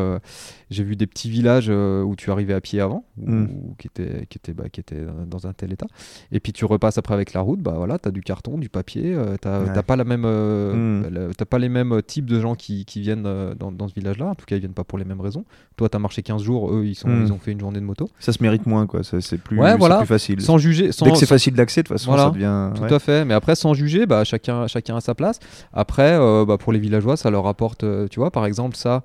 j'ai 0.70 0.84
vu 0.84 0.96
des 0.96 1.06
petits 1.06 1.30
villages 1.30 1.68
euh, 1.70 2.02
où 2.02 2.14
tu 2.16 2.30
arrivais 2.30 2.54
à 2.54 2.60
pied 2.60 2.80
avant, 2.80 3.04
ou, 3.20 3.30
Mm. 3.30 3.48
ou 3.50 3.74
qui 3.78 3.86
étaient 3.86 4.26
qui 4.28 4.38
étaient 4.38 4.52
bah, 4.52 4.68
qui 4.70 4.80
étaient 4.80 5.04
dans 5.26 5.46
un 5.46 5.52
tel 5.52 5.72
état. 5.72 5.86
Et 6.32 6.40
puis 6.40 6.52
tu 6.52 6.64
repasses 6.64 6.98
après 6.98 7.14
avec 7.14 7.32
la 7.32 7.40
route, 7.40 7.60
bah 7.60 7.74
voilà, 7.76 7.98
t'as 7.98 8.10
du 8.10 8.20
carton, 8.22 8.58
du 8.58 8.68
papier, 8.68 9.14
euh, 9.14 9.36
t'as 9.40 9.60
Ouais. 9.62 9.82
pas 9.82 9.96
la 9.96 10.04
même 10.04 10.24
euh, 10.24 11.28
Mm. 11.28 11.32
t'as 11.36 11.44
pas 11.44 11.58
les 11.58 11.68
mêmes 11.68 12.00
types 12.06 12.26
de 12.26 12.40
gens 12.40 12.54
qui, 12.54 12.84
qui 12.84 13.00
viennent 13.00 13.22
dans, 13.58 13.72
dans 13.72 13.88
ce 13.88 13.94
village-là. 13.94 14.26
En 14.26 14.34
tout 14.34 14.44
cas, 14.46 14.56
ils 14.56 14.60
viennent 14.60 14.72
pas 14.74 14.84
pour 14.84 14.98
les 14.98 15.04
mêmes 15.04 15.20
raisons. 15.20 15.44
Toi, 15.76 15.88
t'as 15.88 15.98
marché 15.98 16.22
15 16.22 16.42
jours, 16.42 16.72
eux, 16.72 16.84
ils 16.86 16.94
sont 16.94 17.08
Mm. 17.08 17.22
ils 17.26 17.32
ont 17.32 17.38
fait 17.38 17.52
une 17.52 17.60
journée 17.60 17.80
de 17.80 17.84
moto. 17.84 18.08
ça 18.18 18.32
se 18.32 18.42
mérite 18.42 18.66
moins, 18.66 18.86
quoi. 18.86 19.00
C'est 19.02 19.38
plus, 19.38 19.58
Ouais, 19.58 19.76
voilà. 19.76 19.98
plus 19.98 20.06
facile. 20.06 20.40
Sans 20.40 20.58
juger, 20.58 20.92
sans, 20.92 21.06
Dès 21.06 21.12
que 21.12 21.18
c'est 21.18 21.26
facile 21.26 21.54
d'accès, 21.54 21.82
de 21.82 21.88
toute 21.88 21.96
façon, 21.96 22.10
Voilà. 22.10 22.24
ça 22.24 22.30
devient. 22.30 22.70
Tout 22.74 22.82
ouais. 22.82 22.92
à 22.92 22.98
fait, 22.98 23.24
mais 23.24 23.34
après 23.34 23.54
sans 23.54 23.74
juger, 23.74 24.06
bah, 24.06 24.24
chacun, 24.24 24.66
chacun 24.66 24.96
à 24.96 25.00
sa 25.00 25.14
place. 25.14 25.38
Après, 25.72 26.12
euh, 26.18 26.44
bah, 26.44 26.58
pour 26.58 26.72
les 26.72 26.78
villageois, 26.78 27.16
ça 27.16 27.30
leur 27.30 27.46
apporte, 27.46 27.84
tu 28.10 28.20
vois, 28.20 28.30
par 28.30 28.44
exemple, 28.46 28.76
ça, 28.76 29.02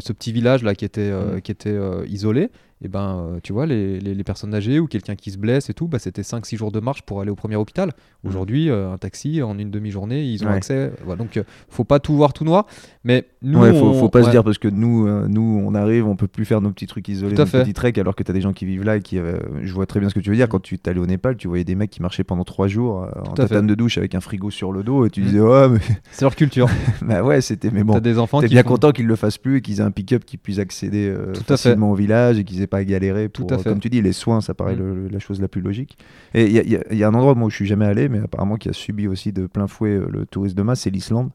ce 0.00 0.12
petit 0.12 0.32
village 0.32 0.62
là 0.62 0.74
qui 0.74 0.84
était, 0.84 1.10
euh, 1.10 1.36
Mm. 1.36 1.40
qui 1.42 1.52
était 1.52 1.70
euh, 1.70 2.04
isolé, 2.08 2.50
et 2.82 2.88
ben, 2.88 3.26
euh, 3.34 3.40
tu 3.42 3.52
vois, 3.52 3.66
les, 3.66 4.00
les- 4.00 4.14
les 4.14 4.24
personnes 4.24 4.54
âgées 4.54 4.78
ou 4.80 4.86
quelqu'un 4.86 5.14
qui 5.14 5.30
se 5.30 5.38
blesse 5.38 5.68
et 5.70 5.74
tout, 5.74 5.86
bah, 5.88 5.98
c'était 5.98 6.22
5-6 6.22 6.56
jours 6.56 6.72
de 6.72 6.80
marche 6.80 7.02
pour 7.02 7.20
aller 7.20 7.30
au 7.30 7.34
premier 7.34 7.56
hôpital. 7.56 7.92
Aujourd'hui, 8.24 8.70
euh, 8.70 8.92
un 8.92 8.98
taxi, 8.98 9.42
en 9.42 9.58
une 9.58 9.70
demi-journée, 9.70 10.24
ils 10.24 10.44
ont 10.44 10.48
Ouais. 10.48 10.54
accès. 10.54 10.92
Voilà, 11.04 11.18
donc, 11.22 11.36
euh, 11.36 11.42
faut 11.68 11.84
pas 11.84 11.98
tout 12.00 12.14
voir 12.14 12.32
tout 12.32 12.44
noir. 12.44 12.66
Mais 13.04 13.24
nous, 13.42 13.58
ouais, 13.60 13.72
faut, 13.78 13.86
on- 13.86 13.94
faut 14.00 14.08
pas 14.08 14.20
se 14.20 14.26
ouais. 14.26 14.30
dire 14.32 14.44
parce 14.44 14.58
que 14.58 14.68
nous, 14.68 15.06
euh, 15.06 15.26
nous, 15.28 15.62
on 15.64 15.74
arrive, 15.74 16.06
on 16.06 16.16
peut 16.16 16.26
plus 16.28 16.44
faire 16.44 16.60
nos 16.60 16.70
petits 16.70 16.86
trucs 16.86 17.08
isolés, 17.08 17.34
nos 17.34 17.46
fait. 17.46 17.60
petits 17.62 17.72
treks, 17.74 17.98
alors 17.98 18.14
que 18.14 18.22
tu 18.22 18.30
as 18.30 18.34
des 18.34 18.40
gens 18.40 18.52
qui 18.52 18.64
vivent 18.66 18.84
là 18.84 18.96
et 18.96 19.00
qui. 19.02 19.18
euh, 19.18 19.38
je 19.62 19.72
vois 19.72 19.86
très 19.86 20.00
bien 20.00 20.08
ce 20.08 20.14
que 20.14 20.20
tu 20.20 20.30
veux 20.30 20.36
dire. 20.36 20.48
Quand 20.48 20.60
tu 20.60 20.78
t'allais 20.78 21.00
au 21.00 21.06
Népal, 21.06 21.36
tu 21.36 21.48
voyais 21.48 21.64
des 21.64 21.74
mecs 21.74 21.90
qui 21.90 22.02
marchaient 22.02 22.24
pendant 22.24 22.44
trois 22.44 22.66
jours 22.68 23.02
euh, 23.04 23.10
en 23.28 23.32
tatane 23.34 23.66
de 23.66 23.74
douche 23.74 23.98
avec 23.98 24.14
un 24.14 24.20
frigo 24.20 24.50
sur 24.50 24.72
le 24.72 24.82
dos 24.82 25.06
et 25.06 25.10
tu 25.10 25.20
Mm. 25.20 25.24
disais, 25.24 25.40
ouais, 25.40 25.68
mais 25.68 25.78
C'est 26.12 26.22
leur 26.24 26.36
culture. 26.36 26.68
bah 27.02 27.22
ouais, 27.22 27.40
c'était. 27.40 27.70
Mais 27.70 27.84
bon, 27.84 27.94
T'as 27.94 28.00
des 28.00 28.18
enfants 28.18 28.40
t'es 28.40 28.48
bien 28.48 28.62
font- 28.62 28.70
content 28.70 28.92
qu'ils 28.92 29.06
le 29.06 29.16
fassent 29.16 29.38
plus 29.38 29.58
et 29.58 29.60
qu'ils 29.60 29.80
aient 29.80 29.84
un 29.84 29.90
pick-up 29.90 30.24
qui 30.24 30.36
puisse 30.36 30.58
accéder 30.58 31.08
euh, 31.08 31.32
Tout 31.32 31.40
à 31.40 31.56
fait. 31.56 31.68
facilement 31.70 31.90
au 31.90 31.94
village 31.94 32.38
et 32.38 32.44
qu'ils 32.44 32.60
aient 32.62 32.66
pas 32.70 32.78
à 32.78 32.84
galérer 32.84 33.28
pour, 33.28 33.46
Tout 33.46 33.54
à 33.54 33.58
fait. 33.58 33.64
comme 33.68 33.80
tu 33.80 33.90
dis, 33.90 34.00
les 34.00 34.12
soins, 34.12 34.40
ça 34.40 34.54
paraît 34.54 34.76
Mm. 34.76 34.78
le- 34.78 35.08
la 35.08 35.18
chose 35.18 35.40
la 35.40 35.48
plus 35.48 35.60
logique. 35.60 35.98
Et 36.32 36.46
il 36.46 36.52
y, 36.52 36.58
a- 36.58 36.62
y 36.94 36.96
y 36.96 37.04
un 37.04 37.12
endroit 37.12 37.34
moi 37.34 37.48
où 37.48 37.50
je 37.50 37.56
suis 37.56 37.66
jamais 37.66 37.84
allé, 37.86 38.08
mais 38.08 38.20
apparemment 38.20 38.56
qui 38.56 38.68
a 38.70 38.72
subi 38.72 39.06
aussi 39.08 39.32
de 39.32 39.46
plein 39.46 39.66
fouet 39.66 39.90
euh, 39.90 40.06
le 40.10 40.24
tourisme 40.24 40.56
de 40.56 40.62
masse, 40.62 40.80
c'est 40.80 40.90
l'Islande. 40.90 41.30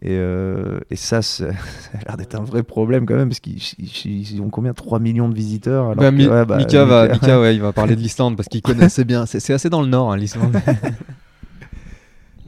Et, 0.00 0.10
euh, 0.12 0.78
et 0.90 0.96
ça, 0.96 1.22
ça 1.22 1.46
a 1.48 2.04
l'air 2.06 2.16
d'être 2.16 2.36
un 2.36 2.44
vrai 2.44 2.62
problème 2.62 3.04
quand 3.04 3.16
même, 3.16 3.28
parce 3.30 3.40
qu'ils 3.40 3.56
ils- 3.80 4.32
ils 4.34 4.40
ont 4.40 4.48
combien? 4.48 4.72
3 4.72 5.00
millions 5.00 5.28
de 5.28 5.34
visiteurs 5.34 5.86
alors 5.86 5.96
Bah, 5.96 6.10
que- 6.10 6.14
Mi- 6.16 6.28
ouais, 6.28 6.44
bah, 6.46 6.58
Mika, 6.58 6.84
va, 6.84 7.08
Mika- 7.08 7.40
ouais, 7.40 7.56
il 7.56 7.60
va 7.60 7.72
parler 7.72 7.96
de 7.96 8.00
l'Islande 8.00 8.36
parce 8.36 8.48
qu'il 8.48 8.62
connaît 8.62 8.84
assez 8.84 9.04
bien. 9.04 9.26
C'est 9.26 9.40
c'est 9.40 9.52
assez 9.54 9.68
dans 9.70 9.82
le 9.82 9.88
nord, 9.88 10.12
hein, 10.12 10.16
l'Islande. 10.16 10.54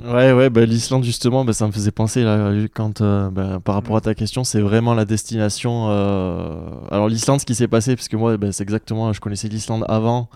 Ouais, 0.03 0.33
ouais, 0.33 0.49
bah, 0.49 0.65
l'Islande 0.65 1.05
justement, 1.05 1.45
bah, 1.45 1.53
ça 1.53 1.67
me 1.67 1.73
faisait 1.73 1.91
penser 1.91 2.23
là, 2.25 2.51
quand, 2.73 3.03
euh, 3.03 3.29
bah, 3.29 3.61
par 3.63 3.75
rapport 3.75 3.97
à 3.97 4.01
ta 4.01 4.15
question, 4.15 4.45
c'est 4.45 4.61
vraiment 4.63 4.95
la 4.95 5.05
destination. 5.05 5.89
euh, 5.91 6.59
Alors 6.91 7.09
l'Islande, 7.09 7.41
ce 7.41 7.45
qui 7.45 7.55
s'est 7.55 7.69
passé, 7.69 7.97
parce 7.97 8.09
que 8.09 8.17
moi, 8.17 8.39
bah, 8.39 8.51
c'est 8.51 8.63
exactement, 8.63 9.13
je 9.13 9.21
connaissais 9.21 9.49
l'Islande 9.49 9.85
avant. 9.89 10.31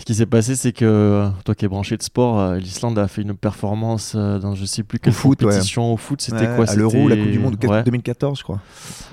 Ce 0.00 0.04
qui 0.06 0.14
s'est 0.14 0.24
passé, 0.26 0.56
c'est 0.56 0.72
que 0.72 1.28
toi 1.44 1.54
qui 1.54 1.66
es 1.66 1.68
branché 1.68 1.96
de 1.98 2.02
sport, 2.02 2.40
euh, 2.40 2.56
l'Islande 2.56 2.98
a 2.98 3.06
fait 3.06 3.20
une 3.20 3.34
performance 3.34 4.14
euh, 4.16 4.38
dans 4.38 4.54
je 4.54 4.64
sais 4.64 4.82
plus 4.82 4.98
quelle 4.98 5.12
foot, 5.12 5.42
ouais. 5.42 5.48
compétition 5.50 5.92
au 5.92 5.98
foot. 5.98 6.22
C'était 6.22 6.48
Ouais, 6.48 6.56
quoi? 6.56 6.70
à 6.70 6.74
l'Euro, 6.74 7.06
la 7.06 7.16
Coupe 7.16 7.30
du 7.30 7.38
Monde 7.38 7.56
Ouais. 7.64 7.82
2014, 7.82 8.38
je 8.38 8.42
crois. 8.42 8.60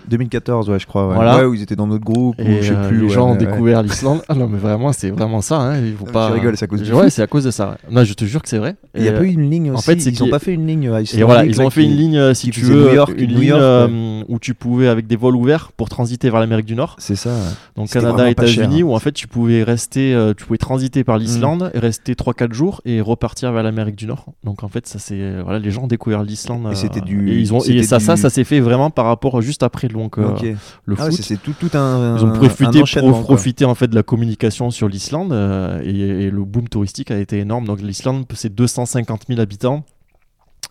2014, 0.08 0.70
ouais, 0.70 0.80
je 0.80 0.88
crois. 0.88 1.10
Ouais, 1.10 1.16
Voilà. 1.16 1.48
Où 1.50 1.54
ils 1.54 1.62
étaient 1.62 1.76
dans 1.76 1.88
notre 1.88 2.06
groupe, 2.06 2.36
ou 2.40 2.42
Et 2.42 2.62
je 2.62 2.70
sais 2.70 2.74
euh, 2.80 2.88
plus. 2.88 3.02
les 3.02 3.10
gens 3.10 3.32
ont 3.32 3.36
découvert 3.36 3.84
l'Islande. 3.84 4.22
Ah 4.30 4.36
non, 4.36 4.48
mais 4.48 4.58
vraiment, 4.58 4.94
c'est 4.94 5.10
vraiment 5.10 5.42
ça. 5.42 5.58
Hein. 5.60 5.82
Il 5.86 5.94
faut 5.96 6.06
Non, 6.06 6.12
pas. 6.14 6.28
tu 6.28 6.34
rigoles, 6.36 6.56
c'est 6.56 6.64
à 6.64 6.68
cause 6.70 6.82
du 6.82 6.94
Ouais, 6.94 7.04
foot. 7.04 7.10
c'est 7.12 7.22
à 7.22 7.28
cause 7.28 7.44
de 7.44 7.52
ça. 7.52 7.78
Non, 7.92 8.06
je 8.06 8.14
te 8.14 8.24
jure 8.24 8.42
que 8.42 8.48
c'est 8.48 8.58
vrai. 8.58 8.78
Il 8.96 9.02
n'y 9.02 9.10
a 9.10 9.12
pas 9.12 9.24
eu 9.24 9.28
une 9.34 9.50
ligne 9.50 9.72
en 9.72 9.76
aussi. 9.76 9.84
fait, 9.84 10.00
c'est 10.00 10.12
ils 10.12 10.24
n'ont 10.24 10.30
pas 10.30 10.40
fait 10.40 10.54
une 10.54 10.66
ligne. 10.66 10.88
euh, 10.88 11.04
Et 11.14 11.24
voilà, 11.24 11.44
ils 11.46 11.62
ont 11.62 11.70
fait 11.70 11.84
une 11.84 11.98
ligne, 11.98 12.18
euh, 12.18 12.34
si 12.34 12.50
tu 12.52 12.62
veux, 12.62 12.88
New 12.88 12.94
York, 12.96 13.14
une 13.18 13.32
ligne 13.38 13.52
euh, 13.54 14.24
où 14.30 14.40
tu 14.40 14.54
pouvais, 14.54 14.88
avec 14.88 15.06
des 15.08 15.18
vols 15.18 15.36
ouverts, 15.36 15.74
pour 15.76 15.90
transiter 15.90 16.30
vers 16.30 16.40
l'Amérique 16.40 16.66
du 16.66 16.76
Nord. 16.76 16.96
C'est 17.00 17.18
ça. 17.18 17.32
Donc 17.76 17.90
Canada, 17.90 18.30
États-Unis, 18.30 18.82
hein. 18.82 18.86
où 18.86 18.94
en 18.96 19.00
fait 19.00 19.12
tu 19.12 19.28
pouvais 19.28 19.64
rester, 19.64 20.14
euh, 20.14 20.34
tu 20.34 20.46
pouvais 20.46 20.58
transiter 20.58 20.77
par 21.04 21.18
l'Islande, 21.18 21.72
et 21.74 21.80
rester 21.80 22.14
3-4 22.14 22.54
jours 22.54 22.82
et 22.86 23.02
repartir 23.02 23.52
vers 23.52 23.64
l'Amérique 23.64 23.96
du 23.96 24.06
Nord. 24.08 24.26
Donc 24.44 24.64
en 24.64 24.68
fait, 24.68 24.88
ça 24.88 25.00
c'est, 25.00 25.20
euh, 25.20 25.42
voilà, 25.44 25.60
les 25.60 25.72
gens 25.72 25.84
ont 25.84 25.88
découvert 25.88 26.24
l'Islande. 26.24 26.68
Et 26.72 26.76
c'était 26.76 27.02
du- 27.02 27.30
Et, 27.32 27.36
ils 27.40 27.54
ont, 27.54 27.60
et 27.60 27.62
c'était 27.62 27.84
ça, 27.84 28.00
ça, 28.00 28.16
du- 28.16 28.22
ça 28.22 28.30
s'est 28.30 28.44
fait 28.44 28.60
vraiment 28.60 28.90
par 28.90 29.06
rapport 29.06 29.42
juste 29.42 29.64
après 29.64 29.88
donc, 29.88 30.18
euh, 30.18 30.30
Ok. 30.30 30.42
le 30.86 30.96
Ah 31.00 31.06
ouais, 31.06 31.12
foot. 31.12 31.22
c'est- 31.22 31.38
tout, 31.42 31.54
tout 31.60 31.78
un. 31.78 32.18
Ils 32.18 32.24
ont 32.26 32.32
profité, 32.32 32.82
enchaînement, 32.82 33.12
pro- 33.12 33.20
quoi. 33.22 33.36
profité 33.36 33.66
en 33.66 33.76
fait 33.76 33.88
de 33.88 33.96
la 33.96 34.04
communication 34.04 34.70
sur 34.72 34.88
l'Islande 34.88 35.34
euh, 35.34 35.82
et, 35.84 36.26
et 36.26 36.32
le 36.32 36.44
boom 36.44 36.68
touristique 36.70 37.12
a 37.12 37.18
été 37.18 37.40
énorme. 37.40 37.66
Donc 37.66 37.82
l'Islande, 37.82 38.26
c'est 38.34 38.54
250 38.54 39.24
000 39.28 39.40
habitants. 39.40 39.84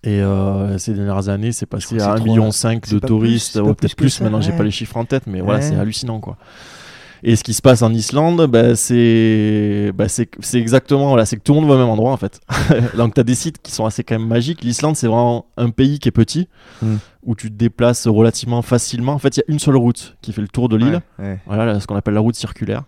Et 0.04 0.20
euh, 0.20 0.78
ces 0.78 0.92
dernières 0.92 1.28
années, 1.30 1.50
c'est 1.52 1.66
passé 1.66 1.96
à 1.96 1.98
c'est 1.98 2.04
1,5 2.04 2.16
trop- 2.16 2.24
million 2.26 2.50
c'est 2.52 2.78
de 2.94 2.98
pas 2.98 3.08
touristes, 3.08 3.56
ouais, 3.56 3.74
peut-être 3.74 3.96
plus 3.96 4.10
ça, 4.10 4.24
maintenant 4.24 4.40
j'ai 4.40 4.52
ouais. 4.52 4.56
pas 4.56 4.62
les 4.62 4.70
chiffres 4.70 4.96
en 4.98 5.04
tête, 5.04 5.24
mais 5.26 5.40
voilà, 5.40 5.62
c'est 5.62 5.74
hallucinant 5.74 6.20
quoi. 6.20 6.36
Et 7.28 7.34
ce 7.34 7.42
qui 7.42 7.54
se 7.54 7.60
passe 7.60 7.82
en 7.82 7.92
Islande, 7.92 8.46
bah, 8.46 8.76
c'est 8.76 9.90
bah, 9.92 10.06
exactement, 10.54 11.08
voilà, 11.08 11.26
c'est 11.26 11.36
que 11.36 11.42
tout 11.42 11.54
le 11.54 11.60
monde 11.60 11.68
va 11.68 11.74
au 11.74 11.78
même 11.78 11.88
endroit 11.88 12.12
en 12.12 12.16
fait. 12.16 12.38
Donc 12.96 13.14
tu 13.14 13.20
as 13.20 13.24
des 13.24 13.34
sites 13.34 13.60
qui 13.60 13.72
sont 13.72 13.84
assez 13.84 14.04
quand 14.04 14.16
même 14.16 14.28
magiques. 14.28 14.62
L'Islande, 14.62 14.94
c'est 14.94 15.08
vraiment 15.08 15.46
un 15.56 15.70
pays 15.70 15.98
qui 15.98 16.08
est 16.08 16.12
petit, 16.12 16.48
Mm. 16.82 16.96
où 17.24 17.34
tu 17.34 17.50
te 17.50 17.56
déplaces 17.56 18.06
relativement 18.06 18.62
facilement. 18.62 19.12
En 19.14 19.18
fait, 19.18 19.36
il 19.36 19.40
y 19.40 19.42
a 19.42 19.52
une 19.52 19.58
seule 19.58 19.76
route 19.76 20.16
qui 20.22 20.32
fait 20.32 20.40
le 20.40 20.46
tour 20.46 20.68
de 20.68 20.76
l'île. 20.76 21.00
Ouais, 21.18 21.24
ouais. 21.24 21.40
Voilà 21.46 21.64
là, 21.64 21.80
ce 21.80 21.86
qu'on 21.88 21.96
appelle 21.96 22.14
la 22.14 22.20
route 22.20 22.36
circulaire. 22.36 22.84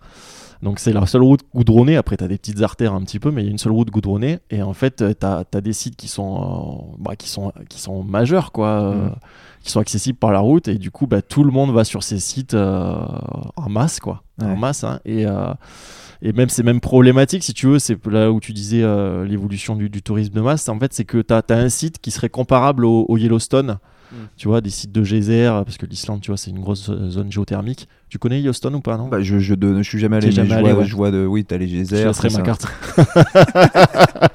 Donc 0.61 0.79
c'est 0.79 0.91
la 0.91 1.05
seule 1.05 1.23
route 1.23 1.41
goudronnée. 1.55 1.95
Après, 1.95 2.17
tu 2.17 2.23
as 2.23 2.27
des 2.27 2.37
petites 2.37 2.61
artères 2.61 2.93
un 2.93 3.01
petit 3.01 3.19
peu, 3.19 3.31
mais 3.31 3.41
il 3.43 3.45
y 3.45 3.47
a 3.47 3.51
une 3.51 3.57
seule 3.57 3.71
route 3.71 3.89
goudronnée. 3.89 4.39
Et 4.49 4.61
en 4.61 4.73
fait, 4.73 4.97
tu 5.17 5.25
as, 5.25 5.61
des 5.61 5.73
sites 5.73 5.95
qui 5.95 6.07
sont, 6.09 6.41
euh, 6.91 6.95
bah, 6.99 7.15
qui 7.15 7.29
sont, 7.29 7.53
qui 7.69 7.79
sont 7.79 8.03
majeurs, 8.03 8.51
quoi, 8.51 8.67
euh, 8.67 9.05
Mhm. 9.05 9.15
qui 9.63 9.71
sont 9.71 9.79
accessibles 9.79 10.17
par 10.19 10.31
la 10.33 10.39
route. 10.39 10.67
Et 10.67 10.77
du 10.77 10.91
coup, 10.91 11.07
bah, 11.07 11.21
tout 11.21 11.43
le 11.45 11.51
monde 11.51 11.71
va 11.71 11.85
sur 11.85 12.03
ces 12.03 12.19
sites 12.19 12.53
euh, 12.55 12.93
en 13.55 13.69
masse, 13.69 13.99
quoi. 14.01 14.23
En 14.41 14.55
masse. 14.57 14.83
hein. 14.83 14.99
et, 15.05 15.25
euh, 15.25 15.53
et 16.21 16.33
même, 16.33 16.49
c'est 16.49 16.63
même 16.63 16.81
problématique, 16.81 17.43
si 17.43 17.53
tu 17.53 17.67
veux. 17.67 17.79
C'est 17.79 18.05
là 18.07 18.29
où 18.29 18.41
tu 18.41 18.51
disais 18.51 18.83
euh, 18.83 19.23
l'évolution 19.25 19.77
du, 19.77 19.89
du 19.89 20.01
tourisme 20.01 20.33
de 20.33 20.41
masse. 20.41 20.67
En 20.67 20.77
fait, 20.77 20.93
c'est 20.93 21.05
que 21.05 21.19
tu 21.21 21.33
as, 21.33 21.43
un 21.49 21.69
site 21.69 21.99
qui 21.99 22.11
serait 22.11 22.29
comparable 22.29 22.83
au, 22.83 23.05
au 23.07 23.15
Yellowstone. 23.17 23.77
Mm. 24.11 24.15
Tu 24.35 24.47
vois, 24.49 24.59
des 24.59 24.71
sites 24.71 24.91
de 24.91 25.03
geyser, 25.03 25.45
parce 25.63 25.77
que 25.77 25.85
l'Islande, 25.85 26.19
tu 26.19 26.31
vois, 26.31 26.37
c'est 26.37 26.49
une 26.51 26.59
grosse 26.59 26.89
euh, 26.89 27.09
zone 27.09 27.31
géothermique. 27.31 27.87
Tu 28.09 28.17
connais 28.17 28.39
Yellowstone 28.39 28.73
ou 28.75 28.79
pas, 28.81 28.97
non? 28.97 29.07
Bah, 29.07 29.21
je, 29.21 29.37
je, 29.37 29.53
je 29.53 29.81
suis 29.83 29.99
jamais 29.99 30.17
allé, 30.17 30.29
T'es 30.29 30.41
mais 30.41 30.47
jamais 30.47 30.49
je, 30.49 30.53
allé, 30.55 30.73
vois, 30.73 30.81
ouais. 30.81 30.87
je 30.87 30.95
vois 30.95 31.11
de. 31.11 31.25
Oui, 31.27 31.45
t'as 31.45 31.57
les 31.57 31.67
Je 31.67 31.75
geysers. 31.75 32.05
laisserai 32.07 32.29
tout 32.29 32.37
ma 32.37 32.41
carte. 32.43 32.67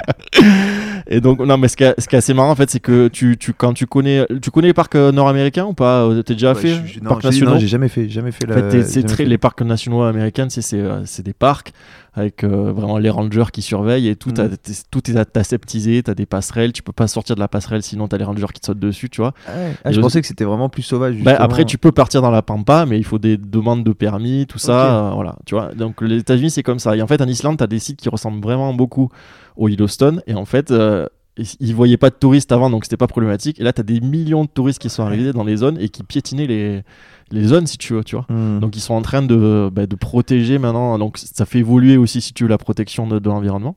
Et 1.07 1.21
donc, 1.21 1.39
non, 1.41 1.59
mais 1.59 1.69
ce 1.69 1.77
qui 1.77 1.85
est, 1.85 1.95
ce 2.01 2.09
qui 2.09 2.15
est 2.15 2.19
assez 2.19 2.33
marrant, 2.35 2.51
en 2.51 2.55
fait, 2.55 2.71
c'est 2.71 2.81
que 2.81 3.09
tu, 3.09 3.37
tu, 3.37 3.53
quand 3.53 3.73
tu 3.75 3.87
connais, 3.87 4.27
tu 4.41 4.51
connais 4.51 4.69
les 4.69 4.75
parcs 4.75 4.95
euh, 4.95 5.13
nord-américains 5.13 5.67
ou 5.67 5.75
pas? 5.75 6.05
Euh, 6.05 6.23
T'es 6.23 6.33
déjà 6.35 6.53
Ouais, 6.55 6.61
fait 6.61 6.75
je- 6.75 6.95
je- 6.95 7.01
non, 7.01 7.11
parcs 7.11 7.23
je 7.23 7.27
nationaux? 7.29 7.53
non, 7.53 7.59
j'ai 7.59 7.67
jamais 7.69 7.89
fait. 7.89 8.09
Jamais 8.09 8.33
fait 8.33 8.47
En 8.47 8.49
la. 8.51 8.55
fait, 8.57 8.69
t'es- 8.69 8.83
c'est 8.85 8.95
jamais 9.03 9.07
très, 9.09 9.17
fait. 9.25 9.25
les 9.27 9.39
parcs 9.39 9.61
nationaux 9.63 10.03
américains, 10.03 10.49
euh, 10.73 11.03
c'est 11.05 11.23
des 11.23 11.33
parcs 11.35 11.73
avec 12.17 12.45
euh, 12.45 12.73
vraiment 12.73 12.99
les 12.99 13.11
rangers 13.11 13.45
qui 13.53 13.61
surveillent 13.61 14.09
et 14.09 14.17
tout, 14.17 14.31
Mm. 14.31 14.35
t'as- 14.35 14.49
t'es- 14.57 14.73
tout 14.91 15.11
est 15.11 15.37
aseptisé, 15.37 16.03
t'as 16.03 16.15
des 16.15 16.27
passerelles, 16.27 16.73
tu 16.73 16.83
peux 16.83 16.93
pas 16.93 17.09
sortir 17.09 17.35
de 17.35 17.41
la 17.41 17.49
passerelle 17.49 17.83
sinon 17.83 18.07
t'as 18.07 18.19
les 18.19 18.25
rangers 18.25 18.47
qui 18.55 18.61
te 18.61 18.67
sautent 18.67 18.79
dessus, 18.79 19.11
tu 19.11 19.21
vois. 19.21 19.33
Ah 19.49 19.51
ouais. 19.57 19.73
Ah, 19.85 19.91
je 19.91 19.97
Je- 19.97 20.01
pensais 20.01 20.21
que 20.21 20.27
c'était 20.27 20.45
vraiment 20.45 20.69
plus 20.69 20.83
sauvage. 20.83 21.17
Bah, 21.23 21.35
après, 21.39 21.65
tu 21.65 21.77
peux 21.79 21.91
partir 21.93 22.23
dans 22.23 22.31
la 22.31 22.43
pampa, 22.43 22.87
mais 22.87 22.99
il 22.99 23.05
faut 23.05 23.19
des 23.19 23.37
demandes 23.37 23.83
de 23.85 23.93
permis, 23.93 24.47
tout 24.47 24.59
ça. 24.59 25.09
Euh, 25.09 25.11
voilà, 25.15 25.37
tu 25.45 25.55
vois. 25.55 25.75
Donc, 25.75 26.01
les 26.03 26.19
États-Unis, 26.19 26.51
c'est 26.51 26.63
comme 26.63 26.79
ça. 26.79 26.97
Et 26.97 27.03
en 27.03 27.07
fait, 27.07 27.21
en 27.21 27.27
Islande, 27.27 27.59
tu 27.59 27.65
as 27.65 27.67
des 27.67 27.79
sites 27.81 27.99
qui 28.01 28.09
ressemblent 28.09 28.41
vraiment 28.43 28.73
beaucoup 28.75 29.09
au 29.57 29.69
Yellowstone. 29.69 30.23
Et 30.27 30.35
en 30.35 30.45
fait, 30.45 30.71
euh, 30.71 31.07
ils- 31.37 31.47
ils 31.61 31.75
voyaient 31.75 31.97
pas 31.97 32.11
de 32.11 32.15
touristes 32.15 32.53
avant, 32.53 32.71
donc 32.71 32.85
c'était 32.85 32.97
pas 32.97 33.07
problématique. 33.07 33.61
Et 33.61 33.65
là, 33.65 33.73
tu 33.73 33.81
as 33.81 33.85
des 33.85 34.01
millions 34.01 34.45
de 34.45 34.49
touristes 34.49 34.81
qui 34.81 34.89
sont 34.91 35.03
arrivés 35.03 35.33
dans 35.33 35.45
les 35.45 35.57
zones 35.57 35.79
et 35.81 35.89
qui 35.89 36.03
piétinaient 36.05 36.47
les, 36.47 36.83
les 37.31 37.45
zones, 37.45 37.67
si 37.67 37.77
tu 37.79 37.93
veux, 37.95 38.05
tu 38.05 38.17
vois. 38.17 38.27
Hmm. 38.29 38.61
Donc, 38.61 38.77
ils 38.77 38.81
sont 38.81 38.95
en 38.95 39.03
train 39.03 39.23
de, 39.23 39.71
bah, 39.73 39.87
de 39.87 39.97
protéger 39.97 40.59
maintenant. 40.59 40.99
Donc, 40.99 41.19
ça 41.19 41.45
fait 41.47 41.59
évoluer 41.59 41.97
aussi, 41.97 42.21
si 42.21 42.33
tu 42.33 42.45
veux, 42.45 42.49
la 42.51 42.59
protection 42.59 43.07
de, 43.07 43.19
de 43.19 43.29
l'environnement. 43.29 43.77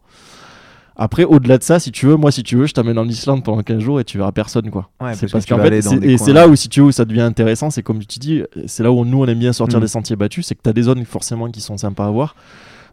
Après, 1.00 1.26
au-delà 1.26 1.60
de 1.60 1.64
ça, 1.64 1.80
si 1.80 1.92
tu 1.92 2.08
veux, 2.08 2.16
moi, 2.16 2.32
si 2.32 2.42
tu 2.42 2.56
veux, 2.56 2.66
je 2.66 2.74
t'amène 2.74 2.98
en 2.98 3.08
Islande 3.08 3.44
pendant 3.44 3.62
15 3.62 3.80
jours 3.80 4.00
et 4.00 4.04
tu 4.04 4.18
verras 4.18 4.32
personne, 4.32 4.72
quoi. 4.72 4.90
Ouais, 5.00 5.14
c'est 5.14 5.30
parce 5.32 5.46
qu'en 5.46 5.60
fait, 5.60 5.82
et 6.04 6.18
c'est 6.18 6.34
là 6.34 6.48
où, 6.48 6.56
si 6.56 6.70
tu 6.70 6.80
veux, 6.80 6.88
où 6.88 6.92
ça 6.92 7.06
devient 7.06 7.22
intéressant, 7.22 7.70
c'est 7.70 7.84
comme 7.84 8.00
tu 8.04 8.18
dis, 8.18 8.42
c'est 8.66 8.82
là 8.82 8.92
où 8.92 9.06
nous, 9.06 9.20
on 9.22 9.26
aime 9.28 9.38
bien 9.38 9.54
sortir 9.54 9.78
Mm. 9.78 9.82
des 9.84 9.88
sentiers 9.88 10.16
battus, 10.16 10.48
c'est 10.48 10.56
que 10.56 10.62
tu 10.64 10.70
as 10.70 10.74
des 10.74 10.82
zones 10.84 11.06
forcément 11.06 11.52
qui 11.52 11.62
sont 11.62 11.78
sympas 11.78 12.08
à 12.08 12.10
voir. 12.10 12.36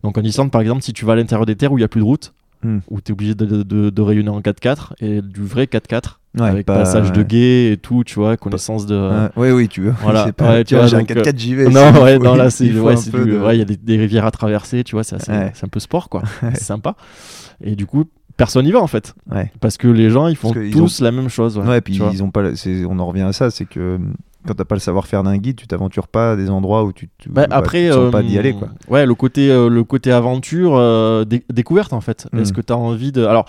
Donc 0.03 0.19
en 0.19 0.23
Islande, 0.23 0.51
par 0.51 0.61
exemple, 0.61 0.83
si 0.83 0.93
tu 0.93 1.07
vas 1.07 1.15
à 1.15 1.17
l'intérieur 1.17 1.47
des 1.47 1.57
terres 1.57 1.73
où 1.73 1.79
il 1.79 1.81
n'y 1.81 1.85
a 1.85 1.89
plus 1.89 2.01
de 2.01 2.05
route, 2.05 2.35
Mm. 2.65 2.79
où 2.91 3.01
tu 3.01 3.11
es 3.11 3.13
obligé 3.13 3.35
de, 3.35 3.63
de, 3.63 3.91
de 3.91 4.03
rayonner 4.03 4.31
en 4.31 4.41
4x4, 4.41 4.95
et 5.01 5.21
du 5.23 5.43
vrai 5.43 5.65
4x4, 5.67 6.17
Ouais, 6.39 6.49
avec 6.49 6.67
pas- 6.67 6.79
passage 6.79 7.13
de 7.13 7.23
guet 7.23 7.73
et 7.73 7.77
tout, 7.77 8.03
tu 8.05 8.15
vois, 8.17 8.37
connaissance 8.37 8.87
de... 8.87 9.29
Oui, 9.37 9.51
oui, 9.51 9.69
tu 9.69 9.83
veux. 9.83 9.95
Voilà. 10.03 10.25
C'est 10.27 10.33
pas, 10.33 10.49
Ouais, 10.51 10.65
tu 10.65 10.69
tu 10.69 10.75
vois, 10.75 10.83
vois, 10.85 10.89
j'ai 10.89 10.97
un 10.97 11.01
donc, 11.01 11.11
4x4, 11.11 11.39
j'y 11.39 11.55
vais. 11.55 11.69
Non, 11.69 11.93
ouais, 12.03 12.17
il 12.17 12.23
non, 12.23 12.35
là, 12.35 12.47
il 12.47 12.51
c'est, 12.51 12.69
faut 12.71 12.81
ouais, 12.87 12.95
de- 12.97 13.39
ouais, 13.39 13.57
il 13.57 13.59
y 13.59 13.63
a 13.63 13.67
des, 13.67 13.77
des 13.77 13.97
rivières 13.99 14.25
à 14.25 14.31
traverser, 14.31 14.83
tu 14.83 14.97
vois, 14.97 15.05
c'est, 15.05 15.17
un 15.31 15.69
peu 15.71 15.79
sport, 15.79 16.09
quoi. 16.09 16.23
c'est 16.55 16.63
sympa. 16.65 16.97
Et 17.63 17.77
du 17.77 17.87
coup, 17.87 18.05
personne 18.37 18.65
n'y 18.65 18.73
va, 18.73 18.81
en 18.81 18.87
fait. 18.89 19.15
Ouais. 19.31 19.53
Parce 19.61 19.77
que 19.77 19.87
les 19.87 20.11
gens, 20.11 20.27
ils 20.29 20.37
font 20.37 20.53
tous 20.73 21.01
la 21.01 21.13
même 21.13 21.29
chose. 21.29 21.57
Ouais, 21.59 21.67
Ouais, 21.67 21.81
puis 21.81 22.01
ils 22.13 22.23
ont 22.23 22.31
pas. 22.31 22.43
On 22.89 22.99
en 22.99 23.07
revient 23.07 23.23
à 23.23 23.33
ça, 23.33 23.51
c'est 23.51 23.67
que 23.67 23.97
hum, 23.97 24.15
quand 24.47 24.55
t'as 24.55 24.65
pas 24.65 24.75
le 24.75 24.81
savoir-faire 24.81 25.23
d'un 25.23 25.37
guide, 25.39 25.57
tu 25.57 25.67
t'aventures 25.67 26.09
pas 26.09 26.33
à 26.33 26.37
des 26.37 26.51
endroits 26.51 26.85
où 26.85 26.93
tu. 26.93 27.09
tu- 27.19 27.29
Bah, 27.29 27.47
bah, 27.49 27.57
après, 27.57 27.85
tu 27.85 27.89
te 27.89 27.95
sens 27.95 28.05
euh, 28.05 28.11
pas 28.11 28.23
d'y 28.23 28.39
aller, 28.39 28.53
quoi. 28.53 28.69
Ouais, 28.89 29.07
le 29.07 29.15
côté, 29.15 29.51
euh, 29.51 29.69
le 29.69 29.85
côté 29.85 30.13
aventure, 30.13 30.77
euh, 30.77 31.25
dé- 31.25 31.45
découverte 31.53 31.93
en 31.93 32.01
fait. 32.01 32.27
Mm. 32.33 32.39
Est-ce 32.41 32.53
que 32.53 32.61
tu 32.61 32.73
as 32.73 32.77
envie 32.77 33.13
de. 33.13 33.25
Alors, 33.25 33.47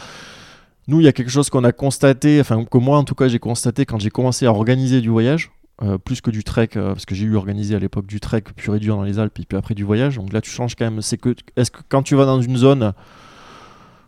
nous, 0.87 0.99
il 0.99 1.03
y 1.03 1.07
a 1.07 1.11
quelque 1.11 1.31
chose 1.31 1.49
qu'on 1.49 1.63
a 1.63 1.71
constaté, 1.71 2.39
enfin, 2.39 2.63
que 2.63 2.77
moi 2.77 2.97
en 2.97 3.03
tout 3.03 3.15
cas, 3.15 3.27
j'ai 3.27 3.39
constaté 3.39 3.85
quand 3.85 3.99
j'ai 3.99 4.09
commencé 4.11 4.45
à 4.45 4.51
organiser 4.51 5.01
du 5.01 5.09
voyage, 5.09 5.51
euh, 5.81 5.97
plus 5.97 6.21
que 6.21 6.31
du 6.31 6.43
trek, 6.43 6.69
euh, 6.75 6.93
parce 6.93 7.05
que 7.05 7.15
j'ai 7.15 7.25
eu 7.25 7.35
organisé 7.35 7.75
à 7.75 7.79
l'époque 7.79 8.05
du 8.05 8.19
trek 8.19 8.43
pur 8.55 8.75
et 8.75 8.79
dur 8.79 8.95
dans 8.95 9.03
les 9.03 9.19
Alpes, 9.19 9.39
et 9.39 9.45
puis 9.47 9.57
après 9.57 9.73
du 9.75 9.83
voyage. 9.83 10.15
Donc 10.17 10.31
là, 10.31 10.41
tu 10.41 10.49
changes 10.49 10.75
quand 10.75 10.85
même. 10.85 11.01
C'est 11.01 11.17
que, 11.17 11.35
est-ce 11.57 11.71
que 11.71 11.79
quand 11.89 12.03
tu 12.03 12.15
vas 12.15 12.25
dans 12.25 12.41
une 12.41 12.57
zone. 12.57 12.93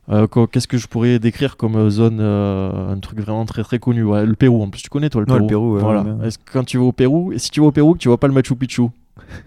Euh, 0.10 0.28
Qu'est-ce 0.52 0.68
que 0.68 0.78
je 0.78 0.88
pourrais 0.88 1.20
décrire 1.20 1.58
comme 1.58 1.76
euh, 1.76 1.90
zone, 1.90 2.20
euh, 2.22 2.94
un 2.94 2.98
truc 3.00 3.20
vraiment 3.20 3.46
très 3.46 3.64
très 3.64 3.80
connu? 3.80 4.04
Ouais, 4.04 4.26
Le 4.26 4.36
Pérou, 4.36 4.62
en 4.64 4.70
plus 4.70 4.82
tu 4.82 4.90
connais 4.90 5.10
toi 5.10 5.22
le 5.22 5.26
Pérou. 5.26 5.40
le 5.40 5.48
Pérou, 5.48 5.76
ouais, 5.76 5.82
voilà. 5.82 6.02
ouais, 6.04 6.14
bien. 6.16 6.26
Est-ce 6.26 6.38
que 6.38 6.44
quand 6.52 6.64
tu 6.64 6.78
vas 6.78 6.84
au 6.86 6.92
Pérou, 6.92 7.32
et 7.34 7.40
si 7.40 7.50
tu 7.52 7.60
vas 7.62 7.68
au 7.68 7.72
Pérou, 7.72 7.94
que 7.94 8.00
tu 8.00 8.08
vois 8.08 8.18
pas 8.20 8.28
le 8.28 8.34
Machu 8.34 8.56
Picchu, 8.56 8.84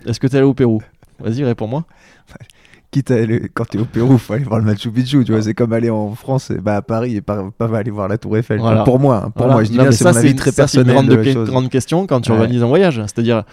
est-ce 0.06 0.20
que 0.20 0.26
tu 0.26 0.34
es 0.34 0.38
allé 0.38 0.46
au 0.46 0.54
Pérou? 0.54 0.80
Vas-y, 1.18 1.44
réponds-moi. 1.44 1.84
Quitte 2.90 3.12
à 3.12 3.14
aller, 3.14 3.48
quand 3.54 3.64
t'es 3.66 3.78
au 3.78 3.84
Pérou, 3.84 4.18
faut 4.18 4.32
aller 4.32 4.42
voir 4.42 4.58
le 4.58 4.64
Machu 4.64 4.90
Picchu, 4.90 5.24
tu 5.24 5.30
vois, 5.32 5.40
c'est 5.42 5.54
comme 5.54 5.72
aller 5.72 5.90
en 5.90 6.12
France, 6.16 6.50
et 6.50 6.58
bah 6.58 6.76
à 6.76 6.82
Paris 6.82 7.14
et 7.16 7.20
pas, 7.20 7.48
pas 7.56 7.68
aller 7.78 7.90
voir 7.92 8.08
la 8.08 8.18
Tour 8.18 8.36
Eiffel. 8.36 8.58
Voilà. 8.58 8.82
Pour 8.82 8.98
moi, 8.98 9.16
hein, 9.26 9.30
pour 9.30 9.42
Voilà. 9.46 9.52
moi, 9.54 9.64
je 9.64 9.70
dis 9.70 9.76
Non, 9.76 9.84
bien, 9.84 9.92
c'est 9.92 10.02
ça, 10.02 10.11
mon 10.12 10.16
avis 10.18 10.30
une- 10.32 10.36
très 10.36 10.50
ça, 10.50 10.66
c'est 10.66 10.78
une 10.80 10.84
personnel 10.86 11.22
grande, 11.24 11.44
de 11.44 11.50
grande 11.50 11.68
question 11.68 12.06
quand 12.08 12.20
tu 12.20 12.32
organises 12.32 12.62
un 12.64 12.66
voyage. 12.66 12.96
C'est-à-dire, 13.06 13.44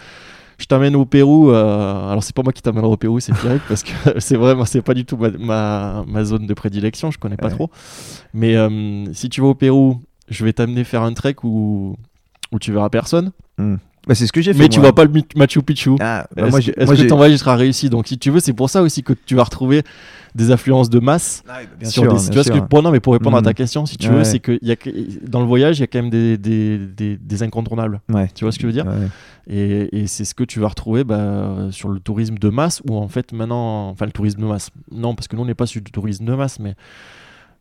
je 0.58 0.66
t'amène 0.66 0.96
au 0.96 1.04
Pérou. 1.04 1.50
euh, 1.50 2.10
alors 2.10 2.22
c'est 2.22 2.34
pas 2.34 2.42
moi 2.42 2.52
qui 2.52 2.62
t'amènerai 2.62 2.88
au 2.90 2.96
Pérou, 2.96 3.20
c'est 3.20 3.32
Pierrick 3.34 3.62
parce 3.68 3.82
que 3.82 3.92
c'est 4.18 4.36
vraiment 4.36 4.64
c'est 4.64 4.82
pas 4.82 4.94
du 4.94 5.04
tout 5.04 5.16
ma, 5.16 5.30
ma, 5.30 6.04
ma 6.06 6.24
zone 6.24 6.46
de 6.46 6.54
prédilection, 6.54 7.10
je 7.10 7.18
connais 7.18 7.36
pas 7.36 7.46
Ouais. 7.48 7.54
trop. 7.54 7.70
Mais 8.34 8.56
euh, 8.56 9.04
si 9.12 9.28
tu 9.28 9.40
vas 9.40 9.48
au 9.48 9.54
Pérou, 9.54 10.00
je 10.28 10.44
vais 10.44 10.52
t'amener 10.52 10.84
faire 10.84 11.02
un 11.02 11.12
trek 11.14 11.36
où 11.44 11.96
où 12.52 12.58
tu 12.58 12.72
verras 12.72 12.88
personne, 12.88 13.30
Bah, 13.58 14.14
c'est 14.14 14.26
ce 14.26 14.32
que 14.32 14.40
j'ai 14.40 14.52
fait. 14.54 14.58
mais 14.58 14.68
tu 14.70 14.78
moi. 14.80 14.88
vois 14.88 14.94
pas 14.94 15.04
le 15.04 15.10
Machu 15.36 15.60
Picchu. 15.62 15.90
Ah, 16.00 16.26
bah, 16.34 16.42
est-ce 16.44 16.50
moi, 16.50 16.60
que- 16.60 16.70
est-ce 16.70 16.84
moi, 16.86 16.96
que 16.96 17.02
ton 17.08 17.16
voyage 17.16 17.38
sera 17.38 17.56
réussi? 17.56 17.90
Donc 17.90 18.06
si 18.08 18.18
tu 18.18 18.30
veux, 18.30 18.40
c'est 18.40 18.54
pour 18.54 18.70
ça 18.70 18.80
aussi 18.82 19.02
que 19.02 19.12
tu 19.26 19.34
vas 19.34 19.44
retrouver 19.44 19.82
des 20.38 20.50
affluences 20.50 20.88
de 20.88 20.98
masse 21.00 21.42
Ah, 21.48 21.58
bien 21.78 21.88
sur 21.90 22.02
sûr, 22.04 22.14
des- 22.14 22.30
bien 22.30 22.42
que 22.62 22.68
bon, 22.68 22.80
non 22.80 22.90
mais 22.90 23.00
pour 23.00 23.12
répondre 23.12 23.36
à 23.36 23.42
ta 23.42 23.50
Mhm. 23.50 23.54
question 23.54 23.84
si 23.84 23.96
tu 23.98 24.08
Ouais. 24.08 24.14
veux 24.14 24.24
c'est 24.24 24.38
que 24.38 24.58
y 24.62 24.72
a 24.72 24.76
dans 25.26 25.40
le 25.40 25.46
voyage 25.46 25.78
il 25.78 25.80
y 25.80 25.84
a 25.84 25.86
quand 25.86 26.00
même 26.00 26.10
des, 26.10 26.38
des, 26.38 26.78
des, 26.78 27.16
des 27.18 27.42
incontournables 27.42 28.00
Ouais. 28.10 28.28
tu 28.34 28.44
vois 28.44 28.52
ce 28.52 28.58
que 28.58 28.62
je 28.62 28.66
veux 28.68 28.72
dire 28.72 28.86
Ouais. 28.86 29.08
et, 29.48 30.00
et 30.02 30.06
c'est 30.06 30.24
ce 30.24 30.34
que 30.34 30.44
tu 30.44 30.60
vas 30.60 30.68
retrouver 30.68 31.04
bah, 31.04 31.68
sur 31.72 31.88
le 31.90 32.00
tourisme 32.00 32.38
de 32.38 32.48
masse 32.48 32.80
ou 32.88 32.96
en 32.96 33.08
fait 33.08 33.32
maintenant 33.32 33.88
enfin 33.90 34.06
le 34.06 34.12
tourisme 34.12 34.40
de 34.40 34.46
masse 34.46 34.70
non 34.90 35.14
parce 35.14 35.28
que 35.28 35.36
nous 35.36 35.42
on 35.42 35.46
n'est 35.46 35.54
pas 35.54 35.66
sur 35.66 35.82
du 35.82 35.90
tourisme 35.92 36.24
de 36.24 36.34
masse 36.34 36.58
mais 36.60 36.74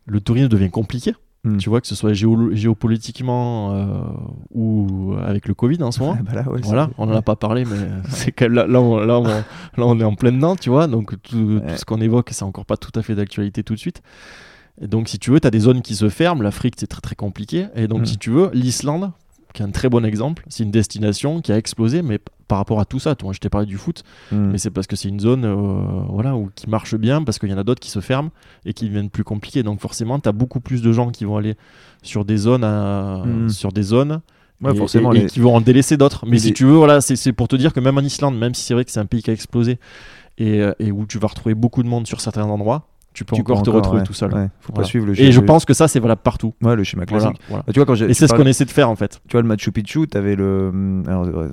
le 0.06 0.22
tourisme 0.22 0.48
devient 0.48 0.70
compliqué 0.70 1.14
Mhm. 1.48 1.58
tu 1.58 1.70
vois 1.70 1.82
que 1.82 1.88
ce 1.88 1.96
soit 1.96 2.14
géo- 2.14 2.54
géopolitiquement 2.54 3.74
euh, 3.74 4.02
ou 4.54 5.14
avec 5.26 5.48
le 5.48 5.54
Covid 5.54 5.82
en 5.84 5.92
ce 5.92 6.00
moment 6.00 6.18
Ah, 6.20 6.24
bah 6.26 6.34
là, 6.44 6.50
ouais, 6.52 6.60
voilà, 6.64 6.90
on 6.98 7.06
n'en 7.06 7.16
a 7.16 7.22
pas 7.22 7.36
parlé, 7.36 7.66
mais 7.66 7.78
c'est 8.10 8.32
quand 8.32 8.46
même 8.46 8.54
là, 8.54 8.68
là, 8.68 8.82
on, 8.82 8.98
là, 8.98 9.20
on, 9.20 9.24
là, 9.24 9.44
on 9.78 10.00
est 10.00 10.04
en 10.04 10.16
plein 10.16 10.32
dedans, 10.32 10.56
tu 10.56 10.70
vois. 10.70 10.88
Donc 10.88 11.22
tout, 11.22 11.38
Ouais. 11.38 11.72
tout 11.74 11.78
ce 11.78 11.86
qu'on 11.86 12.02
évoque, 12.02 12.30
c'est 12.32 12.44
encore 12.44 12.66
pas 12.66 12.78
tout 12.78 12.92
à 13.00 13.02
fait 13.02 13.16
d'actualité 13.16 13.64
tout 13.64 13.74
de 13.74 13.80
suite. 13.80 14.02
Et 14.82 14.88
donc 14.88 15.10
si 15.10 15.18
tu 15.20 15.32
veux, 15.32 15.40
tu 15.40 15.48
as 15.48 15.52
des 15.52 15.60
zones 15.60 15.82
qui 15.82 15.96
se 15.96 16.08
ferment. 16.10 16.42
L'Afrique, 16.44 16.76
c'est 16.78 16.88
très 16.88 17.02
très 17.02 17.16
compliqué. 17.16 17.68
Et 17.76 17.88
donc 17.88 18.02
Mm. 18.02 18.06
si 18.06 18.18
tu 18.18 18.30
veux, 18.30 18.50
l'Islande, 18.54 19.12
est 19.64 19.66
un 19.66 19.72
très 19.72 19.90
bon 19.90 20.06
exemple, 20.06 20.44
c'est 20.50 20.64
une 20.64 20.72
destination 20.72 21.42
qui 21.42 21.52
a 21.52 21.58
explosé, 21.58 22.02
mais 22.02 22.20
par 22.48 22.58
rapport 22.60 22.80
à 22.80 22.86
tout 22.86 23.00
ça, 23.00 23.16
toi, 23.16 23.34
je 23.34 23.40
t'ai 23.40 23.50
parlé 23.50 23.68
du 23.68 23.78
foot, 23.78 24.04
Hmm. 24.32 24.52
mais 24.52 24.58
c'est 24.58 24.70
parce 24.72 24.88
que 24.88 24.96
c'est 24.96 25.10
une 25.10 25.20
zone 25.20 25.44
euh, 25.46 26.04
voilà, 26.10 26.36
où, 26.36 26.50
qui 26.56 26.70
marche 26.70 26.96
bien, 26.96 27.24
parce 27.24 27.40
qu'il 27.40 27.50
y 27.50 27.54
en 27.54 27.58
a 27.58 27.64
d'autres 27.64 27.80
qui 27.82 27.90
se 27.90 28.00
ferment 28.00 28.30
et 28.66 28.74
qui 28.74 28.86
deviennent 28.86 29.10
plus 29.10 29.24
compliquées. 29.24 29.64
Donc 29.64 29.80
forcément, 29.82 30.20
tu 30.20 30.30
as 30.30 30.32
beaucoup 30.32 30.60
plus 30.60 30.82
de 30.82 30.92
gens 30.92 31.10
qui 31.12 31.26
vont 31.26 31.38
aller 31.38 31.56
sur 32.04 32.24
des 32.26 32.38
zones, 32.38 32.64
à- 32.64 33.24
Mm. 33.26 33.50
sur 33.50 33.72
des 33.72 33.84
zones 33.84 34.22
Ouais, 34.62 34.74
et, 34.74 34.76
forcément, 34.76 35.14
et- 35.14 35.18
et 35.18 35.22
les- 35.22 35.28
qui 35.28 35.40
vont 35.40 35.56
en 35.56 35.62
délaisser 35.62 35.98
d'autres. 35.98 36.26
Mais 36.26 36.40
si 36.40 36.52
tu 36.54 36.66
veux, 36.66 36.74
voilà, 36.76 37.00
c'est 37.02 37.34
pour 37.34 37.48
te 37.48 37.56
dire 37.56 37.74
que 37.74 37.80
même 37.80 37.98
en 37.98 38.02
Islande, 38.02 38.38
même 38.38 38.54
si 38.56 38.64
c'est 38.64 38.74
vrai 38.74 38.86
que 38.86 38.92
c'est 38.92 39.00
un 39.00 39.06
pays 39.06 39.22
qui 39.22 39.30
a 39.30 39.34
explosé 39.34 39.78
et, 40.40 40.62
euh, 40.62 40.74
et 40.80 40.92
où 40.92 41.06
tu 41.06 41.20
vas 41.20 41.28
retrouver 41.28 41.54
beaucoup 41.56 41.84
de 41.84 41.88
monde 41.88 42.08
sur 42.08 42.22
certains 42.22 42.44
endroits, 42.46 42.88
tu 43.18 43.26
peux 43.26 43.36
Tu 43.36 43.42
encore 43.42 43.64
te 43.64 43.70
retrouver 43.72 44.00
ouais, 44.02 44.06
tout 44.06 44.14
seul. 44.14 44.32
ouais. 44.32 44.48
Faut 44.60 44.72
Voilà. 44.74 44.84
pas 44.84 44.88
suivre 44.88 45.08
le 45.08 45.20
Et 45.20 45.32
je 45.32 45.40
pense 45.42 45.66
que 45.66 45.74
ça, 45.74 45.88
c'est 45.88 46.00
valable 46.00 46.22
partout. 46.24 46.54
Ouais, 46.62 46.76
le 46.76 46.84
schéma 46.84 47.06
classique. 47.08 47.40
voilà. 47.50 47.64
Bah, 47.66 47.74
tu 47.74 47.80
vois, 47.80 47.86
quand. 47.88 47.96
Et 47.96 48.14
c'est 48.14 48.28
ce 48.28 48.34
qu'on 48.34 48.46
essaie 48.46 48.66
de 48.66 48.70
faire 48.72 48.90
en 48.92 48.96
fait. 48.96 49.20
Tu 49.28 49.32
vois, 49.34 49.42
le 49.42 49.48
Machu 49.48 49.72
Picchu, 49.72 50.08
tu 50.08 50.16
avais 50.18 50.36
le. 50.36 51.02
Alors, 51.08 51.24
euh, 51.26 51.50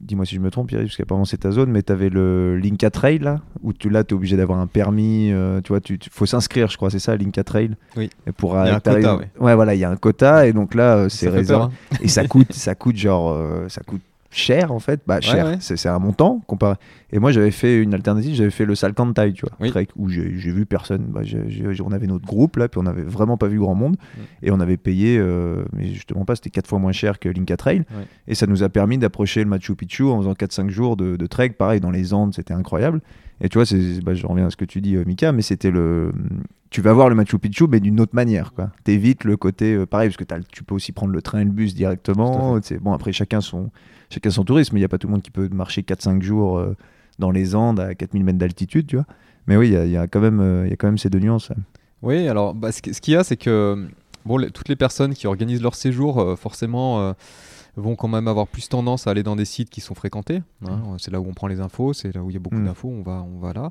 dis-moi 0.00 0.24
si 0.24 0.36
je 0.36 0.40
me 0.40 0.50
trompe, 0.52 0.68
Pierre, 0.68 0.82
parce 0.82 0.96
qu'apparemment 0.96 1.24
c'est 1.24 1.38
ta 1.38 1.50
zone, 1.50 1.70
mais 1.72 1.82
tu 1.82 1.90
avais 1.92 2.10
le 2.10 2.56
Linka 2.58 2.90
Trail, 2.90 3.18
là, 3.18 3.40
où 3.62 3.72
tu 3.72 3.90
là, 3.90 4.00
es 4.08 4.12
obligé 4.12 4.36
d'avoir 4.36 4.60
un 4.60 4.66
permis. 4.68 5.32
euh, 5.32 5.60
tu 5.62 5.68
vois, 5.70 5.80
tu, 5.80 5.98
tu- 5.98 6.10
faut 6.10 6.26
s'inscrire, 6.26 6.68
je 6.70 6.76
crois, 6.76 6.90
c'est 6.90 6.98
ça, 7.00 7.16
Linka 7.16 7.42
Trail? 7.42 7.70
Oui. 7.96 8.08
Et 8.26 8.32
pour, 8.32 8.52
Il 8.52 8.66
y 8.66 8.70
a 8.70 8.76
un 8.76 8.80
quota, 8.80 9.16
ouais. 9.16 9.30
Ouais, 9.40 9.54
voilà, 9.56 9.74
il 9.74 9.80
y 9.80 9.84
a 9.84 9.90
un 9.90 9.96
quota, 9.96 10.46
et 10.46 10.52
donc 10.52 10.74
là, 10.74 10.96
euh, 10.96 11.08
c'est 11.08 11.28
réservé. 11.28 11.64
hein. 11.64 11.96
Et 12.00 12.08
ça 12.08 12.24
coûte, 12.26 12.52
ça 12.52 12.74
coûte 12.76 12.96
genre. 12.96 13.30
euh, 13.32 13.66
ça 13.68 13.80
coûte 13.82 14.00
cher, 14.30 14.72
en 14.72 14.78
fait. 14.78 15.00
Bah, 15.06 15.20
cher, 15.20 15.44
ouais. 15.46 15.56
c'est 15.60 15.76
c'est 15.76 15.88
un 15.88 15.98
montant 15.98 16.40
comparé. 16.46 16.76
Et 17.12 17.18
moi, 17.18 17.32
j'avais 17.32 17.50
fait 17.50 17.82
une 17.82 17.92
alternative, 17.94 18.34
j'avais 18.34 18.50
fait 18.50 18.64
le 18.64 18.74
Salcantay, 18.74 19.32
tu 19.32 19.42
vois, 19.46 19.56
Oui. 19.60 19.70
trek, 19.70 19.88
où 19.96 20.08
j'ai 20.08 20.22
vu 20.28 20.66
personne. 20.66 21.06
Bah, 21.08 21.22
j'ai- 21.24 21.42
on 21.84 21.90
avait 21.92 22.06
notre 22.06 22.24
groupe, 22.26 22.56
là, 22.56 22.68
puis 22.68 22.80
on 22.82 22.86
avait 22.86 23.02
vraiment 23.02 23.36
pas 23.36 23.48
vu 23.48 23.58
grand 23.58 23.74
monde. 23.74 23.96
Mm. 23.96 24.20
Et 24.46 24.50
on 24.52 24.60
avait 24.60 24.76
payé, 24.76 25.18
euh, 25.18 25.64
mais 25.72 25.86
justement 25.92 26.24
pas, 26.24 26.36
c'était 26.36 26.50
quatre 26.50 26.68
fois 26.68 26.78
moins 26.78 26.92
cher 26.92 27.18
que 27.18 27.28
l'Inca 27.28 27.56
Trail. 27.56 27.82
Et 28.28 28.34
ça 28.34 28.46
nous 28.46 28.62
a 28.62 28.68
permis 28.68 28.98
d'approcher 28.98 29.42
le 29.42 29.50
Machu 29.50 29.74
Picchu 29.74 30.04
en 30.04 30.18
faisant 30.18 30.34
4-5 30.34 30.70
jours 30.70 30.96
de, 30.96 31.16
de 31.16 31.26
trek. 31.26 31.50
Pareil, 31.50 31.80
dans 31.80 31.90
les 31.90 32.14
Andes, 32.14 32.32
c'était 32.34 32.54
incroyable. 32.54 33.00
Et 33.42 33.48
tu 33.48 33.56
vois, 33.58 33.64
bah, 34.04 34.14
je 34.14 34.26
reviens 34.26 34.46
à 34.46 34.50
ce 34.50 34.56
que 34.56 34.66
tu 34.66 34.80
dis, 34.82 34.96
euh, 34.96 35.04
Mika, 35.06 35.32
mais 35.32 35.40
c'était 35.42 35.70
le. 35.70 36.12
Tu 36.68 36.82
vas 36.82 36.92
voir 36.92 37.08
le 37.08 37.14
Machu 37.16 37.38
Picchu, 37.38 37.64
mais 37.68 37.80
d'une 37.80 37.98
autre 37.98 38.14
manière. 38.14 38.52
quoi. 38.52 38.70
T'évites 38.84 39.24
le 39.24 39.36
côté. 39.36 39.74
euh, 39.74 39.86
pareil, 39.86 40.08
parce 40.10 40.18
que 40.18 40.24
tu 40.52 40.62
peux 40.62 40.74
aussi 40.74 40.92
prendre 40.92 41.12
le 41.12 41.20
train 41.22 41.40
et 41.40 41.44
le 41.44 41.50
bus 41.50 41.74
directement. 41.74 42.60
C'est- 42.62 42.78
Bon, 42.78 42.92
après, 42.92 43.12
chacun 43.12 43.40
son, 43.40 43.70
chacun 44.10 44.30
son 44.30 44.44
tourisme. 44.44 44.76
Il 44.76 44.80
n'y 44.80 44.84
a 44.84 44.88
pas 44.88 44.98
tout 44.98 45.06
le 45.06 45.12
monde 45.12 45.22
qui 45.22 45.30
peut 45.30 45.48
marcher 45.52 45.82
4-5 45.82 46.20
jours 46.22 46.58
euh, 46.58 46.76
dans 47.18 47.30
les 47.30 47.54
Andes 47.54 47.80
à 47.80 47.94
4000 47.94 48.24
mètres 48.24 48.38
d'altitude, 48.38 48.86
tu 48.86 48.96
vois. 48.96 49.06
Mais 49.46 49.56
oui, 49.56 49.68
il 49.68 49.90
y 49.90 49.96
a, 49.96 50.06
quand 50.06 50.20
même, 50.20 50.40
euh, 50.40 50.68
y 50.68 50.72
a 50.72 50.76
quand 50.76 50.86
même 50.88 50.98
ces 50.98 51.10
deux 51.10 51.18
nuances. 51.18 51.50
Oui, 52.02 52.28
alors 52.28 52.54
bah, 52.54 52.72
ce 52.72 52.82
qui- 52.82 52.92
ce 52.94 53.00
qu'il 53.00 53.14
y 53.14 53.16
a, 53.16 53.24
c'est 53.24 53.36
que 53.36 53.86
bon, 54.24 54.38
toutes 54.52 54.68
les 54.68 54.76
personnes 54.76 55.14
qui 55.14 55.26
organisent 55.26 55.62
leur 55.62 55.74
séjour, 55.74 56.20
euh, 56.20 56.36
forcément, 56.36 57.14
vont 57.76 57.96
quand 57.96 58.08
même 58.08 58.28
avoir 58.28 58.46
plus 58.46 58.68
tendance 58.68 59.06
à 59.06 59.10
aller 59.10 59.22
dans 59.22 59.36
des 59.36 59.44
sites 59.44 59.70
qui 59.70 59.80
sont 59.80 59.94
fréquentés. 59.94 60.42
hein. 60.66 60.96
C'est 60.98 61.10
là 61.10 61.20
où 61.20 61.26
on 61.28 61.34
prend 61.34 61.46
les 61.46 61.60
infos, 61.60 61.92
c'est 61.92 62.14
là 62.14 62.22
où 62.22 62.30
il 62.30 62.34
y 62.34 62.36
a 62.36 62.40
beaucoup 62.40 62.56
Mm. 62.56 62.66
d'infos, 62.66 62.88
on 62.88 63.02
va, 63.02 63.24
on 63.34 63.38
va 63.38 63.52
là. 63.52 63.70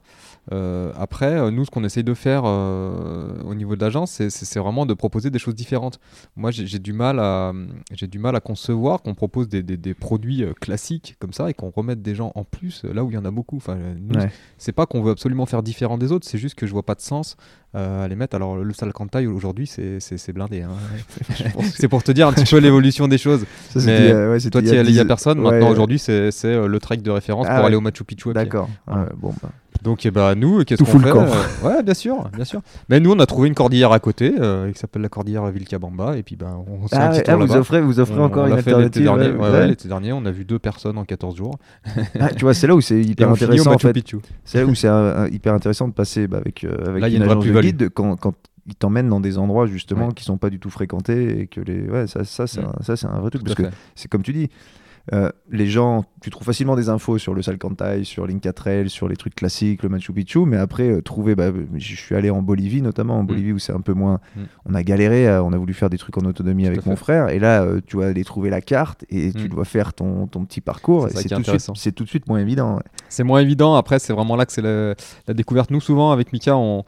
Euh, 0.52 0.91
après, 0.97 1.34
euh, 1.34 1.52
nous, 1.52 1.66
ce 1.66 1.72
qu'on 1.72 1.84
essaye 1.84 2.04
de 2.04 2.14
faire 2.14 2.43
euh, 2.45 3.41
au 3.43 3.56
niveau 3.56 3.76
de 3.76 3.82
l'agence, 3.82 4.12
c'est- 4.12 4.60
vraiment 4.60 4.86
de 4.86 4.93
proposer 4.93 5.30
des 5.30 5.39
choses 5.39 5.56
différentes. 5.56 6.00
Moi, 6.36 6.52
j'ai 6.52 6.80
du 6.80 6.93
mal 6.93 7.20
à, 7.20 7.54
j'ai 7.93 8.08
du 8.08 8.20
mal 8.20 8.36
à 8.36 8.39
concevoir 8.39 9.02
qu'on 9.02 9.16
propose 9.16 9.47
des, 9.47 9.64
des- 9.64 9.78
des 9.78 9.93
produits 9.93 10.43
classiques 10.60 11.16
comme 11.20 11.34
ça 11.34 11.50
et 11.50 11.54
qu'on 11.54 11.70
remette 11.70 12.02
des 12.02 12.16
gens 12.16 12.32
en 12.36 12.43
plus 12.43 12.84
là 12.84 13.04
où 13.04 13.12
il 13.12 13.14
y 13.14 13.18
en 13.18 13.26
a 13.26 13.32
beaucoup. 13.32 13.58
Enfin, 13.58 13.78
Ouais. 14.16 14.32
c'est 14.58 14.72
pas 14.72 14.86
qu'on 14.86 15.02
veut 15.02 15.12
absolument 15.12 15.45
faire 15.45 15.64
différent 15.64 15.97
des 15.97 16.12
autres, 16.12 16.28
c'est 16.28 16.38
juste 16.38 16.56
que 16.56 16.66
je 16.68 16.72
vois 16.74 16.84
pas 16.84 16.95
de 16.95 17.02
sens 17.02 17.38
euh, 17.76 18.04
à 18.04 18.08
les 18.08 18.16
mettre. 18.16 18.36
Alors 18.36 18.56
le 18.58 18.74
Salcantay 18.74 19.28
aujourd'hui, 19.28 19.68
c'est 19.68 20.34
blindé. 20.34 20.62
hein. 20.64 20.72
c'est 21.76 21.88
pour 21.88 22.04
te 22.04 22.12
dire 22.12 22.28
un 22.28 22.34
petit 22.34 22.50
peu 22.50 22.58
l'évolution 22.58 23.08
des 23.08 23.18
choses. 23.18 23.45
Ça, 23.70 23.80
Mais 23.90 24.12
euh, 24.12 24.32
ouais, 24.32 24.40
Toi, 24.40 24.62
il 24.62 24.70
tu 24.70 24.76
y 24.76 24.78
allais, 24.80 24.90
il 24.90 24.96
y 24.96 25.00
a 25.00 25.04
10 25.04 25.08
personne. 25.08 25.40
ouais, 25.40 25.52
Maintenant, 25.52 25.70
aujourd'hui, 25.70 26.00
c'est 26.00 26.30
euh, 26.46 26.68
le 26.68 26.80
trek 26.80 26.98
de 26.98 27.12
référence 27.12 27.48
Ah 27.50 27.58
pour 27.58 27.66
aller 27.66 27.76
au 27.76 27.82
Machu 27.82 28.04
Picchu. 28.04 28.34
D'accord. 28.34 28.70
Bon, 29.22 29.34
bah. 29.42 29.50
Donc, 29.82 30.06
eh 30.06 30.12
ben, 30.12 30.36
nous, 30.36 30.66
qu'est-ce 30.66 30.84
Tout 30.84 30.92
qu'on 30.92 31.00
fait. 31.00 31.10
Euh, 31.10 31.26
Ouais, 31.64 31.84
bien 31.84 31.94
sûr, 31.94 32.30
bien 32.36 32.44
sûr. 32.44 32.60
Mais 32.90 33.00
nous, 33.00 33.12
on 33.14 33.20
a 33.20 33.26
trouvé 33.26 33.48
une 33.48 33.54
cordillère 33.54 33.94
à 33.94 34.00
côté, 34.00 34.34
euh, 34.38 34.70
qui 34.74 34.78
s'appelle 34.78 35.02
la 35.02 35.08
cordillère 35.08 35.46
Vilcabamba, 35.46 36.18
et 36.18 36.24
puis 36.24 36.36
ben, 36.36 36.66
on 36.68 36.86
se 36.88 36.90
fait 36.90 36.98
un 36.98 37.06
Ah, 37.06 37.10
petit 37.10 37.18
ouais, 37.20 37.24
tour 37.24 37.34
ah, 37.34 37.46
vous 37.46 37.56
offrez, 37.56 37.82
vous 37.82 38.00
offrez 38.02 38.20
On- 38.20 38.24
encore 38.26 38.44
on 38.44 38.48
une 38.48 38.56
l'été 38.82 39.00
dernier. 39.02 39.28
ouais, 39.28 39.32
Ouais, 39.32 39.40
ouais. 39.40 39.52
ouais, 39.52 39.68
l'été 39.68 39.88
dernier, 39.88 40.12
on 40.12 40.26
a 40.26 40.32
vu 40.32 40.44
deux 40.44 40.60
personnes 40.60 40.98
en 40.98 41.06
14 41.06 41.38
jours. 41.38 41.58
Ah, 42.20 42.28
tu 42.36 42.44
vois, 42.44 42.54
c'est 42.54 42.68
là 42.68 42.76
où 42.76 42.82
c'est 42.82 43.00
hyper 43.02 43.30
intéressant. 43.30 43.72
En 43.74 43.78
fait. 43.78 43.96
C'est 44.44 44.60
là 44.60 44.66
où 44.66 44.76
c'est 44.76 44.90
hyper 45.32 45.54
intéressant 45.54 45.88
de 45.88 45.94
passer 45.94 46.28
bah, 46.28 46.40
avec, 46.40 46.66
euh, 46.66 46.76
avec 46.90 47.02
Là, 47.02 47.08
une 47.08 47.22
agence 47.24 47.46
de 47.46 47.62
guide 47.62 47.90
quand, 47.94 48.18
quand 48.18 48.34
ils 48.70 48.76
t'emmènent 48.76 49.09
dans 49.09 49.20
des 49.20 49.38
endroits 49.38 49.65
justement 49.67 50.07
Ouais. 50.07 50.13
qui 50.13 50.24
sont 50.24 50.38
pas 50.38 50.49
du 50.49 50.59
tout 50.59 50.70
fréquentés 50.70 51.41
et 51.41 51.47
que 51.47 51.59
les 51.61 51.89
ouais 51.89 52.07
ça 52.07 52.24
ça 52.24 52.47
c'est 52.47 52.61
Mm. 52.61 52.72
un, 52.80 52.84
ça 52.84 52.95
c'est 52.95 53.07
un 53.07 53.20
vrai 53.20 53.30
truc 53.32 53.43
Tout 53.43 53.53
parce 53.55 53.70
que 53.70 53.76
c'est 53.95 54.07
comme 54.07 54.22
tu 54.24 54.32
dis 54.34 54.49
euh, 55.13 55.30
les 55.49 55.65
gens 55.65 56.03
tu 56.22 56.30
trouves 56.30 56.45
facilement 56.45 56.76
des 56.76 56.89
infos 56.89 57.17
sur 57.17 57.34
le 57.34 57.41
Salcantay 57.41 58.03
sur 58.03 58.28
l'Inca 58.28 58.53
Trail 58.53 58.89
sur 58.89 59.07
les 59.07 59.15
trucs 59.15 59.34
classiques 59.34 59.82
le 59.82 59.89
Machu 59.89 60.13
Picchu 60.13 60.45
mais 60.45 60.57
après 60.57 60.88
euh, 60.89 61.01
trouver 61.01 61.34
bah, 61.36 61.49
je 61.76 61.95
suis 61.95 62.13
allé 62.15 62.30
en 62.30 62.43
Bolivie 62.43 62.82
notamment 62.84 63.17
en 63.17 63.24
Bolivie 63.24 63.53
où 63.53 63.57
c'est 63.59 63.72
un 63.74 63.82
peu 63.82 63.93
moins 63.93 64.20
Mm. 64.36 64.41
on 64.65 64.76
a 64.76 64.84
galéré 64.84 65.28
euh, 65.28 65.41
on 65.41 65.51
a 65.53 65.57
voulu 65.57 65.74
faire 65.74 65.89
des 65.89 65.97
trucs 65.97 66.15
en 66.17 66.26
autonomie 66.26 66.63
Tout 66.65 66.70
avec 66.72 66.86
mon 66.86 66.95
frère 66.95 67.30
et 67.30 67.39
là 67.39 67.65
tu 67.88 67.97
vas 67.97 68.07
aller 68.07 68.24
trouver 68.24 68.49
la 68.51 68.61
carte 68.61 69.03
et 69.09 69.32
tu 69.34 69.45
Mm. 69.45 69.47
dois 69.47 69.65
faire 69.65 69.93
ton, 69.93 70.28
ton 70.28 70.45
petit 70.45 70.61
parcours 70.61 71.07
C'est 71.09 71.30
tout, 71.30 71.41
tout 71.95 72.03
de 72.03 72.09
suite 72.09 72.28
moins 72.28 72.39
évident 72.39 72.76
ouais. 72.76 72.84
C'est 73.07 73.24
moins 73.24 73.39
évident. 73.39 73.74
Après, 73.74 73.97
c'est 73.97 74.13
vraiment 74.13 74.36
là 74.36 74.45
que 74.45 74.51
c'est 74.51 74.61
la, 74.61 74.93
la 75.28 75.34
découverte. 75.34 75.72
Nous, 75.72 75.82
souvent, 75.82 76.11
avec 76.11 76.32
Mika, 76.32 76.55
on, 76.55 76.84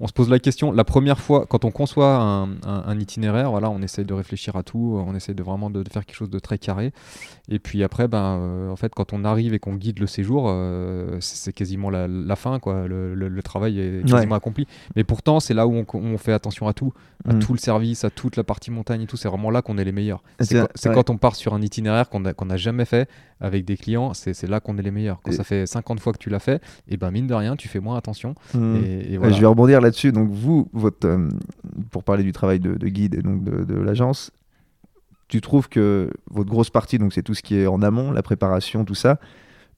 on 0.00 0.06
se 0.06 0.12
pose 0.12 0.28
la 0.28 0.38
question. 0.38 0.72
La 0.72 0.84
première 0.84 1.18
fois, 1.18 1.46
quand 1.48 1.64
on 1.64 1.70
conçoit 1.70 2.16
un, 2.16 2.44
un- 2.44 2.84
un 2.86 2.98
itinéraire, 2.98 3.50
voilà, 3.50 3.70
on 3.70 3.80
essaye 3.82 4.04
de 4.04 4.14
réfléchir 4.14 4.56
à 4.56 4.62
tout. 4.62 5.02
On 5.06 5.14
essaye 5.14 5.34
de 5.34 5.42
vraiment 5.42 5.70
de, 5.70 5.82
de 5.82 5.88
faire 5.88 6.04
quelque 6.04 6.16
chose 6.16 6.30
de 6.30 6.38
très 6.38 6.58
carré. 6.58 6.92
Et 7.48 7.58
puis 7.58 7.82
après, 7.82 8.08
ben, 8.08 8.38
euh, 8.40 8.70
en 8.70 8.76
fait, 8.76 8.92
quand 8.94 9.12
on 9.12 9.24
arrive 9.24 9.54
et 9.54 9.58
qu'on 9.58 9.74
guide 9.74 9.98
le 10.00 10.06
séjour, 10.06 10.46
euh, 10.48 11.16
c'est 11.20 11.52
quasiment 11.52 11.90
la, 11.90 12.08
la 12.08 12.36
fin, 12.36 12.58
quoi. 12.58 12.86
Le, 12.86 13.14
le- 13.14 13.28
le 13.28 13.42
travail 13.42 13.78
est 13.80 14.00
quasiment 14.06 14.32
Ouais. 14.32 14.36
accompli. 14.36 14.66
Mais 14.96 15.04
pourtant, 15.04 15.40
c'est 15.40 15.54
là 15.54 15.66
où 15.66 15.74
on, 15.74 15.86
on 15.94 16.18
fait 16.18 16.32
attention 16.32 16.68
à 16.68 16.72
tout, 16.72 16.92
à 17.28 17.32
Mm. 17.32 17.38
tout 17.38 17.52
le 17.52 17.58
service, 17.58 18.04
à 18.04 18.10
toute 18.10 18.36
la 18.36 18.44
partie 18.44 18.70
montagne 18.70 19.02
et 19.02 19.06
tout. 19.06 19.16
C'est 19.16 19.28
vraiment 19.28 19.50
là 19.50 19.62
qu'on 19.62 19.78
est 19.78 19.84
les 19.84 19.92
meilleurs. 19.92 20.22
C'est 20.40 20.66
quand, 20.92 21.10
on 21.10 21.16
part 21.16 21.36
sur 21.36 21.54
un 21.54 21.62
itinéraire 21.62 22.08
qu'on 22.10 22.20
n'a 22.20 22.56
jamais 22.56 22.84
fait 22.84 23.08
avec 23.40 23.64
des 23.64 23.76
clients, 23.76 24.12
c'est 24.14 24.46
là 24.48 24.60
qu'on 24.60 24.78
est 24.78 24.82
les 24.82 24.90
meilleurs. 24.90 25.20
Quand 25.22 25.30
Et- 25.30 25.34
ça 25.34 25.44
fait 25.44 25.66
50 25.66 26.00
fois 26.00 26.12
que 26.12 26.18
tu 26.18 26.30
l'as 26.30 26.38
fait, 26.38 26.62
et 26.88 26.96
ben 26.96 27.10
mine 27.10 27.26
de 27.26 27.34
rien, 27.34 27.54
tu 27.56 27.68
fais 27.68 27.80
moins 27.80 27.96
attention. 27.96 28.34
Mm. 28.54 28.76
Et, 28.76 28.78
et 28.78 29.10
Ouais, 29.12 29.18
voilà. 29.18 29.32
Je 29.34 29.40
vais 29.40 29.46
rebondir 29.46 29.80
là-dessus. 29.86 30.12
Donc 30.12 30.30
vous, 30.30 30.68
votre, 30.72 31.06
euh, 31.08 31.28
pour 31.90 32.04
parler 32.04 32.22
du 32.22 32.32
travail 32.32 32.60
de, 32.60 32.74
de 32.74 32.88
guide 32.88 33.14
et 33.14 33.22
donc 33.22 33.42
de, 33.42 33.64
de 33.64 33.74
l'agence, 33.80 34.30
tu 35.28 35.40
trouves 35.40 35.68
que 35.68 36.10
votre 36.30 36.50
grosse 36.50 36.70
partie, 36.70 36.98
donc 36.98 37.12
c'est 37.12 37.22
tout 37.22 37.34
ce 37.34 37.42
qui 37.42 37.56
est 37.56 37.66
en 37.66 37.82
amont, 37.82 38.12
la 38.12 38.22
préparation, 38.22 38.84
tout 38.84 38.94
ça. 38.94 39.18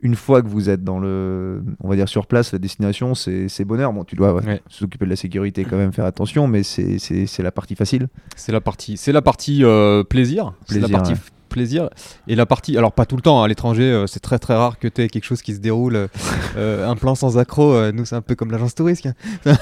Une 0.00 0.14
fois 0.14 0.42
que 0.42 0.46
vous 0.46 0.68
êtes 0.70 0.84
dans 0.84 1.00
le, 1.00 1.60
on 1.80 1.88
va 1.88 1.96
dire 1.96 2.08
sur 2.08 2.26
place, 2.28 2.52
la 2.52 2.58
destination, 2.60 3.14
c'est 3.16 3.64
bonheur. 3.64 3.92
Bon, 3.92 4.04
tu 4.04 4.14
dois 4.14 4.32
ouais, 4.32 4.44
Ouais. 4.44 4.62
s'occuper 4.68 5.06
de 5.06 5.10
la 5.10 5.16
sécurité, 5.16 5.64
quand 5.64 5.76
même 5.76 5.92
faire 5.92 6.04
attention, 6.04 6.46
mais 6.46 6.62
c'est 6.62 7.38
la 7.42 7.50
partie 7.50 7.74
facile. 7.74 8.06
C'est 8.36 8.52
la 8.52 8.60
partie, 8.60 8.96
c'est 8.96 9.10
la 9.10 9.22
partie 9.22 9.64
euh, 9.64 10.04
plaisir. 10.04 10.52
C'est 10.66 10.78
la 10.78 10.88
partie 10.88 11.14
ouais. 11.14 11.18
Plaisir. 11.58 11.88
Et 12.28 12.34
la 12.36 12.46
partie, 12.46 12.76
alors 12.78 12.92
pas 12.92 13.04
tout 13.04 13.16
le 13.16 13.22
temps, 13.22 13.40
hein, 13.40 13.44
à 13.44 13.48
l'étranger, 13.48 13.82
euh, 13.82 14.06
c'est 14.06 14.20
très 14.20 14.38
très 14.38 14.54
rare 14.54 14.78
que 14.78 14.86
tu 14.88 15.02
aies 15.02 15.08
quelque 15.08 15.24
chose 15.24 15.42
qui 15.42 15.54
se 15.54 15.58
déroule, 15.58 15.96
euh, 15.96 16.06
euh, 16.56 16.88
un 16.88 16.94
plan 16.94 17.14
sans 17.16 17.36
accro, 17.36 17.90
nous 17.92 18.04
c'est 18.04 18.14
un 18.14 18.20
peu 18.22 18.34
comme 18.36 18.50
l'agence 18.52 18.74
touriste. 18.74 19.06
hein. 19.06 19.14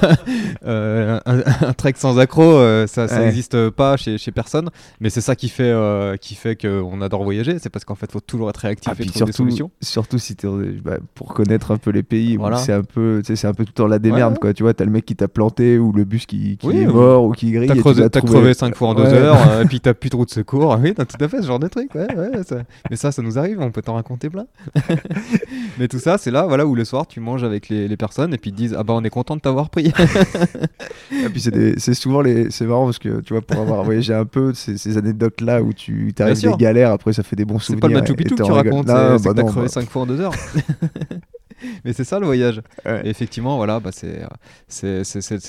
Un, 0.65 1.21
un 1.25 1.73
trek 1.73 1.95
sans 1.97 2.19
accro, 2.19 2.59
ça 2.87 3.09
ça 3.09 3.17
Ouais. 3.17 3.25
n'existe 3.27 3.71
pas 3.71 3.97
chez, 3.97 4.19
chez 4.19 4.31
personne, 4.33 4.69
mais 5.01 5.11
c'est 5.11 5.21
ça 5.21 5.35
qui 5.37 5.49
fait, 5.49 5.73
qui 6.21 6.35
fait 6.35 6.57
qu'on 6.61 7.01
adore 7.01 7.25
voyager, 7.25 7.59
c'est 7.59 7.71
parce 7.71 7.85
qu'en 7.85 7.95
fait, 7.95 8.11
faut 8.13 8.21
toujours 8.21 8.51
être 8.51 8.59
réactif 8.59 8.89
Ah, 8.91 8.95
et 8.95 8.97
puis 9.03 9.07
trouver 9.07 9.25
des 9.27 9.33
surtout, 9.33 9.43
solutions. 9.45 9.71
surtout 9.81 10.19
si 10.19 10.37
t'es 10.37 10.49
bah, 10.85 10.99
pour 11.15 11.33
connaître 11.35 11.71
un 11.71 11.77
peu 11.79 11.91
les 11.91 12.03
pays 12.03 12.37
Voilà. 12.37 12.57
c'est 12.59 12.73
un 12.73 12.83
peu 12.83 13.23
tu 13.25 13.37
c'est 13.37 13.47
un 13.47 13.55
peu 13.55 13.65
tout 13.65 13.71
le 13.75 13.83
temps 13.83 13.87
la 13.87 13.99
démerde 13.99 14.33
Ouais. 14.35 14.39
quoi 14.41 14.53
tu 14.55 14.63
vois 14.65 14.75
t'as 14.75 14.85
le 14.85 14.91
mec 14.91 15.05
qui 15.07 15.15
t'a 15.17 15.29
planté 15.29 15.79
ou 15.79 15.93
le 15.93 16.05
bus 16.05 16.27
qui, 16.27 16.57
qui 16.59 16.67
Oui, 16.67 16.79
est 16.79 16.87
mort 16.87 17.25
ou 17.25 17.33
qui 17.33 17.53
grille 17.53 17.69
T'as 17.69 17.75
tu 17.75 17.81
creusé- 17.81 18.09
crevé 18.11 18.55
5 18.55 18.75
fois 18.75 18.89
en 18.89 18.95
2 18.95 19.03
Ouais. 19.05 19.13
heures, 19.13 19.39
euh, 19.51 19.63
et 19.65 19.67
puis 19.67 19.81
t'as 19.81 19.95
plus 19.95 20.11
de 20.11 20.17
route 20.17 20.29
de 20.29 20.35
secours. 20.35 20.77
Oui, 20.83 20.93
t'as 20.95 21.05
tout 21.05 21.23
à 21.23 21.29
fait 21.29 21.41
ce 21.43 21.47
genre 21.47 21.59
de 21.61 21.69
truc. 21.69 21.86
Ouais, 21.95 22.15
ouais, 22.15 22.43
ça- 22.45 22.63
Mais 22.91 22.97
ça, 22.97 23.13
ça 23.13 23.23
nous 23.23 23.39
arrive, 23.39 23.61
on 23.61 23.71
peut 23.71 23.83
t'en 23.83 23.95
raconter 23.95 24.29
plein. 24.31 24.47
Mais 25.79 25.89
tout 25.89 25.99
ça, 25.99 26.19
c'est 26.19 26.31
là 26.31 26.47
voilà, 26.47 26.67
où 26.67 26.75
le 26.75 26.85
soir, 26.85 27.07
tu 27.07 27.21
manges 27.21 27.45
avec 27.45 27.69
les, 27.69 27.89
les 27.89 27.97
personnes 27.97 28.33
et 28.35 28.39
puis 28.39 28.51
ils 28.51 28.55
te 28.55 28.59
disent 28.59 28.75
Ah 28.79 28.83
bah, 28.85 28.95
on 28.95 29.05
est 29.05 29.11
content 29.11 29.37
de 29.37 29.41
t'avoir 29.41 29.71
pris. 29.71 29.93
Et 31.13 31.29
puis 31.29 31.41
c'est 31.41 31.51
des- 31.53 31.79
c'est 31.79 31.95
souvent 31.95 32.21
les 32.21 32.51
c'est 32.51 32.65
marrant 32.67 32.85
parce 32.87 32.99
que 32.99 33.21
tu 33.21 33.33
vois 33.33 33.41
pour 33.43 33.61
avoir 33.61 33.85
voyagé 33.85 34.13
un 34.13 34.25
peu 34.25 34.53
ces, 34.55 34.77
ces 34.77 34.99
anecdotes 34.99 35.41
là 35.41 35.63
où 35.63 35.73
tu 35.73 36.13
t'arrives 36.15 36.35
sûr. 36.37 36.57
des 36.57 36.63
galères 36.65 36.91
après 36.93 37.13
ça 37.13 37.23
fait 37.23 37.37
des 37.37 37.45
bons 37.45 37.59
c'est 37.61 37.67
souvenirs 37.67 37.81
pas 37.83 37.89
le 37.89 37.95
Machu 38.01 38.15
Picchu 38.15 38.35
que 38.35 38.43
tu 38.43 38.51
racontes, 38.53 38.87
Non, 38.89 39.17
c'est 39.17 39.19
c'est 39.19 39.25
bah 39.25 39.31
que 39.31 39.37
t'as 39.37 39.43
non, 39.43 39.49
crevé 39.49 39.67
bah, 39.67 39.73
5 39.73 39.89
fois 39.89 40.03
en 40.03 40.07
2 40.07 40.21
heures. 40.21 40.33
Mais 41.85 41.93
c'est 41.93 42.05
ça 42.05 42.19
le 42.19 42.27
voyage. 42.27 42.61
ouais. 42.85 43.03
Et 43.05 43.09
effectivement, 43.11 43.57
voilà, 43.57 43.81
bah, 43.81 43.91
c'est, 43.93 44.21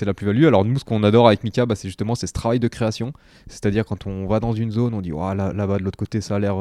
la 0.05 0.13
plus-value. 0.13 0.45
Alors 0.45 0.65
nous, 0.65 0.77
ce 0.79 0.85
qu'on 0.85 1.03
adore 1.03 1.27
avec 1.27 1.43
Mika, 1.43 1.65
bah, 1.65 1.75
c'est 1.75 1.87
justement 1.87 2.15
ce 2.15 2.25
travail 2.27 2.59
de 2.59 2.67
création. 2.67 3.13
C'est-à-dire 3.47 3.85
quand 3.85 4.07
on 4.07 4.27
va 4.27 4.39
dans 4.39 4.53
une 4.53 4.71
zone, 4.71 4.93
on 4.93 5.01
dit 5.01 5.11
oh, 5.11 5.33
là, 5.33 5.53
là-bas 5.53 5.77
de 5.77 5.83
l'autre 5.83 5.97
côté, 5.97 6.21
ça 6.21 6.35
a 6.35 6.39
l'air, 6.39 6.55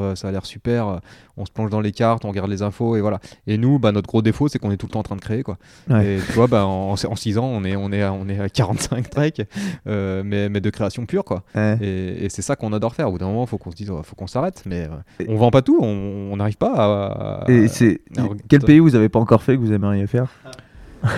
super. 0.45 1.01
On 1.37 1.45
se 1.45 1.51
plonge 1.51 1.71
dans 1.71 1.81
les 1.81 1.93
cartes, 1.93 2.25
on 2.25 2.29
regarde 2.29 2.51
les 2.51 2.63
infos 2.63 2.97
et 2.97 3.01
voilà. 3.01 3.21
Et 3.47 3.59
nous, 3.59 3.79
bah, 3.79 3.93
notre 3.93 4.09
gros 4.09 4.23
défaut, 4.23 4.49
c'est 4.49 4.59
qu'on 4.59 4.71
est 4.71 4.77
tout 4.77 4.87
le 4.87 4.93
temps 4.93 5.01
en 5.01 5.05
train 5.05 5.17
de 5.17 5.21
créer, 5.21 5.43
quoi. 5.43 5.59
Ouais. 5.91 6.17
Et 6.17 6.19
tu 6.27 6.33
vois, 6.33 6.47
bah, 6.47 6.65
en, 6.67 6.93
en 6.93 7.17
6 7.17 7.39
ans, 7.39 7.45
on 7.47 7.65
est, 7.65 7.77
on 7.77 7.93
est, 7.93 8.03
à- 8.03 8.13
on 8.13 8.29
est 8.29 8.41
à 8.41 8.49
45 8.49 9.11
treks, 9.11 9.43
euh, 9.87 10.23
mais, 10.25 10.49
mais 10.49 10.61
de 10.61 10.71
création 10.71 11.05
pure, 11.07 11.25
quoi. 11.25 11.43
Ouais. 11.55 11.77
Et, 11.83 12.25
et 12.25 12.29
c'est 12.29 12.43
ça 12.43 12.57
qu'on 12.57 12.73
adore 12.73 12.95
faire. 12.95 13.09
Au 13.09 13.13
bout 13.13 13.19
d'un 13.19 13.27
moment, 13.27 13.45
il 13.45 13.49
faut 13.49 13.59
qu'on 13.59 13.71
se 13.71 13.77
dise, 13.77 13.91
oh, 13.91 14.01
faut 14.03 14.17
qu'on 14.17 14.27
s'arrête. 14.27 14.63
Mais 14.67 14.89
euh, 15.21 15.25
on 15.29 15.37
vend 15.37 15.51
pas 15.51 15.63
tout, 15.63 15.79
on 15.83 16.37
n'arrive 16.37 16.57
pas 16.57 16.73
à. 16.75 17.43
à- 17.45 17.51
et 17.51 17.69
c'est 17.69 18.01
alors, 18.17 18.35
quel 18.49 18.61
pays 18.61 18.79
vous 18.79 18.95
avez 18.95 19.09
pas 19.09 19.19
encore 19.19 19.43
que 19.55 19.61
vous 19.61 19.73
aimeriez 19.73 20.07
faire 20.07 20.29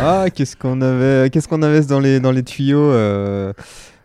ah, 0.01 0.26
qu'est-ce 0.35 0.57
qu'on 0.57 0.81
avait, 0.83 1.31
qu'est-ce 1.31 1.49
qu'on 1.49 1.62
avait 1.62 1.81
dans 1.83 2.01
les 2.01 2.20
dans 2.20 2.33
les 2.33 2.43
tuyaux 2.43 2.91
euh, 2.91 3.53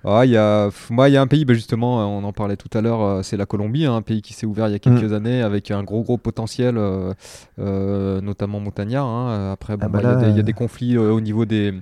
ah, 0.05 0.25
il 0.25 0.31
y 0.31 0.37
a, 0.37 0.69
moi, 0.89 1.09
il 1.09 1.13
y 1.13 1.17
a 1.17 1.21
un 1.21 1.27
pays, 1.27 1.45
bah, 1.45 1.53
justement, 1.53 2.17
on 2.17 2.23
en 2.23 2.33
parlait 2.33 2.57
tout 2.57 2.69
à 2.77 2.81
l'heure, 2.81 3.01
euh, 3.01 3.21
c'est 3.23 3.37
la 3.37 3.45
Colombie, 3.45 3.85
hein, 3.85 3.95
un 3.95 4.01
pays 4.01 4.21
qui 4.21 4.33
s'est 4.33 4.45
ouvert 4.45 4.67
il 4.67 4.71
y 4.71 4.75
a 4.75 4.79
quelques 4.79 5.11
Mm. 5.11 5.13
années 5.13 5.41
avec 5.41 5.71
un 5.71 5.83
gros 5.83 6.01
gros 6.03 6.17
potentiel, 6.17 6.77
euh, 6.77 7.13
euh, 7.59 8.21
notamment 8.21 8.59
montagnard. 8.59 9.05
hein. 9.05 9.51
Après, 9.53 9.77
bon, 9.77 9.85
Ah 9.85 9.89
bah 9.89 9.99
bah, 10.01 10.03
il 10.03 10.05
y 10.05 10.07
a 10.07 10.15
là, 10.15 10.21
des- 10.21 10.29
il 10.31 10.35
y, 10.35 10.37
a 10.37 10.39
euh, 10.39 10.43
des 10.43 10.53
conflits 10.53 10.97
euh, 10.97 11.11
au 11.11 11.21
niveau 11.21 11.45
des, 11.45 11.73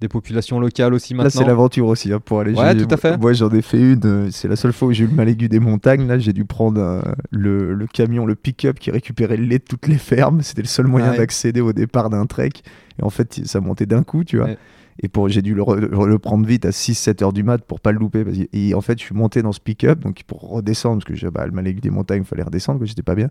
des 0.00 0.08
populations 0.08 0.60
locales 0.60 0.92
aussi 0.94 1.14
Là, 1.14 1.28
c'est 1.30 1.38
maintenant. 1.38 1.48
l'aventure 1.48 1.86
aussi 1.86 2.12
hein, 2.12 2.20
pour 2.24 2.40
aller. 2.40 2.54
Ouais, 2.54 2.74
tout 2.76 2.88
à 2.90 2.96
fait. 2.96 3.16
Moi, 3.16 3.32
j'en 3.32 3.50
ai 3.50 3.62
fait 3.62 3.80
une. 3.80 4.00
euh, 4.04 4.28
C'est 4.30 4.48
la 4.48 4.56
seule 4.56 4.72
fois 4.72 4.88
où 4.88 4.92
j'ai 4.92 5.04
eu 5.04 5.08
le 5.08 5.14
mal 5.14 5.28
aigu 5.28 5.48
des 5.48 5.60
montagnes. 5.60 6.06
Là, 6.06 6.18
j'ai 6.18 6.32
dû 6.32 6.44
prendre 6.44 6.80
euh, 6.80 7.00
le, 7.30 7.72
le 7.74 7.86
camion, 7.86 8.26
le 8.26 8.34
pick-up 8.34 8.78
qui 8.78 8.90
récupérait 8.90 9.36
le 9.36 9.44
lait 9.44 9.58
de 9.58 9.64
toutes 9.64 9.86
les 9.88 9.98
fermes. 9.98 10.42
C'était 10.42 10.62
le 10.62 10.68
seul 10.68 10.86
moyen 10.86 11.08
Ah 11.08 11.10
ouais. 11.12 11.18
d'accéder 11.18 11.60
au 11.60 11.72
départ 11.72 12.10
d'un 12.10 12.26
trek. 12.26 12.50
Et 12.98 13.02
en 13.02 13.10
fait, 13.10 13.40
ça 13.44 13.60
montait 13.60 13.86
d'un 13.86 14.02
coup, 14.02 14.24
tu 14.24 14.36
vois. 14.36 14.46
Ouais. 14.46 14.58
Et 15.02 15.08
pour, 15.08 15.28
j'ai 15.28 15.42
dû 15.42 15.54
le, 15.54 15.62
re- 15.62 16.06
le 16.06 16.18
prendre 16.18 16.46
vite 16.46 16.64
à 16.66 16.70
6-7 16.70 17.22
heures 17.24 17.32
du 17.32 17.42
mat 17.42 17.62
pour 17.64 17.80
pas 17.80 17.92
le 17.92 17.98
louper. 17.98 18.24
Parce 18.24 18.36
que- 18.36 18.48
et 18.52 18.74
en 18.74 18.80
fait, 18.80 18.98
je 18.98 19.04
suis 19.04 19.14
monté 19.14 19.42
dans 19.42 19.52
ce 19.52 19.60
pick-up 19.60 20.00
donc 20.00 20.22
pour 20.26 20.40
redescendre 20.48 20.96
parce 20.96 21.04
que 21.06 21.14
j'ai 21.14 21.30
bah, 21.30 21.46
le 21.46 21.72
des 21.72 21.90
montagnes, 21.90 22.22
il 22.22 22.26
fallait 22.26 22.42
redescendre, 22.42 22.80
que 22.80 22.86
j'étais 22.86 23.02
pas 23.02 23.14
bien. 23.14 23.30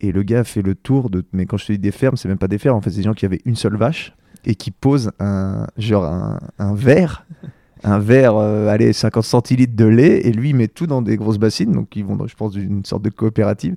Et 0.00 0.12
le 0.12 0.22
gars 0.22 0.40
a 0.40 0.44
fait 0.44 0.62
le 0.62 0.74
tour 0.74 1.10
de. 1.10 1.24
Mais 1.32 1.46
quand 1.46 1.56
je 1.56 1.66
te 1.66 1.72
dis 1.72 1.78
des 1.78 1.90
fermes, 1.92 2.16
c'est 2.16 2.28
même 2.28 2.38
pas 2.38 2.48
des 2.48 2.58
fermes. 2.58 2.76
En 2.76 2.80
fait, 2.80 2.90
c'est 2.90 2.98
des 2.98 3.02
gens 3.04 3.14
qui 3.14 3.26
avaient 3.26 3.40
une 3.44 3.56
seule 3.56 3.76
vache 3.76 4.14
et 4.44 4.54
qui 4.54 4.70
posent 4.70 5.10
un 5.20 5.66
genre 5.78 6.04
un 6.58 6.74
verre. 6.74 7.26
Un 7.86 7.98
verre, 7.98 8.36
euh, 8.36 8.68
allez, 8.68 8.94
50 8.94 9.24
centilitres 9.24 9.76
de 9.76 9.84
lait, 9.84 10.26
et 10.26 10.32
lui, 10.32 10.50
il 10.50 10.56
met 10.56 10.68
tout 10.68 10.86
dans 10.86 11.02
des 11.02 11.18
grosses 11.18 11.36
bassines, 11.36 11.70
donc 11.70 11.94
ils 11.96 12.04
vont, 12.04 12.16
dans, 12.16 12.26
je 12.26 12.34
pense, 12.34 12.52
d'une 12.52 12.82
sorte 12.86 13.02
de 13.02 13.10
coopérative, 13.10 13.74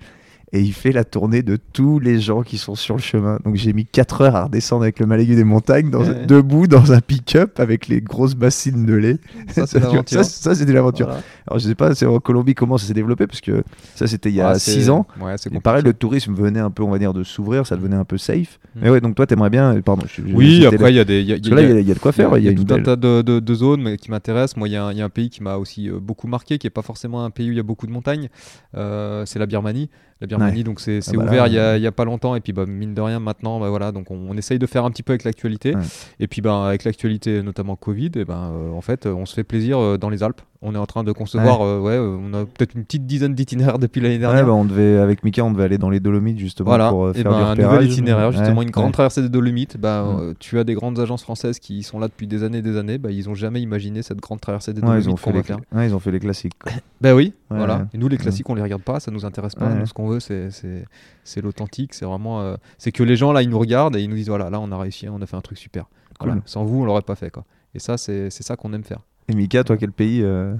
et 0.54 0.62
il 0.62 0.72
fait 0.72 0.92
la 0.94 1.04
tournée 1.04 1.42
de 1.44 1.58
tous 1.74 2.00
les 2.00 2.20
gens 2.22 2.42
qui 2.42 2.58
sont 2.58 2.76
sur 2.76 2.96
le 2.96 3.02
chemin. 3.02 3.38
Donc 3.44 3.56
j'ai 3.56 3.74
mis 3.74 3.86
4 3.86 4.22
heures 4.22 4.36
à 4.36 4.44
redescendre 4.46 4.84
avec 4.84 5.00
le 5.00 5.06
Malégu 5.06 5.36
des 5.36 5.44
montagnes, 5.44 5.90
dans, 5.90 6.02
Ouais. 6.04 6.26
debout 6.26 6.68
dans 6.68 6.94
un 6.94 7.02
pick-up 7.02 7.60
avec 7.60 7.88
les 7.90 8.00
grosses 8.00 8.36
bassines 8.36 8.86
de 8.86 8.94
lait. 8.94 9.18
Ça, 9.50 9.68
c'est 9.68 9.80
l'aventure. 9.80 10.24
Ça, 10.24 10.24
ça, 10.24 10.56
c'était 10.56 10.72
l'aventure. 10.72 11.08
Voilà. 11.08 11.22
Alors 11.48 11.60
je 11.60 11.68
sais 11.68 11.76
pas 11.76 11.94
c'est 11.96 12.06
en 12.06 12.20
Colombie 12.20 12.56
comment 12.56 12.78
ça 12.78 12.88
s'est 12.88 12.94
développé, 12.94 13.28
parce 13.28 13.42
que 13.42 13.64
ça 13.96 14.08
c'était 14.08 14.30
il 14.30 14.36
y 14.36 14.42
a 14.42 14.50
Ah, 14.50 14.60
c'est- 14.60 14.72
6 14.72 14.90
ans. 14.90 15.06
Ouais, 15.22 15.36
Et 15.52 15.60
pareil, 15.60 15.84
le 15.84 15.94
tourisme 15.94 16.34
venait 16.34 16.60
un 16.62 16.72
peu, 16.72 16.84
on 16.84 16.90
va 16.92 17.00
dire, 17.00 17.14
de 17.14 17.24
s'ouvrir, 17.24 17.66
ça 17.68 17.76
devenait 17.76 17.96
un 17.98 18.06
peu 18.06 18.18
safe. 18.18 18.60
Mm. 18.76 18.80
Mais 18.82 18.90
ouais, 18.90 19.02
donc 19.02 19.16
toi, 19.16 19.26
t'aimerais 19.28 19.50
bien. 19.50 19.80
Pardon. 19.82 20.06
je- 20.08 20.22
je- 20.26 20.34
Oui, 20.34 20.62
c'était 20.64 20.76
après, 20.76 20.92
il 20.94 20.96
y 20.96 21.00
a 21.00 21.06
des. 21.06 21.20
il 21.22 21.28
y 21.28 21.34
a- 21.34 21.36
Parce 21.38 21.50
que 21.50 21.56
là, 21.56 21.62
il 21.62 21.70
y, 21.70 21.72
a- 21.74 21.80
il 21.82 21.88
y 21.88 21.92
a 21.92 21.94
de 21.94 22.00
quoi 22.00 22.12
faire. 22.14 22.38
Il 22.38 22.44
y 22.46 22.48
a, 22.50 22.54
tout 22.54 22.66
un 22.74 22.82
tas 22.82 22.96
de, 22.96 23.22
de- 23.22 23.40
de 23.40 23.54
zones 23.54 23.82
mais 23.82 23.98
qui 23.98 24.12
m'intéressent. 24.12 24.58
Moi, 24.58 24.68
il 24.70 24.72
y, 24.74 24.76
a 24.78 24.86
un- 24.86 24.92
il 24.92 24.98
y 24.98 25.02
a 25.02 25.06
un 25.06 25.10
pays 25.10 25.30
qui 25.30 25.44
m'a 25.44 25.58
aussi 25.58 25.90
euh, 25.90 26.00
beaucoup 26.00 26.28
marqué, 26.28 26.58
qui 26.58 26.66
n'est 26.68 26.72
pas 26.72 26.82
forcément 26.82 27.24
un 27.26 27.30
pays 27.32 27.50
où 27.50 27.52
il 27.52 27.58
y 27.58 27.60
a 27.60 27.64
beaucoup 27.64 27.86
de 27.88 27.92
montagnes. 27.92 28.30
Euh, 28.76 29.24
c'est 29.26 29.40
la 29.40 29.46
Birmanie. 29.46 29.90
La 30.22 30.28
Birmanie, 30.28 30.58
Ouais. 30.58 30.64
donc 30.64 30.80
c'est 30.80 31.02
c'est 31.02 31.16
bah 31.16 31.24
ouvert 31.26 31.48
il 31.48 31.54
y, 31.54 31.60
a, 31.60 31.78
il 31.78 31.84
y 31.84 31.88
a 31.88 31.92
pas 31.92 32.06
longtemps. 32.06 32.36
Et 32.36 32.40
puis, 32.40 32.54
bah, 32.54 32.66
mine 32.66 32.94
de 32.94 33.02
rien, 33.02 33.20
maintenant, 33.20 33.60
bah, 33.60 33.70
voilà, 33.70 33.92
donc 33.92 34.10
on, 34.12 34.18
on 34.30 34.36
essaye 34.38 34.58
de 34.60 34.66
faire 34.66 34.84
un 34.86 34.90
petit 34.92 35.04
peu 35.04 35.14
avec 35.14 35.24
l'actualité. 35.24 35.76
Ouais. 35.76 35.82
Et 36.20 36.28
puis, 36.28 36.42
bah, 36.42 36.68
avec 36.68 36.84
l'actualité, 36.86 37.44
notamment 37.44 37.76
Covid, 37.76 38.12
et 38.16 38.26
ben, 38.26 38.52
euh, 38.54 38.72
en 38.72 38.82
fait, 38.82 39.06
euh, 39.06 39.14
on 39.14 39.26
se 39.26 39.34
fait 39.36 39.44
plaisir 39.44 39.78
euh, 39.80 39.98
dans 39.98 40.10
les 40.10 40.24
Alpes. 40.24 40.42
On 40.64 40.74
est 40.74 40.78
en 40.80 40.88
train 40.88 41.04
de 41.04 41.12
concevoir, 41.12 41.62
euh, 41.62 41.80
ouais, 41.80 41.92
euh, 41.92 42.18
on 42.20 42.34
a 42.34 42.44
peut-être 42.46 42.74
une 42.74 42.84
petite 42.84 43.06
dizaine 43.06 43.36
d'itinéraires 43.36 43.78
depuis 43.78 44.02
l'année 44.02 44.18
dernière. 44.18 44.44
bah, 44.44 44.54
on 44.54 44.66
devait, 44.66 44.98
avec 44.98 45.24
Mika, 45.24 45.44
on 45.46 45.52
devait 45.52 45.66
aller 45.66 45.78
dans 45.78 45.92
les 45.92 46.00
Dolomites 46.00 46.40
justement 46.40 46.70
Voilà, 46.72 46.90
pour 46.90 47.06
euh, 47.06 47.12
et 47.14 47.22
faire 47.22 47.30
ben, 47.32 47.38
du 47.38 47.44
un 47.44 47.50
repérage. 47.52 47.74
nouvel 47.76 47.92
itinéraire, 47.92 48.32
justement, 48.32 48.64
une 48.64 48.72
grande 48.72 48.92
traversée 48.92 49.22
des 49.22 49.30
Dolomites. 49.30 49.78
Bah, 49.78 50.04
euh, 50.20 50.34
tu 50.40 50.58
as 50.58 50.64
des 50.64 50.74
grandes 50.74 50.98
agences 51.00 51.22
françaises 51.22 51.60
qui 51.60 51.84
sont 51.84 52.00
là 52.00 52.08
depuis 52.08 52.26
des 52.26 52.42
années 52.44 52.58
et 52.58 52.62
des 52.64 52.76
années. 52.76 52.98
Bah, 52.98 53.12
ils 53.12 53.30
ont 53.30 53.36
jamais 53.36 53.62
imaginé 53.62 54.02
cette 54.02 54.20
grande 54.20 54.42
traversée 54.42 54.74
des 54.74 54.82
Dolomites 54.82 55.06
ils, 55.06 55.12
ont 55.12 55.16
fait 55.16 55.32
les... 55.32 55.44
faire. 55.44 55.58
ouais, 55.76 55.86
ils 55.86 55.94
ont 55.94 56.00
fait 56.00 56.10
les 56.12 56.20
classiques. 56.20 56.54
Bah 57.02 57.14
oui, 57.14 57.34
voilà. 57.52 57.86
Et 57.94 58.00
nous, 58.00 58.08
les 58.08 58.18
classiques, 58.18 58.50
on 58.50 58.56
les 58.56 58.64
regarde 58.64 58.82
pas, 58.82 59.00
ça 59.00 59.12
nous 59.12 59.26
intéresse 59.26 59.54
pas. 59.54 59.70
Nous, 59.70 59.86
ce 59.86 59.94
qu'on 59.94 60.07
veut, 60.08 60.20
c'est 60.20 61.42
l'authentique. 61.42 61.94
C'est 61.94 62.06
vraiment, 62.06 62.42
euh, 62.42 62.56
c'est 62.78 62.92
que 62.92 63.04
les 63.04 63.16
gens 63.16 63.32
là, 63.34 63.42
ils 63.42 63.50
nous 63.50 63.60
regardent 63.60 63.96
et 63.96 64.02
ils 64.02 64.10
nous 64.10 64.16
disent 64.16 64.30
voilà, 64.30 64.50
là, 64.50 64.60
on 64.60 64.72
a 64.72 64.78
réussi, 64.78 65.08
on 65.10 65.22
a 65.22 65.26
fait 65.26 65.36
un 65.38 65.42
truc 65.42 65.58
super. 65.58 65.86
Voilà. 66.20 66.38
Sans 66.46 66.66
vous, 66.66 66.82
on 66.82 66.86
l'aurait 66.86 67.02
pas 67.04 67.16
fait 67.16 67.30
quoi. 67.30 67.44
Et 67.76 67.80
ça, 67.80 67.98
c'est 67.98 68.30
c'est 68.32 68.44
ça 68.44 68.56
qu'on 68.56 68.74
aime 68.74 68.84
faire. 68.84 69.00
Et 69.30 69.36
Mika, 69.36 69.64
toi, 69.64 69.78
quel 69.78 69.92
pays 69.92 70.22
euh, 70.24 70.56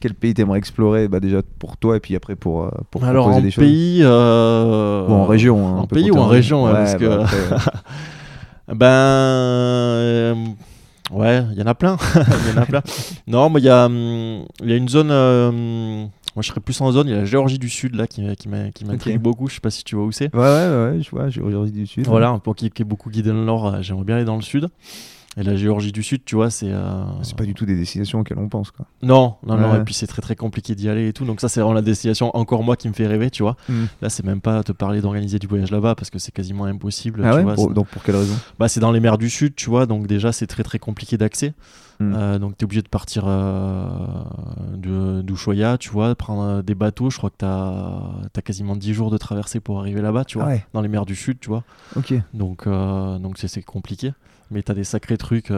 Quel 0.00 0.14
pays 0.14 0.34
t'aimerais 0.34 0.58
explorer 0.58 1.08
bah, 1.08 1.20
Déjà 1.20 1.40
pour 1.58 1.76
toi 1.76 1.96
et 1.96 2.00
puis 2.00 2.14
après 2.16 2.34
pour, 2.36 2.64
euh, 2.64 2.70
pour 2.90 3.02
Alors 3.04 3.24
proposer 3.26 3.40
en 3.40 3.42
des 3.44 3.50
choses 3.50 3.64
pays. 3.64 4.00
euh, 4.02 5.06
Ou 5.08 5.12
en 5.12 5.24
région. 5.26 5.66
hein, 5.68 5.78
en 5.80 5.86
pays 5.86 6.10
ou 6.10 6.18
en 6.18 6.26
région, 6.26 6.64
ouais, 6.64 6.72
parce 6.72 6.96
que- 6.96 7.06
bah, 7.06 7.24
après, 7.24 7.38
Ben. 8.74 8.86
euh, 8.86 10.34
ouais, 11.12 11.44
il 11.52 11.58
y 11.58 11.62
en 11.62 11.66
a 11.66 11.74
plein. 11.74 11.96
Il 12.46 12.54
y 12.54 12.58
en 12.58 12.62
a 12.62 12.66
plein. 12.66 12.82
Non, 13.26 13.50
mais 13.50 13.60
il 13.60 13.64
y, 13.64 13.68
a, 13.68 13.86
hum, 13.86 14.44
il 14.62 14.70
y 14.70 14.72
a 14.72 14.76
une 14.76 14.88
zone. 14.88 15.10
euh, 15.10 15.48
hum, 15.48 16.08
moi, 16.36 16.42
je 16.42 16.48
serais 16.48 16.60
plus 16.60 16.80
en 16.80 16.90
zone. 16.92 17.06
Il 17.08 17.10
y 17.12 17.14
a 17.14 17.18
la 17.18 17.24
Géorgie 17.24 17.58
du 17.58 17.68
Sud, 17.68 17.94
là, 17.94 18.06
qui, 18.06 18.22
qui 18.36 18.48
m'intrigue 18.48 19.20
beaucoup. 19.20 19.48
Je 19.48 19.54
sais 19.54 19.60
pas 19.60 19.70
si 19.70 19.84
tu 19.84 19.94
vois 19.96 20.04
où 20.04 20.12
c'est. 20.12 20.34
ouais, 20.34 20.40
ouais, 20.40 20.90
ouais, 20.92 20.98
je 21.00 21.10
vois, 21.10 21.28
Géorgie 21.30 21.72
du 21.72 21.86
Sud. 21.86 22.06
Voilà, 22.06 22.38
peu 22.42 22.52
qui, 22.54 22.70
qui 22.70 22.82
est 22.82 22.84
beaucoup 22.84 23.10
guidé 23.10 23.30
dans 23.30 23.36
le 23.36 23.44
nord. 23.44 23.66
euh, 23.66 23.82
J'aimerais 23.82 24.04
bien 24.04 24.16
aller 24.16 24.24
dans 24.24 24.36
le 24.36 24.42
sud. 24.42 24.68
Et 25.36 25.42
la 25.42 25.56
Géorgie 25.56 25.90
du 25.90 26.04
Sud, 26.04 26.24
tu 26.24 26.36
vois, 26.36 26.48
c'est. 26.48 26.70
euh, 26.70 27.02
C'est 27.22 27.36
pas 27.36 27.44
du 27.44 27.54
tout 27.54 27.66
des 27.66 27.74
destinations 27.74 28.20
auxquelles 28.20 28.38
on 28.38 28.48
pense. 28.48 28.70
Quoi. 28.70 28.86
Non, 29.02 29.34
non, 29.44 29.56
non. 29.56 29.74
Et 29.74 29.84
puis 29.84 29.92
c'est 29.92 30.06
très 30.06 30.22
très 30.22 30.36
compliqué 30.36 30.76
d'y 30.76 30.88
aller 30.88 31.08
et 31.08 31.12
tout. 31.12 31.24
Donc 31.24 31.40
ça, 31.40 31.48
c'est 31.48 31.58
vraiment 31.58 31.74
la 31.74 31.82
destination 31.82 32.30
encore 32.36 32.62
moi 32.62 32.76
qui 32.76 32.86
me 32.88 32.92
fait 32.92 33.08
rêver, 33.08 33.30
tu 33.30 33.42
vois. 33.42 33.56
Mm. 33.68 33.82
Là, 34.00 34.10
c'est 34.10 34.24
même 34.24 34.40
pas 34.40 34.62
te 34.62 34.70
parler 34.70 35.00
d'organiser 35.00 35.40
du 35.40 35.48
voyage 35.48 35.72
là-bas 35.72 35.96
parce 35.96 36.08
que 36.10 36.20
c'est 36.20 36.30
quasiment 36.30 36.66
impossible. 36.66 37.22
Ah 37.24 37.30
tu 37.30 37.36
ouais 37.38 37.42
vois, 37.42 37.54
Pour- 37.54 37.74
Donc 37.74 37.88
pour 37.88 38.04
quelle 38.04 38.14
raison? 38.14 38.34
Bah, 38.60 38.68
c'est 38.68 38.78
dans 38.78 38.92
les 38.92 39.00
mers 39.00 39.18
du 39.18 39.28
Sud, 39.28 39.56
tu 39.56 39.70
vois. 39.70 39.86
Donc 39.86 40.06
déjà, 40.06 40.30
c'est 40.30 40.46
très 40.46 40.62
très 40.62 40.78
compliqué 40.78 41.18
d'accès. 41.18 41.52
Mm. 42.00 42.14
Euh, 42.14 42.38
donc 42.38 42.56
tu 42.56 42.62
es 42.62 42.64
obligé 42.64 42.82
de 42.82 42.88
partir 42.88 43.24
euh, 43.26 43.96
de 44.76 45.22
d'Ushuaïa, 45.22 45.78
tu 45.78 45.90
vois, 45.90 46.14
prendre 46.14 46.42
euh, 46.42 46.62
des 46.62 46.74
bateaux. 46.74 47.10
Je 47.10 47.18
crois 47.18 47.30
que 47.30 47.36
tu 47.38 47.44
as, 47.44 48.42
quasiment 48.42 48.76
10 48.76 48.92
jours 48.94 49.10
de 49.10 49.16
traversée 49.16 49.60
pour 49.60 49.78
arriver 49.78 50.02
là-bas, 50.02 50.24
tu 50.24 50.38
vois, 50.38 50.46
Ah 50.46 50.50
ouais. 50.50 50.66
dans 50.72 50.80
les 50.80 50.88
mers 50.88 51.06
du 51.06 51.14
Sud, 51.16 51.38
tu 51.40 51.48
vois. 51.48 51.62
Ok. 51.96 52.14
Donc 52.32 52.66
euh, 52.66 53.18
donc 53.18 53.38
c'est 53.38 53.48
c'est 53.48 53.62
compliqué. 53.62 54.12
Mais 54.50 54.62
tu 54.62 54.70
as 54.70 54.74
des 54.74 54.84
sacrés 54.84 55.16
trucs. 55.16 55.50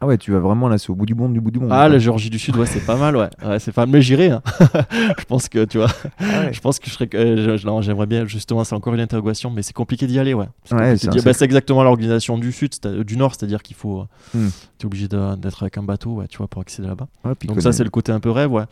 Ah 0.00 0.06
ouais, 0.06 0.16
tu 0.16 0.30
vas 0.30 0.38
vraiment 0.38 0.68
là, 0.68 0.78
c'est 0.78 0.90
au 0.90 0.94
bout 0.94 1.06
du 1.06 1.14
monde, 1.16 1.32
du 1.32 1.40
bout 1.40 1.50
du 1.50 1.58
monde. 1.58 1.70
Ah, 1.72 1.88
la 1.88 1.98
Géorgie 1.98 2.30
du 2.30 2.38
Sud, 2.38 2.56
ouais, 2.56 2.66
c'est 2.66 2.86
pas 2.86 2.94
mal, 2.94 3.16
ouais. 3.16 3.28
ouais 3.44 3.58
c'est 3.58 3.72
pas 3.72 3.82
mal. 3.84 3.94
Mais 3.94 4.00
j'irai. 4.00 4.30
hein. 4.30 4.42
je 5.18 5.24
pense 5.24 5.48
que, 5.48 5.64
tu 5.64 5.78
vois, 5.78 5.88
Ah 6.20 6.22
ouais. 6.42 6.52
je 6.52 6.60
pense 6.60 6.78
que 6.78 6.86
je 6.88 6.92
serais. 6.94 7.08
euh, 7.14 7.56
j'aimerais 7.82 8.06
bien, 8.06 8.24
justement, 8.24 8.62
c'est 8.62 8.76
encore 8.76 8.94
une 8.94 9.00
interrogation, 9.00 9.50
mais 9.50 9.62
c'est 9.62 9.72
compliqué 9.72 10.06
d'y 10.06 10.20
aller, 10.20 10.34
ouais. 10.34 10.46
C'est 10.64 10.74
Ouais, 10.76 10.94
bah, 11.24 11.32
exactement 11.40 11.82
l'organisation 11.82 12.38
du 12.38 12.52
Sud, 12.52 12.74
du 13.04 13.16
Nord, 13.16 13.34
c'est-à-dire 13.34 13.60
qu'il 13.62 13.74
faut. 13.74 14.06
Hmm. 14.34 14.48
Tu 14.78 14.84
es 14.84 14.86
obligé 14.86 15.08
d'être 15.08 15.62
avec 15.64 15.76
un 15.78 15.82
bateau, 15.82 16.10
ouais, 16.10 16.28
tu 16.28 16.38
vois, 16.38 16.46
pour 16.46 16.62
accéder 16.62 16.86
là-bas. 16.86 17.08
Donc 17.46 17.60
ça 17.60 17.72
c'est 17.72 17.82
le 17.84 17.90
côté 17.90 18.12
un 18.12 18.20
peu 18.20 18.30
rêve 18.30 18.52
ouais. 18.52 18.64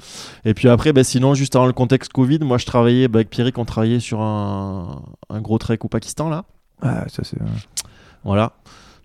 Et 0.44 0.54
puis 0.54 0.68
après 0.68 0.92
bah, 0.92 1.02
sinon 1.02 1.34
juste 1.34 1.56
avant 1.56 1.66
le 1.66 1.72
contexte 1.72 2.12
Covid, 2.12 2.38
moi 2.40 2.58
je 2.58 2.64
travaillais 2.66 3.08
bah, 3.08 3.18
avec 3.18 3.30
Pierrick 3.30 3.58
on 3.58 3.64
travaillait 3.64 3.98
sur 4.00 4.20
un, 4.20 5.02
un 5.28 5.40
gros 5.40 5.58
trek 5.58 5.78
au 5.82 5.88
Pakistan 5.88 6.28
là. 6.28 6.44
Ah, 6.82 7.04
ça 7.08 7.22
c'est. 7.24 7.36
Voilà. 8.24 8.52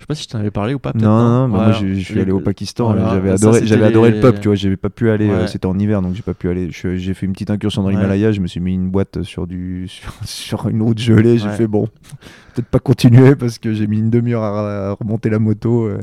Je 0.02 0.06
sais 0.06 0.08
pas 0.08 0.16
si 0.16 0.24
je 0.24 0.30
t'en 0.30 0.40
avais 0.40 0.50
parlé 0.50 0.74
ou 0.74 0.80
pas. 0.80 0.94
Non, 0.96 1.02
non, 1.02 1.50
bah, 1.50 1.66
moi 1.66 1.72
je, 1.74 1.94
je 1.94 2.00
suis 2.00 2.16
Les- 2.16 2.22
allé 2.22 2.32
au 2.32 2.40
Pakistan, 2.40 2.86
voilà. 2.86 3.12
j'avais 3.12 3.30
adoré, 3.30 3.68
j'avais 3.68 3.86
adoré 3.86 4.10
le 4.10 4.20
pub, 4.20 4.40
tu 4.40 4.48
vois, 4.48 4.56
j'avais 4.56 4.76
pas 4.76 4.90
pu 4.90 5.12
aller, 5.12 5.30
euh, 5.30 5.46
c'était 5.46 5.68
en 5.68 5.78
hiver 5.78 6.02
donc 6.02 6.16
j'ai 6.16 6.24
pas 6.24 6.34
pu 6.34 6.50
aller. 6.50 6.70
J'ai 6.72 7.14
fait 7.14 7.28
une 7.28 7.34
petite 7.34 7.52
incursion 7.52 7.84
dans 7.84 7.90
Ouais. 7.90 7.94
l'Himalaya, 7.94 8.32
je 8.32 8.42
me 8.42 8.48
suis 8.48 8.60
mis 8.60 8.74
une 8.74 8.90
boîte 8.90 9.22
sur, 9.22 9.46
du, 9.46 9.86
sur, 9.88 10.12
sur 10.26 10.68
une 10.70 10.82
route 10.82 10.98
gelée, 10.98 11.38
j'ai 11.38 11.50
fait 11.50 11.68
bon, 11.68 11.86
peut-être 12.56 12.68
pas 12.68 12.80
continuer 12.80 13.36
parce 13.36 13.60
que 13.60 13.74
j'ai 13.74 13.86
mis 13.86 14.00
une 14.00 14.10
demi-heure 14.10 14.42
à, 14.44 14.90
à 14.90 14.94
remonter 14.94 15.30
la 15.30 15.38
moto. 15.38 15.84
euh. 15.86 16.00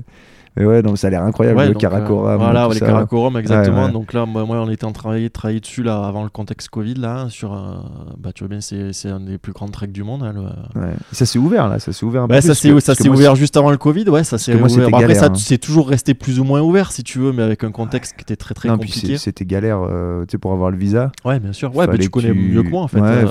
Mais 0.59 0.65
ouais, 0.65 0.83
donc 0.83 0.99
ça 0.99 1.07
a 1.07 1.11
l'air 1.11 1.23
incroyable, 1.23 1.59
Ouais, 1.59 1.69
le 1.69 1.75
donc, 1.75 1.85
euh, 1.85 1.89
Karakoram. 1.89 2.39
voilà, 2.39 2.69
les. 2.73 2.81
Karakoram, 2.81 3.37
exactement. 3.37 3.87
Ouais. 3.87 3.93
Donc 3.93 4.13
là, 4.13 4.27
moi, 4.27 4.45
moi, 4.45 4.57
on 4.57 4.69
était 4.69 4.85
en 4.85 4.93
train 4.93 5.17
de 5.17 5.29
travailler 5.29 5.61
dessus 5.61 5.85
là, 5.85 6.05
avant 6.05 6.25
le 6.25 6.31
contexte 6.31 6.69
Covid. 6.69 6.95
Là, 6.95 7.27
sur, 7.29 7.53
euh, 7.55 7.77
bah, 8.19 8.31
tu 8.35 8.43
vois 8.45 8.49
bien, 8.49 8.61
c'est 8.61 9.09
un 9.09 9.21
des 9.21 9.39
plus 9.39 9.53
grands 9.53 9.69
treks 9.69 9.93
du 9.93 10.03
monde. 10.03 10.25
hein, 10.25 10.33
le-. 10.35 10.81
Ça 11.13 11.27
s'est 11.27 11.39
ouvert 11.39 11.69
là, 11.69 11.79
ça 11.79 11.93
s'est 11.93 12.05
ouvert 12.05 12.27
plus, 12.27 12.41
ça 12.43 12.95
s'est 12.95 13.09
ouvert 13.09 13.37
juste 13.37 13.57
avant 13.57 13.71
le 13.71 13.77
Covid, 13.77 14.09
ouais, 14.09 14.25
ça 14.25 14.37
s'est 14.39 14.55
ouvert. 14.55 14.89
après, 14.89 15.01
galère, 15.03 15.17
ça 15.17 15.27
hein. 15.27 15.35
c'est 15.37 15.59
toujours 15.59 15.89
resté 15.89 16.15
plus 16.15 16.41
ou 16.41 16.45
moins 16.45 16.61
ouvert, 16.61 16.91
si 16.91 17.05
tu 17.05 17.19
veux, 17.21 17.33
mais 17.33 17.43
avec 17.43 17.63
un 17.63 17.71
contexte 17.71 18.17
qui 18.17 18.23
était 18.23 18.37
très 18.37 18.55
très 18.55 18.69
non, 18.69 18.75
compliqué. 18.75 19.17
c'était 19.17 19.45
galère, 19.45 19.81
euh, 19.83 20.23
tu 20.23 20.33
sais, 20.33 20.39
pour 20.39 20.53
avoir 20.53 20.71
le 20.71 20.77
visa. 20.77 21.13
Ouais, 21.25 21.39
bien 21.39 21.53
sûr. 21.53 21.75
Ouais, 21.75 21.87
mais 21.87 21.93
Fallait 21.93 22.05
tu 22.05 22.11
connais 22.11 22.35
mieux 22.35 22.63
que 22.63 22.71
moi 22.71 22.83
en 22.83 22.89
fait. 22.89 23.01
Ouais, 23.01 23.27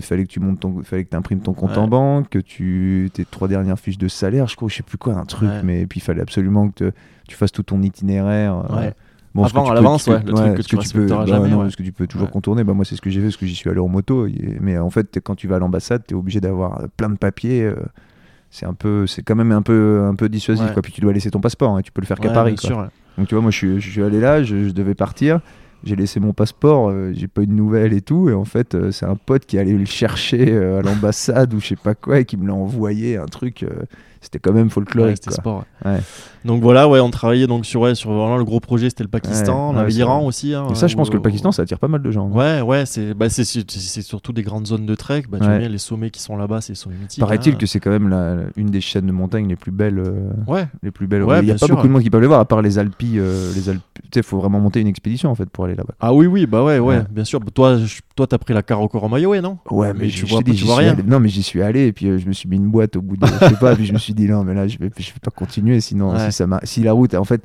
fallait, 0.00 0.24
que 0.24 0.28
tu 0.28 0.40
montes 0.40 0.60
ton, 0.60 0.82
fallait 0.82 1.04
que 1.04 1.10
tu 1.10 1.16
imprimes 1.16 1.40
ton 1.40 1.52
compte 1.52 1.78
en 1.78 1.86
banque, 1.86 2.28
que 2.30 2.38
tu 2.38 3.10
tes 3.12 3.24
trois 3.24 3.46
dernières 3.48 3.78
fiches 3.78 3.98
de 3.98 4.08
salaire, 4.08 4.48
je 4.48 4.56
crois, 4.56 4.68
je 4.68 4.76
sais 4.76 4.82
plus 4.82 4.98
quoi, 4.98 5.14
un 5.14 5.24
truc, 5.24 5.48
mais 5.62 5.86
puis 5.86 6.00
il 6.00 6.02
fallait 6.02 6.22
absolument 6.32 6.68
que 6.70 6.84
te- 6.90 6.92
tu 7.28 7.36
fasses 7.36 7.52
tout 7.52 7.62
ton 7.62 7.82
itinéraire. 7.82 8.64
euh, 8.70 8.76
Ouais. 8.76 8.94
Bon, 9.34 9.44
Avant, 9.44 9.70
à 9.70 9.74
l'avance, 9.74 10.06
ouais, 10.08 10.20
truc 10.22 10.56
que 10.56 10.76
tu 10.76 10.88
peux, 10.92 11.06
bah 11.06 11.24
jamais, 11.26 11.48
non, 11.48 11.62
ouais. 11.62 11.70
ce 11.70 11.76
que 11.78 11.82
tu 11.82 11.92
peux 11.92 12.06
toujours 12.06 12.28
contourner. 12.30 12.64
Bah 12.64 12.74
moi, 12.74 12.84
c'est 12.84 12.96
ce 12.96 13.00
que 13.00 13.08
j'ai 13.08 13.20
fait, 13.20 13.26
parce 13.28 13.38
que 13.38 13.46
j'y 13.46 13.54
suis 13.54 13.70
allé 13.70 13.78
en 13.80 13.88
moto. 13.88 14.26
et- 14.26 14.58
Mais 14.60 14.76
en 14.76 14.90
fait, 14.90 15.20
quand 15.24 15.34
tu 15.34 15.46
vas 15.48 15.56
à 15.56 15.58
l'ambassade, 15.58 16.02
tu 16.06 16.12
es 16.12 16.16
obligé 16.16 16.38
d'avoir 16.40 16.82
euh, 16.82 16.86
plein 16.98 17.08
de 17.08 17.16
papiers. 17.16 17.62
euh, 17.62 17.76
c'est 18.50 18.66
un 18.66 18.74
peu, 18.74 19.06
c'est 19.06 19.22
quand 19.22 19.34
même 19.34 19.50
un 19.52 19.62
peu, 19.62 20.02
un 20.06 20.14
peu 20.14 20.28
dissuasif. 20.28 20.70
Quoi. 20.74 20.82
Puis 20.82 20.92
tu 20.92 21.00
dois 21.00 21.14
laisser 21.14 21.30
ton 21.30 21.40
passeport, 21.40 21.74
hein, 21.74 21.80
tu 21.80 21.90
peux 21.92 22.02
le 22.02 22.06
faire 22.06 22.18
qu'à 22.20 22.28
Paris. 22.28 22.56
quoi. 22.56 22.68
sûr. 22.68 22.88
Donc 23.16 23.26
tu 23.28 23.34
vois, 23.34 23.40
moi 23.40 23.50
je 23.50 23.56
suis, 23.56 23.80
je 23.80 23.90
suis 23.90 24.02
allé 24.02 24.20
là, 24.20 24.42
je, 24.42 24.68
je 24.68 24.72
devais 24.72 24.94
partir, 24.94 25.40
j'ai 25.84 25.96
laissé 25.96 26.20
mon 26.20 26.34
passeport, 26.34 26.90
euh, 26.90 27.12
j'ai 27.14 27.28
pas 27.28 27.40
eu 27.42 27.46
de 27.46 27.52
nouvelles 27.52 27.94
et 27.94 28.02
tout, 28.02 28.28
et 28.28 28.34
en 28.34 28.44
fait 28.44 28.74
euh, 28.74 28.90
c'est 28.90 29.06
un 29.06 29.16
pote 29.16 29.46
qui 29.46 29.58
allait 29.58 29.72
le 29.72 29.86
chercher 29.86 30.54
à 30.54 30.82
l'ambassade 30.82 31.54
ou 31.54 31.60
je 31.60 31.68
sais 31.68 31.76
pas 31.76 31.94
quoi 31.94 32.18
et 32.20 32.24
qui 32.26 32.36
me 32.36 32.46
l'a 32.46 32.52
envoyé, 32.54 33.16
un 33.16 33.24
truc, 33.24 33.64
c'était 34.22 34.38
quand 34.38 34.52
même 34.54 34.68
Ouais, 34.68 34.70
folklorique. 34.72 35.16
c'était 35.16 35.28
quoi. 35.28 35.36
sport. 35.36 35.64
ouais. 35.84 35.92
Ouais. 35.92 36.00
Donc 36.44 36.60
voilà, 36.60 36.88
ouais, 36.88 36.98
on 36.98 37.10
travaillait 37.10 37.46
donc 37.46 37.64
sur, 37.66 37.82
ouais, 37.82 37.94
sur 37.94 38.10
vraiment 38.12 38.36
le 38.36 38.42
gros 38.44 38.58
projet, 38.58 38.88
c'était 38.88 39.04
le 39.04 39.08
Pakistan, 39.08 39.68
Ouais, 39.70 39.74
on 39.74 39.78
avait 39.78 39.88
ouais, 39.92 39.94
l'Iran 39.98 40.24
aussi. 40.26 40.54
hein, 40.54 40.66
Et 40.70 40.74
ça 40.74 40.88
je 40.88 40.96
pense 40.96 41.08
que 41.08 41.14
le 41.14 41.22
Pakistan 41.22 41.52
ça 41.52 41.62
attire 41.62 41.78
pas 41.78 41.86
mal 41.86 42.02
de 42.02 42.10
gens. 42.10 42.26
hein. 42.32 42.32
Ouais, 42.36 42.60
ouais, 42.62 42.84
c'est 42.86 43.14
bah, 43.14 43.26
surtout 43.28 44.32
des 44.32 44.42
grandes 44.42 44.66
zones 44.66 44.86
de 44.86 44.94
trek. 44.94 45.22
Bah, 45.28 45.38
tu 45.38 45.44
vois 45.44 45.54
Ouais. 45.56 45.68
les 45.68 45.78
sommets 45.78 46.10
qui 46.10 46.20
sont 46.20 46.36
là-bas, 46.36 46.60
c'est 46.60 46.72
les 46.72 46.76
sommets 46.76 46.96
mythiques. 47.00 47.20
Paraît-il 47.20 47.54
hein. 47.54 47.58
que 47.58 47.66
c'est 47.66 47.78
quand 47.80 47.90
même 47.90 48.08
la, 48.08 48.36
une 48.56 48.70
des 48.70 48.80
chaînes 48.80 49.06
de 49.06 49.12
montagne 49.12 49.46
les 49.48 49.56
plus 49.56 49.70
belles. 49.72 49.98
euh, 49.98 50.30
Ouais, 50.46 50.66
les 50.82 50.90
plus 50.90 51.06
belles. 51.06 51.22
Ouais, 51.22 51.40
Il 51.42 51.48
y 51.48 51.50
a 51.50 51.54
pas 51.54 51.66
sûr. 51.66 51.74
beaucoup 51.76 51.86
de 51.86 51.92
monde 51.92 52.02
qui 52.02 52.10
peuvent 52.10 52.20
les 52.20 52.26
voir, 52.26 52.40
à 52.40 52.44
part 52.44 52.62
les 52.62 52.78
Alpes. 52.78 52.94
euh, 53.14 53.52
les 53.54 53.68
Alpes. 53.68 53.80
Tu 54.02 54.08
sais, 54.14 54.22
faut 54.22 54.38
vraiment 54.38 54.58
monter 54.60 54.80
une 54.80 54.88
expédition 54.88 55.30
en 55.30 55.34
fait 55.34 55.48
pour 55.48 55.64
aller 55.66 55.74
là-bas. 55.74 55.94
Ah 56.00 56.12
oui, 56.12 56.26
oui, 56.26 56.46
bah 56.46 56.62
ouais, 56.64 56.78
ouais, 56.78 56.96
Ouais. 56.98 57.04
bien 57.10 57.24
sûr. 57.24 57.40
Toi, 57.54 57.78
toi, 58.16 58.26
t'as 58.26 58.38
pris 58.38 58.52
la 58.54 58.62
Karakoram 58.62 59.10
Mayoé, 59.10 59.40
non? 59.40 59.58
Ouais, 59.70 59.92
Mais 59.94 60.08
tu 60.08 60.26
je- 60.26 60.64
vois 60.64 60.76
rien. 60.76 60.96
Non, 61.06 61.20
mais 61.20 61.28
j'y 61.28 61.42
suis 61.42 61.62
allé 61.62 61.86
et 61.86 61.92
puis 61.92 62.06
euh, 62.08 62.18
je 62.18 62.26
me 62.26 62.32
suis 62.32 62.48
mis 62.48 62.56
une 62.56 62.68
boîte 62.68 62.96
au 62.96 63.02
bout 63.02 63.16
de. 63.16 63.26
je 63.26 63.48
sais 63.48 63.56
pas, 63.56 63.74
puis 63.76 63.86
je 63.86 63.92
me 63.92 63.98
suis 63.98 64.11
dit 64.14 64.28
non, 64.28 64.44
mais 64.44 64.54
là, 64.54 64.66
je 64.68 64.78
vais, 64.78 64.90
je 64.96 65.06
vais 65.12 65.20
pas 65.22 65.30
continuer. 65.30 65.80
Sinon, 65.80 66.12
Ouais. 66.12 66.30
si, 66.30 66.32
ça 66.32 66.46
si 66.64 66.82
la 66.82 66.92
route, 66.92 67.14
en 67.14 67.24
fait, 67.24 67.42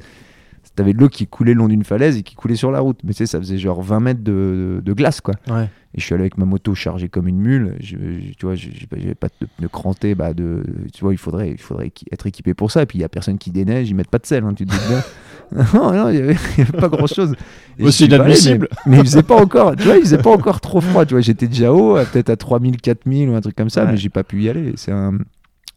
t'avais 0.75 0.93
de 0.93 0.99
l'eau 0.99 1.09
qui 1.09 1.25
coulait 1.25 1.53
le 1.53 1.57
long 1.59 1.67
d'une 1.69 1.83
falaise 1.83 2.17
et 2.17 2.23
qui 2.23 2.35
coulait 2.35 2.55
sur 2.55 2.71
la 2.71 2.79
route. 2.81 2.99
Mais 3.03 3.11
tu 3.13 3.17
sais, 3.17 3.25
ça 3.25 3.39
faisait 3.39 3.57
genre 3.57 3.81
20 3.81 3.99
mètres 3.99 4.23
de, 4.23 4.79
de 4.85 4.93
glace, 4.93 5.21
quoi. 5.21 5.33
Ouais. 5.49 5.69
Et 5.95 5.99
je 5.99 6.05
suis 6.05 6.13
allé 6.13 6.21
avec 6.23 6.37
ma 6.37 6.45
moto 6.45 6.75
chargée 6.75 7.09
comme 7.09 7.27
une 7.27 7.39
mule. 7.39 7.75
Je, 7.79 7.95
je- 7.97 8.33
tu 8.37 8.45
vois, 8.45 8.53
je- 8.53 8.69
j'ai 8.71 8.85
pas- 8.85 8.97
j'avais 8.99 9.15
pas 9.15 9.29
de 9.41 9.47
pneus 9.57 9.69
crantés. 9.69 10.13
Bah 10.13 10.33
de, 10.35 10.61
tu 10.93 11.03
vois, 11.03 11.13
il 11.13 11.17
faudrait, 11.17 11.49
il 11.49 11.57
faudrait 11.57 11.91
être 12.11 12.27
équipé 12.27 12.53
pour 12.53 12.69
ça. 12.69 12.83
Et 12.83 12.85
puis 12.85 12.99
il 12.99 13.01
y 13.01 13.05
a 13.05 13.09
personne 13.09 13.39
qui 13.39 13.49
déneige, 13.49 13.89
ils 13.89 13.95
mettent 13.95 14.09
pas 14.11 14.19
de 14.19 14.25
sel, 14.27 14.43
hein, 14.43 14.53
tu 14.53 14.65
te 14.67 14.71
doutes 14.71 14.87
bien. 14.87 15.01
non, 15.73 15.93
non, 15.93 16.09
il 16.09 16.15
y 16.17 16.19
avait, 16.21 16.35
pas 16.77 16.89
grand 16.89 17.07
chose. 17.07 17.33
Oh, 17.81 17.89
c'est 17.89 18.05
inadmissible. 18.05 18.67
Mais, 18.85 18.91
mais 18.91 18.97
il 18.99 19.05
faisait 19.05 19.23
pas 19.23 19.37
encore, 19.41 19.75
tu 19.77 19.83
vois, 19.83 19.95
il 19.95 20.01
faisait 20.01 20.17
pas 20.19 20.29
encore 20.31 20.59
trop 20.61 20.81
froid. 20.81 21.05
Tu 21.05 21.13
vois, 21.15 21.21
j'étais 21.21 21.47
déjà 21.47 21.73
haut, 21.73 21.95
à- 21.95 22.03
peut-être 22.05 22.29
à 22.29 22.35
3000, 22.35 22.77
4000 22.81 23.29
ou 23.29 23.35
un 23.35 23.41
truc 23.41 23.55
comme 23.55 23.69
ça, 23.71 23.85
Ouais. 23.85 23.91
mais 23.91 23.97
j'ai 23.97 24.09
pas 24.09 24.23
pu 24.25 24.43
y 24.43 24.49
aller. 24.49 24.73
C'est 24.75 24.91
un. 24.91 25.17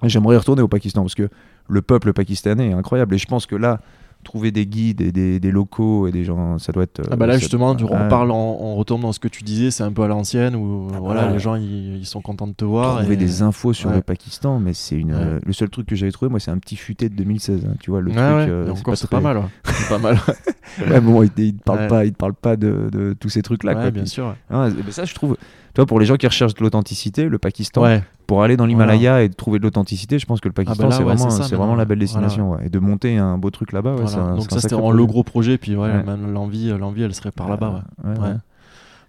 J'aimerais 0.05 0.36
retourner 0.36 0.62
au 0.62 0.68
Pakistan 0.68 1.03
parce 1.03 1.14
que 1.14 1.28
le 1.68 1.82
peuple 1.82 2.12
pakistanais 2.12 2.70
est 2.70 2.72
incroyable. 2.74 3.14
Et 3.14 3.18
je 3.18 3.26
pense 3.26 3.46
que 3.46 3.57
là, 3.57 3.80
trouver 4.22 4.51
des 4.51 4.66
guides 4.66 5.01
et 5.01 5.12
des, 5.12 5.40
des 5.40 5.51
locaux 5.51 6.07
et 6.07 6.12
des 6.12 6.24
gens, 6.24 6.59
ça 6.59 6.72
doit 6.72 6.82
être. 6.82 7.01
Ah 7.11 7.16
bah 7.16 7.26
là 7.26 7.34
ça- 7.34 7.38
justement, 7.38 7.74
tu- 7.74 7.84
on 7.84 8.09
parle, 8.09 8.30
en- 8.32 8.59
on 8.61 8.74
retourne 8.76 9.01
dans 9.01 9.12
ce 9.12 9.18
que 9.20 9.28
tu 9.28 9.44
disais, 9.44 9.70
c'est 9.70 9.82
un 9.82 9.92
peu 9.92 10.03
à 10.03 10.09
l'ancienne 10.09 10.55
où 10.57 10.88
Ah 10.90 10.92
bah 10.94 10.98
voilà, 11.01 11.24
là, 11.26 11.32
les 11.32 11.38
gens 11.38 11.55
ils, 11.55 11.96
ils 11.96 12.05
sont 12.07 12.20
contents 12.20 12.46
de 12.46 12.53
te 12.53 12.64
voir. 12.66 12.98
trouver 12.98 13.14
et- 13.14 13.16
des 13.16 13.40
infos 13.40 13.72
sur 13.72 13.88
Ouais. 13.88 13.96
le 13.96 14.03
Pakistan, 14.03 14.59
mais 14.59 14.74
c'est 14.74 14.96
une. 14.96 15.12
Ouais. 15.12 15.18
euh, 15.18 15.38
le 15.44 15.53
seul 15.55 15.70
truc 15.70 15.86
que 15.86 15.96
j'avais 15.96 16.12
trouvé, 16.12 16.28
moi, 16.30 16.38
c'est 16.38 16.51
un 16.51 16.59
petit 16.59 16.76
futé 16.76 17.09
de 17.09 17.14
2016. 17.14 17.64
hein, 17.66 17.76
tu 17.80 17.90
vois, 17.90 18.03
le 18.03 18.11
Ouais, 18.11 18.14
truc. 18.16 18.26
ouais, 18.26 18.46
euh, 18.51 18.74
c'est 18.94 19.07
très- 19.07 19.09
pas 19.09 19.20
mal. 19.20 19.42
C'est 19.64 19.88
pas 19.88 19.98
mal. 19.98 20.18
Ouais, 20.90 21.01
bon, 21.01 21.22
il, 21.22 21.30
il 21.38 21.55
te 21.55 21.62
parle 21.62 21.86
pas, 21.88 22.05
il 22.05 22.12
te 22.12 22.16
parle 22.18 22.34
pas 22.34 22.57
de, 22.57 22.90
de 22.92 23.14
tous 23.18 23.30
ces 23.30 23.40
trucs-là. 23.42 23.72
Ouais, 23.72 23.80
quoi. 23.80 23.90
bien 23.90 24.03
Puis- 24.03 24.11
sûr. 24.11 24.36
Ah, 24.51 24.68
mais 24.84 24.92
ça, 24.92 25.05
je 25.07 25.14
trouve. 25.14 25.36
Tu 25.74 25.80
vois, 25.80 25.86
pour 25.86 26.00
les 26.00 26.06
gens 26.06 26.16
qui 26.16 26.26
recherchent 26.26 26.54
de 26.54 26.62
l'authenticité, 26.62 27.28
le 27.28 27.38
Pakistan, 27.38 27.82
Ouais. 27.82 28.02
pour 28.26 28.42
aller 28.42 28.56
dans 28.56 28.66
l'Himalaya 28.66 29.22
et 29.22 29.28
trouver 29.30 29.58
de 29.58 29.64
l'authenticité, 29.64 30.18
je 30.18 30.26
pense 30.26 30.40
que 30.40 30.48
le 30.48 30.52
Pakistan, 30.52 30.82
bah 30.84 30.88
là, 30.90 30.96
c'est 30.96 31.04
ouais, 31.04 31.14
vraiment, 31.14 31.30
c'est 31.30 31.54
vraiment 31.54 31.76
la 31.76 31.84
belle 31.84 31.98
destination. 32.00 32.50
ouais. 32.52 32.66
Et 32.66 32.68
de 32.68 32.78
monter 32.80 33.18
un 33.18 33.38
beau 33.38 33.50
truc 33.50 33.72
là-bas, 33.72 33.92
Voilà. 33.92 34.08
c'est 34.08 34.18
un- 34.18 34.34
Donc 34.36 34.50
ça 34.50 34.60
c'était 34.60 34.74
vraiment 34.74 34.90
le 34.90 35.06
gros 35.06 35.22
projet, 35.22 35.58
puis 35.58 35.76
ouais, 35.76 35.82
Ouais. 35.88 36.02
maintenant, 36.02 36.28
l'envie, 36.28 36.68
l'envie, 36.76 37.02
elle 37.02 37.14
serait 37.14 37.30
par 37.30 37.48
là-bas. 37.48 37.84
Ouais. 38.04 38.18
ouais. 38.18 38.34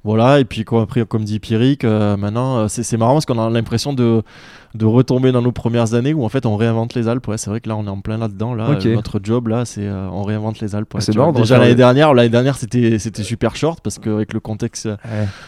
Voilà, 0.03 0.39
et 0.39 0.45
puis 0.45 0.66
quoi, 0.66 0.82
après, 0.82 1.05
comme 1.05 1.24
dit 1.24 1.39
Pierrick, 1.39 1.84
euh, 1.84 2.18
maintenant, 2.18 2.57
euh, 2.57 2.68
c'est 2.68 2.97
marrant 2.97 3.14
parce 3.14 3.26
qu'on 3.28 3.38
a 3.38 3.49
l'impression 3.51 3.93
de, 3.93 4.24
de 4.76 4.86
retomber 4.86 5.32
dans 5.32 5.41
nos 5.41 5.51
premières 5.51 5.93
années 5.93 6.13
où 6.13 6.24
en 6.24 6.30
fait 6.30 6.45
on 6.45 6.55
réinvente 6.55 6.93
les 6.95 7.07
Alpes. 7.07 7.28
Ouais, 7.28 7.38
c'est 7.38 7.49
vrai 7.49 7.59
que 7.61 7.69
là 7.69 7.76
on 7.76 7.86
est 7.86 7.89
en 7.89 7.99
plein 8.01 8.17
là-dedans. 8.17 8.53
Là, 8.53 8.72
Ok. 8.72 8.86
Euh, 8.86 8.95
notre 8.95 9.19
job 9.24 9.47
là, 9.47 9.65
c'est 9.65 9.86
euh, 9.86 10.07
on 10.11 10.24
réinvente 10.24 10.59
les 10.59 10.76
Alpes. 10.76 10.93
ouais. 10.93 11.01
C'est 11.01 11.15
marrant 11.15 11.32
Déjà 11.32 11.57
l'année 11.57 11.69
le- 11.72 11.76
dernière, 11.76 12.13
l'année 12.13 12.30
dernière 12.30 12.55
c'était 12.55 12.99
c'était 12.99 13.24
super 13.24 13.55
short 13.55 13.80
parce 13.84 13.99
qu'avec 13.99 14.34
le 14.34 14.39
contexte, 14.39 14.86
Ouais, 14.86 14.95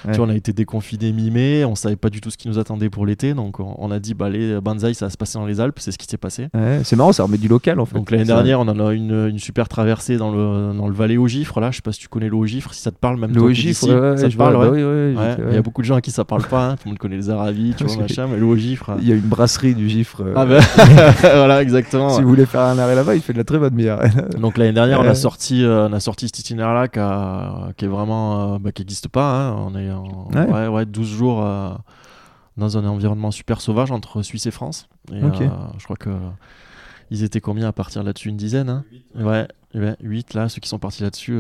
tu 0.04 0.10
ouais. 0.10 0.16
vois, 0.18 0.26
on 0.26 0.30
a 0.30 0.36
été 0.36 0.54
déconfiné 0.54 1.12
mi-mai, 1.12 1.66
on 1.66 1.76
savait 1.76 1.96
pas 1.96 2.10
du 2.10 2.22
tout 2.22 2.30
ce 2.30 2.38
qui 2.38 2.48
nous 2.48 2.60
attendait 2.60 2.90
pour 2.90 3.06
l'été, 3.06 3.34
donc 3.34 3.60
on, 3.60 3.76
on 3.78 3.92
a 3.92 4.00
dit 4.00 4.14
bah 4.14 4.30
les 4.30 4.60
Banzai 4.62 4.94
ça 4.94 5.06
va 5.06 5.10
se 5.10 5.18
passer 5.18 5.38
dans 5.40 5.46
les 5.46 5.60
Alpes, 5.60 5.80
c'est 5.80 5.92
ce 5.92 5.98
qui 5.98 6.08
s'est 6.08 6.18
passé. 6.18 6.48
Ouais, 6.54 6.82
c'est 6.84 6.96
marrant, 6.96 7.14
ça 7.14 7.24
remet 7.24 7.38
du 7.38 7.48
local 7.48 7.80
en 7.80 7.86
fait. 7.86 7.96
Donc 7.96 8.12
l'année 8.12 8.26
dernière, 8.26 8.60
on 8.60 8.68
en 8.68 8.80
a 8.86 8.94
une, 8.94 9.28
une 9.30 9.40
super 9.40 9.68
traversée 9.70 10.18
dans 10.18 10.32
le, 10.32 10.74
dans 10.78 10.88
le 10.88 10.94
Valais 10.94 11.18
au 11.18 11.28
Gifre. 11.28 11.60
Là, 11.60 11.72
je 11.72 11.78
sais 11.78 11.82
pas 11.82 11.92
si 11.92 12.00
tu 12.00 12.08
connais 12.10 12.30
Gifre, 12.46 12.74
si 12.74 12.82
ça 12.82 12.92
te 12.92 12.98
parle 12.98 13.20
même 13.20 13.34
Le 13.34 13.42
haut 13.42 13.52
gifre, 13.52 13.80
ça 13.82 13.88
te 13.88 14.36
bah 14.36 14.70
oui, 14.72 14.80
Il 15.50 15.54
y 15.54 15.58
a 15.58 15.62
beaucoup 15.62 15.82
de 15.82 15.86
gens 15.86 15.96
à 15.96 16.02
qui 16.02 16.12
ça 16.12 16.26
parle 16.26 16.44
pas, 16.44 16.70
hein. 16.72 16.76
tout 16.76 16.82
le 16.86 16.90
monde 16.92 16.98
connaît 16.98 17.16
les 17.16 17.30
Aravis, 17.30 17.74
tu 17.78 17.84
vois, 17.86 17.96
machin, 17.98 18.28
mais 18.30 18.38
le 18.38 18.46
haut 18.46 18.56
Gifre. 18.56 18.92
A 19.14 19.18
une 19.18 19.22
brasserie 19.30 19.76
du 19.76 19.90
gifre. 19.90 20.22
euh, 20.22 20.34
Ah 20.36 20.46
ben, 20.46 20.60
voilà, 21.22 21.62
exactement. 21.62 22.10
Si 22.10 22.22
vous 22.22 22.30
voulez 22.30 22.46
faire 22.46 22.62
un 22.62 22.78
arrêt 22.80 22.96
là-bas, 22.96 23.16
il 23.16 23.22
fait 23.22 23.34
de 23.34 23.38
la 23.38 23.44
très 23.44 23.58
bonne 23.60 23.76
bière. 23.76 24.00
Donc 24.40 24.58
l'année 24.58 24.74
dernière, 24.74 25.00
on 25.00 25.04
a 25.04 25.16
sorti, 25.16 25.64
euh, 25.64 25.88
on 25.90 25.94
a 25.94 26.00
sorti 26.00 26.28
cet 26.28 26.40
itinéraire-là 26.40 26.88
qui, 26.88 27.86
est 27.86 27.88
vraiment, 27.88 28.56
euh, 28.56 28.60
bah, 28.60 28.72
qui 28.72 28.82
n'existe 28.82 29.08
pas. 29.08 29.50
hein. 29.50 29.56
On 29.58 29.76
est 29.76 29.92
en 29.92 30.28
Ouais. 30.34 30.48
ouais, 30.52 30.68
ouais, 30.68 30.86
12 30.86 31.08
jours 31.08 31.44
euh, 31.46 31.72
dans 32.58 32.78
un 32.78 32.86
environnement 32.86 33.32
super 33.32 33.62
sauvage 33.62 33.92
entre 33.92 34.22
Suisse 34.22 34.46
et 34.46 34.52
France. 34.52 34.88
Et, 35.12 35.24
euh, 35.24 35.30
je 35.78 35.84
crois 35.84 35.96
que 35.98 36.10
ils 37.12 37.24
étaient 37.24 37.42
combien 37.42 37.68
à 37.68 37.72
partir 37.72 38.04
là-dessus? 38.04 38.30
Une 38.30 38.38
dizaine 38.38 38.70
hein? 38.70 38.84
Ouais, 39.16 39.48
ouais, 39.76 39.96
8 40.02 40.34
là, 40.34 40.50
ceux 40.50 40.60
qui 40.62 40.70
sont 40.70 40.80
partis 40.80 41.04
là-dessus. 41.04 41.40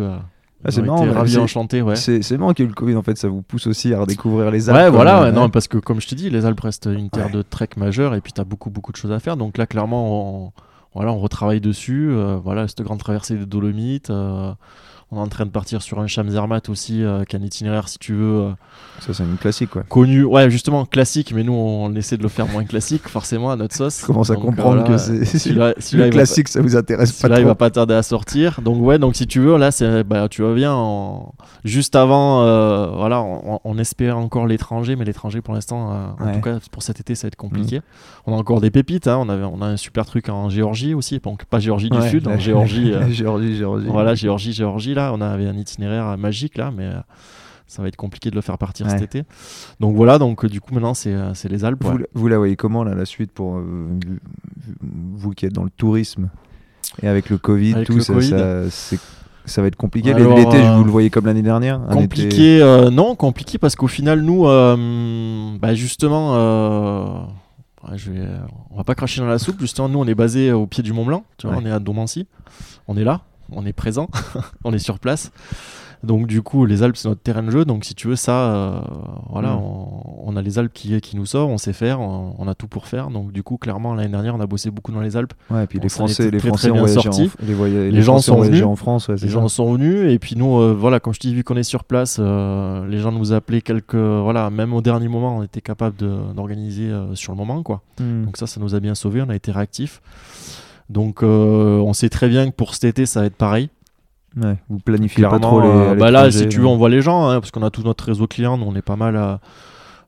Ah, 0.65 0.71
c'est 0.71 0.81
marrant, 0.87 0.99
mais 1.05 1.11
ravis, 1.19 1.31
c'est- 1.33 1.81
ouais. 1.81 1.95
Marrant 2.37 2.53
qu'il 2.53 2.63
y 2.63 2.65
ait 2.65 2.69
eu 2.69 2.73
le 2.73 2.75
Covid, 2.75 2.95
en 2.95 3.03
fait, 3.03 3.17
ça 3.17 3.27
vous 3.27 3.41
pousse 3.41 3.67
aussi 3.67 3.93
à 3.93 3.99
redécouvrir 3.99 4.49
les 4.51 4.69
Alpes. 4.69 4.77
Ouais, 4.79 4.89
voilà, 4.89 5.21
euh, 5.21 5.25
ouais, 5.25 5.31
non, 5.31 5.49
parce 5.49 5.67
que 5.67 5.77
comme 5.77 5.99
je 6.01 6.07
te 6.07 6.15
dis, 6.15 6.29
les 6.29 6.45
Alpes 6.45 6.59
restent 6.61 6.89
une 6.91 7.09
terre 7.09 7.29
de 7.29 7.41
trek 7.41 7.69
majeure 7.77 8.15
et 8.15 8.21
puis 8.21 8.31
tu 8.33 8.39
as 8.41 8.45
beaucoup, 8.45 8.69
beaucoup 8.69 8.91
de 8.91 8.97
choses 8.97 9.11
à 9.11 9.19
faire. 9.19 9.35
Donc 9.37 9.57
là, 9.57 9.65
clairement, 9.67 10.45
on, 10.45 10.51
voilà, 10.95 11.11
on 11.11 11.19
retravaille 11.19 11.61
dessus. 11.61 12.09
euh, 12.11 12.37
voilà, 12.43 12.67
cette 12.67 12.81
grande 12.81 12.99
traversée 12.99 13.35
des 13.35 13.45
Dolomites. 13.45 14.09
euh, 14.09 14.51
on 15.13 15.17
est 15.17 15.19
en 15.19 15.27
train 15.27 15.45
de 15.45 15.51
partir 15.51 15.81
sur 15.81 15.99
un 15.99 16.07
Chamzermat 16.07 16.61
aussi, 16.69 17.03
euh, 17.03 17.23
qui 17.23 17.35
est 17.35 17.39
un 17.39 17.43
itinéraire, 17.43 17.87
si 17.89 17.97
tu 17.99 18.13
veux, 18.13 18.41
euh, 18.41 18.49
Ça, 18.99 19.13
c'est 19.13 19.23
une 19.23 19.37
classique, 19.37 19.69
quoi. 19.69 19.83
connu. 19.83 20.23
Ouais, 20.23 20.49
justement, 20.49 20.85
classique, 20.85 21.33
mais 21.35 21.43
nous, 21.43 21.53
on 21.53 21.93
essaie 21.95 22.17
de 22.17 22.23
le 22.23 22.29
faire 22.29 22.47
moins 22.47 22.63
classique, 22.63 23.07
forcément, 23.07 23.51
à 23.51 23.55
notre 23.55 23.75
sauce. 23.75 24.01
Je 24.01 24.05
commence 24.07 24.29
à 24.29 24.35
Donc, 24.35 24.43
comprendre 24.43 24.81
voilà, 24.81 24.89
que 24.89 24.97
c'est. 24.97 25.25
Celui-là, 25.39 25.73
il 25.91 25.97
va 25.99 26.03
pas- 26.05 26.09
classique, 26.11 26.47
ça 26.47 26.61
vous 26.61 26.75
intéresse 26.75 27.11
pas 27.11 27.27
celui-là, 27.27 27.39
il 27.39 27.45
va 27.45 27.55
pas 27.55 27.69
tarder 27.69 27.93
à 27.93 28.03
sortir. 28.03 28.59
Donc 28.61 28.81
ouais, 28.81 28.97
donc 28.99 29.15
si 29.15 29.27
tu 29.27 29.39
veux, 29.39 29.57
là, 29.57 29.71
c'est, 29.71 30.03
bah, 30.03 30.27
tu 30.29 30.43
en- 30.65 31.33
juste 31.63 31.95
avant, 31.95 32.43
euh, 32.43 32.87
voilà, 32.95 33.21
on, 33.21 33.59
on 33.63 33.77
espère 33.77 34.17
encore 34.17 34.47
l'étranger, 34.47 34.95
mais 34.95 35.05
l'étranger 35.05 35.41
pour 35.41 35.53
l'instant, 35.53 36.15
en 36.19 36.33
tout 36.33 36.41
cas 36.41 36.57
pour 36.71 36.83
cet 36.83 36.99
été, 36.99 37.15
ça 37.15 37.27
va 37.27 37.29
être 37.29 37.35
compliqué. 37.35 37.81
On 38.25 38.33
a 38.33 38.37
encore 38.37 38.61
des 38.61 38.71
pépites, 38.71 39.07
hein. 39.07 39.17
on, 39.19 39.27
avait, 39.29 39.43
on 39.43 39.61
a 39.61 39.65
un 39.65 39.77
super 39.77 40.05
truc 40.05 40.29
en 40.29 40.49
Géorgie 40.49 40.93
aussi, 40.93 41.19
donc 41.19 41.43
pas 41.45 41.59
Géorgie 41.59 41.89
du 41.89 42.01
Sud, 42.09 42.27
en 42.27 42.37
Géorgie. 42.39 42.93
Géorgie, 43.09 43.55
Géorgie. 43.57 43.87
voilà, 43.87 44.15
Géorgie, 44.15 44.53
Géorgie, 44.53 44.93
là, 44.93 45.02
on 45.11 45.19
avait 45.21 45.47
un 45.47 45.57
itinéraire 45.57 46.17
magique 46.17 46.57
là, 46.57 46.71
mais 46.75 46.85
euh, 46.85 46.99
ça 47.67 47.81
va 47.81 47.87
être 47.87 47.95
compliqué 47.95 48.29
de 48.29 48.35
le 48.35 48.41
faire 48.41 48.57
partir 48.57 48.89
cet 48.89 49.01
été. 49.01 49.23
Donc 49.79 49.95
voilà, 49.95 50.19
donc 50.19 50.45
euh, 50.45 50.49
du 50.49 50.61
coup 50.61 50.73
maintenant 50.73 50.93
c'est, 50.93 51.13
euh, 51.13 51.33
les 51.49 51.65
Alpes. 51.65 51.83
Vous, 51.83 51.91
ouais. 51.91 51.97
la- 51.99 52.05
vous 52.13 52.27
la 52.27 52.37
voyez 52.37 52.55
comment, 52.55 52.83
là, 52.83 52.93
la 52.95 53.05
suite, 53.05 53.31
pour 53.31 53.57
euh, 53.57 53.63
vous 54.81 55.31
qui 55.31 55.45
êtes 55.45 55.53
dans 55.53 55.63
le 55.63 55.69
tourisme 55.71 56.29
et 57.01 57.07
avec 57.07 57.29
le 57.29 57.37
Covid, 57.37 57.73
Avec 57.73 57.87
tout 57.87 57.95
le 57.95 58.01
ça, 58.01 58.13
Covid. 58.13 58.29
ça, 59.45 59.61
va 59.61 59.67
être 59.67 59.75
compliqué. 59.75 60.13
L'été, 60.13 60.57
euh, 60.63 60.75
vous 60.75 60.83
le 60.83 60.91
voyez 60.91 61.09
comme 61.09 61.25
l'année 61.25 61.41
dernière 61.41 61.81
été- 61.85 61.93
Compliqué, 61.93 62.61
euh, 62.61 62.89
non, 62.91 63.15
compliqué 63.15 63.57
parce 63.57 63.75
qu'au 63.75 63.87
final, 63.87 64.21
nous, 64.21 64.43
bah, 65.59 65.73
justement, 65.73 67.27
Ouais, 67.89 67.97
je 67.97 68.11
vais, 68.11 68.25
on 68.71 68.77
va 68.77 68.85
pas 68.85 68.95
cracher 68.95 69.19
dans 69.19 69.27
la 69.27 69.37
soupe. 69.37 69.59
Justement, 69.59 69.89
nous, 69.89 69.99
on 69.99 70.05
est 70.07 70.15
basé 70.15 70.53
au 70.53 70.65
pied 70.67 70.81
du 70.83 70.93
Mont 70.93 71.03
Blanc. 71.03 71.25
Tu 71.37 71.47
vois, 71.47 71.57
Ouais. 71.57 71.61
on 71.61 71.67
est 71.67 71.71
à 71.71 71.79
Domancy. 71.79 72.27
On 72.87 72.95
est 72.95 73.03
là, 73.03 73.19
on 73.55 73.65
est 73.65 73.73
présent, 73.73 74.07
on 74.63 74.73
est 74.73 74.79
sur 74.79 74.99
place. 74.99 75.31
Donc, 76.03 76.27
du 76.27 76.41
coup, 76.41 76.65
les 76.65 76.83
Alpes, 76.83 76.97
c'est 76.97 77.07
notre 77.07 77.21
terrain 77.21 77.43
de 77.43 77.49
jeu. 77.49 77.63
Donc, 77.63 77.85
si 77.85 77.95
tu 77.95 78.09
veux, 78.09 78.17
ça, 78.17 78.33
euh, 78.33 78.81
voilà, 79.29 79.53
Mm. 79.53 79.59
on, 79.63 80.03
on 80.25 80.35
a 80.35 80.41
les 80.41 80.59
Alpes 80.59 80.73
qui, 80.73 80.99
qui 80.99 81.15
nous 81.15 81.25
sortent, 81.25 81.49
on 81.49 81.57
sait 81.57 81.71
faire, 81.71 82.01
on, 82.01 82.35
on 82.37 82.45
a 82.49 82.55
tout 82.55 82.67
pour 82.67 82.87
faire. 82.87 83.09
Donc, 83.09 83.31
du 83.31 83.41
coup, 83.41 83.55
clairement, 83.55 83.95
l'année 83.95 84.09
dernière, 84.09 84.35
on 84.35 84.41
a 84.41 84.45
bossé 84.45 84.69
beaucoup 84.69 84.91
dans 84.91 84.99
les 84.99 85.15
Alpes. 85.15 85.31
Ouais, 85.49 85.63
et 85.63 85.67
puis 85.67 85.79
On 85.79 85.83
les 85.83 85.87
Français, 85.87 86.29
les 86.29 86.39
très, 86.39 86.49
Français 86.49 86.67
très 86.71 86.77
bien 86.77 86.87
sortis. 86.87 87.31
en, 87.41 87.45
les, 87.45 87.89
Les 87.89 88.01
gens 88.01 88.13
Français 88.15 88.25
sont 88.31 88.41
venus. 88.41 88.63
en 88.63 88.75
France. 88.75 89.07
ouais, 89.07 89.15
c'est 89.17 89.27
Les 89.27 89.31
ça. 89.31 89.39
gens 89.39 89.47
sont 89.47 89.71
venus 89.75 90.11
et 90.11 90.19
puis 90.19 90.35
nous, 90.35 90.57
euh, 90.57 90.75
voilà, 90.77 90.99
comme 90.99 91.13
je 91.13 91.21
t'ai 91.21 91.31
vu 91.33 91.45
qu'on 91.45 91.55
est 91.55 91.63
sur 91.63 91.85
place, 91.85 92.17
euh, 92.19 92.85
les 92.89 92.97
gens 92.99 93.13
nous 93.13 93.31
appelaient 93.31 93.61
quelques, 93.61 93.95
voilà, 93.95 94.49
même 94.49 94.73
au 94.73 94.81
dernier 94.81 95.07
moment, 95.07 95.37
on 95.37 95.43
était 95.43 95.61
capable 95.61 95.95
de- 95.95 96.33
d'organiser 96.35 96.91
sur 97.13 97.31
le 97.31 97.37
moment, 97.37 97.63
quoi. 97.63 97.81
Hmm. 98.01 98.25
Donc 98.25 98.35
ça, 98.35 98.45
ça 98.45 98.59
nous 98.59 98.75
a 98.75 98.81
bien 98.81 98.93
sauvés, 98.93 99.21
on 99.21 99.29
a 99.29 99.35
été 99.37 99.53
réactifs. 99.53 100.01
Donc 100.89 101.23
euh, 101.23 101.79
on 101.79 101.93
sait 101.93 102.09
très 102.09 102.27
bien 102.29 102.49
que 102.49 102.55
pour 102.55 102.73
cet 102.73 102.83
été, 102.85 103.05
ça 103.05 103.21
va 103.21 103.25
être 103.27 103.35
pareil. 103.35 103.69
Ouais, 104.35 104.57
vous 104.69 104.79
planifiez 104.79 105.23
pas 105.23 105.39
trop 105.39 105.61
les. 105.61 105.67
euh, 105.67 105.91
à 105.91 105.95
bah 105.95 106.11
là, 106.11 106.31
si 106.31 106.47
tu 106.49 106.59
veux, 106.59 106.67
on 106.67 106.77
voit 106.77 106.89
les 106.89 107.01
gens, 107.01 107.27
hein, 107.29 107.39
parce 107.39 107.51
qu'on 107.51 107.63
a 107.63 107.69
tout 107.69 107.83
notre 107.83 108.05
réseau 108.05 108.27
client, 108.27 108.57
nous 108.57 108.65
on 108.65 108.75
est 108.75 108.81
pas 108.81 108.95
mal 108.95 109.15
à... 109.15 109.39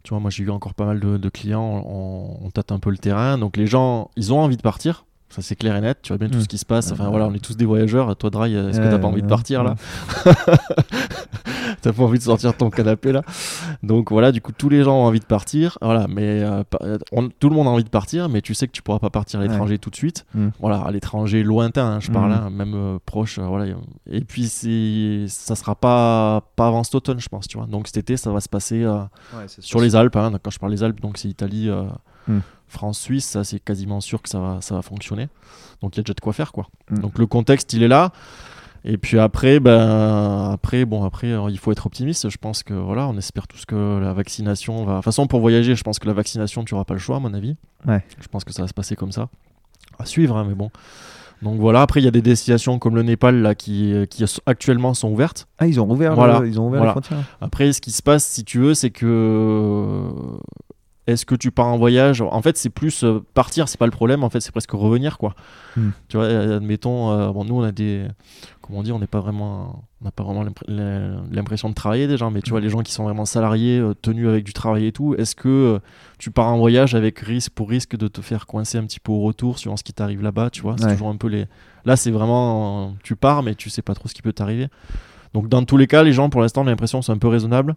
Tu 0.03 0.09
vois, 0.09 0.19
moi 0.19 0.29
j'ai 0.29 0.43
eu 0.43 0.49
encore 0.51 0.73
pas 0.75 0.85
mal 0.85 0.99
de, 0.99 1.17
de 1.17 1.29
clients, 1.29 1.83
on, 1.87 2.37
on 2.45 2.49
tâte 2.51 2.71
un 2.71 2.79
peu 2.79 2.89
le 2.91 2.97
terrain. 2.97 3.37
Donc 3.37 3.57
les 3.57 3.67
gens, 3.67 4.09
ils 4.15 4.33
ont 4.33 4.39
envie 4.39 4.57
de 4.57 4.61
partir. 4.61 5.04
Ça 5.29 5.41
c'est 5.41 5.55
clair 5.55 5.75
et 5.75 5.81
net, 5.81 5.97
tu 6.01 6.09
vois 6.13 6.17
bien 6.17 6.29
tout 6.29 6.37
Mm. 6.37 6.41
ce 6.43 6.47
qui 6.47 6.57
se 6.57 6.65
passe. 6.65 6.91
Enfin 6.91 7.09
voilà, 7.09 7.25
on 7.27 7.33
est 7.33 7.43
tous 7.43 7.57
des 7.57 7.65
voyageurs. 7.65 8.15
Toi, 8.15 8.29
Dry, 8.29 8.53
est-ce 8.55 8.79
que 8.79 8.89
t'as 8.89 8.99
pas 8.99 9.07
envie 9.07 9.21
de 9.23 9.27
partir 9.27 9.63
là 9.63 9.75
T'as 11.81 11.93
pas 11.93 12.03
envie 12.03 12.17
de 12.17 12.23
sortir 12.23 12.51
de 12.53 12.57
ton 12.57 12.69
canapé 12.69 13.11
là 13.11 13.21
Donc 13.83 14.11
voilà, 14.11 14.31
du 14.31 14.41
coup, 14.41 14.51
tous 14.51 14.69
les 14.69 14.83
gens 14.83 14.95
ont 14.97 15.03
envie 15.05 15.19
de 15.19 15.25
partir. 15.25 15.77
Voilà, 15.81 16.07
mais 16.07 16.41
euh, 16.43 16.63
on- 17.11 17.29
tout 17.29 17.49
le 17.49 17.55
monde 17.55 17.67
a 17.67 17.69
envie 17.71 17.83
de 17.83 17.89
partir, 17.89 18.29
mais 18.29 18.41
tu 18.41 18.53
sais 18.53 18.67
que 18.67 18.71
tu 18.71 18.81
pourras 18.81 18.99
pas 18.99 19.09
partir 19.09 19.39
à 19.39 19.43
Ouais. 19.43 19.49
l'étranger 19.49 19.77
tout 19.77 19.89
de 19.89 19.95
suite. 19.95 20.25
Mm. 20.33 20.47
Voilà, 20.59 20.77
à 20.81 20.91
l'étranger 20.91 21.43
lointain, 21.43 21.85
hein, 21.85 21.99
je 21.99 22.11
parle, 22.11 22.31
Mm. 22.31 22.33
hein, 22.33 22.49
même 22.51 22.73
euh, 22.75 22.97
proche. 23.05 23.39
euh, 23.39 23.43
voilà. 23.45 23.65
Et 24.09 24.21
puis, 24.21 24.47
ça 25.27 25.55
sera 25.55 25.75
pas, 25.75 26.41
pas 26.55 26.67
avant 26.67 26.83
cet 26.83 26.95
automne, 26.95 27.19
je 27.19 27.29
pense, 27.29 27.47
tu 27.47 27.57
vois. 27.57 27.67
Donc 27.67 27.87
cet 27.87 27.97
été, 27.97 28.17
ça 28.17 28.31
va 28.31 28.39
se 28.41 28.49
passer 28.49 28.83
euh, 28.83 28.99
Ouais, 29.35 29.45
sur 29.47 29.79
les 29.81 29.95
Alpes. 29.95 30.15
hein. 30.15 30.31
Quand 30.41 30.51
je 30.51 30.59
parle 30.59 30.71
des 30.71 30.83
Alpes, 30.83 31.01
donc 31.01 31.17
c'est 31.17 31.27
Italie, 31.27 31.69
euh, 31.69 31.83
Mm. 32.67 32.71
France, 32.71 32.99
Suisse, 32.99 33.25
ça 33.25 33.43
c'est 33.43 33.59
quasiment 33.59 34.01
sûr 34.01 34.21
que 34.21 34.29
ça 34.29 34.39
va, 34.39 34.57
ça 34.61 34.75
va 34.75 34.81
fonctionner. 34.81 35.27
Donc 35.81 35.95
il 35.95 35.97
y 35.97 36.01
a 36.01 36.03
déjà 36.03 36.13
de 36.13 36.19
quoi 36.21 36.33
faire, 36.33 36.51
quoi. 36.51 36.67
Mm. 36.89 36.99
Donc 36.99 37.17
le 37.19 37.25
contexte, 37.27 37.73
il 37.73 37.83
est 37.83 37.87
là. 37.87 38.11
Et 38.87 38.97
puis 38.99 39.17
après, 39.17 39.59
ben, 39.59 40.51
après, 40.51 40.85
bon, 40.85 41.03
après, 41.03 41.31
euh, 41.31 41.49
il 41.49 41.57
faut 41.57 41.71
être 41.71 41.87
optimiste. 41.87 42.29
Je 42.29 42.37
pense 42.37 42.61
que 42.61 42.73
voilà, 42.75 43.07
on 43.07 43.17
espère 43.17 43.47
tous 43.47 43.65
que 43.65 43.97
la 43.99 44.13
vaccination 44.13 44.85
va. 44.85 44.91
De 44.91 44.97
toute 44.97 45.05
façon, 45.05 45.25
pour 45.25 45.39
voyager, 45.39 45.73
je 45.75 45.83
pense 45.83 45.97
que 45.97 46.05
la 46.05 46.13
vaccination, 46.13 46.63
tu 46.63 46.75
n'auras 46.75 46.85
pas 46.85 46.93
le 46.93 46.99
choix, 46.99 47.15
à 47.15 47.19
mon 47.19 47.33
avis. 47.33 47.55
Ouais. 47.87 48.03
Je 48.21 48.27
pense 48.27 48.43
que 48.43 48.53
ça 48.53 48.61
va 48.61 48.67
se 48.67 48.75
passer 48.75 48.95
comme 48.95 49.11
ça. 49.11 49.29
À 49.97 50.05
suivre, 50.05 50.37
hein, 50.37 50.45
mais 50.47 50.53
bon. 50.53 50.69
Donc 51.41 51.59
voilà, 51.59 51.81
après, 51.81 51.99
il 51.99 52.03
y 52.03 52.07
a 52.07 52.11
des 52.11 52.21
destinations 52.21 52.77
comme 52.77 52.95
le 52.95 53.01
Népal 53.01 53.41
là, 53.41 53.55
qui, 53.55 53.93
qui 54.09 54.23
actuellement 54.45 54.93
sont 54.93 55.09
ouvertes. 55.09 55.47
Ah, 55.57 55.65
ils 55.65 55.79
ont 55.81 55.89
ouvert, 55.89 56.13
Voilà. 56.13 56.39
le- 56.41 56.47
ils 56.47 56.59
ont 56.59 56.67
ouvert 56.67 56.79
Voilà. 56.81 56.91
les 56.95 57.01
frontières. 57.01 57.23
Après, 57.41 57.73
ce 57.73 57.81
qui 57.81 57.91
se 57.91 58.03
passe, 58.03 58.23
si 58.23 58.43
tu 58.45 58.59
veux, 58.59 58.73
c'est 58.75 58.91
que. 58.91 60.11
Est-ce 61.07 61.23
que 61.25 61.35
tu 61.35 61.51
pars 61.51 61.67
en 61.67 61.77
voyage? 61.77 62.21
En 62.21 62.41
fait, 62.41 62.57
c'est 62.57 62.71
plus 62.71 63.03
euh, 63.03 63.23
partir, 63.35 63.69
c'est 63.69 63.77
pas 63.77 63.85
le 63.85 63.91
problème. 63.91 64.23
En 64.23 64.29
fait, 64.31 64.39
c'est 64.39 64.51
presque 64.51 64.71
revenir, 64.71 65.19
quoi. 65.19 65.35
Hmm. 65.77 65.89
Tu 66.07 66.17
vois, 66.17 66.25
euh, 66.25 66.57
admettons, 66.57 67.11
euh, 67.11 67.29
bon, 67.31 67.45
nous, 67.45 67.55
on 67.55 67.61
a 67.63 67.71
des. 67.71 68.07
Comment 68.61 68.79
on 68.79 68.83
dit 68.83 68.91
On 68.91 68.97
n'est 68.97 69.05
pas 69.05 69.19
vraiment. 69.19 69.83
On 70.01 70.05
n'a 70.05 70.11
pas 70.11 70.23
vraiment 70.23 70.43
l'impr- 70.43 70.63
l'im- 70.67 71.23
l'impression 71.31 71.69
de 71.69 71.75
travailler 71.75 72.07
déjà, 72.07 72.29
mais 72.31 72.41
tu 72.41 72.49
vois, 72.49 72.59
les 72.59 72.69
gens 72.69 72.81
qui 72.81 72.91
sont 72.91 73.03
vraiment 73.03 73.25
salariés, 73.25 73.77
euh, 73.77 73.93
tenus 73.93 74.27
avec 74.27 74.43
du 74.45 74.53
travail 74.53 74.87
et 74.87 74.91
tout, 74.91 75.13
est-ce 75.15 75.35
que 75.35 75.79
tu 76.17 76.31
pars 76.31 76.47
en 76.47 76.57
voyage 76.57 76.95
avec 76.95 77.19
risque 77.19 77.51
pour 77.53 77.69
risque 77.69 77.95
de 77.95 78.07
te 78.07 78.21
faire 78.21 78.47
coincer 78.47 78.79
un 78.79 78.83
petit 78.85 78.99
peu 78.99 79.11
au 79.11 79.21
retour 79.21 79.59
suivant 79.59 79.77
ce 79.77 79.83
qui 79.83 79.93
t'arrive 79.93 80.23
là-bas, 80.23 80.49
tu 80.49 80.61
vois? 80.63 80.75
C'est 80.79 80.85
Ouais. 80.85 80.93
toujours 80.93 81.09
un 81.09 81.17
peu 81.17 81.27
les. 81.27 81.45
Là, 81.85 81.95
c'est 81.97 82.09
vraiment. 82.11 82.95
Tu 83.03 83.15
pars, 83.15 83.43
mais 83.43 83.53
tu 83.53 83.69
sais 83.69 83.83
pas 83.83 83.93
trop 83.93 84.07
ce 84.07 84.15
qui 84.15 84.23
peut 84.23 84.33
t'arriver. 84.33 84.69
Donc, 85.35 85.49
dans 85.49 85.63
tous 85.65 85.77
les 85.77 85.85
cas, 85.85 86.01
les 86.01 86.13
gens, 86.13 86.29
pour 86.31 86.41
l'instant, 86.41 86.63
l'impression 86.63 86.99
que 87.01 87.05
c'est 87.05 87.11
un 87.11 87.17
peu 87.19 87.27
raisonnable. 87.27 87.75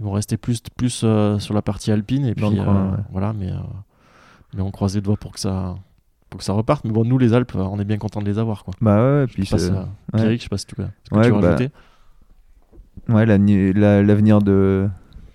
Ils 0.00 0.04
vont 0.04 0.12
rester 0.12 0.36
plus, 0.36 0.62
plus 0.76 1.02
euh, 1.04 1.38
sur 1.38 1.54
la 1.54 1.62
partie 1.62 1.90
alpine. 1.90 2.24
Et 2.26 2.34
puis, 2.34 2.44
coin, 2.44 2.52
euh, 2.54 2.90
ouais. 2.92 3.02
voilà, 3.10 3.32
mais, 3.32 3.50
euh, 3.50 3.56
mais 4.54 4.62
on 4.62 4.70
croise 4.70 4.94
les 4.94 5.00
doigts 5.00 5.16
pour 5.16 5.32
que, 5.32 5.40
ça, 5.40 5.74
pour 6.30 6.38
que 6.38 6.44
ça 6.44 6.52
reparte. 6.52 6.84
Mais 6.84 6.92
bon, 6.92 7.04
nous, 7.04 7.18
les 7.18 7.32
Alpes, 7.34 7.54
on 7.56 7.78
est 7.80 7.84
bien 7.84 7.98
contents 7.98 8.20
de 8.20 8.26
les 8.26 8.38
avoir. 8.38 8.64
Quoi. 8.64 8.74
Bah 8.80 8.96
ouais, 9.02 9.26
puis 9.26 9.44
Je 9.44 9.50
passe. 9.50 9.70
Pierrick, 10.14 10.38
je 10.38 10.44
sais 10.44 10.48
pas 10.48 10.58
si 10.58 10.66
tu 10.66 10.74
Ouais, 10.80 10.86
tu 11.10 11.30
veux 11.32 11.40
bah, 11.40 11.46
rajouter. 11.52 11.70
ouais, 13.08 13.26
la- 13.26 13.38
la- 13.38 14.02
l'avenir 14.02 14.40
de 14.40 14.88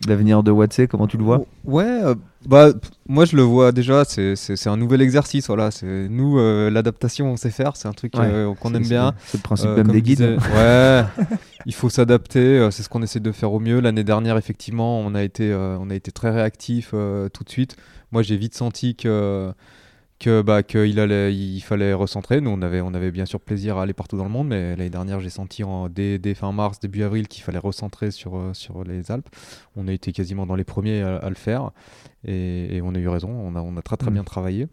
l'avenir 0.10 0.43
de 0.43 0.51
Watsé, 0.51 0.88
comment 0.88 1.08
tu 1.08 1.18
le 1.18 1.24
vois? 1.24 1.41
Ouais, 1.66 1.84
euh, 1.86 2.16
bah, 2.45 2.70
moi 3.08 3.26
je 3.26 3.36
le 3.36 3.41
vois 3.43 3.72
déjà, 3.72 4.04
c'est- 4.06 4.36
un 4.68 4.78
nouvel 4.78 5.01
exercice. 5.01 5.47
Voilà. 5.47 5.72
c'est- 5.72 6.08
Nous, 6.10 6.38
euh, 6.39 6.70
l'adaptation, 6.70 7.28
on 7.32 7.38
sait 7.38 7.49
faire, 7.51 7.76
c'est 7.76 7.88
un 7.88 7.93
truc 7.93 8.14
Ouais, 8.18 8.26
euh, 8.26 8.54
qu'on 8.56 8.74
aime 8.74 8.84
bien. 8.84 9.14
C'est 9.28 9.38
le 9.38 9.43
principe 9.43 9.70
même 9.72 9.88
des 9.88 10.01
guides. 10.01 10.22
ouais, 10.56 11.04
il 11.66 11.74
faut 11.74 11.89
s'adapter, 11.89 12.68
c'est 12.72 12.84
ce 12.84 12.89
qu'on 12.89 13.01
essaie 13.04 13.20
de 13.20 13.32
faire 13.32 13.51
au 13.54 13.60
mieux. 13.60 13.80
L'année 13.80 14.04
dernière, 14.04 14.38
effectivement, 14.38 14.99
on 14.99 15.16
a 15.16 15.24
été, 15.24 15.54
on 15.54 15.89
a 15.89 15.95
été 15.95 16.12
très 16.12 16.32
réactif 16.32 16.89
tout 16.91 17.43
de 17.43 17.49
suite. 17.49 17.76
Moi, 18.12 18.22
j'ai 18.22 18.38
vite 18.38 18.56
senti 18.56 18.95
que 18.95 19.51
que 20.24 20.42
bah 20.42 20.64
qu'il 20.64 21.00
allait, 21.00 21.34
il 21.36 21.60
fallait 21.62 21.94
recentrer. 21.94 22.42
Nous, 22.42 22.50
on 22.50 22.62
avait, 22.62 22.82
on 22.82 22.94
avait 22.94 23.12
bien 23.12 23.26
sûr 23.26 23.40
plaisir 23.40 23.78
à 23.78 23.84
aller 23.84 23.94
partout 23.94 24.18
dans 24.18 24.24
le 24.24 24.30
monde, 24.30 24.48
mais 24.48 24.76
l'année 24.76 24.90
dernière, 24.90 25.20
j'ai 25.20 25.30
senti 25.30 25.64
en, 25.64 25.90
dès, 25.90 26.18
dès 26.20 26.34
fin 26.34 26.52
mars, 26.52 26.80
début 26.80 27.04
avril, 27.04 27.28
qu'il 27.28 27.44
fallait 27.44 27.60
recentrer 27.60 28.12
sur 28.12 28.38
euh, 28.38 28.54
sur 28.54 28.84
les 28.84 29.12
Alpes. 29.12 29.30
On 29.76 29.88
a 29.88 29.92
été 29.94 30.12
quasiment 30.12 30.46
dans 30.46 30.56
les 30.56 30.64
premiers 30.64 31.02
à, 31.02 31.18
à 31.18 31.30
le 31.30 31.36
faire, 31.36 31.72
et, 32.26 32.76
et 32.78 32.82
on 32.82 32.96
a 32.96 33.00
eu 33.00 33.08
raison. 33.08 33.30
On 33.30 33.56
a, 33.56 33.62
on 33.62 33.76
a 33.78 33.82
très 33.82 33.98
très 33.98 34.12
Mm. 34.12 34.14
bien 34.14 34.24
travaillé. 34.24 34.68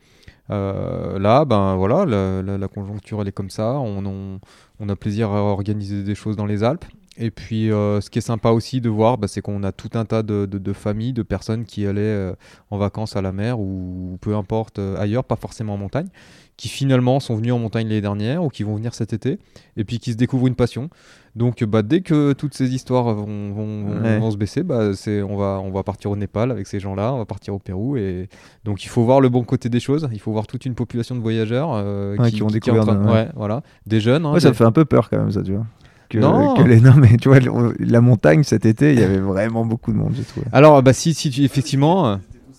Euh, 0.51 1.19
là, 1.19 1.45
ben 1.45 1.77
voilà, 1.77 2.05
la, 2.07 2.43
la- 2.43 2.59
la 2.59 2.69
conjoncture 2.69 3.21
elle 3.23 3.29
est 3.29 3.33
comme 3.33 3.51
ça. 3.51 3.73
On, 3.79 4.05
on, 4.07 4.41
on 4.81 4.89
a 4.89 4.97
plaisir 4.97 5.31
à 5.31 5.43
organiser 5.43 6.03
des 6.03 6.15
choses 6.15 6.37
dans 6.37 6.47
les 6.47 6.65
Alpes. 6.65 6.85
Et 7.23 7.31
puis, 7.31 7.71
euh, 7.71 8.01
ce 8.01 8.09
qui 8.09 8.19
est 8.19 8.23
sympa 8.23 8.49
aussi 8.51 8.81
de 8.81 8.89
voir, 8.89 9.19
bah, 9.19 9.29
c'est 9.29 9.43
qu'on 9.43 9.63
a 9.63 9.73
tout 9.73 9.91
un 9.93 10.07
tas 10.07 10.23
de, 10.23 10.47
de- 10.47 10.57
de 10.59 10.73
familles, 10.73 11.13
de 11.13 11.23
personnes 11.23 11.65
qui 11.67 11.87
allaient 11.87 12.01
euh, 12.01 12.33
en 12.71 12.79
vacances 12.79 13.15
à 13.15 13.21
la 13.21 13.31
mer 13.31 13.61
ou, 13.61 14.17
peu 14.23 14.35
importe 14.35 14.79
euh, 14.79 14.97
ailleurs, 14.99 15.25
pas 15.25 15.37
forcément 15.37 15.75
en 15.75 15.77
montagne, 15.77 16.09
qui 16.57 16.69
finalement 16.69 17.21
sont 17.21 17.35
venus 17.37 17.53
en 17.53 17.59
montagne 17.59 17.87
l'année 17.89 18.01
dernière 18.01 18.43
ou 18.43 18.49
qui 18.49 18.63
vont 18.63 18.75
venir 18.75 18.95
cet 18.95 19.13
été, 19.13 19.39
et 19.77 19.85
puis 19.85 19.99
qui 19.99 20.13
se 20.13 20.17
découvrent 20.17 20.47
une 20.47 20.55
passion. 20.55 20.89
Donc, 21.37 21.63
bah, 21.63 21.83
dès 21.83 22.01
que 22.01 22.33
toutes 22.33 22.55
ces 22.55 22.75
histoires 22.75 23.15
vont, 23.15 23.53
vont- 23.53 23.85
vont- 23.85 24.03
Ouais. 24.03 24.19
vont 24.19 24.31
se 24.31 24.37
baisser, 24.39 24.63
bah, 24.63 24.91
on, 25.29 25.37
va, 25.37 25.61
on 25.63 25.71
va 25.71 25.83
partir 25.83 26.11
au 26.11 26.17
Népal 26.17 26.51
avec 26.51 26.67
ces 26.67 26.81
gens-là, 26.81 27.13
on 27.13 27.19
va 27.19 27.27
partir 27.27 27.55
au 27.55 27.59
Pérou. 27.59 27.97
Et 27.99 28.29
donc, 28.65 28.83
il 28.85 28.89
faut 28.89 29.05
voir 29.05 29.21
le 29.21 29.29
bon 29.29 29.45
côté 29.45 29.69
des 29.69 29.79
choses. 29.79 30.09
Il 30.13 30.21
faut 30.21 30.33
voir 30.33 30.47
toute 30.47 30.65
une 30.65 30.75
population 30.75 31.15
de 31.15 31.21
voyageurs 31.21 31.71
Ouais, 32.19 32.31
qui, 32.31 32.43
en 32.43 32.47
découvrir 32.49 32.85
train- 32.85 33.13
ouais. 33.13 33.29
voilà, 33.37 33.63
des 33.87 34.01
jeunes. 34.01 34.25
hein, 34.27 34.41
ça 34.41 34.49
me 34.49 34.55
fait 34.55 34.65
un 34.65 34.73
peu 34.73 34.85
peur 34.87 35.09
quand 35.11 35.19
même, 35.19 35.31
ça, 35.31 35.43
tu 35.43 35.53
vois. 35.53 35.67
Que, 36.11 36.19
Non. 36.19 36.55
que 36.55 36.63
les... 36.63 36.81
non, 36.81 36.93
mais 36.97 37.17
tu 37.17 37.29
vois, 37.29 37.39
le- 37.41 37.75
la 37.79 38.01
montagne 38.03 38.43
cet 38.43 38.67
été, 38.67 38.93
il 38.93 39.01
y 39.01 39.03
avait 39.03 39.19
vraiment 39.19 39.65
beaucoup 39.65 39.93
de 39.93 39.97
monde, 39.97 40.13
j'ai 40.15 40.25
trouvé. 40.25 40.47
Alors, 40.53 40.83
bah, 40.83 40.93
si, 40.93 41.15
si 41.15 41.31
tu, 41.31 41.43
effectivement, 41.45 42.19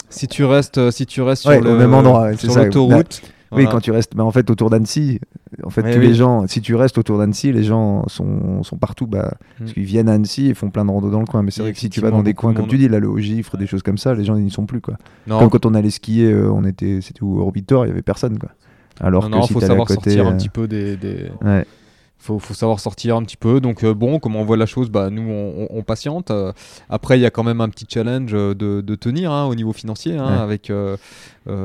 si 0.09 0.27
tu 0.27 0.43
restes, 0.45 0.77
euh, 0.77 0.89
si 0.89 1.05
tu 1.05 1.21
restes 1.21 1.45
Ouais, 1.45 1.55
sur 1.57 1.63
le 1.65 1.77
même 1.77 1.93
endroit, 1.93 2.35
sur 2.37 2.55
l'autoroute, 2.55 3.21
Oui, 3.23 3.29
voilà. 3.51 3.69
quand 3.71 3.79
tu 3.81 3.91
restes, 3.91 4.15
bah, 4.15 4.23
en 4.23 4.31
fait, 4.31 4.49
autour 4.49 4.69
d'Annecy, 4.69 5.19
en 5.65 5.69
fait, 5.69 5.81
tous 5.83 5.99
oui. 5.99 6.07
les 6.07 6.13
gens, 6.13 6.47
si 6.47 6.61
tu 6.61 6.75
restes 6.75 6.97
autour 6.97 7.17
d'Annecy, 7.17 7.51
les 7.51 7.63
gens 7.65 8.07
sont, 8.07 8.63
sont 8.63 8.77
partout, 8.77 9.05
bah, 9.05 9.33
parce 9.59 9.71
Mm. 9.71 9.73
qu'ils 9.73 9.83
viennent 9.83 10.07
à 10.07 10.13
Annecy 10.13 10.47
et 10.47 10.53
font 10.53 10.69
plein 10.69 10.85
de 10.85 10.91
rando 10.91 11.09
dans 11.09 11.19
le 11.19 11.25
coin. 11.25 11.43
Mais 11.43 11.51
c'est 11.51 11.61
vrai 11.61 11.73
que 11.73 11.77
si 11.79 11.89
tu 11.89 11.99
vas 11.99 12.09
dans 12.11 12.23
des 12.23 12.33
coins, 12.33 12.53
comme 12.53 12.67
tu 12.67 12.77
dis, 12.77 12.87
là, 12.87 12.99
le 12.99 13.09
haut 13.09 13.17
gifre, 13.19 13.57
des 13.57 13.67
choses 13.67 13.83
comme 13.83 13.97
ça, 13.97 14.13
les 14.13 14.23
gens, 14.23 14.37
ils 14.37 14.45
n'y 14.45 14.51
sont 14.51 14.65
plus, 14.65 14.79
quoi. 14.79 14.95
non, 15.27 15.39
Comme 15.39 15.49
quand 15.49 15.65
on 15.65 15.73
allait 15.73 15.89
skier, 15.89 16.31
euh, 16.31 16.49
on 16.49 16.63
était, 16.63 16.99
c'était 17.01 17.21
où, 17.21 17.41
Orbitor, 17.41 17.85
il 17.85 17.89
y 17.89 17.91
avait 17.91 18.01
personne, 18.01 18.39
quoi. 18.39 18.51
Alors 19.01 19.23
non, 19.23 19.29
que 19.29 19.35
non, 19.35 19.41
si 19.43 19.51
faut 19.53 19.59
savoir 19.59 19.87
côté, 19.87 20.11
sortir 20.11 20.27
un 20.27 20.31
euh, 20.33 20.37
petit 20.37 20.49
peu 20.49 20.67
des, 20.69 20.95
des- 20.95 21.31
ouais. 21.43 21.65
Faut, 22.21 22.39
faut 22.39 22.53
savoir 22.53 22.79
sortir 22.79 23.15
un 23.17 23.23
petit 23.23 23.35
peu. 23.37 23.59
Donc 23.59 23.83
euh, 23.83 23.93
bon, 23.93 24.19
comment 24.19 24.41
on 24.41 24.45
voit 24.45 24.57
la 24.57 24.65
chose, 24.67 24.89
bah 24.89 25.09
nous 25.09 25.23
on, 25.23 25.63
on- 25.63 25.77
on 25.79 25.83
patiente. 25.83 26.29
Euh, 26.31 26.53
après, 26.89 27.17
il 27.17 27.21
y 27.21 27.25
a 27.25 27.31
quand 27.31 27.43
même 27.43 27.59
un 27.61 27.69
petit 27.69 27.85
challenge 27.89 28.31
euh, 28.33 28.53
de, 28.53 28.81
de 28.81 28.95
tenir 28.95 29.31
hein, 29.31 29.45
au 29.47 29.55
niveau 29.55 29.73
financier, 29.73 30.17
hein, 30.17 30.27
Ouais. 30.37 30.41
avec 30.41 30.69
euh, 30.69 30.95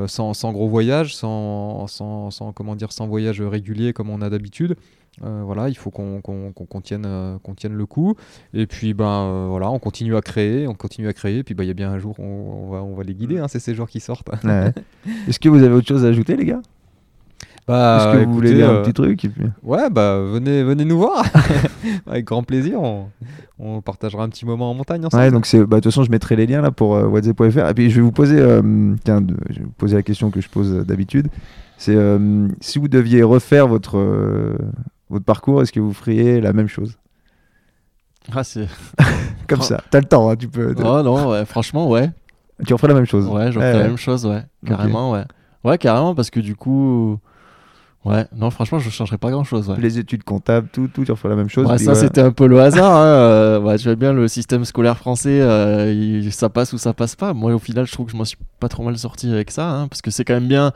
sans, 0.07 0.33
sans 0.33 0.51
gros 0.51 0.67
voyage, 0.67 1.15
sans, 1.15 1.87
sans, 1.87 2.31
sans, 2.31 2.51
comment 2.51 2.75
dire, 2.75 2.91
sans 2.91 3.07
voyage 3.07 3.41
régulier 3.41 3.93
comme 3.93 4.09
on 4.09 4.21
a 4.21 4.29
d'habitude. 4.29 4.75
Voilà, 5.21 5.67
il 5.67 5.75
faut 5.75 5.89
qu'on 5.89 6.21
qu'on- 6.21 6.51
qu'on 6.53 6.81
tienne, 6.81 7.01
le 7.03 7.85
coup. 7.87 8.13
Et 8.53 8.67
puis 8.67 8.93
ben 8.93 9.47
voilà, 9.49 9.71
on 9.71 9.79
continue 9.79 10.15
à 10.15 10.21
créer, 10.21 10.67
on 10.67 10.75
continue 10.75 11.07
à 11.07 11.13
créer. 11.13 11.39
Et 11.39 11.43
puis 11.43 11.55
bah, 11.55 11.63
il 11.63 11.67
y 11.67 11.71
a 11.71 11.73
bien 11.73 11.89
un 11.89 11.97
jour, 11.97 12.15
on, 12.19 12.69
on 12.71 12.93
va, 12.95 13.03
les 13.03 13.15
guider. 13.15 13.39
Hein, 13.39 13.47
c'est 13.47 13.59
ces 13.59 13.73
jours 13.73 13.89
qui 13.89 13.99
sortent. 13.99 14.29
Ouais. 14.43 14.71
Est-ce 15.27 15.39
que 15.39 15.49
vous 15.49 15.63
avez 15.63 15.73
autre 15.73 15.87
chose 15.87 16.05
à 16.05 16.09
ajouter, 16.09 16.35
les 16.35 16.45
gars? 16.45 16.61
Bah, 17.67 17.97
Est-ce 18.13 18.17
que 18.19 18.25
vous 18.25 18.33
voulez 18.33 18.49
écoutez, 18.51 18.61
dire 18.63 18.69
un 18.71 18.75
euh, 18.75 18.81
petit 18.83 18.93
truc 18.93 19.25
et 19.25 19.29
puis- 19.29 19.43
Ouais, 19.61 19.89
bah 19.89 20.19
venez, 20.21 20.63
venez 20.63 20.85
nous 20.85 20.97
voir. 20.97 21.25
Avec 22.07 22.23
grand 22.25 22.41
plaisir. 22.43 22.81
On, 22.81 23.07
on 23.59 23.81
partagera 23.81 24.23
un 24.23 24.29
petit 24.29 24.45
moment 24.45 24.71
en 24.71 24.73
montagne 24.73 25.05
ensemble. 25.05 25.21
Ouais, 25.23 25.31
donc 25.31 25.45
c'est, 25.45 25.59
bah, 25.59 25.77
de 25.77 25.81
toute 25.81 25.91
façon, 25.91 26.03
je 26.03 26.11
mettrai 26.11 26.37
les 26.37 26.45
liens 26.45 26.61
là 26.61 26.71
pour 26.71 26.95
euh, 26.95 27.05
whatsapp.fr. 27.07 27.67
Et 27.69 27.73
puis 27.73 27.89
je 27.89 27.95
vais 27.97 28.01
vous 28.01 28.13
poser, 28.13 28.39
euh, 28.39 28.95
tiens, 29.03 29.19
de- 29.19 29.35
je 29.49 29.55
vais 29.59 29.65
vous 29.65 29.71
poser 29.71 29.97
la 29.97 30.03
question 30.03 30.31
que 30.31 30.39
je 30.39 30.47
pose 30.47 30.71
d'habitude. 30.85 31.27
C'est 31.77 31.93
euh, 31.95 32.47
si 32.61 32.79
vous 32.79 32.87
deviez 32.87 33.21
refaire 33.21 33.67
votre 33.67 33.97
euh, 33.97 34.55
votre 35.09 35.25
parcours, 35.25 35.61
est-ce 35.61 35.71
que 35.73 35.79
vous 35.81 35.93
feriez 35.93 36.39
la 36.39 36.53
même 36.53 36.67
chose? 36.67 36.97
Ah, 38.33 38.43
c'est... 38.43 38.67
Comme 39.47 39.61
ça, 39.61 39.81
t'as 39.89 39.99
le 39.99 40.05
temps, 40.05 40.29
hein, 40.29 40.35
tu 40.37 40.47
peux. 40.47 40.73
Oh 40.83 41.01
non, 41.03 41.29
ouais, 41.31 41.45
franchement, 41.45 41.89
ouais. 41.89 42.09
Tu 42.65 42.73
referais 42.73 42.87
la 42.89 42.93
même 42.95 43.05
chose? 43.05 43.27
Ouais, 43.27 43.51
je 43.51 43.59
Ouais, 43.59 43.65
ferais 43.65 43.73
ouais. 43.73 43.79
la 43.83 43.87
même 43.87 43.97
chose, 43.97 44.25
ouais. 44.25 44.43
Carrément, 44.65 45.11
ouais. 45.11 45.23
Ouais, 45.63 45.77
carrément, 45.77 46.15
parce 46.15 46.29
que 46.29 46.39
du 46.39 46.55
coup. 46.55 47.19
Ouais, 48.09 48.25
non, 48.35 48.49
franchement, 48.51 48.79
je 48.79 48.89
changerais 48.89 49.17
pas 49.17 49.29
grand 49.31 49.43
chose, 49.43 49.69
ouais. 49.69 49.75
Les 49.79 49.99
études 49.99 50.23
comptables, 50.23 50.67
tout, 50.71 50.87
tout, 50.87 51.03
tu 51.05 51.11
referais 51.11 51.29
la 51.29 51.35
même 51.35 51.49
chose. 51.49 51.67
Ouais, 51.67 51.75
puis 51.75 51.85
ça, 51.85 51.93
c'était 51.95 52.21
un 52.21 52.31
peu 52.31 52.47
le 52.47 52.59
hasard. 52.61 52.95
Hein. 52.95 53.05
euh, 53.05 53.77
tu 53.77 53.83
vois 53.85 53.95
bien, 53.95 54.13
le 54.13 54.27
système 54.27 54.65
scolaire 54.65 54.97
français, 54.97 55.39
euh, 55.41 55.91
il- 55.91 56.31
ça 56.31 56.49
passe 56.49 56.73
ou 56.73 56.77
ça 56.77 56.93
passe 56.93 57.15
pas. 57.15 57.33
Moi, 57.33 57.53
au 57.53 57.59
final, 57.59 57.85
je 57.85 57.91
trouve 57.91 58.05
que 58.05 58.11
je 58.11 58.17
m'en 58.17 58.25
suis 58.25 58.37
pas 58.59 58.69
trop 58.69 58.83
mal 58.83 58.97
sorti 58.97 59.31
avec 59.31 59.51
ça, 59.51 59.69
hein, 59.69 59.87
parce 59.87 60.01
que 60.01 60.11
c'est 60.11 60.23
quand 60.25 60.33
même 60.35 60.47
bien 60.47 60.71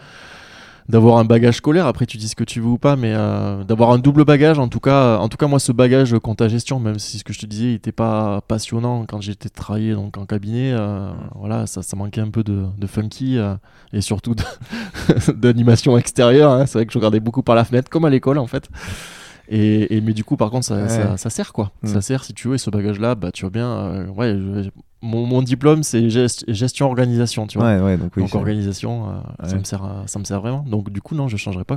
d'avoir 0.92 1.18
un 1.18 1.26
bagage 1.26 1.56
scolaire. 1.58 1.88
Après, 1.88 2.06
tu 2.06 2.18
dis 2.18 2.28
ce 2.28 2.36
que 2.36 2.44
tu 2.44 2.60
veux 2.60 2.68
ou 2.68 2.78
pas, 2.78 2.96
mais 2.96 3.14
euh, 3.16 3.64
d'avoir 3.64 3.90
un 3.92 3.98
double 3.98 4.26
bagage. 4.26 4.60
En 4.60 4.68
tout 4.68 4.80
cas, 4.80 5.18
en 5.18 5.30
tout 5.30 5.38
cas, 5.38 5.48
moi, 5.48 5.58
ce 5.60 5.72
bagage 5.72 6.16
compta 6.20 6.48
gestion, 6.50 6.80
même 6.80 7.00
si 7.00 7.18
ce 7.18 7.24
que 7.24 7.34
je 7.34 7.40
te 7.40 7.46
disais, 7.48 7.66
il 7.72 7.74
était 7.76 7.92
pas 7.92 8.42
passionnant 8.42 9.06
quand 9.08 9.22
j'étais 9.22 9.50
travaillé 9.50 9.94
donc 9.94 10.18
en 10.18 10.26
cabinet. 10.26 10.72
euh, 10.74 11.10
voilà, 11.36 11.66
ça, 11.66 11.82
ça 11.82 11.96
manquait 11.96 12.22
un 12.22 12.30
peu 12.30 12.44
de, 12.44 12.66
de 12.78 12.88
funky 12.88 13.38
euh, 13.40 13.56
et 13.94 14.02
surtout 14.02 14.36
d'animation 15.36 15.98
extérieure. 15.98 16.52
hein. 16.52 16.66
C'est 16.66 16.78
vrai 16.78 16.86
que 16.86 16.94
je 16.94 16.98
regardais 16.98 17.20
beaucoup 17.20 17.42
par 17.44 17.56
la 17.56 17.64
fenêtre, 17.66 17.90
comme 17.90 18.06
à 18.06 18.10
l'école 18.10 18.38
en 18.38 18.48
fait. 18.48 18.70
Et, 19.50 19.96
et- 19.98 20.02
mais 20.02 20.14
du 20.14 20.24
coup, 20.24 20.38
par 20.38 20.50
contre, 20.50 20.66
ça, 20.66 20.76
Ouais. 20.84 20.88
ça, 20.90 21.18
ça 21.18 21.30
sert 21.30 21.52
quoi. 21.54 21.72
Mm. 21.84 21.88
Ça 21.88 22.02
sert 22.02 22.24
si 22.24 22.34
tu 22.34 22.48
veux. 22.48 22.56
Et 22.56 22.58
ce 22.58 22.70
bagage-là, 22.70 23.16
bah, 23.16 23.32
tu 23.32 23.42
vois 23.44 23.50
bien. 23.52 23.68
euh, 23.70 24.08
ouais, 24.08 24.70
mon, 25.02 25.26
mon 25.26 25.42
diplôme, 25.42 25.84
c'est 25.84 26.08
gest- 26.08 26.44
gestion-organisation, 26.48 27.48
tu 27.48 27.58
vois. 27.58 27.76
Ouais, 27.76 27.82
ouais, 27.82 27.98
donc 27.98 28.12
oui. 28.16 28.24
Donc 28.24 28.36
organisation, 28.36 29.10
euh, 29.10 29.48
ça, 29.48 29.58
me 29.58 29.64
sert, 29.64 29.84
à- 29.84 30.04
ça 30.08 30.20
me 30.20 30.24
sert 30.24 30.42
vraiment. 30.42 30.64
Donc 30.64 30.90
du 30.90 31.02
coup, 31.02 31.16
non, 31.16 31.28
je 31.28 31.38
changerais 31.38 31.64
pas. 31.66 31.76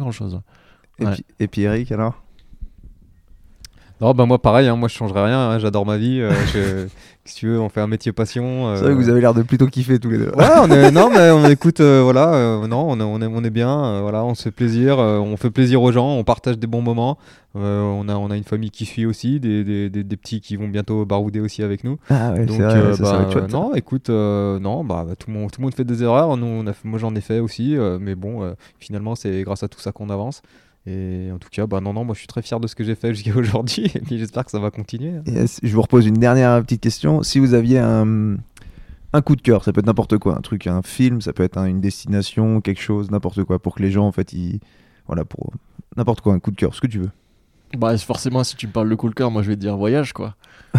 Et, 0.98 1.04
ouais. 1.06 1.12
puis, 1.12 1.24
et 1.40 1.48
puis 1.48 1.62
Eric, 1.62 1.90
alors? 1.92 2.23
Non, 4.04 4.12
bah 4.12 4.26
moi 4.26 4.38
pareil, 4.40 4.68
hein, 4.68 4.76
moi 4.76 4.88
je 4.88 4.94
changerais 4.94 5.24
rien, 5.24 5.38
hein, 5.50 5.58
j'adore 5.58 5.86
ma 5.86 5.96
vie. 5.96 6.20
euh, 6.20 6.30
je- 6.54 6.86
si 7.26 7.36
tu 7.36 7.46
veux, 7.46 7.58
on 7.58 7.70
fait 7.70 7.80
un 7.80 7.86
métier 7.86 8.12
passion. 8.12 8.68
euh, 8.68 8.76
C'est 8.76 8.82
vrai 8.82 8.92
que 8.92 8.98
vous 8.98 9.08
avez 9.08 9.22
l'air 9.22 9.32
de 9.32 9.40
plutôt 9.40 9.66
kiffer 9.66 9.98
tous 9.98 10.10
les 10.10 10.18
deux. 10.18 10.30
Ouais, 10.36 10.44
on 10.60 10.70
est, 10.70 10.90
non, 10.90 11.08
mais 11.10 11.30
on 11.30 11.44
écoute, 11.48 11.80
euh, 11.80 12.02
voilà, 12.04 12.60
non, 12.68 12.84
on 12.86 13.00
est, 13.00 13.02
on 13.02 13.22
est, 13.22 13.26
on 13.26 13.42
est 13.42 13.48
bien, 13.50 14.02
voilà, 14.02 14.22
on 14.24 14.34
se 14.34 14.42
fait 14.42 14.50
plaisir, 14.50 14.98
on 14.98 15.34
fait 15.38 15.48
plaisir 15.50 15.80
aux 15.80 15.90
gens, 15.90 16.06
on 16.18 16.22
partage 16.24 16.58
des 16.58 16.66
bons 16.66 16.82
moments. 16.82 17.16
on, 17.54 18.06
a, 18.10 18.14
on 18.14 18.30
a 18.30 18.36
une 18.36 18.44
famille 18.44 18.70
qui 18.70 18.84
suit 18.84 19.06
aussi, 19.06 19.40
des, 19.40 19.64
des, 19.64 19.88
des, 19.88 20.04
des 20.04 20.16
petits 20.18 20.42
qui 20.42 20.56
vont 20.56 20.68
bientôt 20.68 21.06
barouder 21.06 21.40
aussi 21.40 21.62
avec 21.62 21.82
nous. 21.82 21.96
Ah 22.10 22.32
ouais, 22.32 22.44
Donc, 22.44 22.56
c'est 22.58 22.62
vrai, 22.62 22.92
ça, 22.94 23.02
bah, 23.04 23.30
chouette. 23.32 23.50
ça. 23.50 23.56
non, 23.56 23.74
écoute, 23.74 24.10
non, 24.10 24.84
bah, 24.84 25.06
tout, 25.18 25.30
le 25.30 25.38
monde, 25.38 25.50
tout 25.50 25.62
le 25.62 25.64
monde 25.64 25.74
fait 25.74 25.84
des 25.84 26.02
erreurs. 26.02 26.36
Nous, 26.36 26.44
on 26.46 26.66
a 26.66 26.74
fait- 26.74 26.86
moi, 26.86 26.98
j'en 26.98 27.14
ai 27.14 27.22
fait 27.22 27.38
aussi, 27.38 27.74
mais 28.00 28.14
bon, 28.16 28.54
finalement, 28.78 29.14
c'est 29.14 29.42
grâce 29.44 29.62
à 29.62 29.68
tout 29.68 29.80
ça 29.80 29.92
qu'on 29.92 30.10
avance. 30.10 30.42
Et 30.86 31.30
en 31.32 31.38
tout 31.38 31.48
cas, 31.50 31.66
bah, 31.66 31.80
non, 31.80 31.92
non, 31.94 32.04
moi, 32.04 32.14
je 32.14 32.18
suis 32.18 32.26
très 32.26 32.42
fier 32.42 32.60
de 32.60 32.66
ce 32.66 32.74
que 32.74 32.84
j'ai 32.84 32.94
fait 32.94 33.14
jusqu'à 33.14 33.34
aujourd'hui. 33.38 33.90
Et 33.94 34.00
puis, 34.00 34.18
j'espère 34.18 34.44
que 34.44 34.50
ça 34.50 34.58
va 34.58 34.70
continuer. 34.70 35.16
hein. 35.16 35.22
Yes, 35.26 35.60
je 35.62 35.74
vous 35.74 35.80
repose 35.82 36.06
une 36.06 36.14
dernière 36.18 36.60
petite 36.62 36.80
question. 36.82 37.22
Si 37.22 37.38
vous 37.38 37.54
aviez 37.54 37.78
un, 37.78 38.36
un 39.14 39.22
coup 39.22 39.34
de 39.36 39.40
cœur, 39.42 39.64
ça 39.64 39.72
peut 39.72 39.80
être 39.80 39.86
n'importe 39.86 40.18
quoi, 40.18 40.36
un 40.36 40.40
truc, 40.42 40.66
un 40.66 40.82
film, 40.82 41.20
ça 41.22 41.32
peut 41.32 41.42
être 41.42 41.56
un- 41.56 41.64
une 41.66 41.80
destination, 41.80 42.60
quelque 42.60 42.80
chose, 42.82 43.10
n'importe 43.10 43.44
quoi, 43.44 43.58
pour 43.58 43.76
que 43.76 43.82
les 43.82 43.90
gens, 43.90 44.06
en 44.06 44.12
fait, 44.12 44.32
ils. 44.34 44.60
Voilà, 45.06 45.24
pour 45.24 45.52
n'importe 45.96 46.20
quoi, 46.22 46.32
un 46.34 46.38
coup 46.38 46.50
de 46.50 46.56
cœur, 46.56 46.74
ce 46.74 46.80
que 46.80 46.86
tu 46.86 46.98
veux. 46.98 47.10
Bah 47.78 47.96
forcément, 47.98 48.44
si 48.44 48.54
tu 48.54 48.66
me 48.68 48.72
parles 48.72 48.88
de 48.88 48.94
cool 48.94 49.14
cœur, 49.14 49.32
moi 49.32 49.42
je 49.42 49.48
vais 49.48 49.56
te 49.56 49.60
dire 49.60 49.76
voyage 49.76 50.12
quoi. 50.12 50.36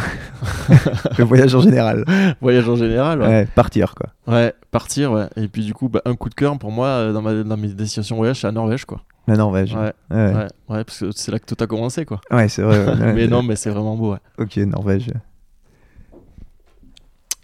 Le 1.18 1.23
voyage 1.26 1.53
en 1.53 1.60
général. 1.60 2.06
voyage 2.41 2.69
en 2.69 2.76
général. 2.77 3.22
Ouais. 3.22 3.27
Ouais, 3.27 3.45
partir, 3.53 3.95
quoi. 3.95 4.10
Ouais, 4.27 4.53
partir, 4.72 5.11
ouais. 5.11 5.27
Et 5.36 5.48
puis 5.49 5.64
du 5.65 5.73
coup, 5.73 5.90
bah, 5.90 6.02
un 6.06 6.15
coup 6.15 6.30
de 6.30 6.36
cœur 6.36 6.57
pour 6.57 6.72
moi 6.72 6.88
euh, 6.88 7.14
dans, 7.14 7.22
ma, 7.22 7.44
dans 7.44 7.57
mes 7.57 7.68
destinations 7.69 8.15
voyage, 8.15 8.40
c'est 8.41 8.48
la 8.48 8.53
Norvège 8.53 8.86
quoi. 8.86 9.02
La 9.28 9.36
Norvège. 9.38 9.74
Ouais, 9.76 9.92
Ouais, 10.12 10.16
ouais, 10.18 10.34
ouais. 10.34 10.48
ouais, 10.70 10.84
parce 10.84 11.00
que 11.00 11.12
c'est 11.14 11.32
là 11.32 11.40
que 11.40 11.46
tout 11.46 11.62
a 11.64 11.68
commencé 11.68 12.06
quoi. 12.06 12.22
c'est 12.48 12.62
vrai. 12.62 12.86
ouais, 12.86 12.96
mais 13.14 13.14
ouais. 13.24 13.28
non, 13.28 13.42
mais 13.44 13.56
c'est 13.56 13.70
vraiment 13.72 13.96
beau, 13.96 14.12
ouais. 14.14 14.20
Ok, 14.40 14.58
Norvège. 14.58 15.12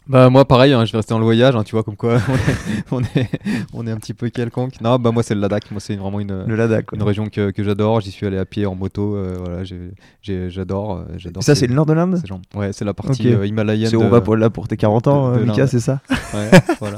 Bah 0.08 0.30
moi 0.30 0.46
pareil, 0.46 0.74
hein, 0.74 0.84
je 0.84 0.92
vais 0.92 0.98
rester 0.98 1.14
dans 1.14 1.20
le 1.20 1.24
voyage, 1.26 1.56
hein, 1.56 1.64
tu 1.64 1.74
vois 1.74 1.84
comme 1.84 1.96
quoi 1.96 2.18
on 2.92 3.00
est, 3.02 3.08
on 3.14 3.20
est, 3.20 3.30
on 3.74 3.88
est 3.88 3.92
un 3.92 3.98
petit 3.98 4.14
peu 4.16 4.30
quelconque. 4.30 4.82
Non, 4.82 4.98
bah 4.98 5.12
moi 5.12 5.22
c'est 5.24 5.36
le 5.36 5.42
Ladakh, 5.42 5.70
moi 5.72 5.80
c'est 5.80 5.96
vraiment 5.96 6.20
une, 6.20 6.44
Le 6.46 6.56
Ladakh, 6.56 6.92
une 6.94 7.04
région 7.04 7.30
que, 7.30 7.52
que 7.52 7.64
j'adore. 7.64 8.02
J'y 8.02 8.12
suis 8.12 8.26
allé 8.26 8.38
à 8.38 8.44
pied, 8.46 8.66
en 8.66 8.76
moto, 8.76 9.16
euh, 9.16 9.38
voilà, 9.40 9.64
j'adore. 9.64 10.98
euh, 10.98 11.04
j'adore 11.18 11.44
Ça, 11.44 11.54
ces- 11.54 11.62
c'est 11.62 11.68
le 11.68 11.76
nord 11.76 11.86
de 11.86 11.94
l'Inde? 11.94 12.20
Ouais, 12.56 12.74
c'est 12.74 12.84
la 12.84 12.94
partie 12.96 13.28
Ok. 13.30 13.34
euh, 13.42 13.46
himalayenne. 13.46 13.90
C'est 13.90 13.96
on 13.96 14.10
va 14.10 14.22
pour, 14.22 14.36
là 14.36 14.50
pour 14.50 14.68
tes 14.68 14.76
40 14.76 15.08
ans, 15.08 15.30
de- 15.32 15.36
de 15.38 15.42
euh, 15.44 15.46
Mika, 15.46 15.68
c'est 15.68 15.80
ça? 15.80 16.00
Ouais, 16.34 16.50
voilà. 16.82 16.98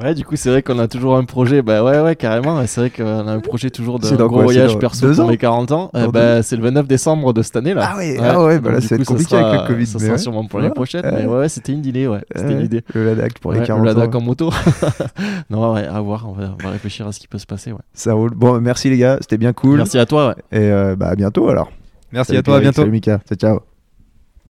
Ouais, 0.00 0.12
du 0.14 0.24
coup, 0.24 0.34
c'est 0.34 0.50
vrai 0.50 0.60
qu'on 0.62 0.78
a 0.80 0.88
toujours 0.88 1.16
un 1.16 1.24
projet. 1.24 1.62
Bah 1.62 1.84
ouais, 1.84 2.00
ouais, 2.00 2.16
carrément. 2.16 2.60
C'est 2.66 2.80
vrai 2.80 2.90
qu'on 2.90 3.28
a 3.28 3.32
un 3.32 3.38
projet 3.38 3.70
toujours 3.70 4.00
C'est 4.02 4.16
dans 4.16 4.26
gros 4.26 4.38
quoi, 4.42 4.48
c'est 4.48 4.54
voyage 4.54 4.78
perso 4.78 5.12
pour 5.14 5.24
ans? 5.26 5.28
les 5.28 5.38
40 5.38 5.70
ans. 5.72 5.90
Euh, 5.94 6.08
bah, 6.10 6.42
c'est 6.42 6.56
le 6.56 6.62
29 6.64 6.88
décembre 6.88 7.32
de 7.32 7.42
cette 7.42 7.54
année 7.54 7.74
là. 7.74 7.90
Ah 7.92 7.96
ouais, 7.98 8.16
ah 8.20 8.42
ouais, 8.42 8.58
bah 8.58 8.70
là, 8.72 8.80
donc, 8.80 8.88
ça 8.88 8.88
va 8.90 8.96
du 8.96 9.02
être 9.02 9.06
coup, 9.06 9.12
compliqué 9.14 9.36
avec 9.36 9.60
le 9.62 9.66
Covid, 9.68 9.86
Ça 9.86 9.98
mais 9.98 10.04
sera 10.04 10.12
ouais. 10.14 10.18
sûrement 10.18 10.44
pour 10.46 10.58
l'année 10.58 10.70
Ouais, 10.70 10.74
prochaine. 10.74 11.04
ouais. 11.04 11.12
Mais 11.22 11.26
ouais, 11.26 11.38
ouais, 11.38 11.48
c'était 11.48 11.72
une 11.72 11.86
idée, 11.86 12.08
ouais. 12.08 12.22
C'était 12.34 12.48
Ouais, 12.48 12.52
une 12.54 12.64
idée. 12.64 12.82
Le 12.92 13.04
Ladakh 13.06 13.38
pour 13.38 13.52
les 13.52 13.60
Ouais, 13.60 13.66
40 13.66 13.82
le 13.84 13.86
Ladakh 13.94 14.14
ans. 14.14 14.18
en 14.18 14.22
moto. 14.22 14.50
non, 15.50 15.72
ouais, 15.74 15.86
à 15.86 16.00
voir. 16.00 16.26
On 16.28 16.32
va, 16.32 16.56
on 16.60 16.64
va 16.64 16.70
réfléchir 16.70 17.06
à 17.06 17.12
ce 17.12 17.20
qui 17.20 17.28
peut 17.28 17.38
se 17.38 17.46
passer. 17.46 17.70
Ouais. 17.70 17.78
Ça 17.92 18.14
roule. 18.14 18.30
Bon, 18.34 18.60
merci 18.60 18.90
les 18.90 18.98
gars, 18.98 19.18
c'était 19.20 19.38
bien 19.38 19.52
cool. 19.52 19.76
Merci 19.76 19.98
à 19.98 20.06
toi. 20.06 20.28
Ouais. 20.30 20.58
Et 20.58 20.70
euh, 20.72 20.96
bah, 20.96 21.06
à 21.10 21.14
bientôt 21.14 21.48
alors. 21.48 21.70
Merci 22.12 22.28
Salut 22.28 22.38
à 22.38 22.42
toi, 22.42 22.56
à 22.56 22.60
bientôt. 22.60 22.82
Salut 22.82 22.90
Mika, 22.90 23.20
ciao. 23.36 23.73